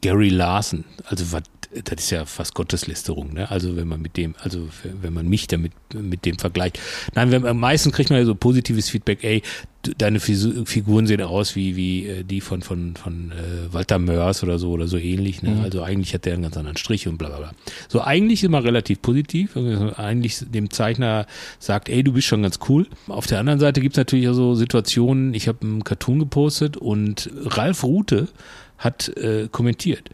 Gary 0.00 0.28
Larson, 0.28 0.84
also 1.06 1.32
was, 1.32 1.42
das 1.82 2.04
ist 2.04 2.10
ja 2.10 2.24
fast 2.24 2.54
Gotteslästerung, 2.54 3.32
ne? 3.32 3.50
Also 3.50 3.76
wenn 3.76 3.88
man 3.88 4.00
mit 4.00 4.16
dem, 4.16 4.34
also 4.38 4.68
wenn 4.82 5.12
man 5.12 5.28
mich 5.28 5.46
damit 5.46 5.72
mit 5.92 6.24
dem 6.24 6.38
vergleicht. 6.38 6.78
Nein, 7.14 7.30
wenn, 7.30 7.46
am 7.46 7.58
meisten 7.58 7.90
kriegt 7.90 8.10
man 8.10 8.18
ja 8.18 8.24
so 8.24 8.34
positives 8.34 8.88
Feedback, 8.88 9.24
ey, 9.24 9.42
deine 9.98 10.18
Figuren 10.18 11.06
sehen 11.06 11.20
aus 11.20 11.56
wie, 11.56 11.76
wie 11.76 12.06
äh, 12.06 12.24
die 12.24 12.40
von, 12.40 12.62
von, 12.62 12.96
von 12.96 13.32
äh, 13.32 13.72
Walter 13.72 13.98
Mörs 13.98 14.42
oder 14.42 14.58
so 14.58 14.70
oder 14.70 14.86
so 14.86 14.96
ähnlich, 14.96 15.42
ne? 15.42 15.60
Also 15.62 15.82
eigentlich 15.82 16.14
hat 16.14 16.24
der 16.24 16.34
einen 16.34 16.42
ganz 16.42 16.56
anderen 16.56 16.76
Strich 16.76 17.06
und 17.08 17.18
bla 17.18 17.28
bla 17.28 17.38
bla. 17.38 17.52
So 17.88 18.00
eigentlich 18.00 18.44
immer 18.44 18.64
relativ 18.64 19.02
positiv. 19.02 19.56
Also 19.56 19.94
Eigentlich 19.96 20.38
dem 20.40 20.70
Zeichner 20.70 21.26
sagt, 21.58 21.88
ey, 21.88 22.02
du 22.02 22.12
bist 22.12 22.26
schon 22.26 22.42
ganz 22.42 22.58
cool. 22.68 22.86
Auf 23.08 23.26
der 23.26 23.40
anderen 23.40 23.60
Seite 23.60 23.80
gibt's 23.80 23.98
natürlich 23.98 24.28
auch 24.28 24.34
so 24.34 24.54
Situationen, 24.54 25.34
ich 25.34 25.48
habe 25.48 25.58
einen 25.62 25.84
Cartoon 25.84 26.18
gepostet 26.18 26.76
und 26.76 27.30
Ralf 27.44 27.84
Rute 27.84 28.28
hat 28.84 29.08
äh, 29.16 29.48
kommentiert, 29.50 30.10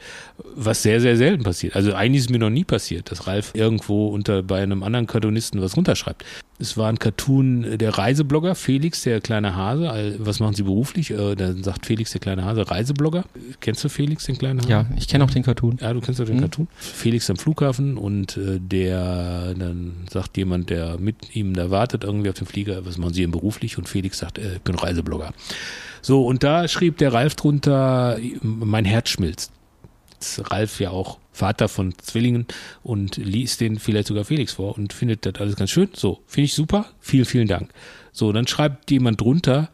was 0.54 0.82
sehr, 0.82 1.00
sehr 1.00 1.16
selten 1.16 1.42
passiert. 1.42 1.74
Also 1.74 1.94
eigentlich 1.94 2.22
ist 2.22 2.30
mir 2.30 2.38
noch 2.38 2.50
nie 2.50 2.64
passiert, 2.64 3.10
dass 3.10 3.26
Ralf 3.26 3.50
irgendwo 3.54 4.08
unter 4.08 4.42
bei 4.42 4.62
einem 4.62 4.82
anderen 4.82 5.06
Cartoonisten 5.06 5.60
was 5.60 5.76
runterschreibt. 5.76 6.24
Es 6.61 6.76
war 6.76 6.88
ein 6.88 6.98
Cartoon 6.98 7.64
äh, 7.64 7.78
der 7.78 7.96
Reiseblogger, 7.96 8.54
Felix, 8.54 9.02
der 9.02 9.20
kleine 9.20 9.56
Hase. 9.56 10.16
Was 10.18 10.40
machen 10.40 10.54
Sie 10.54 10.62
beruflich? 10.62 11.11
Äh, 11.11 11.34
dann 11.34 11.62
sagt 11.64 11.86
Felix, 11.86 12.12
der 12.12 12.20
kleine 12.20 12.44
Hase, 12.44 12.70
Reiseblogger. 12.70 13.24
Kennst 13.61 13.82
du 13.82 13.88
Felix, 13.88 14.26
den 14.26 14.36
kleinen 14.38 14.61
Hase? 14.61 14.68
Ja, 14.70 14.86
ich 14.96 15.08
kenne 15.08 15.24
auch 15.24 15.30
den 15.30 15.42
Cartoon. 15.42 15.78
Ja, 15.80 15.92
du 15.92 16.00
kennst 16.00 16.20
doch 16.20 16.26
den 16.26 16.36
Mhm. 16.36 16.40
Cartoon. 16.40 16.68
Felix 16.76 17.30
am 17.30 17.36
Flughafen 17.36 17.96
und 17.96 18.36
äh, 18.36 18.58
der, 18.61 19.54
dann 19.54 19.92
sagt 20.11 20.36
jemand, 20.36 20.70
der 20.70 20.98
mit 20.98 21.34
ihm 21.34 21.54
da 21.54 21.70
wartet, 21.70 22.04
irgendwie 22.04 22.28
auf 22.28 22.36
dem 22.36 22.46
Flieger, 22.46 22.84
was 22.84 22.98
machen 22.98 23.14
Sie 23.14 23.22
denn 23.22 23.30
beruflich? 23.30 23.78
Und 23.78 23.88
Felix 23.88 24.18
sagt, 24.18 24.38
äh, 24.38 24.56
ich 24.56 24.61
bin 24.61 24.74
Reiseblogger. 24.74 25.32
So, 26.02 26.26
und 26.26 26.42
da 26.42 26.68
schrieb 26.68 26.98
der 26.98 27.12
Ralf 27.12 27.34
drunter, 27.34 28.18
mein 28.42 28.84
Herz 28.84 29.08
schmilzt. 29.11 29.52
Ist 30.20 30.50
Ralf 30.50 30.80
ja 30.80 30.90
auch 30.90 31.18
Vater 31.32 31.68
von 31.68 31.94
Zwillingen 31.98 32.46
und 32.82 33.16
liest 33.16 33.60
den 33.60 33.78
vielleicht 33.78 34.08
sogar 34.08 34.24
Felix 34.24 34.52
vor 34.52 34.76
und 34.76 34.92
findet 34.92 35.24
das 35.24 35.34
alles 35.36 35.56
ganz 35.56 35.70
schön. 35.70 35.88
So, 35.94 36.20
finde 36.26 36.44
ich 36.44 36.54
super. 36.54 36.86
Vielen, 37.00 37.24
vielen 37.24 37.48
Dank. 37.48 37.70
So, 38.12 38.32
dann 38.32 38.46
schreibt 38.46 38.90
jemand 38.90 39.20
drunter, 39.20 39.70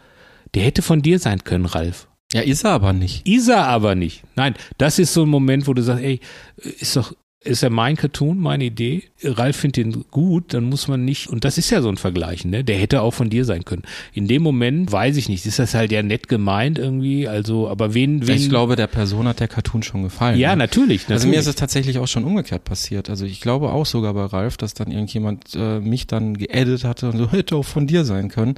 der 0.55 0.63
hätte 0.63 0.83
von 0.83 1.03
dir 1.03 1.19
sein 1.19 1.43
können, 1.45 1.67
Ralf. 1.67 2.09
Ja, 2.33 2.41
ist 2.41 2.65
er 2.65 2.73
aber 2.73 2.93
nicht. 2.93 3.27
Ist 3.27 3.49
er 3.49 3.67
aber 3.67 3.95
nicht. 3.95 4.23
Nein, 4.37 4.55
das 4.79 4.99
ist 4.99 5.13
so 5.15 5.23
ein 5.23 5.29
Moment, 5.29 5.67
wo 5.67 5.75
du 5.75 5.83
sagst, 5.83 6.03
ey, 6.03 6.21
ist 6.57 6.97
doch, 6.97 7.15
ist 7.47 7.63
ja 7.63 7.71
mein 7.71 7.97
Cartoon, 7.97 8.39
meine 8.39 8.65
Idee. 8.65 9.05
Ralf 9.23 9.57
findet 9.57 9.77
den 9.77 10.05
gut, 10.11 10.55
dann 10.55 10.65
muss 10.65 10.89
man 10.89 11.05
nicht, 11.05 11.29
und 11.29 11.45
das 11.45 11.59
ist 11.59 11.71
ja 11.71 11.81
so 11.81 11.89
ein 11.89 11.97
Vergleichen, 11.97 12.51
ne? 12.51 12.65
Der 12.65 12.77
hätte 12.77 13.03
auch 13.03 13.13
von 13.13 13.31
dir 13.31 13.45
sein 13.45 13.65
können. 13.65 13.83
In 14.13 14.29
dem 14.29 14.43
Moment 14.43 14.91
weiß 14.93 15.17
ich 15.17 15.29
nicht, 15.29 15.47
ist 15.47 15.59
das 15.59 15.75
halt 15.75 15.93
ja 15.93 16.03
nett 16.03 16.29
gemeint 16.29 16.79
irgendwie, 16.79 17.29
also, 17.29 17.69
aber 17.69 17.95
wen, 17.95 18.27
wen. 18.27 18.37
Ich 18.37 18.49
glaube, 18.49 18.77
der 18.77 18.87
Person 18.87 19.27
hat 19.29 19.41
der 19.41 19.49
Cartoon 19.49 19.83
schon 19.83 20.03
gefallen. 20.03 20.39
ja, 20.39 20.51
ne? 20.51 20.57
natürlich, 20.57 21.03
natürlich. 21.03 21.11
Also 21.11 21.29
mir 21.29 21.41
ist 21.41 21.47
es 21.47 21.57
tatsächlich 21.57 21.99
auch 21.99 22.09
schon 22.09 22.25
umgekehrt 22.25 22.65
passiert. 22.65 23.09
Also 23.11 23.25
ich 23.25 23.41
glaube 23.41 23.71
auch 23.71 23.87
sogar 23.87 24.15
bei 24.15 24.25
Ralf, 24.25 24.57
dass 24.57 24.75
dann 24.75 24.91
irgendjemand 24.91 25.55
äh, 25.55 25.81
mich 25.81 26.07
dann 26.07 26.37
geedit 26.37 26.85
hatte 26.85 27.11
und 27.11 27.19
so 27.19 27.31
hätte 27.33 27.57
auch 27.57 27.65
von 27.65 27.87
dir 27.87 28.05
sein 28.05 28.29
können. 28.29 28.57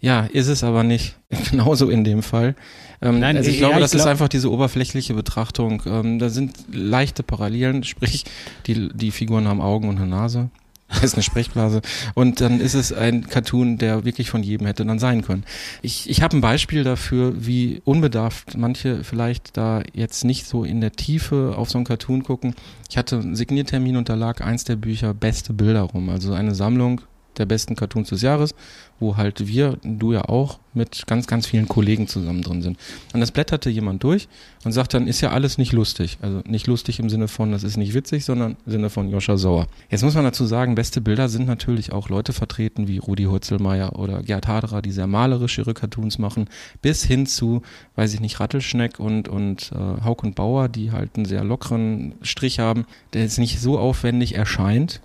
Ja, 0.00 0.28
ist 0.30 0.48
es 0.48 0.62
aber 0.62 0.82
nicht. 0.82 1.16
Genauso 1.50 1.88
in 1.88 2.04
dem 2.04 2.22
Fall. 2.22 2.56
Ähm, 3.04 3.20
Nein, 3.20 3.36
also 3.36 3.50
ich 3.50 3.56
ja, 3.60 3.68
glaube, 3.68 3.74
ich 3.74 3.84
das 3.84 3.92
ist 3.94 3.98
glaub- 3.98 4.08
einfach 4.10 4.28
diese 4.28 4.50
oberflächliche 4.50 5.14
Betrachtung. 5.14 5.82
Ähm, 5.86 6.18
da 6.18 6.30
sind 6.30 6.56
leichte 6.72 7.22
Parallelen, 7.22 7.84
sprich, 7.84 8.24
die, 8.66 8.88
die 8.92 9.10
Figuren 9.10 9.46
haben 9.46 9.60
Augen 9.60 9.88
und 9.88 9.98
eine 9.98 10.06
Nase. 10.06 10.50
Das 10.88 11.02
ist 11.02 11.14
eine 11.14 11.22
Sprechblase. 11.22 11.80
Und 12.14 12.40
dann 12.40 12.60
ist 12.60 12.74
es 12.74 12.92
ein 12.92 13.26
Cartoon, 13.26 13.78
der 13.78 14.04
wirklich 14.04 14.30
von 14.30 14.42
jedem 14.42 14.66
hätte 14.66 14.84
dann 14.84 14.98
sein 14.98 15.22
können. 15.22 15.44
Ich, 15.82 16.08
ich 16.08 16.22
habe 16.22 16.36
ein 16.36 16.40
Beispiel 16.40 16.84
dafür, 16.84 17.32
wie 17.46 17.80
unbedarft 17.84 18.56
manche 18.56 19.02
vielleicht 19.02 19.56
da 19.56 19.82
jetzt 19.92 20.24
nicht 20.24 20.46
so 20.46 20.62
in 20.62 20.80
der 20.80 20.92
Tiefe 20.92 21.54
auf 21.56 21.70
so 21.70 21.78
einen 21.78 21.84
Cartoon 21.86 22.22
gucken. 22.22 22.54
Ich 22.90 22.96
hatte 22.96 23.16
einen 23.16 23.34
Signiertermin 23.34 23.96
und 23.96 24.08
da 24.08 24.14
lag 24.14 24.40
eins 24.42 24.64
der 24.64 24.76
Bücher 24.76 25.14
Beste 25.14 25.52
Bilder 25.52 25.82
rum. 25.82 26.10
Also 26.10 26.32
eine 26.34 26.54
Sammlung 26.54 27.00
der 27.38 27.46
besten 27.46 27.76
Cartoons 27.76 28.08
des 28.08 28.22
Jahres, 28.22 28.54
wo 29.00 29.16
halt 29.16 29.46
wir, 29.46 29.78
du 29.82 30.12
ja 30.12 30.22
auch, 30.22 30.58
mit 30.74 31.06
ganz, 31.06 31.26
ganz 31.26 31.46
vielen 31.46 31.68
Kollegen 31.68 32.08
zusammen 32.08 32.42
drin 32.42 32.62
sind. 32.62 32.78
Und 33.12 33.20
das 33.20 33.30
blätterte 33.30 33.70
jemand 33.70 34.02
durch 34.02 34.28
und 34.64 34.72
sagt 34.72 34.94
dann, 34.94 35.06
ist 35.06 35.20
ja 35.20 35.30
alles 35.30 35.56
nicht 35.56 35.72
lustig. 35.72 36.18
Also 36.20 36.42
nicht 36.46 36.66
lustig 36.66 36.98
im 36.98 37.08
Sinne 37.08 37.28
von, 37.28 37.52
das 37.52 37.62
ist 37.62 37.76
nicht 37.76 37.94
witzig, 37.94 38.24
sondern 38.24 38.56
im 38.66 38.72
Sinne 38.72 38.90
von 38.90 39.08
Joscha 39.08 39.36
Sauer. 39.36 39.66
Jetzt 39.88 40.02
muss 40.02 40.14
man 40.14 40.24
dazu 40.24 40.44
sagen, 40.44 40.74
beste 40.74 41.00
Bilder 41.00 41.28
sind 41.28 41.46
natürlich 41.46 41.92
auch 41.92 42.08
Leute 42.08 42.32
vertreten 42.32 42.88
wie 42.88 42.98
Rudi 42.98 43.24
Hurzelmeier 43.24 43.98
oder 43.98 44.22
Gerd 44.22 44.48
Haderer, 44.48 44.82
die 44.82 44.90
sehr 44.90 45.06
malerisch 45.06 45.58
ihre 45.58 45.74
Cartoons 45.74 46.18
machen, 46.18 46.48
bis 46.82 47.04
hin 47.04 47.26
zu, 47.26 47.62
weiß 47.94 48.14
ich 48.14 48.20
nicht, 48.20 48.40
Rattelschneck 48.40 48.98
und, 48.98 49.28
und 49.28 49.70
äh, 49.72 50.04
Hauk 50.04 50.24
und 50.24 50.34
Bauer, 50.34 50.68
die 50.68 50.90
halt 50.90 51.10
einen 51.16 51.24
sehr 51.24 51.44
lockeren 51.44 52.14
Strich 52.22 52.58
haben, 52.58 52.84
der 53.12 53.22
jetzt 53.22 53.38
nicht 53.38 53.60
so 53.60 53.78
aufwendig 53.78 54.34
erscheint. 54.34 55.00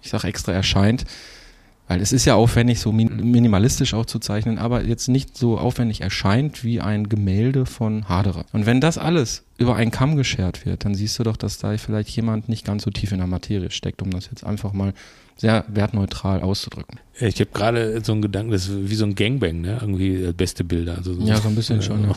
Ich 0.00 0.10
sage 0.10 0.26
extra 0.26 0.52
erscheint, 0.52 1.04
weil 1.92 2.00
es 2.00 2.12
ist 2.12 2.24
ja 2.24 2.36
aufwendig, 2.36 2.80
so 2.80 2.90
min 2.90 3.30
minimalistisch 3.30 3.92
auch 3.92 4.06
zu 4.06 4.18
zeichnen, 4.18 4.56
aber 4.56 4.82
jetzt 4.82 5.08
nicht 5.08 5.36
so 5.36 5.58
aufwendig 5.58 6.00
erscheint 6.00 6.64
wie 6.64 6.80
ein 6.80 7.10
Gemälde 7.10 7.66
von 7.66 8.08
Haderer. 8.08 8.46
Und 8.52 8.64
wenn 8.64 8.80
das 8.80 8.96
alles 8.96 9.42
über 9.58 9.76
einen 9.76 9.90
Kamm 9.90 10.16
geschert 10.16 10.64
wird, 10.64 10.86
dann 10.86 10.94
siehst 10.94 11.18
du 11.18 11.22
doch, 11.22 11.36
dass 11.36 11.58
da 11.58 11.76
vielleicht 11.76 12.08
jemand 12.08 12.48
nicht 12.48 12.64
ganz 12.64 12.84
so 12.84 12.90
tief 12.90 13.12
in 13.12 13.18
der 13.18 13.26
Materie 13.26 13.70
steckt, 13.70 14.00
um 14.00 14.10
das 14.10 14.30
jetzt 14.30 14.42
einfach 14.42 14.72
mal 14.72 14.94
sehr 15.36 15.66
wertneutral 15.68 16.40
auszudrücken. 16.40 16.98
ich 17.20 17.40
habe 17.40 17.50
gerade 17.52 18.00
so 18.02 18.12
einen 18.12 18.22
Gedanken, 18.22 18.52
das 18.52 18.68
ist 18.68 18.88
wie 18.90 18.94
so 18.94 19.04
ein 19.04 19.14
Gangbang, 19.14 19.60
ne? 19.60 19.76
Irgendwie 19.82 20.14
äh, 20.14 20.32
beste 20.32 20.64
Bilder. 20.64 20.96
Also 20.96 21.12
Ja, 21.20 21.36
so 21.36 21.48
ein 21.48 21.54
bisschen 21.54 21.82
schon, 21.82 22.04
ja. 22.04 22.14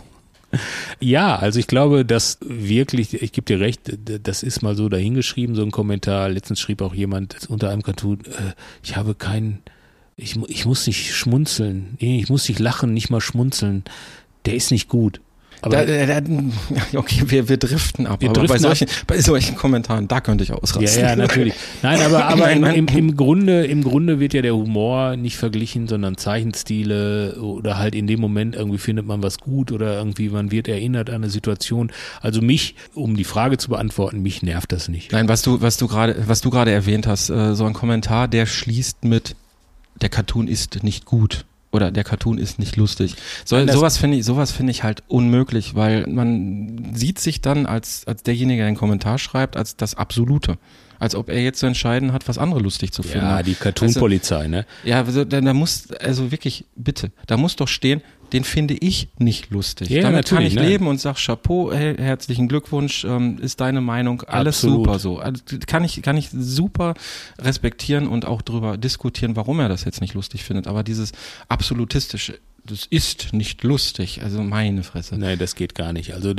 Ja, 0.99 1.35
also 1.35 1.59
ich 1.59 1.67
glaube, 1.67 2.05
dass 2.05 2.37
wirklich, 2.41 3.21
ich 3.21 3.31
gebe 3.31 3.45
dir 3.45 3.59
recht, 3.59 3.81
das 4.23 4.43
ist 4.43 4.61
mal 4.61 4.75
so 4.75 4.89
dahingeschrieben, 4.89 5.55
so 5.55 5.63
ein 5.63 5.71
Kommentar. 5.71 6.29
Letztens 6.29 6.59
schrieb 6.59 6.81
auch 6.81 6.93
jemand 6.93 7.47
unter 7.49 7.69
einem 7.69 7.83
Cartoon, 7.83 8.19
äh, 8.25 8.53
ich 8.83 8.95
habe 8.95 9.15
keinen, 9.15 9.61
ich, 10.17 10.37
ich 10.47 10.65
muss 10.65 10.87
nicht 10.87 11.13
schmunzeln, 11.13 11.95
ich 11.99 12.29
muss 12.29 12.47
nicht 12.47 12.59
lachen, 12.59 12.93
nicht 12.93 13.09
mal 13.09 13.21
schmunzeln. 13.21 13.83
Der 14.45 14.55
ist 14.55 14.71
nicht 14.71 14.89
gut. 14.89 15.21
Aber 15.61 15.85
Da, 15.85 16.05
da, 16.05 16.13
ja, 16.19 16.21
okay, 16.99 17.23
wir, 17.27 17.49
wir 17.49 17.57
driften 17.57 18.07
ab. 18.07 18.21
Wir 18.21 18.29
aber 18.29 18.41
bei 18.41 18.47
driften 18.47 18.61
solchen, 18.61 18.87
bei 19.07 19.21
solchen 19.21 19.55
Kommentaren, 19.55 20.07
da 20.07 20.21
könnte 20.21 20.43
ich 20.43 20.49
ja, 20.49 20.55
ausrasten. 20.55 21.01
ja, 21.01 21.15
natürlich. 21.15 21.53
Nein, 21.81 22.01
aber, 22.01 22.25
aber 22.27 22.41
Nein, 22.45 22.57
im, 22.57 22.61
nein. 22.61 22.75
im, 22.75 22.87
im 22.87 23.17
Grunde, 23.17 23.65
im 23.65 23.83
Grunde 23.83 24.19
wird 24.19 24.33
ja 24.33 24.41
der 24.41 24.55
Humor 24.55 25.15
nicht 25.15 25.37
verglichen, 25.37 25.87
sondern 25.87 26.17
Zeichenstile 26.17 27.37
oder 27.41 27.77
halt 27.77 27.95
in 27.95 28.07
dem 28.07 28.19
Moment 28.19 28.55
irgendwie 28.55 28.77
findet 28.77 29.05
man 29.05 29.23
was 29.23 29.39
gut 29.39 29.71
oder 29.71 29.97
irgendwie 29.97 30.29
man 30.29 30.51
wird 30.51 30.67
erinnert 30.67 31.09
an 31.09 31.15
eine 31.15 31.29
Situation. 31.29 31.91
Also 32.21 32.41
mich, 32.41 32.75
um 32.93 33.15
die 33.15 33.23
Frage 33.23 33.57
zu 33.57 33.69
beantworten, 33.69 34.21
mich 34.21 34.41
nervt 34.43 34.71
das 34.71 34.87
nicht. 34.87 35.11
Nein, 35.11 35.27
was 35.27 35.41
du, 35.41 35.61
was 35.61 35.77
du 35.77 35.87
gerade, 35.87 36.15
was 36.27 36.41
du 36.41 36.49
gerade 36.49 36.71
erwähnt 36.71 37.07
hast, 37.07 37.29
äh, 37.29 37.55
so 37.55 37.65
ein 37.65 37.73
Kommentar, 37.73 38.27
der 38.27 38.45
schließt 38.45 39.05
mit, 39.05 39.35
der 40.01 40.09
Cartoon 40.09 40.47
ist 40.47 40.83
nicht 40.83 41.05
gut 41.05 41.45
oder 41.75 41.91
der 41.91 42.03
Cartoon 42.03 42.37
ist 42.37 42.59
nicht 42.59 42.75
lustig. 42.75 43.15
So, 43.43 43.55
Nein, 43.55 43.69
sowas 43.69 43.97
finde 43.97 44.17
ich, 44.17 44.25
sowas 44.25 44.51
finde 44.51 44.71
ich 44.71 44.83
halt 44.83 45.03
unmöglich, 45.07 45.75
weil 45.75 46.07
man 46.07 46.91
sieht 46.93 47.19
sich 47.19 47.41
dann 47.41 47.65
als, 47.65 48.07
als 48.07 48.23
derjenige, 48.23 48.59
der 48.59 48.67
einen 48.67 48.77
Kommentar 48.77 49.17
schreibt, 49.17 49.57
als 49.57 49.75
das 49.75 49.95
Absolute. 49.95 50.57
Als 50.99 51.15
ob 51.15 51.29
er 51.29 51.41
jetzt 51.41 51.59
zu 51.59 51.65
entscheiden 51.65 52.13
hat, 52.13 52.27
was 52.27 52.37
andere 52.37 52.59
lustig 52.59 52.91
zu 52.91 53.03
finden. 53.03 53.25
Ja, 53.25 53.43
die 53.43 53.55
Cartoon-Polizei, 53.55 54.47
ne? 54.47 54.65
Ja, 54.83 55.03
also, 55.03 55.25
da, 55.25 55.41
da 55.41 55.53
muss, 55.53 55.91
also 55.91 56.31
wirklich, 56.31 56.65
bitte, 56.75 57.11
da 57.27 57.37
muss 57.37 57.55
doch 57.55 57.67
stehen, 57.67 58.01
den 58.33 58.43
finde 58.43 58.73
ich 58.73 59.09
nicht 59.17 59.51
lustig. 59.51 59.89
Ja, 59.89 60.01
Damit 60.01 60.27
kann 60.27 60.43
ich 60.43 60.55
ne? 60.55 60.67
leben 60.67 60.87
und 60.87 60.99
sag 60.99 61.17
Chapeau, 61.17 61.71
hey, 61.71 61.95
herzlichen 61.95 62.47
Glückwunsch, 62.47 63.05
ähm, 63.05 63.37
ist 63.39 63.61
deine 63.61 63.81
Meinung, 63.81 64.23
alles 64.23 64.57
Absolut. 64.57 64.85
super 64.85 64.99
so. 64.99 65.19
Also, 65.19 65.43
kann 65.67 65.83
ich, 65.83 66.01
kann 66.01 66.17
ich 66.17 66.29
super 66.31 66.95
respektieren 67.39 68.07
und 68.07 68.25
auch 68.25 68.41
drüber 68.41 68.77
diskutieren, 68.77 69.35
warum 69.35 69.59
er 69.59 69.69
das 69.69 69.85
jetzt 69.85 70.01
nicht 70.01 70.13
lustig 70.13 70.43
findet. 70.43 70.67
Aber 70.67 70.83
dieses 70.83 71.11
absolutistische, 71.47 72.39
das 72.65 72.85
ist 72.85 73.33
nicht 73.33 73.63
lustig. 73.63 74.21
Also 74.23 74.41
meine 74.41 74.83
Fresse. 74.83 75.17
Nein, 75.17 75.37
das 75.37 75.55
geht 75.55 75.75
gar 75.75 75.93
nicht. 75.93 76.13
Also 76.13 76.33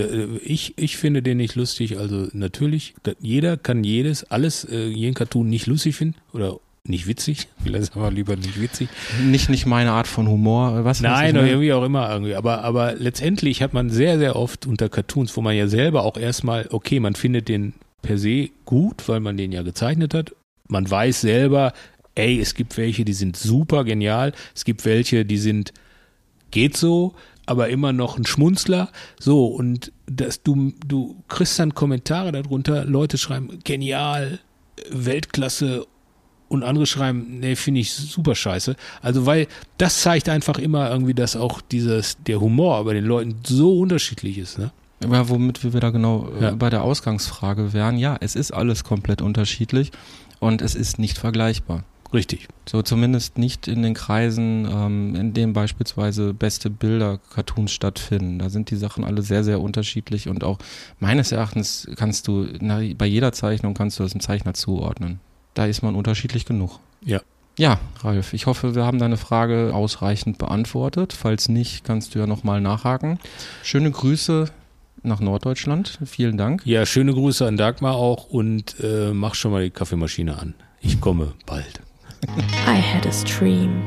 ich, 0.45 0.74
ich 0.77 0.97
finde 0.97 1.22
den 1.22 1.37
nicht 1.37 1.55
lustig. 1.55 1.99
Also 1.99 2.29
natürlich, 2.33 2.95
jeder 3.20 3.57
kann 3.57 3.85
jedes, 3.85 4.24
alles, 4.24 4.64
äh, 4.64 4.87
jeden 4.89 5.14
Cartoon 5.14 5.49
nicht 5.49 5.66
lustig 5.66 5.97
finden 5.97 6.16
oder 6.33 6.59
nicht 6.85 7.07
witzig. 7.07 7.49
Vielleicht 7.62 7.87
sagen 7.87 8.01
wir 8.01 8.11
lieber 8.11 8.37
nicht 8.37 8.61
witzig. 8.61 8.89
Nicht, 9.24 9.49
nicht 9.51 9.66
meine 9.66 9.93
Art 9.93 10.09
von 10.09 10.29
Humor. 10.29 10.85
Was 10.85 10.99
weiß 10.99 11.03
Nein, 11.03 11.37
oder 11.37 11.43
ne? 11.43 11.51
irgendwie 11.51 11.72
auch 11.72 11.85
immer 11.85 12.11
irgendwie. 12.11 12.35
Aber, 12.35 12.64
aber 12.64 12.95
letztendlich 12.95 13.62
hat 13.62 13.72
man 13.72 13.91
sehr, 13.91 14.18
sehr 14.18 14.37
oft 14.37 14.66
unter 14.66 14.89
Cartoons, 14.89 15.37
wo 15.37 15.43
man 15.43 15.57
ja 15.57 15.68
selber 15.68 16.05
auch 16.05 16.16
erstmal, 16.16 16.66
okay, 16.70 16.99
man 17.01 17.14
findet 17.14 17.49
den 17.49 17.74
per 18.03 18.18
se 18.18 18.51
gut, 18.64 19.09
weil 19.09 19.20
man 19.20 19.37
den 19.37 19.53
ja 19.53 19.62
gezeichnet 19.62 20.14
hat. 20.14 20.35
Man 20.68 20.91
weiß 20.91 21.20
selber, 21.20 21.72
ey, 22.16 22.41
es 22.41 22.55
gibt 22.55 22.77
welche, 22.77 23.05
die 23.05 23.12
sind 23.12 23.37
super 23.37 23.85
genial. 23.85 24.33
Es 24.55 24.64
gibt 24.64 24.85
welche, 24.85 25.24
die 25.24 25.39
sind 25.39 25.72
geht 26.51 26.76
so, 26.76 27.14
aber 27.47 27.68
immer 27.68 27.92
noch 27.92 28.16
ein 28.18 28.26
Schmunzler. 28.26 28.88
So, 29.20 29.47
und 29.47 29.92
das, 30.07 30.42
du, 30.42 30.72
du 30.86 31.16
kriegst 31.28 31.59
dann 31.59 31.74
Kommentare 31.74 32.32
darunter, 32.32 32.84
Leute 32.84 33.18
schreiben, 33.18 33.59
genial, 33.64 34.40
Weltklasse 34.90 35.86
und 36.49 36.62
andere 36.62 36.86
schreiben, 36.86 37.40
nee, 37.40 37.57
finde 37.57 37.80
ich 37.80 37.92
super 37.92 38.34
scheiße. 38.34 38.76
Also, 39.03 39.26
weil 39.26 39.49
das 39.78 40.01
zeigt 40.03 40.28
einfach 40.28 40.59
immer 40.59 40.90
irgendwie, 40.90 41.14
dass 41.14 41.34
auch 41.36 41.61
dieses, 41.61 42.16
der 42.26 42.40
Humor 42.40 42.84
bei 42.84 42.94
den 42.94 43.05
Leuten 43.05 43.36
so 43.44 43.78
unterschiedlich 43.80 44.38
ist, 44.38 44.59
ne? 44.59 44.70
Ja, 45.03 45.28
womit 45.28 45.62
wir 45.62 45.74
wieder 45.74 45.92
genau 45.92 46.28
äh, 46.40 46.44
Ja. 46.44 46.51
bei 46.53 46.70
der 46.70 46.82
Ausgangsfrage 46.82 47.72
wären. 47.74 47.99
Ja, 47.99 48.16
es 48.20 48.34
ist 48.34 48.53
alles 48.53 48.82
komplett 48.84 49.20
unterschiedlich 49.20 49.90
und 50.38 50.62
es 50.62 50.74
ist 50.74 50.99
nicht 50.99 51.18
vergleichbar. 51.18 51.84
Richtig. 52.12 52.48
So 52.68 52.82
zumindest 52.82 53.38
nicht 53.38 53.68
in 53.68 53.82
den 53.82 53.94
Kreisen, 53.94 54.68
ähm, 54.70 55.14
in 55.14 55.34
denen 55.34 55.52
beispielsweise 55.52 56.34
beste 56.34 56.70
Bilder-Cartoons 56.70 57.72
stattfinden. 57.72 58.38
Da 58.38 58.48
sind 58.48 58.70
die 58.70 58.76
Sachen 58.76 59.04
alle 59.04 59.22
sehr, 59.22 59.44
sehr 59.44 59.61
unterschiedlich 59.61 60.28
und 60.28 60.44
auch 60.44 60.59
meines 61.00 61.32
Erachtens 61.32 61.88
kannst 61.96 62.28
du, 62.28 62.46
na, 62.61 62.80
bei 62.96 63.07
jeder 63.07 63.32
Zeichnung 63.32 63.74
kannst 63.74 63.98
du 63.98 64.02
das 64.02 64.12
einem 64.12 64.20
Zeichner 64.20 64.54
zuordnen. 64.54 65.20
Da 65.54 65.66
ist 65.66 65.82
man 65.82 65.94
unterschiedlich 65.94 66.44
genug. 66.44 66.80
Ja. 67.04 67.20
Ja, 67.59 67.80
Ralf, 68.00 68.34
ich 68.34 68.44
hoffe, 68.44 68.74
wir 68.74 68.84
haben 68.84 68.98
deine 68.98 69.16
Frage 69.16 69.70
ausreichend 69.72 70.36
beantwortet. 70.36 71.14
Falls 71.14 71.48
nicht, 71.48 71.84
kannst 71.84 72.14
du 72.14 72.18
ja 72.18 72.26
nochmal 72.26 72.61
nachhaken. 72.61 73.18
Schöne 73.62 73.90
Grüße 73.90 74.50
nach 75.02 75.20
Norddeutschland. 75.20 75.98
Vielen 76.04 76.36
Dank. 76.36 76.66
Ja, 76.66 76.84
schöne 76.84 77.14
Grüße 77.14 77.46
an 77.46 77.57
Dagmar 77.57 77.94
auch 77.94 78.28
und 78.28 78.76
äh, 78.80 79.12
mach 79.14 79.34
schon 79.34 79.52
mal 79.52 79.64
die 79.64 79.70
Kaffeemaschine 79.70 80.38
an. 80.38 80.54
Ich 80.80 81.00
komme 81.00 81.32
bald. 81.46 81.80
I 82.67 82.81
had 82.81 83.07
a 83.07 83.12
stream. 83.12 83.83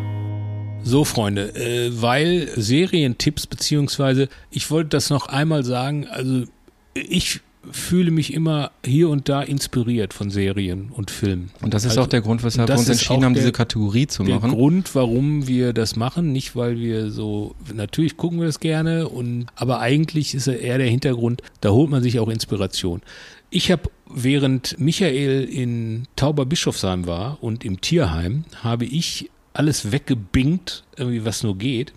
So, 0.83 1.03
Freunde, 1.03 1.53
äh, 1.55 1.91
weil 2.01 2.47
Serientipps, 2.55 3.47
beziehungsweise 3.47 4.29
ich 4.49 4.71
wollte 4.71 4.89
das 4.89 5.09
noch 5.09 5.27
einmal 5.27 5.63
sagen, 5.65 6.07
also 6.07 6.43
ich 6.93 7.41
fühle 7.71 8.09
mich 8.11 8.33
immer 8.33 8.71
hier 8.85 9.09
und 9.09 9.27
da 9.27 9.41
inspiriert 9.41 10.13
von 10.13 10.31
Serien 10.31 10.91
und 10.95 11.11
Filmen. 11.11 11.51
Und 11.61 11.73
das 11.73 11.83
ist 11.83 11.91
Also, 11.91 12.03
auch 12.03 12.07
der 12.07 12.21
Grund, 12.21 12.41
weshalb 12.43 12.69
wir 12.69 12.77
uns 12.77 12.87
entschieden 12.89 13.25
haben, 13.25 13.33
der- 13.33 13.41
diese 13.43 13.51
Kategorie 13.51 14.07
zu 14.07 14.23
der 14.23 14.35
machen. 14.35 14.51
Grund, 14.51 14.95
warum 14.95 15.45
wir 15.47 15.73
das 15.73 15.95
machen, 15.97 16.31
nicht 16.31 16.55
weil 16.55 16.79
wir 16.79 17.11
so, 17.11 17.53
natürlich 17.73 18.15
gucken 18.15 18.39
wir 18.39 18.47
das 18.47 18.59
gerne, 18.61 19.09
und, 19.09 19.47
aber 19.55 19.81
eigentlich 19.81 20.33
ist 20.33 20.47
er 20.47 20.59
eher 20.61 20.77
der 20.77 20.87
Hintergrund, 20.89 21.43
da 21.61 21.69
holt 21.71 21.89
man 21.91 22.01
sich 22.01 22.19
auch 22.19 22.29
Inspiration. 22.29 23.01
Ich 23.51 23.69
habe, 23.71 23.83
während 24.09 24.79
Michael 24.79 25.43
in 25.45 26.07
Tauberbischofsheim 26.15 27.05
war 27.07 27.37
und 27.41 27.63
im 27.65 27.81
Tierheim, 27.81 28.43
habe 28.63 28.85
ich 28.85 29.29
alles 29.53 29.91
weggebingt, 29.91 30.83
irgendwie 30.97 31.25
was 31.25 31.43
nur 31.43 31.57
geht 31.57 31.93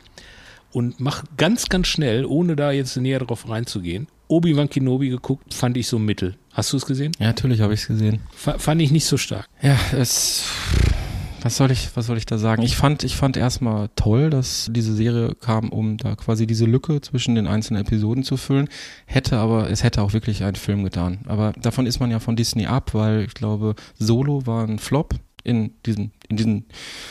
und 0.72 1.00
mach 1.00 1.24
ganz, 1.36 1.68
ganz 1.68 1.86
schnell, 1.88 2.24
ohne 2.24 2.56
da 2.56 2.70
jetzt 2.72 2.96
näher 2.96 3.18
drauf 3.20 3.48
reinzugehen, 3.48 4.08
Obi-Wan 4.28 4.70
Kenobi 4.70 5.10
geguckt, 5.10 5.52
fand 5.52 5.76
ich 5.76 5.86
so 5.86 5.98
mittel. 5.98 6.36
Hast 6.52 6.72
du 6.72 6.76
es 6.78 6.86
gesehen? 6.86 7.12
Ja, 7.18 7.26
natürlich 7.26 7.60
habe 7.60 7.74
ich 7.74 7.80
es 7.80 7.86
gesehen. 7.88 8.20
Fa- 8.34 8.58
Fand 8.58 8.80
ich 8.80 8.90
nicht 8.90 9.04
so 9.04 9.16
stark. 9.18 9.46
Ja, 9.62 9.78
es. 9.98 10.44
Was 11.43 11.57
soll 11.57 11.70
ich, 11.72 11.90
was 11.97 12.07
soll 12.07 12.18
ich 12.18 12.26
da 12.26 12.38
sagen? 12.38 12.62
Ich 12.62 12.76
fand, 12.76 13.03
ich 13.03 13.16
fand 13.16 13.36
erstmal 13.36 13.88
toll, 13.97 14.30
dass 14.30 14.68
diese 14.70 14.95
Serie 14.95 15.34
kam, 15.40 15.70
um 15.70 15.97
da 15.97 16.14
quasi 16.14 16.47
diese 16.47 16.66
Lücke 16.66 17.01
zwischen 17.01 17.34
den 17.34 17.47
einzelnen 17.47 17.82
Episoden 17.82 18.22
zu 18.22 18.36
füllen. 18.36 18.68
Hätte 19.07 19.38
aber, 19.38 19.68
es 19.70 19.82
hätte 19.82 20.03
auch 20.03 20.12
wirklich 20.12 20.45
einen 20.45 20.57
Film 20.57 20.84
getan. 20.84 21.18
Aber 21.26 21.53
davon 21.61 21.86
ist 21.86 21.99
man 22.01 22.11
ja 22.11 22.20
von 22.20 22.36
Disney 22.36 22.66
ab, 22.66 22.95
weil 22.95 23.24
ich 23.24 23.34
glaube, 23.34 23.74
Solo 23.99 24.47
war 24.47 24.64
ein 24.66 24.78
Flop 24.78 25.14
in 25.45 25.72
diesen, 25.84 26.12
in 26.28 26.36
diesen 26.36 26.64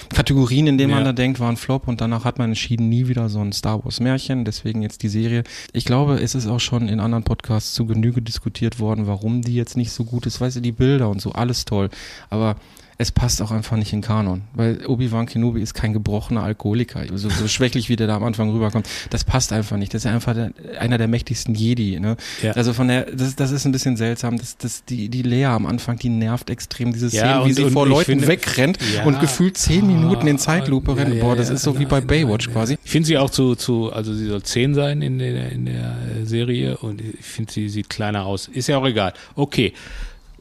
Kategorien, 0.07 0.65
in 0.67 0.77
denen 0.77 0.91
man 0.91 0.99
Ja. 0.99 1.05
da 1.07 1.13
denkt, 1.13 1.41
war 1.41 1.49
ein 1.49 1.57
Flop 1.57 1.89
und 1.89 1.99
danach 1.99 2.23
hat 2.23 2.39
man 2.39 2.51
entschieden, 2.51 2.87
nie 2.87 3.09
wieder 3.09 3.27
so 3.27 3.41
ein 3.41 3.51
Star 3.51 3.83
Wars 3.83 3.99
Märchen, 3.99 4.45
deswegen 4.45 4.81
jetzt 4.81 5.03
die 5.03 5.09
Serie. 5.09 5.43
Ich 5.73 5.83
glaube, 5.83 6.21
es 6.21 6.33
ist 6.33 6.47
auch 6.47 6.61
schon 6.61 6.87
in 6.87 7.01
anderen 7.01 7.25
Podcasts 7.25 7.73
zu 7.73 7.85
Genüge 7.85 8.21
diskutiert 8.21 8.79
worden, 8.79 9.07
warum 9.07 9.41
die 9.41 9.55
jetzt 9.55 9.75
nicht 9.75 9.91
so 9.91 10.05
gut 10.05 10.25
ist. 10.25 10.39
Weißt 10.39 10.55
du, 10.55 10.61
die 10.61 10.71
Bilder 10.71 11.09
und 11.09 11.21
so, 11.21 11.33
alles 11.33 11.65
toll. 11.65 11.89
Aber 12.29 12.55
es 13.01 13.11
passt 13.11 13.41
auch 13.41 13.51
einfach 13.51 13.75
nicht 13.77 13.91
in 13.93 14.01
Kanon, 14.01 14.43
weil 14.53 14.85
Obi-Wan 14.85 15.25
Kenobi 15.25 15.61
ist 15.61 15.73
kein 15.73 15.91
gebrochener 15.91 16.43
Alkoholiker, 16.43 17.01
so, 17.15 17.29
so 17.29 17.47
schwächlich 17.49 17.89
wie 17.89 17.95
der 17.95 18.07
da 18.07 18.15
am 18.15 18.23
Anfang 18.23 18.51
rüberkommt. 18.51 18.87
Das 19.09 19.23
passt 19.23 19.51
einfach 19.53 19.75
nicht. 19.77 19.93
Das 19.93 20.05
ist 20.05 20.11
einfach 20.11 20.33
der, 20.35 20.51
einer 20.79 20.97
der 20.97 21.07
mächtigsten 21.07 21.55
Jedi. 21.55 21.99
Ne? 21.99 22.15
Ja. 22.41 22.51
Also 22.53 22.73
von 22.73 22.87
der, 22.87 23.05
das, 23.11 23.35
das 23.35 23.51
ist 23.51 23.65
ein 23.65 23.71
bisschen 23.71 23.97
seltsam. 23.97 24.37
Das, 24.37 24.57
das, 24.57 24.85
die, 24.85 25.09
die 25.09 25.23
Lea 25.23 25.45
am 25.45 25.65
Anfang, 25.65 25.97
die 25.97 26.09
nervt 26.09 26.49
extrem. 26.49 26.93
Diese 26.93 27.09
Szene, 27.09 27.23
Ja, 27.25 27.45
wie 27.45 27.53
sie 27.53 27.63
und 27.63 27.71
vor 27.73 27.87
Leuten 27.87 28.05
finde- 28.19 28.27
wegrennt 28.27 28.77
Ja. 28.95 29.03
und 29.03 29.19
gefühlt 29.19 29.57
zehn 29.57 29.87
Minuten 29.87 30.27
in 30.27 30.37
Zeitlupe 30.37 30.91
Ah, 30.91 30.95
rennt. 30.95 31.15
ja, 31.15 31.23
Boah, 31.23 31.35
das 31.35 31.49
ja. 31.49 31.55
ist 31.55 31.63
so 31.63 31.79
wie 31.79 31.85
bei 31.85 31.97
Nein, 31.99 32.07
Baywatch 32.07 32.47
nein, 32.47 32.53
quasi. 32.53 32.73
nein. 32.73 32.79
Ich 32.85 32.91
finde 32.91 33.07
sie 33.07 33.17
auch 33.17 33.29
zu, 33.29 33.55
zu, 33.55 33.91
also 33.91 34.13
sie 34.13 34.27
soll 34.27 34.43
10 34.43 34.73
sein 34.75 35.01
in 35.01 35.17
der, 35.19 35.51
in 35.51 35.65
der 35.65 35.95
äh, 36.21 36.25
Serie 36.25 36.77
und 36.77 37.01
ich 37.01 37.25
finde 37.25 37.51
sie 37.51 37.67
sieht 37.69 37.89
kleiner 37.89 38.25
aus. 38.25 38.47
Ist 38.47 38.67
ja 38.67 38.77
auch 38.77 38.85
egal. 38.85 39.13
Okay. 39.35 39.73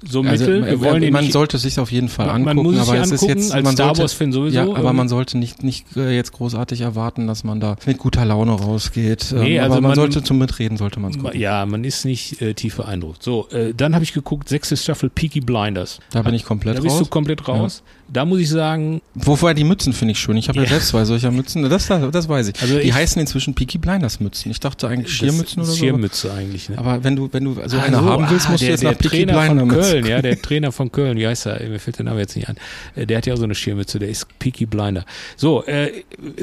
So 0.09 0.23
Also, 0.23 0.45
Mittel, 0.47 0.65
wir 0.67 0.81
wollen 0.81 1.03
ihn 1.03 1.13
man 1.13 1.25
nicht, 1.25 1.33
sollte 1.33 1.59
sich 1.59 1.79
auf 1.79 1.93
jeden 1.93 2.09
Fall 2.09 2.27
Man- 2.27 2.43
man 2.43 2.59
angucken, 2.59 2.75
muss 2.77 2.83
es 2.83 2.89
aber 2.89 2.99
es 3.01 3.11
ist 3.13 3.23
jetzt 3.23 3.53
als 3.53 3.65
man 3.65 3.75
Star 3.75 3.87
sollte, 3.89 4.01
Wars-Fan 4.03 4.33
sowieso, 4.33 4.57
Ja, 4.57 4.63
aber 4.75 4.93
man 4.95 5.09
sollte 5.09 5.37
nicht 5.37 5.63
nicht 5.63 5.85
äh, 5.97 6.15
jetzt 6.17 6.33
großartig 6.33 6.81
erwarten, 6.81 7.27
dass 7.27 7.45
man 7.45 7.61
da 7.61 7.77
mit 7.87 7.99
guter 7.99 8.25
Laune 8.25 8.53
rausgeht. 8.53 9.33
Nee, 9.37 9.57
Ähm, 9.57 9.63
also 9.65 9.73
aber 9.75 9.81
man, 9.83 9.91
man- 9.91 9.95
sollte 9.97 10.23
zum 10.23 10.39
Mitreden 10.39 10.79
sollte 10.79 11.01
man 11.01 11.11
es 11.11 11.19
gucken. 11.19 11.39
ja, 11.39 11.67
man 11.67 11.85
ist 11.85 12.05
nicht 12.07 12.41
äh, 12.41 12.55
tief 12.55 12.77
beeindruckt. 12.77 13.23
So, 13.23 13.49
äh, 13.51 13.75
dann 13.77 13.95
habe 13.95 14.03
ich 14.05 14.13
geguckt, 14.15 14.49
sechste 14.49 14.77
Staffel 14.77 15.11
Peaky 15.11 15.41
Blinders. 15.41 15.99
Da 16.13 16.23
bin 16.23 16.35
ich 16.35 16.45
komplett 16.45 16.79
Da 16.79 16.81
bist 16.81 16.95
raus. 16.97 17.03
du 17.05 17.11
komplett 17.11 17.47
raus. 17.47 17.83
Da 18.13 18.25
muss 18.25 18.41
ich 18.41 18.49
sagen, 18.49 19.01
Wobei 19.15 19.55
die 19.55 19.63
Mützen 19.65 19.93
finde 19.93 20.13
ich 20.13 20.19
schön. 20.19 20.37
Ich 20.37 20.49
habe 20.49 20.59
ja. 20.59 20.65
Ja. 20.65 20.71
selbst 20.71 20.89
zwei 20.89 21.05
solcher 21.05 21.31
Mützen. 21.31 21.63
Das, 21.69 21.87
das 21.87 22.29
weiß 22.29 22.49
ich. 22.49 22.61
Also 22.61 22.75
die 22.79 22.89
ich- 22.89 22.93
heißen 22.93 23.21
inzwischen 23.21 23.55
Peaky 23.55 23.79
Blinders 23.79 24.19
Mützen. 24.19 24.51
Ich 24.51 24.59
dachte 24.59 24.89
eigentlich 24.89 25.13
Schiermützen 25.15 25.59
das 25.61 25.69
oder 25.69 25.77
so. 25.77 25.77
Schirmmütze 25.79 26.33
eigentlich. 26.33 26.69
Ne? 26.69 26.79
Aber 26.79 27.05
wenn 27.05 27.15
du 27.17 27.29
wenn 27.33 27.45
du 27.45 27.55
so 27.67 27.79
Ah, 27.79 27.83
eine 27.83 28.03
haben 28.03 28.27
willst, 28.29 28.47
ah, 28.49 28.51
musst 28.51 28.63
du 28.63 28.67
der, 28.67 28.73
jetzt 28.73 28.83
der 28.83 28.91
nach 28.93 28.99
Peaky 28.99 29.27
Trainer 29.27 29.43
von 29.47 29.57
Blinders 29.69 29.91
Köln, 29.91 30.07
ja, 30.07 30.23
der 30.23 30.43
Trainer 30.43 30.73
von 30.73 30.91
Köln, 30.93 31.19
wie 31.19 31.27
heißt 31.27 31.47
er? 31.47 31.69
Mir 31.69 31.79
fällt 31.79 31.99
der 31.99 32.05
Name 32.07 32.21
jetzt 32.21 32.35
nicht 32.37 32.49
an. 32.49 32.57
Äh, 32.97 33.07
Der 33.07 33.19
hat 33.19 33.27
ja 33.27 33.35
auch 33.35 33.39
so 33.39 33.45
eine 33.45 33.55
Schirmmütze, 33.55 33.99
der 33.99 34.09
ist 34.09 34.27
Peaky 34.39 34.67
Blinder. 34.67 35.05
So, 35.37 35.65
äh, 35.67 35.91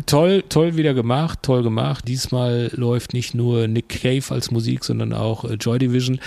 toll, 0.06 0.44
toll 0.48 0.78
wieder 0.78 0.94
gemacht, 0.94 1.40
toll 1.42 1.64
gemacht. 1.64 2.08
Diesmal 2.08 2.72
läuft 2.76 3.14
nicht 3.14 3.36
nur 3.36 3.68
Nick 3.68 3.90
Cave 3.90 4.24
als 4.30 4.52
Musik, 4.52 4.84
sondern 4.86 5.12
auch 5.14 5.44
äh, 5.44 5.56
Joy 5.56 5.80
Division. 5.80 6.20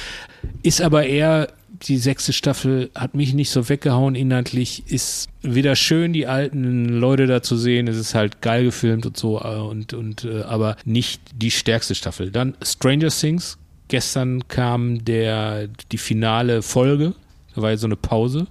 Ist 0.62 0.82
aber 0.82 1.04
eher 1.06 1.48
die 1.82 1.96
sechste 1.98 2.32
Staffel 2.32 2.90
hat 2.94 3.14
mich 3.14 3.32
nicht 3.34 3.50
so 3.50 3.68
weggehauen 3.68 4.14
inhaltlich. 4.14 4.84
Ist 4.86 5.28
wieder 5.42 5.76
schön, 5.76 6.12
die 6.12 6.26
alten 6.26 6.84
Leute 6.88 7.26
da 7.26 7.42
zu 7.42 7.56
sehen. 7.56 7.88
Es 7.88 7.96
ist 7.96 8.14
halt 8.14 8.42
geil 8.42 8.64
gefilmt 8.64 9.06
und 9.06 9.16
so, 9.16 9.40
äh, 9.40 9.56
und, 9.58 9.94
und, 9.94 10.24
äh, 10.24 10.42
aber 10.42 10.76
nicht 10.84 11.22
die 11.34 11.50
stärkste 11.50 11.94
Staffel. 11.94 12.30
Dann 12.30 12.54
Stranger 12.62 13.08
Things. 13.08 13.56
Gestern 13.88 14.46
kam 14.48 15.04
der, 15.04 15.68
die 15.90 15.98
finale 15.98 16.62
Folge. 16.62 17.14
Da 17.54 17.62
war 17.62 17.70
ja 17.70 17.76
so 17.76 17.86
eine 17.86 17.96
Pause. 17.96 18.46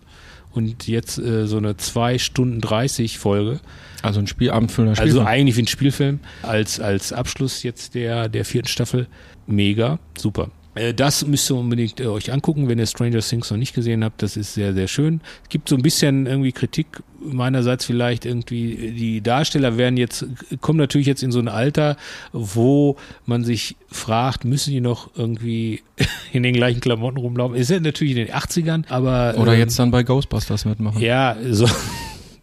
Und 0.51 0.88
jetzt 0.88 1.19
äh, 1.19 1.45
so 1.47 1.57
eine 1.57 1.77
zwei 1.77 2.17
Stunden 2.17 2.59
30 2.59 3.19
Folge. 3.19 3.59
Also 4.01 4.19
ein 4.19 4.27
Spielabend 4.27 4.71
für 4.71 4.82
eine 4.82 4.91
Also 4.91 5.03
Spielfilm. 5.03 5.27
eigentlich 5.27 5.55
wie 5.57 5.61
ein 5.61 5.67
Spielfilm. 5.67 6.19
Als, 6.41 6.80
als 6.80 7.13
Abschluss 7.13 7.63
jetzt 7.63 7.93
der, 7.95 8.27
der 8.27 8.43
vierten 8.43 8.67
Staffel. 8.67 9.07
Mega, 9.45 9.99
super. 10.17 10.49
Äh, 10.80 10.93
Das 10.93 11.25
müsst 11.25 11.49
ihr 11.51 11.55
unbedingt 11.55 11.99
äh, 11.99 12.07
euch 12.07 12.32
angucken, 12.32 12.67
wenn 12.67 12.80
ihr 12.80 12.86
Stranger 12.86 13.19
Things 13.19 13.49
noch 13.51 13.57
nicht 13.57 13.73
gesehen 13.73 14.03
habt. 14.03 14.21
Das 14.21 14.38
ist 14.38 14.53
sehr, 14.53 14.73
sehr 14.73 14.88
schön. 14.88 15.21
Es 15.43 15.49
gibt 15.49 15.69
so 15.69 15.75
ein 15.75 15.82
bisschen 15.82 16.25
irgendwie 16.25 16.51
Kritik 16.51 16.88
meinerseits 17.21 17.86
vielleicht 17.86 18.25
irgendwie. 18.25 18.91
Die 18.91 19.21
Darsteller 19.21 19.77
werden 19.77 19.97
jetzt, 19.97 20.25
kommen 20.61 20.80
natürlich 20.80 21.07
jetzt 21.07 21.21
in 21.23 21.32
so 21.32 21.39
ein 21.39 21.47
Alter, 21.47 21.97
wo 22.32 22.95
man 23.25 23.43
sich 23.43 23.75
fragt, 23.91 24.45
müssen 24.45 24.71
die 24.71 24.82
noch 24.82 25.09
irgendwie 25.15 25.82
in 26.34 26.43
den 26.43 26.53
gleichen 26.53 26.80
Klamotten 26.80 27.17
rumlaufen? 27.17 27.55
Ist 27.57 27.69
ja 27.69 27.80
natürlich 27.80 28.15
in 28.15 28.25
den 28.25 28.34
80ern, 28.34 28.86
aber. 28.89 29.36
Oder 29.38 29.53
ähm, 29.53 29.59
jetzt 29.59 29.77
dann 29.77 29.91
bei 29.91 30.03
Ghostbusters 30.03 30.65
mitmachen. 30.65 31.01
Ja, 31.01 31.36
so. 31.51 31.67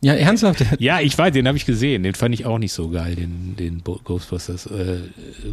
Ja, 0.03 0.14
ernsthaft? 0.14 0.64
Ja, 0.78 1.01
ich 1.01 1.16
weiß, 1.16 1.32
den 1.32 1.49
habe 1.49 1.57
ich 1.57 1.64
gesehen. 1.64 2.03
Den 2.03 2.14
fand 2.14 2.34
ich 2.34 2.45
auch 2.45 2.59
nicht 2.59 2.72
so 2.72 2.91
geil, 2.91 3.16
den, 3.16 3.57
den 3.57 3.82
Ghostbusters. 3.82 4.66
Äh, 4.66 4.99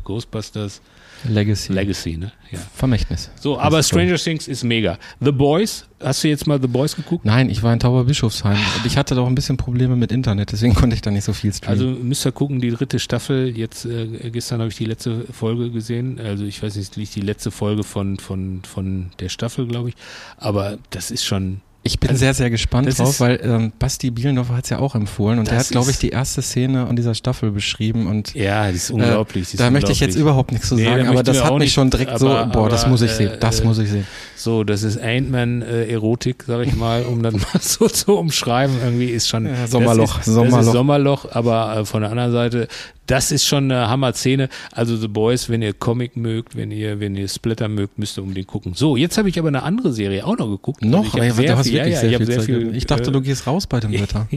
Ghostbusters 0.03 0.81
Legacy. 1.28 1.74
Legacy, 1.74 2.17
ne? 2.17 2.32
Ja. 2.51 2.59
Vermächtnis. 2.76 3.32
So, 3.39 3.59
aber 3.59 3.80
ist 3.80 3.89
toll. 3.89 4.01
Stranger 4.01 4.17
Things 4.17 4.47
ist 4.47 4.63
mega. 4.63 4.97
The 5.19 5.32
Boys, 5.32 5.86
hast 6.01 6.24
du 6.24 6.28
jetzt 6.28 6.45
mal 6.47 6.61
The 6.61 6.67
Boys 6.67 6.95
geguckt? 6.95 7.26
Nein, 7.26 7.49
ich 7.49 7.63
war 7.63 7.74
in 7.74 7.80
Tauberbischofsheim 7.80 8.57
und 8.78 8.86
ich 8.86 8.97
hatte 8.97 9.15
doch 9.15 9.28
ein 9.28 9.36
bisschen 9.36 9.57
Probleme 9.57 9.95
mit 9.95 10.11
Internet, 10.11 10.51
deswegen 10.51 10.74
konnte 10.76 10.95
ich 10.95 11.01
da 11.01 11.11
nicht 11.11 11.24
so 11.24 11.34
viel 11.34 11.53
streamen. 11.53 11.80
Also 11.80 11.99
müsst 12.03 12.26
ihr 12.26 12.32
gucken, 12.32 12.59
die 12.59 12.71
dritte 12.71 12.99
Staffel. 12.99 13.55
Jetzt 13.57 13.86
äh, 13.86 14.30
gestern 14.32 14.59
habe 14.59 14.69
ich 14.69 14.78
die 14.78 14.86
letzte 14.86 15.26
Folge 15.32 15.71
gesehen. 15.71 16.19
Also 16.19 16.45
ich 16.45 16.61
weiß 16.61 16.76
nicht, 16.76 16.97
nicht 16.97 17.15
die 17.15 17.21
letzte 17.21 17.51
Folge 17.51 17.84
von 17.84 18.17
von 18.17 18.61
von 18.63 19.11
der 19.19 19.30
Staffel, 19.30 19.67
glaube 19.67 19.89
ich. 19.89 19.95
Aber 20.38 20.78
das 20.89 21.11
ist 21.11 21.24
schon. 21.24 21.61
Ich 21.86 21.99
bin 21.99 22.09
also, 22.11 22.19
sehr, 22.19 22.34
sehr 22.34 22.49
gespannt 22.49 22.97
drauf, 22.97 23.19
weil 23.19 23.39
ähm, 23.43 23.73
Basti 23.77 24.09
Bielendorfer 24.09 24.55
hat 24.55 24.63
es 24.63 24.69
ja 24.69 24.79
auch 24.79 24.95
empfohlen 24.95 25.39
und 25.39 25.49
der 25.51 25.57
hat, 25.59 25.67
glaube 25.69 25.91
ich, 25.91 25.97
die 25.97 26.09
erste 26.09 26.41
Szene 26.41 26.88
an 26.88 26.95
dieser 26.95 27.13
Staffel 27.13 27.51
beschrieben 27.51 28.07
und 28.07 28.34
Ja, 28.34 28.67
das 28.67 28.75
ist 28.75 28.91
unglaublich. 28.91 29.43
das 29.43 29.53
ist 29.55 29.59
da 29.59 29.69
möchte 29.69 29.91
ich 29.91 29.99
jetzt 29.99 30.11
unglaublich. 30.15 30.21
überhaupt 30.21 30.51
nichts 30.53 30.69
zu 30.69 30.75
Nee, 30.75 30.86
sagen, 30.86 31.07
aber 31.07 31.23
das 31.23 31.43
hat 31.43 31.51
mich 31.51 31.59
nicht, 31.59 31.73
schon 31.73 31.89
direkt 31.89 32.17
so, 32.19 32.29
aber- 32.29 32.51
boah, 32.51 32.69
das 32.69 32.84
aber, 32.84 32.91
muss 32.91 33.01
ich 33.01 33.11
äh, 33.11 33.15
sehen, 33.15 33.31
das 33.39 33.59
äh, 33.59 33.65
muss 33.65 33.77
ich 33.79 33.89
sehen. 33.89 34.07
So, 34.36 34.63
das 34.63 34.84
ist 34.84 34.97
Ant-Man-Erotik, 34.99 36.43
sag 36.47 36.65
ich 36.65 36.75
mal, 36.75 37.03
um 37.03 37.21
dann 37.23 37.34
mal 37.53 37.61
so 37.61 37.88
zu 37.88 38.13
umschreiben. 38.17 38.75
Irgendwie 38.84 39.07
ist 39.07 39.27
schon. 39.27 39.45
Ja, 39.45 39.67
Sommerloch, 39.67 40.17
das 40.17 40.27
ist, 40.27 40.27
Das 40.27 40.34
Sommerloch. 40.36 40.59
ist 40.59 40.71
Sommerloch, 40.71 41.31
aber 41.31 41.77
äh, 41.77 41.86
von 41.86 42.01
der 42.01 42.11
anderen 42.11 42.31
Seite, 42.31 42.67
das 43.07 43.31
ist 43.31 43.45
schon 43.45 43.71
eine 43.71 43.89
Hammer-Szene. 43.89 44.49
Also 44.71 44.95
The 44.97 45.07
Boys, 45.07 45.49
wenn 45.49 45.61
ihr 45.61 45.73
Comic 45.73 46.15
mögt, 46.17 46.55
wenn 46.55 46.71
ihr, 46.71 46.99
wenn 46.99 47.15
ihr 47.15 47.27
Splitter 47.27 47.67
mögt, 47.67 47.99
müsst 47.99 48.17
ihr 48.17 48.23
unbedingt 48.23 48.47
gucken. 48.47 48.73
So, 48.75 48.95
jetzt 48.97 49.17
habe 49.17 49.29
ich 49.29 49.38
aber 49.38 49.49
eine 49.49 49.63
andere 49.63 49.91
Serie 49.93 50.25
auch 50.25 50.38
noch 50.38 50.47
geguckt. 50.49 50.84
Noch? 50.84 51.13
Also 51.13 51.17
ich 51.19 51.34
sehr 51.34 51.57
viel, 51.63 51.73
ja, 51.75 51.86
sehr 51.99 52.17
viel 52.17 52.25
sehr 52.25 52.38
Zeit. 52.38 52.45
viel. 52.45 52.75
ich 52.75 52.86
dachte, 52.86 53.09
äh, 53.09 53.13
du 53.13 53.21
gehst 53.21 53.45
raus 53.47 53.67
bei 53.67 53.79
dem 53.79 53.91
Wetter. 53.99 54.27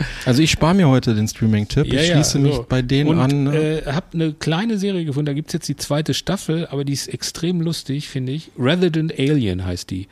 Ja. 0.00 0.06
Also 0.24 0.42
ich 0.42 0.50
spare 0.50 0.74
mir 0.74 0.88
heute 0.88 1.14
den 1.14 1.28
Streaming-Tipp. 1.28 1.86
Ja, 1.86 2.00
ich 2.00 2.08
ja, 2.08 2.14
schließe 2.14 2.38
mich 2.38 2.54
so. 2.54 2.66
bei 2.68 2.82
denen 2.82 3.10
und, 3.10 3.18
an. 3.18 3.44
Ne? 3.44 3.82
Äh, 3.86 3.92
hab 3.92 4.14
eine 4.14 4.32
kleine 4.32 4.78
Serie 4.78 5.04
gefunden, 5.04 5.26
da 5.26 5.32
gibt's 5.32 5.52
jetzt 5.52 5.68
die 5.68 5.76
zweite 5.76 6.14
Staffel, 6.14 6.66
aber 6.66 6.84
die 6.84 6.92
ist 6.92 7.08
extrem 7.08 7.60
lustig, 7.60 8.08
finde 8.08 8.32
ich. 8.32 8.50
Resident 8.58 9.18
Alien 9.18 9.64
heißt 9.64 9.90
die. 9.90 10.08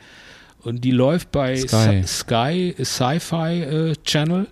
Und 0.61 0.83
die 0.83 0.91
läuft 0.91 1.31
bei 1.31 1.55
Sky 1.55 2.75
Sci-Fi 2.77 3.61
äh, 3.61 3.95
Channel. 4.03 4.47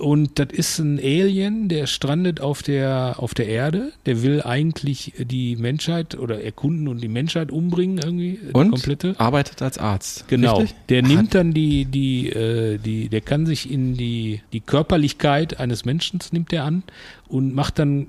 Und 0.00 0.38
das 0.38 0.48
ist 0.50 0.78
ein 0.78 0.98
Alien, 0.98 1.68
der 1.68 1.86
strandet 1.86 2.40
auf 2.40 2.62
der, 2.62 3.16
auf 3.18 3.34
der 3.34 3.48
Erde. 3.48 3.92
Der 4.06 4.22
will 4.22 4.42
eigentlich 4.42 5.12
die 5.18 5.56
Menschheit 5.56 6.18
oder 6.18 6.42
erkunden 6.42 6.88
und 6.88 7.02
die 7.02 7.08
Menschheit 7.08 7.52
umbringen 7.52 7.98
irgendwie. 7.98 8.38
und 8.52 8.70
komplette. 8.70 9.14
arbeitet 9.18 9.60
als 9.60 9.76
Arzt. 9.78 10.26
Genau. 10.28 10.58
Richtig? 10.58 10.76
Der 10.88 11.02
nimmt 11.02 11.34
dann 11.34 11.52
die, 11.52 11.84
die, 11.84 12.30
äh, 12.30 12.78
die, 12.78 13.08
der 13.08 13.20
kann 13.20 13.44
sich 13.44 13.70
in 13.70 13.94
die, 13.94 14.40
die 14.52 14.60
Körperlichkeit 14.60 15.60
eines 15.60 15.84
Menschen 15.84 16.20
nimmt 16.32 16.52
er 16.52 16.64
an 16.64 16.82
und 17.28 17.54
macht 17.54 17.78
dann 17.78 18.06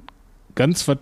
ganz 0.56 0.88
was 0.88 0.98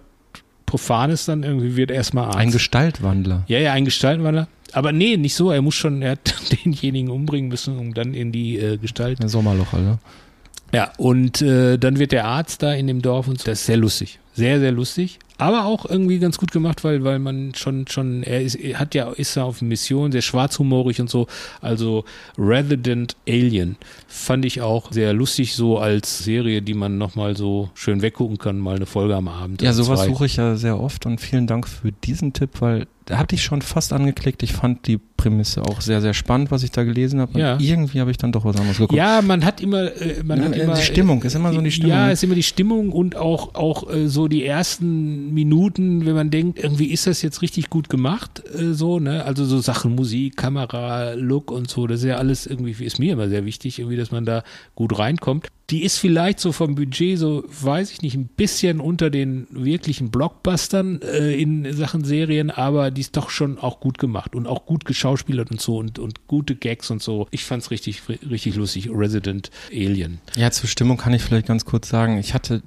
Profanes 0.65 1.25
dann 1.25 1.43
irgendwie, 1.43 1.75
wird 1.75 1.89
erstmal 1.89 2.25
Arzt. 2.25 2.37
ein 2.37 2.51
Gestaltwandler. 2.51 3.43
ja, 3.47 3.57
ja, 3.57 3.73
ein 3.73 3.85
Gestaltenwandler. 3.85 4.47
Aber 4.71 4.91
nee, 4.91 5.17
nicht 5.17 5.33
so. 5.33 5.49
Er 5.49 5.61
muss 5.63 5.75
schon, 5.75 6.01
er 6.01 6.11
hat 6.11 6.35
denjenigen 6.65 7.09
umbringen 7.09 7.49
müssen, 7.49 7.77
um 7.77 7.93
dann 7.93 8.13
in 8.13 8.31
die 8.31 8.57
äh, 8.57 8.77
Gestalt. 8.77 9.19
Ein 9.21 9.29
Sommerloch, 9.29 9.73
Alter. 9.73 9.99
Ja, 10.71 10.91
und 10.97 11.41
äh, 11.41 11.77
dann 11.77 11.97
wird 11.99 12.11
der 12.11 12.25
Arzt 12.25 12.61
da 12.61 12.73
in 12.73 12.87
dem 12.87 13.01
Dorf 13.01 13.27
und 13.27 13.39
so. 13.39 13.45
Das 13.45 13.61
ist 13.61 13.65
sehr 13.65 13.77
lustig. 13.77 14.19
Sehr, 14.33 14.59
sehr 14.59 14.71
lustig. 14.71 15.19
Aber 15.39 15.65
auch 15.65 15.85
irgendwie 15.85 16.19
ganz 16.19 16.37
gut 16.37 16.51
gemacht, 16.51 16.83
weil, 16.83 17.03
weil 17.03 17.17
man 17.17 17.53
schon, 17.55 17.87
schon, 17.87 18.23
er 18.23 18.41
ist, 18.41 18.55
er 18.55 18.77
hat 18.77 18.93
ja, 18.93 19.09
ist 19.11 19.35
ja 19.35 19.43
auf 19.43 19.61
Mission, 19.61 20.11
sehr 20.11 20.21
schwarzhumorig 20.21 20.99
und 20.99 21.09
so. 21.09 21.27
Also 21.61 22.03
Resident 22.37 23.15
Alien 23.27 23.77
fand 24.07 24.43
ich 24.43 24.61
auch 24.61 24.91
sehr 24.91 25.13
lustig, 25.13 25.55
so 25.55 25.77
als 25.79 26.19
Serie, 26.25 26.61
die 26.61 26.73
man 26.73 26.97
nochmal 26.97 27.37
so 27.37 27.69
schön 27.73 28.01
weggucken 28.01 28.37
kann, 28.37 28.59
mal 28.59 28.75
eine 28.75 28.85
Folge 28.85 29.15
am 29.15 29.29
Abend. 29.29 29.61
Ja, 29.61 29.71
sowas 29.71 30.03
suche 30.05 30.25
ich 30.25 30.35
ja 30.35 30.55
sehr 30.57 30.79
oft 30.79 31.05
und 31.05 31.21
vielen 31.21 31.47
Dank 31.47 31.67
für 31.67 31.91
diesen 31.91 32.33
Tipp, 32.33 32.49
weil 32.59 32.87
da 33.05 33.17
hatte 33.17 33.33
ich 33.33 33.41
schon 33.41 33.63
fast 33.63 33.91
angeklickt. 33.91 34.43
Ich 34.43 34.53
fand 34.53 34.85
die 34.85 34.99
Prämisse 35.17 35.63
auch 35.63 35.81
sehr, 35.81 35.99
sehr 35.99 36.13
spannend, 36.13 36.51
was 36.51 36.61
ich 36.61 36.69
da 36.69 36.83
gelesen 36.83 37.19
habe. 37.19 37.33
Und 37.33 37.39
Ja. 37.39 37.57
irgendwie 37.59 37.99
habe 37.99 38.11
ich 38.11 38.17
dann 38.17 38.31
doch 38.31 38.45
was 38.45 38.55
anderes 38.55 38.77
geguckt. 38.77 38.95
Ja, 38.95 39.23
man 39.23 39.43
hat 39.43 39.61
immer, 39.61 39.91
äh, 39.99 40.21
man 40.23 40.37
Ja, 40.39 40.45
hat 40.45 40.53
äh, 40.55 40.63
immer 40.63 40.75
die 40.75 40.81
Stimmung, 40.83 41.23
ist 41.23 41.33
immer 41.33 41.51
so 41.51 41.59
die 41.59 41.71
Stimmung. 41.71 41.89
Ja, 41.91 42.11
ist 42.11 42.23
immer 42.23 42.35
die 42.35 42.43
Stimmung 42.43 42.91
und 42.91 43.15
auch 43.15 43.55
auch 43.55 43.89
äh, 43.91 44.07
so 44.07 44.27
die 44.27 44.45
ersten 44.45 45.28
Minuten, 45.33 46.05
wenn 46.05 46.15
man 46.15 46.29
denkt, 46.29 46.59
irgendwie 46.59 46.87
ist 46.87 47.07
das 47.07 47.21
jetzt 47.21 47.41
richtig 47.41 47.69
gut 47.69 47.89
gemacht, 47.89 48.43
äh, 48.53 48.73
so 48.73 48.99
ne, 48.99 49.23
also 49.25 49.45
so 49.45 49.59
Sachen 49.59 49.95
Musik, 49.95 50.37
Kamera, 50.37 51.13
Look 51.13 51.51
und 51.51 51.69
so, 51.69 51.87
das 51.87 51.99
ist 52.01 52.05
ja 52.05 52.17
alles 52.17 52.45
irgendwie 52.45 52.71
ist 52.83 52.99
mir 52.99 53.13
immer 53.13 53.29
sehr 53.29 53.45
wichtig, 53.45 53.79
irgendwie, 53.79 53.97
dass 53.97 54.11
man 54.11 54.25
da 54.25 54.43
gut 54.75 54.97
reinkommt. 54.97 55.47
Die 55.69 55.83
ist 55.83 55.99
vielleicht 55.99 56.39
so 56.39 56.51
vom 56.51 56.73
Budget 56.73 57.19
so, 57.19 57.43
weiß 57.47 57.91
ich 57.91 58.01
nicht, 58.01 58.15
ein 58.15 58.27
bisschen 58.27 58.79
unter 58.79 59.11
den 59.11 59.45
wirklichen 59.51 60.09
Blockbustern 60.09 61.01
äh, 61.01 61.39
in 61.39 61.71
Sachen 61.73 62.03
Serien, 62.03 62.49
aber 62.49 62.89
die 62.89 63.01
ist 63.01 63.15
doch 63.15 63.29
schon 63.29 63.59
auch 63.59 63.79
gut 63.79 63.99
gemacht 63.99 64.35
und 64.35 64.47
auch 64.47 64.65
gut 64.65 64.85
geschauspielert 64.85 65.51
und 65.51 65.61
so 65.61 65.77
und, 65.77 65.99
und 65.99 66.27
gute 66.27 66.55
Gags 66.55 66.89
und 66.89 67.03
so. 67.03 67.27
Ich 67.29 67.43
fand's 67.43 67.69
richtig, 67.69 68.01
richtig 68.07 68.55
lustig. 68.55 68.89
Resident 68.91 69.51
Alien. 69.71 70.19
Ja, 70.35 70.49
zur 70.49 70.67
Stimmung 70.67 70.97
kann 70.97 71.13
ich 71.13 71.21
vielleicht 71.21 71.47
ganz 71.47 71.65
kurz 71.65 71.89
sagen. 71.89 72.17
Ich 72.17 72.33
hatte 72.33 72.63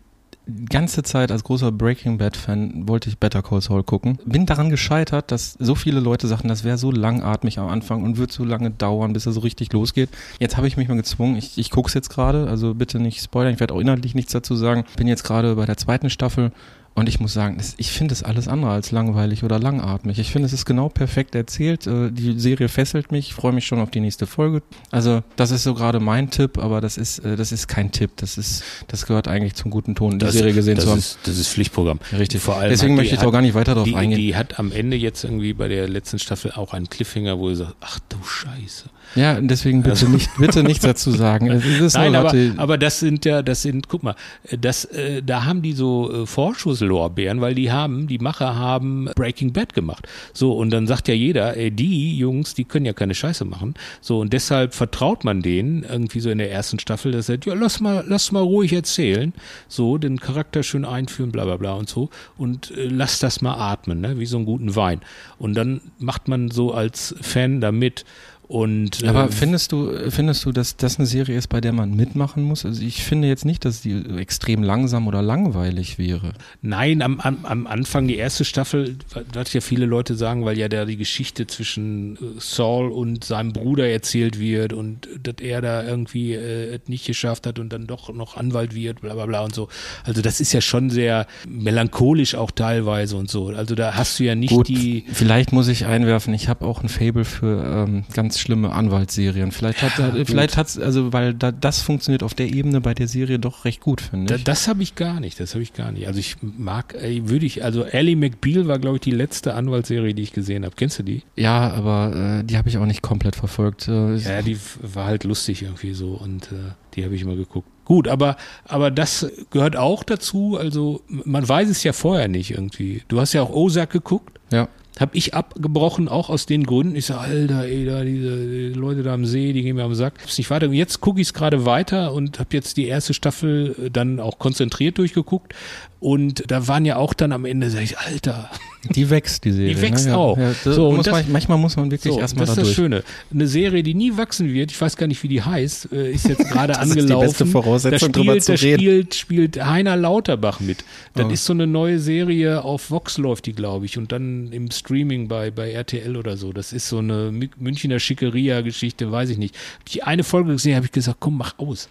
ganze 0.69 1.03
Zeit 1.03 1.31
als 1.31 1.45
großer 1.45 1.73
Breaking 1.73 2.19
Bad 2.19 2.37
Fan 2.37 2.89
wollte 2.89 3.09
ich 3.09 3.19
Better 3.19 3.43
Call 3.43 3.61
Saul 3.61 3.83
gucken. 3.85 4.19
Bin 4.25 4.47
daran 4.47 4.71
gescheitert, 4.71 5.31
dass 5.31 5.57
so 5.59 5.75
viele 5.75 6.01
Leute 6.01 6.27
sagten, 6.27 6.49
das 6.49 6.65
wäre 6.65 6.79
so 6.79 6.91
langatmig 6.91 7.59
am 7.59 7.69
Anfang 7.69 8.03
und 8.03 8.17
wird 8.17 8.33
so 8.33 8.45
lange 8.45 8.71
dauern, 8.71 9.13
bis 9.13 9.27
er 9.27 9.33
so 9.33 9.41
richtig 9.41 9.73
losgeht. 9.73 10.11
Jetzt 10.41 10.57
habe 10.57 10.67
ich 10.67 10.77
mich 10.77 10.89
mal 10.89 10.97
gezwungen. 10.97 11.37
Ich, 11.37 11.59
ich 11.59 11.71
gucke 11.71 11.89
es 11.89 11.95
jetzt 11.95 12.11
gerade, 12.11 12.49
also 12.49 12.75
bitte 12.75 12.99
nicht 12.99 13.23
spoilern. 13.23 13.55
Ich 13.55 13.61
werde 13.61 13.75
auch 13.75 13.81
inhaltlich 13.81 14.15
nichts 14.15 14.33
dazu 14.33 14.57
sagen. 14.57 14.85
Bin 14.97 15.09
jetzt 15.09 15.25
gerade 15.25 15.55
bei 15.55 15.67
der 15.67 15.77
zweiten 15.77 16.11
Staffel 16.11 16.53
und 16.95 17.09
ich 17.09 17.21
muss 17.21 17.33
sagen, 17.33 17.57
das, 17.57 17.75
ich 17.79 17.91
finde 17.91 18.13
es 18.13 18.23
alles 18.23 18.49
andere 18.49 18.71
als 18.73 18.91
langweilig 18.91 19.45
oder 19.45 19.59
langatmig. 19.59 20.19
Ich 20.19 20.31
finde, 20.31 20.47
es 20.47 20.53
ist 20.53 20.67
genau 20.67 20.89
perfekt 20.89 21.35
erzählt. 21.35 21.87
Äh, 21.87 22.11
Die 22.11 22.39
Serie 22.39 22.69
fesselt 22.69 23.11
mich. 23.13 23.29
Ich 23.29 23.35
freue 23.35 23.53
mich 23.53 23.67
schon 23.67 23.81
auf 23.81 23.91
die 23.91 24.01
nächste 24.01 24.27
Folge. 24.27 24.63
Also, 24.91 25.23
das 25.37 25.51
ist 25.51 25.63
so 25.63 25.75
gerade 25.75 26.01
mein 26.01 26.31
Tipp, 26.31 26.59
aber 26.59 26.81
das 26.81 26.99
ist, 26.99 27.21
äh, 27.21 27.37
das 27.37 27.51
ist 27.53 27.67
kein 27.67 27.93
Tipp. 27.93 28.11
Das 28.17 28.37
ist, 28.37 28.63
das 28.89 29.07
gehört 29.07 29.27
eigentlich 29.29 29.55
zum 29.55 29.71
guten 29.71 29.95
Ton, 29.95 30.19
die 30.19 30.29
Serie 30.31 30.53
gesehen 30.53 30.77
das 30.77 30.85
zu 30.85 30.91
haben. 30.91 30.99
Ist, 30.99 31.19
das 31.25 31.39
ist 31.39 31.49
Pflichtprogramm. 31.49 31.99
Richtig. 32.17 32.43
Vor 32.43 32.57
allem 32.57 32.71
Deswegen 32.71 32.95
möchte 32.95 33.15
ich 33.15 33.21
auch 33.23 33.33
gar 33.33 33.43
nicht 33.43 33.55
weiter 33.55 33.75
drauf 33.75 33.85
Die, 33.85 33.95
eingehen. 33.97 34.19
die 34.19 34.37
hat 34.37 34.59
am 34.59 34.71
Ende 34.73 34.97
jetzt 34.97 35.25
irgendwie 35.25 35.55
bei 35.55 35.69
der 35.69 35.89
letzten 35.89 36.19
Staffel 36.19 36.53
auch 36.53 36.75
einen 36.75 36.89
Cliffhanger, 36.91 37.39
wo 37.39 37.49
ihr 37.49 37.57
sagt, 37.57 37.75
ach 37.81 37.99
du 38.09 38.17
Scheiße. 38.23 38.85
Ja, 39.15 39.37
und 39.37 39.49
deswegen 39.49 39.83
bitte 39.83 40.09
nicht, 40.09 40.31
bitte 40.39 40.63
nichts 40.63 40.85
dazu 40.85 41.11
sagen. 41.11 41.51
Es 41.51 41.65
ist 41.65 41.97
Also 41.97 41.99
Nein, 41.99 42.15
aber, 42.15 42.35
aber 42.57 42.79
das 42.79 43.01
sind 43.01 43.25
ja, 43.25 43.43
das 43.43 43.63
sind, 43.63 43.89
guck 43.89 44.03
mal, 44.03 44.15
das, 44.59 44.85
äh, 44.87 45.23
da 45.23 45.45
haben 45.45 45.63
die 45.63 45.73
so 45.73 46.23
äh, 46.23 46.27
Vorschusslorbeeren, 46.27 47.41
weil 47.41 47.55
die 47.55 47.71
haben, 47.71 48.07
die 48.07 48.19
Macher 48.19 48.57
haben 48.57 49.09
Breaking 49.15 49.53
Bad 49.53 49.75
gemacht. 49.75 50.07
So, 50.33 50.53
und 50.53 50.71
dann 50.71 50.87
sagt 50.87 51.09
ja 51.09 51.15
jeder, 51.15 51.57
ey, 51.57 51.71
die 51.71 52.17
Jungs, 52.17 52.55
die 52.55 52.65
können 52.65 52.87
ja 52.87 52.93
keine 52.93 53.15
Scheiße 53.15 53.45
machen. 53.45 53.75
So, 54.01 54.21
und 54.21 54.33
deshalb 54.33 54.75
vertraut 54.75 55.25
man 55.25 55.43
denen 55.43 55.85
irgendwie 55.85 56.21
so 56.21 56.31
in 56.31 56.39
der 56.39 56.51
ersten 56.51 56.79
Staffel, 56.79 57.13
dass 57.13 57.29
er 57.29 57.35
sagt, 57.35 57.47
ja, 57.47 57.55
lass 57.55 57.81
mal, 57.81 58.05
lass 58.07 58.33
mal 58.33 58.43
ruhig 58.43 58.73
erzählen. 58.73 59.33
So, 59.69 59.99
den 59.99 60.21
Charakter 60.21 60.63
schön 60.63 60.85
einführen, 60.85 61.33
bla, 61.33 61.45
bla, 61.45 61.57
bla 61.57 61.75
und 61.75 61.89
so. 61.89 62.11
Und 62.37 62.71
äh, 62.73 62.87
lass 62.87 63.19
das 63.19 63.41
mal 63.41 63.55
atmen, 63.55 64.01
ne, 64.01 64.19
wie 64.19 64.27
so 64.27 64.37
einen 64.37 64.47
guten 64.47 64.75
Wein. 64.77 65.01
Und 65.39 65.55
dann 65.55 65.81
macht 65.99 66.29
man 66.29 66.51
so 66.51 66.73
als 66.73 67.15
Fan 67.21 67.61
da 67.61 67.73
mit. 67.73 68.05
Und, 68.49 69.05
aber 69.05 69.25
ähm, 69.25 69.33
findest 69.33 69.73
du, 69.73 70.11
findest 70.11 70.45
du, 70.45 70.53
dass 70.53 70.77
das 70.77 70.99
eine 70.99 71.07
Serie 71.07 71.39
ist, 71.39 71.49
bei 71.49 71.61
der 71.61 71.73
man 71.73 71.95
mitmachen 71.97 72.43
muss? 72.43 72.67
Also 72.67 72.83
ich 72.83 73.03
finde 73.03 73.29
jetzt 73.29 73.47
nicht, 73.47 73.65
dass 73.65 73.81
die 73.81 74.05
extrem 74.19 74.63
langsam 74.63 75.07
oder 75.07 75.23
langweilig 75.23 75.99
wäre. 75.99 76.33
Nein, 76.61 77.01
am, 77.01 77.19
am, 77.21 77.45
am 77.45 77.67
Anfang, 77.67 78.09
die 78.09 78.17
erste 78.17 78.45
Staffel, 78.45 78.97
was 79.33 79.53
ja 79.55 79.63
viele 79.63 79.87
Leute 79.87 80.17
sagen, 80.17 80.45
weil 80.45 80.59
ja 80.59 80.69
da 80.69 80.85
die 80.85 80.99
Geschichte 80.99 81.47
zwischen 81.47 82.17
äh, 82.17 82.19
Saul 82.41 82.91
und 82.91 83.25
seinem 83.25 83.53
Bruder 83.53 83.89
erzählt 83.89 84.39
wird 84.39 84.75
und 84.75 85.07
äh, 85.07 85.19
dass 85.23 85.37
er 85.41 85.63
da 85.63 85.83
irgendwie 85.83 86.35
äh, 86.35 86.79
nicht 86.89 87.07
geschafft 87.07 87.47
hat 87.47 87.59
und 87.59 87.73
dann 87.73 87.87
doch 87.87 88.13
noch 88.13 88.37
Anwalt 88.37 88.75
wird, 88.75 89.01
bla 89.01 89.15
bla 89.15 89.25
bla 89.25 89.45
und 89.45 89.55
so. 89.55 89.69
Also 90.05 90.21
das 90.21 90.41
ist 90.41 90.53
ja 90.53 90.61
schon 90.61 90.91
sehr 90.91 91.27
melancholisch 91.49 92.35
auch 92.35 92.51
teilweise 92.51 93.17
und 93.17 93.31
so. 93.31 93.47
Also 93.47 93.75
da 93.75 93.95
hast 93.95 94.19
du 94.19 94.25
ja 94.25 94.35
nicht 94.35 94.53
Gut, 94.53 94.69
die. 94.69 95.05
vielleicht 95.11 95.53
muss 95.53 95.69
ich 95.69 95.87
einwerfen, 95.87 96.35
ich 96.35 96.49
habe 96.49 96.67
auch 96.67 96.83
ein 96.83 96.91
Fable 96.91 97.25
für 97.25 97.87
ähm, 97.87 98.05
ganz 98.13 98.32
schlimme 98.39 98.73
Anwaltsserien. 98.73 99.53
Vielleicht 99.53 99.83
hat, 99.83 99.99
Ja, 99.99 100.25
vielleicht 100.25 100.57
hat's, 100.57 100.79
also 100.79 101.13
weil 101.13 101.35
da, 101.35 101.53
das 101.53 101.81
funktioniert 101.83 102.23
auf 102.23 102.35
der 102.35 102.49
Ebene 102.53 102.81
bei 102.81 102.95
der 102.95 103.09
Serie 103.09 103.39
doch 103.39 103.65
recht 103.65 103.81
gut, 103.81 104.01
finde 104.01 104.27
Da, 104.27 104.35
ich. 104.37 104.45
das 104.45 104.69
habe 104.69 104.83
ich 104.83 104.95
gar 104.95 105.21
nicht, 105.21 105.39
das 105.41 105.55
habe 105.55 105.63
ich 105.63 105.73
gar 105.73 105.93
nicht. 105.93 106.07
Also 106.07 106.19
ich 106.21 106.37
mag, 106.41 106.95
würde 107.01 107.47
ich, 107.47 107.65
also 107.65 107.85
Ellie 107.85 108.17
McBeal 108.17 108.67
war, 108.69 108.79
glaube 108.79 108.97
ich, 108.97 109.01
die 109.03 109.11
letzte 109.11 109.55
Anwaltsserie, 109.55 110.15
die 110.15 110.23
ich 110.23 110.33
gesehen 110.33 110.65
habe. 110.65 110.75
Kennst 110.77 110.99
du 110.99 111.03
die? 111.03 111.23
ja, 111.37 111.71
aber 111.73 112.41
äh, 112.41 112.45
die 112.45 112.57
habe 112.57 112.69
ich 112.69 112.79
auch 112.79 112.87
nicht 112.87 113.03
komplett 113.03 113.37
verfolgt. 113.37 113.89
Äh, 113.89 114.17
Ja, 114.17 114.43
die 114.43 114.59
war 114.81 115.07
halt 115.07 115.25
lustig 115.25 115.63
irgendwie 115.63 115.95
so 115.95 116.13
und 116.15 116.53
äh, 116.53 116.57
die 116.95 117.05
habe 117.05 117.15
ich 117.15 117.23
immer 117.23 117.37
geguckt. 117.37 117.69
Gut, 117.85 118.07
aber 118.07 118.37
aber 118.65 118.91
das 118.93 119.27
gehört 119.51 119.77
auch 119.77 120.05
dazu. 120.05 120.57
Also 120.59 121.03
man 121.09 121.49
weiß 121.49 121.69
es 121.69 121.83
ja 121.83 121.93
vorher 121.93 122.29
nicht 122.29 122.53
irgendwie. 122.53 123.03
Du 123.09 123.21
hast 123.21 123.33
ja 123.33 123.43
auch 123.43 123.51
Ozark 123.51 123.91
geguckt. 123.91 124.39
ja. 124.53 124.69
Habe 125.01 125.17
ich 125.17 125.35
abgebrochen, 125.35 126.09
auch 126.09 126.29
aus 126.29 126.45
den 126.45 126.65
Gründen. 126.65 126.97
Ich 126.97 127.07
sage, 127.07 127.21
Alter, 127.21 127.65
ey, 127.65 127.87
da, 127.87 128.05
diese 128.05 128.37
die 128.37 128.69
Leute 128.69 129.03
da 129.03 129.15
am 129.15 129.25
See, 129.25 129.53
die 129.53 129.63
gehen 129.63 129.77
mir 129.77 129.85
am 129.85 129.95
Sack. 129.95 130.15
Hab's 130.21 130.37
nicht 130.37 130.51
weiter. 130.51 130.67
Jetzt 130.67 131.01
gucke 131.01 131.21
ich 131.21 131.29
es 131.29 131.35
gerade 131.35 131.65
weiter 131.65 132.13
und 132.13 132.39
habe 132.39 132.51
jetzt 132.53 132.77
die 132.77 132.87
erste 132.87 133.15
Staffel 133.15 133.75
äh, 133.87 133.91
dann 133.91 134.21
auch 134.21 134.39
konzentriert 134.39 134.99
durchgeguckt. 134.99 135.55
Und 135.99 136.45
da 136.51 136.69
waren 136.69 136.85
ja 136.85 136.97
auch 136.97 137.15
dann 137.15 137.33
am 137.33 137.45
Ende, 137.47 137.71
sag 137.71 137.83
ich, 137.83 137.99
Alter, 137.99 138.51
Die 138.91 139.09
wächst, 139.11 139.45
die 139.45 139.53
Serie. 139.53 139.75
Die 139.77 139.81
wächst 139.81 140.07
ne? 140.09 140.17
auch. 140.19 140.37
Ja, 140.37 140.53
So, 140.55 140.89
und 140.89 140.97
muss 140.97 141.05
das- 141.07 141.13
man, 141.23 141.31
manchmal 141.33 141.57
muss 141.59 141.77
man 141.77 141.91
wirklich 141.91 142.13
so, 142.13 142.19
erstmal 142.19 142.47
das 142.47 142.57
da 142.57 142.63
ist 142.63 142.69
das. 142.69 142.75
Schöne. 142.75 143.05
Eine 143.33 143.47
Serie, 143.47 143.83
die 143.85 143.95
nie 143.95 144.17
wachsen 144.17 144.53
wird, 144.53 144.73
ich 144.73 144.81
weiß 144.81 144.97
gar 144.97 145.07
nicht, 145.07 145.23
wie 145.23 145.29
die 145.29 145.41
heißt, 145.41 145.93
äh, 145.93 146.11
ist 146.13 146.27
jetzt 146.29 146.49
gerade 146.51 146.73
Das 146.73 146.87
ist 146.89 146.95
die 146.97 147.01
angelaufen. 147.03 147.27
beste 147.29 147.47
Voraussetzung, 147.47 148.11
da 148.13 148.19
drüber 148.21 148.33
spielt, 148.41 148.45
zu 148.59 148.65
reden. 148.67 148.81
spielt, 148.81 149.15
spielt 149.15 149.65
Heiner 149.65 149.97
Lauterbach 149.97 150.59
mit. 150.59 150.85
Das 151.15 151.27
Oh. 151.27 151.31
ist 151.31 151.45
so 151.45 151.53
eine 151.53 151.69
neue 151.69 152.01
Serie, 152.01 152.65
auf 152.65 152.91
Vox 152.91 153.19
läuft 153.19 153.47
die, 153.47 153.53
glaube 153.53 153.87
ich, 153.87 153.99
und 153.99 154.11
dann 154.11 154.51
im 154.53 154.71
Streaming 154.73 155.29
bei, 155.29 155.53
bei 155.53 155.71
RTL 155.71 156.17
oder 156.17 156.37
so. 156.37 156.53
Das 156.53 156.73
ist 156.73 156.89
so 156.89 156.99
eine 156.99 157.31
Mü- 157.31 157.51
Münchner 157.59 158.01
Schickeria-Geschichte, 158.01 159.13
weiß 159.13 159.31
ich 159.31 159.39
nicht. 159.39 159.55
Hab 159.55 159.89
ich 159.89 160.05
eine 160.05 160.25
Folge 160.25 160.53
gesehen, 160.53 160.75
habe 160.75 160.87
ich 160.87 160.93
gesagt, 160.93 161.19
komm, 161.21 161.39
mach 161.39 161.59
aus. 161.59 161.89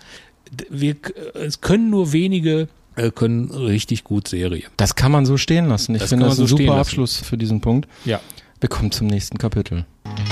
Wir, 0.70 0.96
es 1.36 1.62
können 1.62 1.90
nur 1.90 2.12
wenige, 2.12 2.68
können 3.16 3.50
richtig 3.52 4.04
gut 4.04 4.28
Serie. 4.28 4.64
Das 4.78 4.96
kann 4.96 5.12
man 5.12 5.26
so 5.26 5.38
stehen 5.38 5.68
lassen. 5.68 5.96
Ich 5.96 6.02
Das 6.02 6.10
finde, 6.10 6.26
das 6.26 6.36
so 6.36 6.44
ein 6.44 6.48
super. 6.48 6.76
Abschluss 6.76 7.18
für 7.18 7.38
diesen 7.38 7.62
Punkt. 7.62 7.88
Ja. 8.06 8.20
Wir 8.60 8.70
kommen 8.70 8.92
zum 8.92 9.08
nächsten 9.08 9.38
Kapitel. 9.38 9.86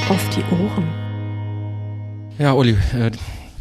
Auf 0.10 0.23
die 0.36 0.41
Ohren. 0.53 0.88
Ja, 2.38 2.53
Uli, 2.53 2.77
äh, 2.94 3.11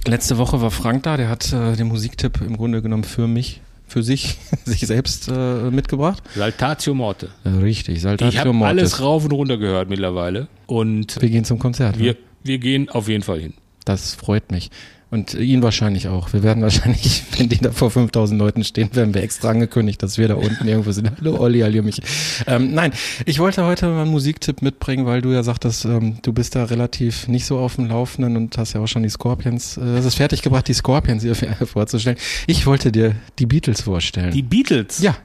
letzte 0.07 0.39
Woche 0.39 0.61
war 0.61 0.71
Frank 0.71 1.03
da, 1.05 1.17
der 1.17 1.29
hat 1.29 1.53
äh, 1.53 1.75
den 1.77 1.89
Musiktipp 1.89 2.41
im 2.41 2.57
Grunde 2.57 2.81
genommen 2.83 3.05
für 3.05 3.27
mich, 3.27 3.61
für 3.87 4.03
sich, 4.03 4.37
sich 4.65 4.81
selbst 4.87 5.29
äh, 5.29 5.71
mitgebracht. 5.71 6.23
Saltatio 6.35 6.95
Morte. 6.95 7.31
Äh, 7.45 7.49
richtig, 7.51 8.01
Saltatio 8.01 8.29
Ich 8.29 8.39
habe 8.39 8.53
Mortis. 8.53 8.71
alles 8.79 9.01
rauf 9.01 9.25
und 9.25 9.33
runter 9.33 9.57
gehört 9.59 9.89
mittlerweile. 9.89 10.49
Und 10.67 11.21
Wir 11.21 11.31
gehen 11.31 11.45
zum 11.45 11.59
Konzert. 11.59 11.99
wir, 11.99 12.13
ne? 12.13 12.19
wir 12.45 12.59
gehen 12.59 12.89
auf 12.89 13.09
jeden 13.09 13.23
Fall 13.25 13.41
hin. 13.41 13.55
Das 13.85 14.15
freut 14.15 14.51
mich. 14.53 14.71
Und 15.11 15.33
ihn 15.33 15.63
wahrscheinlich 15.63 16.09
auch. 16.09 16.35
Wir 16.35 16.43
werden 16.43 16.63
wahrscheinlich, 16.63 17.23
wenn 17.39 17.49
die 17.49 17.57
da 17.57 17.73
vor 17.73 17.91
5000 17.91 18.39
Leuten 18.39 18.63
stehen, 18.63 18.95
werden 18.95 19.15
wir 19.15 19.23
extra 19.23 19.49
angekündigt, 19.49 20.03
dass 20.03 20.19
wir 20.19 20.29
da 20.29 20.35
unten 20.35 20.69
irgendwo 20.69 20.93
sind. 20.93 21.11
Hallo 21.19 21.39
Olli, 21.41 21.61
hallo 21.61 21.83
mich. 21.83 22.03
Ähm, 22.47 22.75
nein, 22.75 22.93
ich 23.25 23.39
wollte 23.39 23.65
heute 23.65 23.87
mal 23.87 24.03
einen 24.03 24.11
Musiktipp 24.11 24.61
mitbringen, 24.61 25.07
weil 25.07 25.23
du 25.23 25.31
ja 25.33 25.43
sagtest, 25.43 25.87
ähm, 25.87 26.19
du 26.21 26.35
bist 26.35 26.57
da 26.57 26.65
relativ 26.65 27.27
nicht 27.27 27.47
so 27.47 27.59
auf 27.59 27.77
dem 27.77 27.89
Laufenden 27.89 28.37
und 28.37 28.59
hast 28.59 28.75
ja 28.75 28.83
auch 28.83 28.87
schon 28.87 29.03
die 29.03 29.09
Scorpions, 29.09 29.79
äh, 29.79 29.81
das 29.81 30.05
ist 30.05 30.17
fertiggebracht, 30.17 30.69
die 30.69 30.75
Scorpions 30.75 31.23
hier 31.23 31.35
vorzustellen. 31.67 32.19
Ich 32.47 32.67
wollte 32.67 32.93
dir 32.93 33.15
die 33.39 33.47
Beatles 33.47 33.81
vorstellen. 33.81 34.33
Die 34.33 34.43
Beatles. 34.43 34.99
ja. 35.01 35.17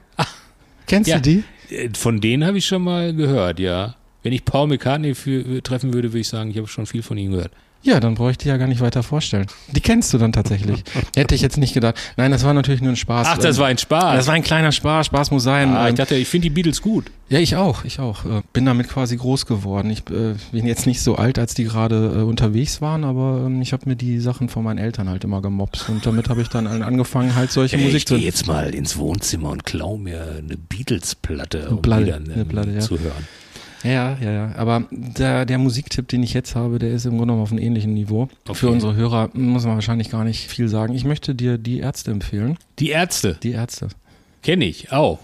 Kennst 0.86 1.10
Ja. 1.10 1.16
du 1.18 1.22
die? 1.22 1.44
Äh, 1.74 1.90
Von 1.94 2.20
denen 2.22 2.44
habe 2.44 2.56
ich 2.56 2.64
schon 2.66 2.82
mal 2.82 3.14
gehört, 3.14 3.58
ja. 3.60 3.96
Wenn 4.22 4.32
ich 4.32 4.46
Paul 4.46 4.68
McCartney 4.68 5.14
für, 5.14 5.62
treffen 5.62 5.92
würde, 5.92 6.10
würde 6.10 6.20
ich 6.20 6.28
sagen, 6.28 6.50
ich 6.50 6.56
habe 6.56 6.68
schon 6.68 6.86
viel 6.86 7.02
von 7.02 7.18
ihm 7.18 7.32
gehört. 7.32 7.52
Ja, 7.84 8.00
dann 8.00 8.14
brauche 8.14 8.30
ich 8.30 8.38
die 8.38 8.48
ja 8.48 8.56
gar 8.56 8.66
nicht 8.66 8.80
weiter 8.80 9.02
vorstellen. 9.02 9.46
Die 9.70 9.80
kennst 9.80 10.12
du 10.14 10.18
dann 10.18 10.32
tatsächlich. 10.32 10.82
Hätte 11.14 11.34
ich 11.34 11.42
jetzt 11.42 11.58
nicht 11.58 11.74
gedacht. 11.74 11.96
Nein, 12.16 12.30
das 12.30 12.42
war 12.42 12.54
natürlich 12.54 12.80
nur 12.80 12.90
ein 12.92 12.96
Spaß. 12.96 13.26
Ach, 13.30 13.38
das 13.38 13.58
war 13.58 13.66
ein 13.66 13.76
Spaß. 13.76 14.16
Das 14.16 14.26
war 14.26 14.32
ein 14.34 14.42
kleiner 14.42 14.72
Spaß. 14.72 15.06
Spaß 15.06 15.30
muss 15.30 15.42
sein. 15.42 15.68
ah, 15.76 15.84
ich 15.84 15.90
Ähm, 15.90 15.96
dachte, 15.96 16.14
ich 16.16 16.26
finde 16.26 16.44
die 16.48 16.50
Beatles 16.54 16.80
gut. 16.80 17.10
ja, 17.28 17.38
ich 17.40 17.56
auch. 17.56 17.84
Ich 17.84 18.00
auch. 18.00 18.24
Äh, 18.24 18.40
Bin 18.54 18.64
damit 18.64 18.88
quasi 18.88 19.16
groß 19.18 19.44
geworden. 19.44 19.90
Ich 19.90 19.98
äh, 20.10 20.34
bin 20.50 20.66
jetzt 20.66 20.86
nicht 20.86 21.02
so 21.02 21.16
alt, 21.16 21.38
als 21.38 21.52
die 21.52 21.64
gerade 21.64 22.14
äh, 22.16 22.22
unterwegs 22.22 22.80
waren, 22.80 23.04
aber 23.04 23.42
ähm, 23.44 23.60
ich 23.60 23.74
habe 23.74 23.86
mir 23.86 23.96
die 23.96 24.18
Sachen 24.18 24.48
von 24.48 24.64
meinen 24.64 24.78
Eltern 24.78 25.10
halt 25.10 25.22
immer 25.24 25.42
gemobst 25.42 25.88
und 25.90 26.06
damit 26.06 26.30
habe 26.30 26.40
ich 26.40 26.48
dann 26.48 26.66
angefangen, 26.66 27.34
halt 27.34 27.52
solche 27.52 27.76
Ey, 27.76 27.82
Musik 27.82 27.96
ich 27.98 28.06
zu. 28.06 28.14
gehe 28.16 28.24
jetzt 28.24 28.46
mal 28.46 28.74
ins 28.74 28.96
Wohnzimmer 28.96 29.50
und 29.50 29.64
klau 29.66 29.98
mir 29.98 30.36
eine 30.38 30.56
Beatles-Platte, 30.56 31.68
um 31.68 31.82
Platte, 31.82 32.04
die 32.04 32.10
dann 32.12 32.24
eine 32.30 32.42
ähm, 32.42 32.48
Platte, 32.48 32.70
ja. 32.70 32.80
zu 32.80 32.98
hören. 32.98 33.26
Ja, 33.84 34.16
ja, 34.20 34.32
ja. 34.32 34.52
Aber 34.56 34.84
der, 34.90 35.44
der 35.44 35.58
Musiktipp, 35.58 36.08
den 36.08 36.22
ich 36.22 36.32
jetzt 36.34 36.54
habe, 36.56 36.78
der 36.78 36.90
ist 36.90 37.04
im 37.04 37.10
Grunde 37.12 37.26
genommen 37.26 37.42
auf 37.42 37.52
einem 37.52 37.60
ähnlichen 37.62 37.94
Niveau. 37.94 38.28
Okay. 38.48 38.54
Für 38.54 38.70
unsere 38.70 38.94
Hörer 38.96 39.30
muss 39.34 39.64
man 39.64 39.74
wahrscheinlich 39.74 40.10
gar 40.10 40.24
nicht 40.24 40.48
viel 40.48 40.68
sagen. 40.68 40.94
Ich 40.94 41.04
möchte 41.04 41.34
dir 41.34 41.58
die 41.58 41.78
Ärzte 41.80 42.10
empfehlen. 42.10 42.56
Die 42.78 42.90
Ärzte, 42.90 43.38
Die 43.42 43.52
Ärzte. 43.52 43.88
kenne 44.42 44.64
ich 44.64 44.90
auch. 44.90 45.18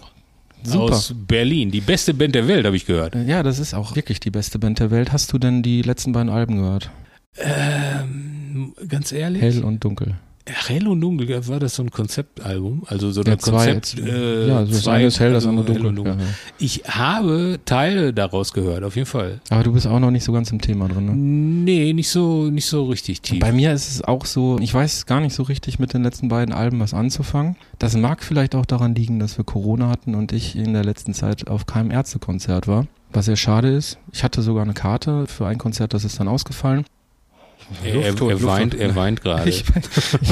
Super. 0.63 0.93
Aus 0.93 1.15
Berlin. 1.27 1.71
Die 1.71 1.81
beste 1.81 2.13
Band 2.13 2.35
der 2.35 2.47
Welt, 2.47 2.65
habe 2.67 2.75
ich 2.75 2.85
gehört. 2.85 3.15
Ja, 3.15 3.41
das 3.41 3.57
ist 3.57 3.73
auch 3.73 3.95
wirklich 3.95 4.19
die 4.19 4.29
beste 4.29 4.59
Band 4.59 4.79
der 4.79 4.91
Welt. 4.91 5.11
Hast 5.11 5.33
du 5.33 5.39
denn 5.39 5.63
die 5.63 5.81
letzten 5.81 6.11
beiden 6.11 6.29
Alben 6.29 6.57
gehört? 6.57 6.91
Ähm, 7.39 8.73
ganz 8.87 9.11
ehrlich? 9.11 9.41
Hell 9.41 9.63
und 9.63 9.83
Dunkel. 9.83 10.15
Hell 10.53 10.87
und 10.87 11.01
Dunkel, 11.01 11.47
war 11.47 11.59
das 11.59 11.75
so 11.75 11.83
ein 11.83 11.91
Konzeptalbum? 11.91 12.83
Also 12.87 13.11
so 13.11 13.21
ein 13.21 13.27
Ja, 13.27 13.37
zwei, 13.37 13.51
Konzept. 13.73 13.97
jetzt- 13.97 14.07
äh, 14.07 14.47
ja, 14.47 14.63
das 14.65 14.83
zwei- 14.83 14.91
eine 14.93 15.05
ist 15.05 15.19
hell, 15.19 15.33
das 15.33 15.45
also 15.45 15.49
andere 15.57 15.73
Hell 15.73 15.85
und 15.85 15.95
dunkel. 15.95 16.13
Ja, 16.15 16.19
ja. 16.21 16.27
Ich 16.59 16.83
habe 16.87 17.59
Teile 17.65 18.13
daraus 18.13 18.53
gehört, 18.53 18.83
auf 18.83 18.95
jeden 18.95 19.05
Fall. 19.07 19.39
Aber 19.49 19.63
du 19.63 19.71
bist 19.73 19.87
auch 19.87 19.99
noch 19.99 20.11
nicht 20.11 20.23
so 20.23 20.31
ganz 20.31 20.51
im 20.51 20.61
Thema 20.61 20.87
drin, 20.87 21.05
ne? 21.05 21.13
Nee, 21.15 21.93
nicht 21.93 22.09
so, 22.09 22.49
nicht 22.49 22.65
so 22.65 22.85
richtig 22.85 23.21
tief. 23.21 23.39
Bei 23.39 23.51
mir 23.51 23.73
ist 23.73 23.89
es 23.89 24.03
auch 24.03 24.25
so, 24.25 24.57
ich 24.59 24.73
weiß 24.73 25.05
gar 25.05 25.21
nicht 25.21 25.33
so 25.35 25.43
richtig 25.43 25.79
mit 25.79 25.93
den 25.93 26.03
letzten 26.03 26.27
beiden 26.27 26.53
Alben 26.53 26.79
was 26.79 26.93
anzufangen. 26.93 27.55
Das 27.79 27.95
mag 27.95 28.23
vielleicht 28.23 28.55
auch 28.55 28.65
daran 28.65 28.93
liegen, 28.95 29.19
dass 29.19 29.37
wir 29.37 29.45
Corona 29.45 29.89
hatten 29.89 30.15
und 30.15 30.31
ich 30.31 30.55
in 30.55 30.73
der 30.73 30.83
letzten 30.83 31.13
Zeit 31.13 31.47
auf 31.47 31.65
keinem 31.65 31.91
Ärztekonzert 31.91 32.67
war. 32.67 32.87
Was 33.13 33.25
sehr 33.25 33.35
schade 33.35 33.69
ist. 33.75 33.97
Ich 34.13 34.23
hatte 34.23 34.41
sogar 34.41 34.63
eine 34.63 34.73
Karte 34.73 35.27
für 35.27 35.45
ein 35.45 35.57
Konzert, 35.57 35.93
das 35.93 36.05
ist 36.05 36.19
dann 36.19 36.27
ausgefallen. 36.29 36.85
Er, 37.83 37.95
er, 37.95 38.09
Luft 38.09 38.21
holen, 38.21 38.37
er 38.37 38.43
weint, 38.43 38.73
er 38.75 38.95
weint 38.95 39.21
gerade. 39.21 39.49
Ich, 39.49 39.63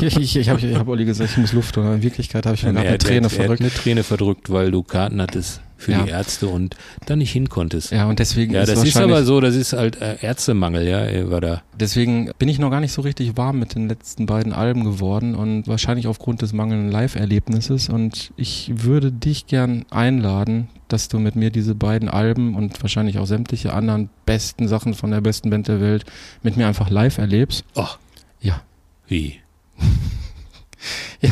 ich, 0.01 0.17
ich, 0.17 0.35
ich 0.37 0.49
habe 0.49 0.59
ich 0.65 0.75
hab 0.75 0.87
Olli 0.87 1.05
gesagt, 1.05 1.31
ich 1.31 1.37
muss 1.37 1.53
Luft 1.53 1.75
holen. 1.77 1.95
In 1.95 2.01
Wirklichkeit 2.03 2.45
habe 2.45 2.55
ich 2.55 2.63
mir 2.63 2.69
er, 2.69 2.73
gerade 2.73 2.87
eine 2.87 2.93
hat- 2.93 3.01
Träne 3.01 3.17
er 3.19 3.23
hat 3.25 3.31
verdrückt. 3.31 3.61
eine 3.61 3.69
Träne 3.71 4.03
verdrückt, 4.03 4.49
weil 4.51 4.71
du 4.71 4.83
Karten 4.83 5.21
hattest 5.21 5.61
für 5.77 5.93
Ja. 5.93 6.03
die 6.03 6.09
Ärzte 6.09 6.47
und 6.47 6.75
dann 7.05 7.19
nicht 7.19 7.31
hin 7.31 7.47
konntest. 7.47 7.91
Ja, 7.91 8.05
und 8.07 8.19
deswegen 8.19 8.53
Ja, 8.53 8.61
ist 8.63 8.69
das 8.69 8.83
ist 8.83 8.97
aber 8.97 9.23
so, 9.23 9.39
das 9.39 9.55
ist 9.55 9.71
halt 9.73 10.01
äh, 10.01 10.17
Ärztemangel, 10.21 10.85
ja, 10.85 10.99
er 10.99 11.31
war 11.31 11.39
da. 11.39 11.61
Deswegen 11.79 12.31
bin 12.37 12.49
ich 12.49 12.59
noch 12.59 12.69
gar 12.69 12.81
nicht 12.81 12.91
so 12.91 13.01
richtig 13.01 13.37
warm 13.37 13.59
mit 13.59 13.75
den 13.75 13.87
letzten 13.87 14.25
beiden 14.25 14.51
Alben 14.51 14.83
geworden 14.83 15.35
und 15.35 15.67
wahrscheinlich 15.69 16.07
aufgrund 16.07 16.41
des 16.41 16.51
mangelnden 16.51 16.91
Live-Erlebnisses. 16.91 17.87
Und 17.87 18.31
ich 18.35 18.71
würde 18.75 19.11
dich 19.13 19.47
gern 19.47 19.85
einladen, 19.89 20.67
dass 20.93 21.07
du 21.07 21.19
mit 21.19 21.35
mir 21.35 21.49
diese 21.51 21.75
beiden 21.75 22.09
Alben 22.09 22.55
und 22.55 22.81
wahrscheinlich 22.81 23.17
auch 23.19 23.25
sämtliche 23.25 23.73
anderen 23.73 24.09
besten 24.25 24.67
Sachen 24.67 24.93
von 24.93 25.11
der 25.11 25.21
besten 25.21 25.49
Band 25.49 25.67
der 25.67 25.79
Welt 25.81 26.05
mit 26.43 26.57
mir 26.57 26.67
einfach 26.67 26.89
live 26.89 27.17
erlebst. 27.17 27.63
Ach, 27.75 27.97
Ja. 28.41 28.61
wie? 29.07 29.35
Ja, 31.21 31.31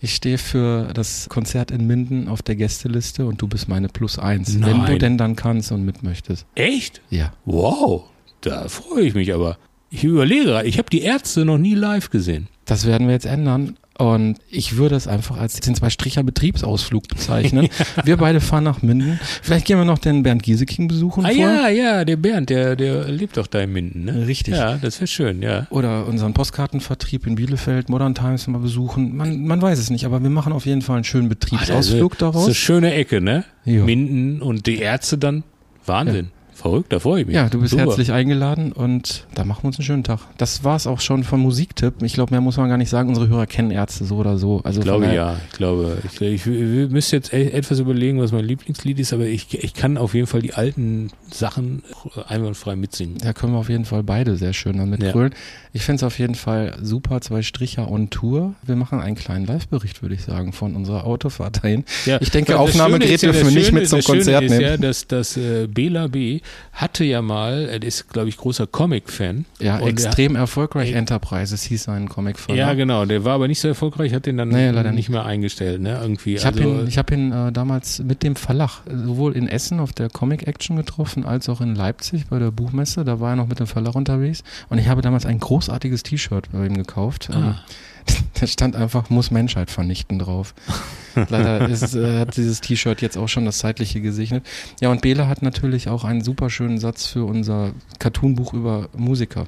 ich 0.00 0.14
stehe 0.14 0.36
für 0.36 0.90
das 0.92 1.26
Konzert 1.30 1.70
in 1.70 1.86
Minden 1.86 2.28
auf 2.28 2.42
der 2.42 2.54
Gästeliste 2.56 3.24
und 3.24 3.40
du 3.40 3.48
bist 3.48 3.66
meine 3.66 3.88
Plus 3.88 4.18
eins, 4.18 4.52
wenn 4.54 4.60
du 4.60 4.76
Nein. 4.76 4.98
denn 4.98 5.16
dann 5.16 5.36
kannst 5.36 5.72
und 5.72 5.82
mit 5.86 6.02
möchtest. 6.02 6.44
Echt? 6.54 7.00
Ja. 7.08 7.32
Wow, 7.46 8.04
da 8.42 8.68
freue 8.68 9.04
ich 9.04 9.14
mich 9.14 9.32
aber. 9.32 9.56
Ich 9.88 10.04
überlege, 10.04 10.62
ich 10.64 10.76
habe 10.76 10.90
die 10.90 11.00
Ärzte 11.00 11.46
noch 11.46 11.56
nie 11.56 11.74
live 11.74 12.10
gesehen. 12.10 12.48
Das 12.66 12.86
werden 12.86 13.06
wir 13.06 13.14
jetzt 13.14 13.24
ändern. 13.24 13.78
Und 14.02 14.38
ich 14.50 14.76
würde 14.76 14.96
es 14.96 15.06
einfach 15.06 15.38
als 15.38 15.60
den 15.60 15.76
zwei 15.76 15.88
Stricher 15.88 16.24
Betriebsausflug 16.24 17.06
bezeichnen. 17.06 17.68
Wir 18.04 18.16
beide 18.16 18.40
fahren 18.40 18.64
nach 18.64 18.82
Minden. 18.82 19.20
Vielleicht 19.42 19.64
gehen 19.64 19.78
wir 19.78 19.84
noch 19.84 19.98
den 19.98 20.24
Bernd 20.24 20.42
Gieseking 20.42 20.88
besuchen 20.88 21.24
Ah 21.24 21.28
vorher. 21.28 21.46
ja, 21.46 21.68
ja, 21.68 22.04
der 22.04 22.16
Bernd, 22.16 22.50
der, 22.50 22.74
der 22.74 23.06
lebt 23.08 23.36
doch 23.36 23.46
da 23.46 23.60
in 23.60 23.72
Minden, 23.72 24.04
ne? 24.06 24.26
Richtig. 24.26 24.54
Ja, 24.54 24.76
das 24.76 24.98
wäre 24.98 25.06
schön, 25.06 25.40
ja. 25.40 25.68
Oder 25.70 26.06
unseren 26.08 26.34
Postkartenvertrieb 26.34 27.28
in 27.28 27.36
Bielefeld, 27.36 27.90
Modern 27.90 28.16
Times 28.16 28.48
mal 28.48 28.58
besuchen. 28.58 29.16
Man, 29.16 29.46
man 29.46 29.62
weiß 29.62 29.78
es 29.78 29.88
nicht, 29.90 30.04
aber 30.04 30.20
wir 30.20 30.30
machen 30.30 30.52
auf 30.52 30.66
jeden 30.66 30.82
Fall 30.82 30.96
einen 30.96 31.04
schönen 31.04 31.28
Betriebsausflug 31.28 32.14
Ah, 32.14 32.16
das 32.18 32.28
ist 32.28 32.34
daraus. 32.34 32.44
eine 32.46 32.54
schöne 32.56 32.94
Ecke, 32.94 33.20
ne? 33.20 33.44
Jo. 33.64 33.84
Minden 33.84 34.42
und 34.42 34.66
die 34.66 34.78
Ärzte 34.78 35.16
dann. 35.16 35.44
Wahnsinn. 35.86 36.30
Verrückt, 36.62 36.92
da 36.92 37.00
freue 37.00 37.22
ich 37.22 37.26
mich. 37.26 37.34
Ja, 37.34 37.48
du 37.48 37.60
bist 37.60 37.72
Super. 37.72 37.86
herzlich 37.86 38.12
eingeladen 38.12 38.70
und 38.72 39.26
da 39.34 39.44
machen 39.44 39.64
wir 39.64 39.66
uns 39.66 39.78
einen 39.78 39.84
schönen 39.84 40.04
Tag. 40.04 40.20
Das 40.38 40.62
war's 40.62 40.86
auch 40.86 41.00
schon 41.00 41.24
vom 41.24 41.40
Musiktipp. 41.40 41.94
Ich 42.02 42.12
glaube, 42.14 42.32
mehr 42.32 42.40
muss 42.40 42.56
man 42.56 42.68
gar 42.68 42.78
nicht 42.78 42.88
sagen. 42.88 43.08
Unsere 43.08 43.28
Hörer 43.28 43.46
kennen 43.46 43.72
Ärzte 43.72 44.04
so 44.04 44.16
oder 44.16 44.38
so. 44.38 44.60
Also 44.62 44.78
Ich 44.80 44.84
glaube 44.84 45.12
ja, 45.12 45.36
ich 45.50 45.56
glaube. 45.56 45.98
Ich, 46.06 46.20
ich, 46.20 46.46
ich 46.46 46.90
müsste 46.90 47.16
jetzt 47.16 47.32
e- 47.32 47.50
etwas 47.50 47.80
überlegen, 47.80 48.20
was 48.20 48.30
mein 48.30 48.44
Lieblingslied 48.44 49.00
ist, 49.00 49.12
aber 49.12 49.26
ich, 49.26 49.52
ich 49.62 49.74
kann 49.74 49.98
auf 49.98 50.14
jeden 50.14 50.28
Fall 50.28 50.40
die 50.40 50.54
alten 50.54 51.10
Sachen 51.32 51.82
einwandfrei 52.28 52.76
mitsingen. 52.76 53.18
Da 53.18 53.32
können 53.32 53.52
wir 53.54 53.58
auf 53.58 53.68
jeden 53.68 53.84
Fall 53.84 54.04
beide 54.04 54.36
sehr 54.36 54.52
schön 54.52 54.78
damit 54.78 55.02
Ja. 55.02 55.12
Ich 55.74 55.82
finde 55.82 55.96
es 55.96 56.02
auf 56.04 56.18
jeden 56.18 56.34
Fall 56.34 56.76
super, 56.80 57.20
zwei 57.22 57.42
Stricher 57.42 57.90
on 57.90 58.10
Tour. 58.10 58.54
Wir 58.62 58.76
machen 58.76 59.00
einen 59.00 59.16
kleinen 59.16 59.46
Live-Bericht, 59.46 60.02
würde 60.02 60.14
ich 60.14 60.22
sagen, 60.22 60.52
von 60.52 60.76
unserer 60.76 61.06
Autofahrt 61.06 61.64
dahin. 61.64 61.84
Ja, 62.06 62.20
Ich 62.20 62.30
denke, 62.30 62.58
Aufnahmegerät 62.58 63.22
dürfen 63.22 63.46
wir 63.46 63.52
nicht 63.52 63.72
mit 63.72 63.88
zum 63.88 64.02
Konzert 64.02 64.44
ist 64.44 64.50
nehmen. 64.50 64.62
Ja, 64.62 64.76
dass 64.76 65.06
das 65.06 65.36
äh, 65.36 65.66
Bela 65.66 66.06
B. 66.08 66.40
hatte 66.72 67.04
ja 67.04 67.20
mal, 67.20 67.68
er 67.68 67.82
ist, 67.82 68.08
glaube 68.08 68.28
ich, 68.28 68.36
großer 68.36 68.66
Comic-Fan. 68.66 69.44
Ja, 69.60 69.78
Und 69.78 69.88
extrem 69.88 70.36
erfolgreich. 70.36 70.90
Ey. 70.90 70.94
Enterprises 70.94 71.62
hieß 71.64 71.84
sein 71.84 72.08
Comic-Verlag. 72.08 72.58
Ja, 72.58 72.74
genau. 72.74 73.04
Der 73.04 73.24
war 73.24 73.34
aber 73.34 73.48
nicht 73.48 73.60
so 73.60 73.68
erfolgreich, 73.68 74.14
hat 74.14 74.26
den 74.26 74.36
dann 74.36 74.48
Nee, 74.48 74.70
leider 74.70 74.92
nicht 74.92 75.08
mehr 75.08 75.24
eingestellt, 75.24 75.80
ne? 75.80 75.98
Irgendwie. 76.00 76.34
Ich 76.34 76.46
habe 76.46 76.58
also, 76.58 76.80
ihn, 76.80 76.88
ich 76.88 76.98
hab 76.98 77.10
ihn 77.10 77.32
äh, 77.32 77.52
damals 77.52 77.98
mit 78.00 78.22
dem 78.22 78.36
Verlag 78.36 78.80
äh, 78.86 78.96
sowohl 78.96 79.36
in 79.36 79.48
Essen 79.48 79.80
auf 79.80 79.92
der 79.92 80.08
Comic 80.08 80.46
Action 80.46 80.76
getroffen, 80.76 81.24
als 81.26 81.48
auch 81.48 81.60
in 81.60 81.74
Leipzig 81.74 82.26
bei 82.28 82.38
der 82.38 82.50
Buchmesse. 82.50 83.04
Da 83.04 83.20
war 83.20 83.30
er 83.30 83.36
noch 83.36 83.48
mit 83.48 83.60
dem 83.60 83.66
Verlag 83.66 83.94
unterwegs. 83.94 84.42
Und 84.68 84.78
ich 84.78 84.88
habe 84.88 85.02
damals 85.02 85.26
ein 85.26 85.38
großartiges 85.38 86.02
T-Shirt 86.02 86.48
bei 86.52 86.66
ihm 86.66 86.76
gekauft. 86.76 87.28
Ähm, 87.32 87.42
ah, 87.42 87.64
Da 88.40 88.48
stand 88.48 88.74
einfach, 88.74 89.08
muss 89.08 89.30
Menschheit 89.30 89.70
vernichten 89.70 90.18
drauf. 90.18 90.52
Leider 91.14 91.68
ist, 91.68 91.94
äh, 91.94 92.18
hat 92.18 92.36
dieses 92.36 92.60
T-Shirt 92.60 93.00
jetzt 93.00 93.16
auch 93.16 93.28
schon 93.28 93.44
das 93.44 93.58
Zeitliche 93.58 94.00
gesegnet. 94.00 94.44
Ja, 94.80 94.90
und 94.90 95.00
Bela 95.00 95.28
hat 95.28 95.42
natürlich 95.42 95.88
auch 95.88 96.02
einen 96.02 96.22
super 96.22 96.50
schönen 96.50 96.78
Satz 96.78 97.06
für 97.06 97.24
unser 97.24 97.72
Cartoonbuch 98.00 98.52
über 98.52 98.88
Musiker. 98.96 99.46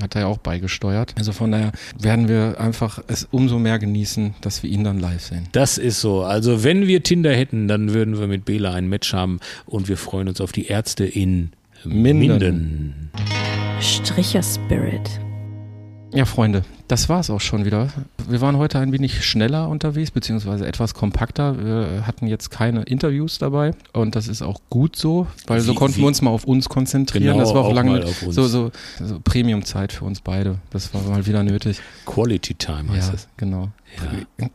Hat 0.00 0.14
er 0.14 0.22
ja 0.22 0.26
auch 0.26 0.38
beigesteuert. 0.38 1.14
Also 1.18 1.32
von 1.32 1.52
daher 1.52 1.72
werden 1.98 2.26
wir 2.26 2.58
einfach 2.58 2.98
es 3.08 3.28
umso 3.30 3.58
mehr 3.58 3.78
genießen, 3.78 4.34
dass 4.40 4.62
wir 4.62 4.70
ihn 4.70 4.84
dann 4.84 4.98
live 4.98 5.22
sehen. 5.22 5.48
Das 5.52 5.76
ist 5.76 6.00
so. 6.00 6.22
Also 6.22 6.64
wenn 6.64 6.86
wir 6.86 7.02
Tinder 7.02 7.34
hätten, 7.34 7.68
dann 7.68 7.92
würden 7.92 8.18
wir 8.18 8.26
mit 8.26 8.46
Bela 8.46 8.72
ein 8.72 8.88
Match 8.88 9.12
haben 9.12 9.38
und 9.66 9.88
wir 9.88 9.98
freuen 9.98 10.28
uns 10.28 10.40
auf 10.40 10.50
die 10.50 10.66
Ärzte 10.66 11.04
in 11.04 11.52
Minden. 11.84 12.18
Minden. 12.18 13.10
Stricher-Spirit. 13.80 15.20
Ja, 16.14 16.26
Freunde, 16.26 16.64
das 16.88 17.08
war's 17.08 17.30
auch 17.30 17.40
schon 17.40 17.64
wieder. 17.64 17.88
Wir 18.28 18.40
waren 18.42 18.56
heute 18.58 18.78
ein 18.78 18.92
wenig 18.92 19.24
schneller 19.24 19.68
unterwegs, 19.68 20.10
beziehungsweise 20.10 20.66
etwas 20.66 20.92
kompakter. 20.92 21.64
Wir 21.64 22.06
hatten 22.06 22.26
jetzt 22.26 22.50
keine 22.50 22.82
Interviews 22.82 23.38
dabei 23.38 23.72
und 23.94 24.14
das 24.14 24.28
ist 24.28 24.42
auch 24.42 24.60
gut 24.68 24.94
so, 24.96 25.26
weil 25.46 25.60
so 25.60 25.72
Wie- 25.72 25.76
konnten 25.76 25.96
wie- 25.96 26.00
wir 26.02 26.06
uns 26.08 26.20
mal 26.20 26.30
auf 26.30 26.44
uns 26.44 26.68
konzentrieren. 26.68 27.24
Genau, 27.24 27.38
das 27.38 27.54
war 27.54 27.62
auch, 27.62 27.68
auch 27.68 27.72
lange 27.74 27.92
mal 27.92 28.02
auf 28.04 28.22
uns. 28.22 28.34
so, 28.34 28.46
so, 28.46 28.70
so 29.02 29.20
Premium-Zeit 29.24 29.92
für 29.92 30.04
uns 30.04 30.20
beide. 30.20 30.58
Das 30.70 30.92
war 30.92 31.00
mal 31.02 31.26
wieder 31.26 31.42
nötig. 31.42 31.80
Quality 32.04 32.54
Time 32.54 32.90
heißt 32.92 33.06
Ja, 33.08 33.12
das. 33.12 33.28
genau. 33.38 33.70
Ja. 34.38 34.48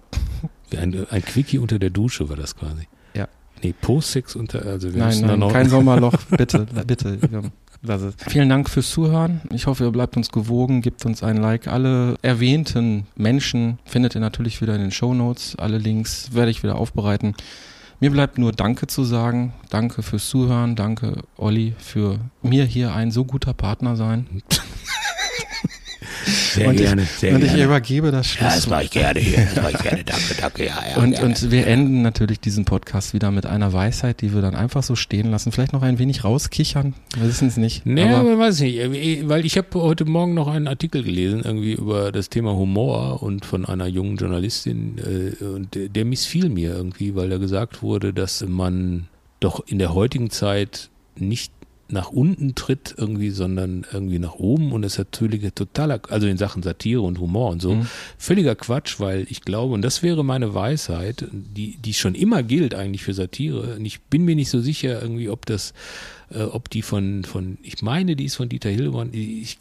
Ein, 0.79 1.07
ein 1.09 1.25
Quickie 1.25 1.57
unter 1.59 1.79
der 1.79 1.89
Dusche 1.89 2.29
war 2.29 2.35
das 2.35 2.55
quasi. 2.55 2.87
Ja. 3.15 3.27
Nee, 3.63 3.73
Post-Sex 3.81 4.35
unter, 4.35 4.63
also 4.65 4.93
wir 4.93 4.99
Nein, 5.01 5.21
nein, 5.21 5.39
noch. 5.39 5.51
kein 5.51 5.69
Sommerloch, 5.69 6.13
bitte, 6.37 6.67
bitte. 6.85 7.17
Ja, 7.31 7.41
lass 7.81 8.01
es. 8.01 8.15
Vielen 8.27 8.49
Dank 8.49 8.69
fürs 8.69 8.89
Zuhören. 8.89 9.41
Ich 9.51 9.67
hoffe, 9.67 9.85
ihr 9.85 9.91
bleibt 9.91 10.17
uns 10.17 10.29
gewogen, 10.29 10.81
gebt 10.81 11.05
uns 11.05 11.23
ein 11.23 11.37
Like. 11.37 11.67
Alle 11.67 12.15
erwähnten 12.21 13.07
Menschen 13.15 13.79
findet 13.85 14.15
ihr 14.15 14.21
natürlich 14.21 14.61
wieder 14.61 14.75
in 14.75 14.81
den 14.81 14.91
Show 14.91 15.13
Notes. 15.13 15.55
Alle 15.57 15.77
Links 15.77 16.33
werde 16.33 16.51
ich 16.51 16.63
wieder 16.63 16.75
aufbereiten. 16.75 17.35
Mir 17.99 18.11
bleibt 18.11 18.37
nur 18.37 18.51
Danke 18.51 18.87
zu 18.87 19.03
sagen. 19.03 19.53
Danke 19.69 20.03
fürs 20.03 20.29
Zuhören. 20.29 20.75
Danke, 20.75 21.23
Olli, 21.35 21.73
für 21.79 22.19
mir 22.43 22.63
hier 22.65 22.93
ein 22.93 23.09
so 23.09 23.25
guter 23.25 23.53
Partner 23.53 23.95
sein. 23.95 24.27
Sehr 26.27 26.67
und 26.67 26.75
gerne, 26.77 27.03
ich, 27.03 27.09
sehr 27.09 27.33
und 27.35 27.41
ich 27.43 27.49
gerne. 27.49 27.63
übergebe 27.63 28.11
das 28.11 28.35
ja, 28.35 28.43
das 28.43 28.53
Schlusswort. 28.53 28.71
mache 28.71 28.83
ich 28.83 28.91
gerne 28.91 29.19
hier. 29.19 29.37
Das 29.45 29.55
mache 29.55 29.71
ich 29.71 29.79
gerne. 29.79 30.03
Danke, 30.05 30.35
danke. 30.39 30.65
Ja, 30.65 30.83
ja, 30.89 31.01
Und, 31.01 31.11
gerne. 31.11 31.25
und 31.25 31.51
wir 31.51 31.67
enden 31.67 32.01
natürlich 32.01 32.39
diesen 32.39 32.65
Podcast 32.65 33.13
wieder 33.13 33.31
mit 33.31 33.45
einer 33.45 33.73
Weisheit, 33.73 34.21
die 34.21 34.33
wir 34.33 34.41
dann 34.41 34.55
einfach 34.55 34.83
so 34.83 34.95
stehen 34.95 35.31
lassen. 35.31 35.51
Vielleicht 35.51 35.73
noch 35.73 35.81
ein 35.81 35.99
wenig 35.99 36.23
rauskichern. 36.23 36.93
Wir 37.17 37.27
wissen 37.27 37.47
es 37.47 37.57
nicht. 37.57 37.85
Nee, 37.85 38.03
aber 38.03 38.17
aber 38.19 38.39
weiß 38.39 38.59
nicht, 38.61 38.79
weil 39.29 39.45
ich 39.45 39.57
habe 39.57 39.67
heute 39.81 40.05
Morgen 40.05 40.33
noch 40.33 40.47
einen 40.47 40.67
Artikel 40.67 41.03
gelesen, 41.03 41.41
irgendwie 41.43 41.73
über 41.73 42.11
das 42.11 42.29
Thema 42.29 42.53
Humor 42.55 43.23
und 43.23 43.45
von 43.45 43.65
einer 43.65 43.87
jungen 43.87 44.17
Journalistin, 44.17 44.97
äh, 44.97 45.43
und 45.43 45.75
der, 45.75 45.89
der 45.89 46.05
missfiel 46.05 46.49
mir 46.49 46.75
irgendwie, 46.75 47.15
weil 47.15 47.29
da 47.29 47.37
gesagt 47.37 47.81
wurde, 47.81 48.13
dass 48.13 48.43
man 48.47 49.07
doch 49.39 49.63
in 49.67 49.79
der 49.79 49.93
heutigen 49.93 50.29
Zeit 50.29 50.89
nicht 51.15 51.51
nach 51.89 52.09
unten 52.09 52.53
tritt 52.55 52.95
irgendwie, 52.97 53.29
sondern 53.29 53.85
irgendwie 53.93 54.19
nach 54.19 54.35
oben 54.35 54.71
und 54.73 54.81
das 54.81 54.93
ist 54.93 54.97
natürlich 54.97 55.41
totaler, 55.53 56.01
also 56.09 56.27
in 56.27 56.37
Sachen 56.37 56.61
Satire 56.61 57.01
und 57.01 57.19
Humor 57.19 57.49
und 57.51 57.61
so, 57.61 57.75
Mhm. 57.75 57.87
völliger 58.17 58.55
Quatsch, 58.55 58.99
weil 58.99 59.25
ich 59.29 59.41
glaube, 59.41 59.73
und 59.73 59.81
das 59.83 60.03
wäre 60.03 60.25
meine 60.25 60.53
Weisheit, 60.53 61.25
die, 61.31 61.77
die 61.77 61.93
schon 61.93 62.13
immer 62.15 62.43
gilt 62.43 62.75
eigentlich 62.75 63.03
für 63.03 63.13
Satire, 63.13 63.75
und 63.77 63.85
ich 63.85 64.01
bin 64.01 64.25
mir 64.25 64.35
nicht 64.35 64.49
so 64.49 64.59
sicher 64.59 65.01
irgendwie, 65.01 65.29
ob 65.29 65.45
das, 65.45 65.73
äh, 66.29 66.43
ob 66.43 66.69
die 66.69 66.81
von, 66.81 67.23
von, 67.23 67.57
ich 67.63 67.81
meine, 67.81 68.15
die 68.17 68.25
ist 68.25 68.35
von 68.35 68.49
Dieter 68.49 68.69
Hilborn, 68.69 69.09
ich, 69.13 69.57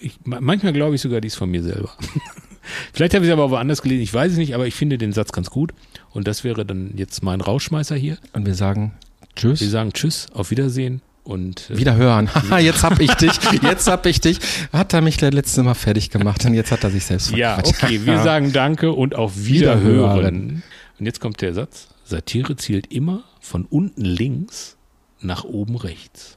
ich, 0.00 0.12
manchmal 0.24 0.72
glaube 0.74 0.94
ich 0.94 1.00
sogar, 1.00 1.20
die 1.22 1.28
ist 1.28 1.36
von 1.36 1.50
mir 1.50 1.62
selber. 1.62 1.90
Vielleicht 2.92 3.14
habe 3.14 3.24
ich 3.24 3.30
es 3.30 3.32
aber 3.32 3.50
woanders 3.50 3.82
gelesen, 3.82 4.02
ich 4.02 4.12
weiß 4.12 4.32
es 4.32 4.38
nicht, 4.38 4.54
aber 4.54 4.66
ich 4.66 4.74
finde 4.74 4.98
den 4.98 5.12
Satz 5.12 5.32
ganz 5.32 5.48
gut 5.50 5.72
und 6.12 6.26
das 6.26 6.44
wäre 6.44 6.64
dann 6.66 6.92
jetzt 6.96 7.22
mein 7.22 7.40
Rauschmeißer 7.40 7.96
hier. 7.96 8.18
Und 8.32 8.46
wir 8.46 8.54
sagen 8.54 8.92
Tschüss. 9.36 9.60
Wir 9.60 9.68
sagen 9.68 9.92
Tschüss, 9.92 10.28
auf 10.32 10.50
Wiedersehen 10.50 11.02
und 11.24 11.70
äh, 11.70 11.78
Wieder 11.78 11.96
hören. 11.96 12.32
Haha, 12.34 12.58
jetzt 12.58 12.82
hab 12.84 13.00
ich 13.00 13.12
dich. 13.14 13.32
Jetzt 13.62 13.88
hab 13.88 14.06
ich 14.06 14.20
dich. 14.20 14.38
Hat 14.72 14.92
er 14.92 15.00
mich 15.00 15.16
das 15.16 15.32
letzte 15.32 15.62
Mal 15.62 15.74
fertig 15.74 16.10
gemacht 16.10 16.44
und 16.44 16.54
jetzt 16.54 16.70
hat 16.70 16.84
er 16.84 16.90
sich 16.90 17.04
selbst 17.04 17.30
Ja, 17.32 17.54
verquatscht. 17.54 17.82
okay, 17.82 18.06
wir 18.06 18.18
sagen 18.22 18.52
Danke 18.52 18.92
und 18.92 19.14
auf 19.14 19.32
Wiederhören. 19.44 20.14
Wiederhören. 20.14 20.62
Und 21.00 21.06
jetzt 21.06 21.20
kommt 21.20 21.40
der 21.40 21.54
Satz. 21.54 21.88
Satire 22.04 22.54
zielt 22.56 22.92
immer 22.92 23.24
von 23.40 23.64
unten 23.64 24.02
links 24.04 24.76
nach 25.20 25.44
oben 25.44 25.76
rechts. 25.76 26.36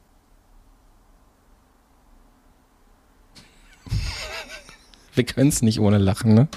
Wir 5.14 5.24
können 5.26 5.50
es 5.50 5.62
nicht 5.62 5.80
ohne 5.80 5.98
lachen, 5.98 6.34
ne? 6.34 6.48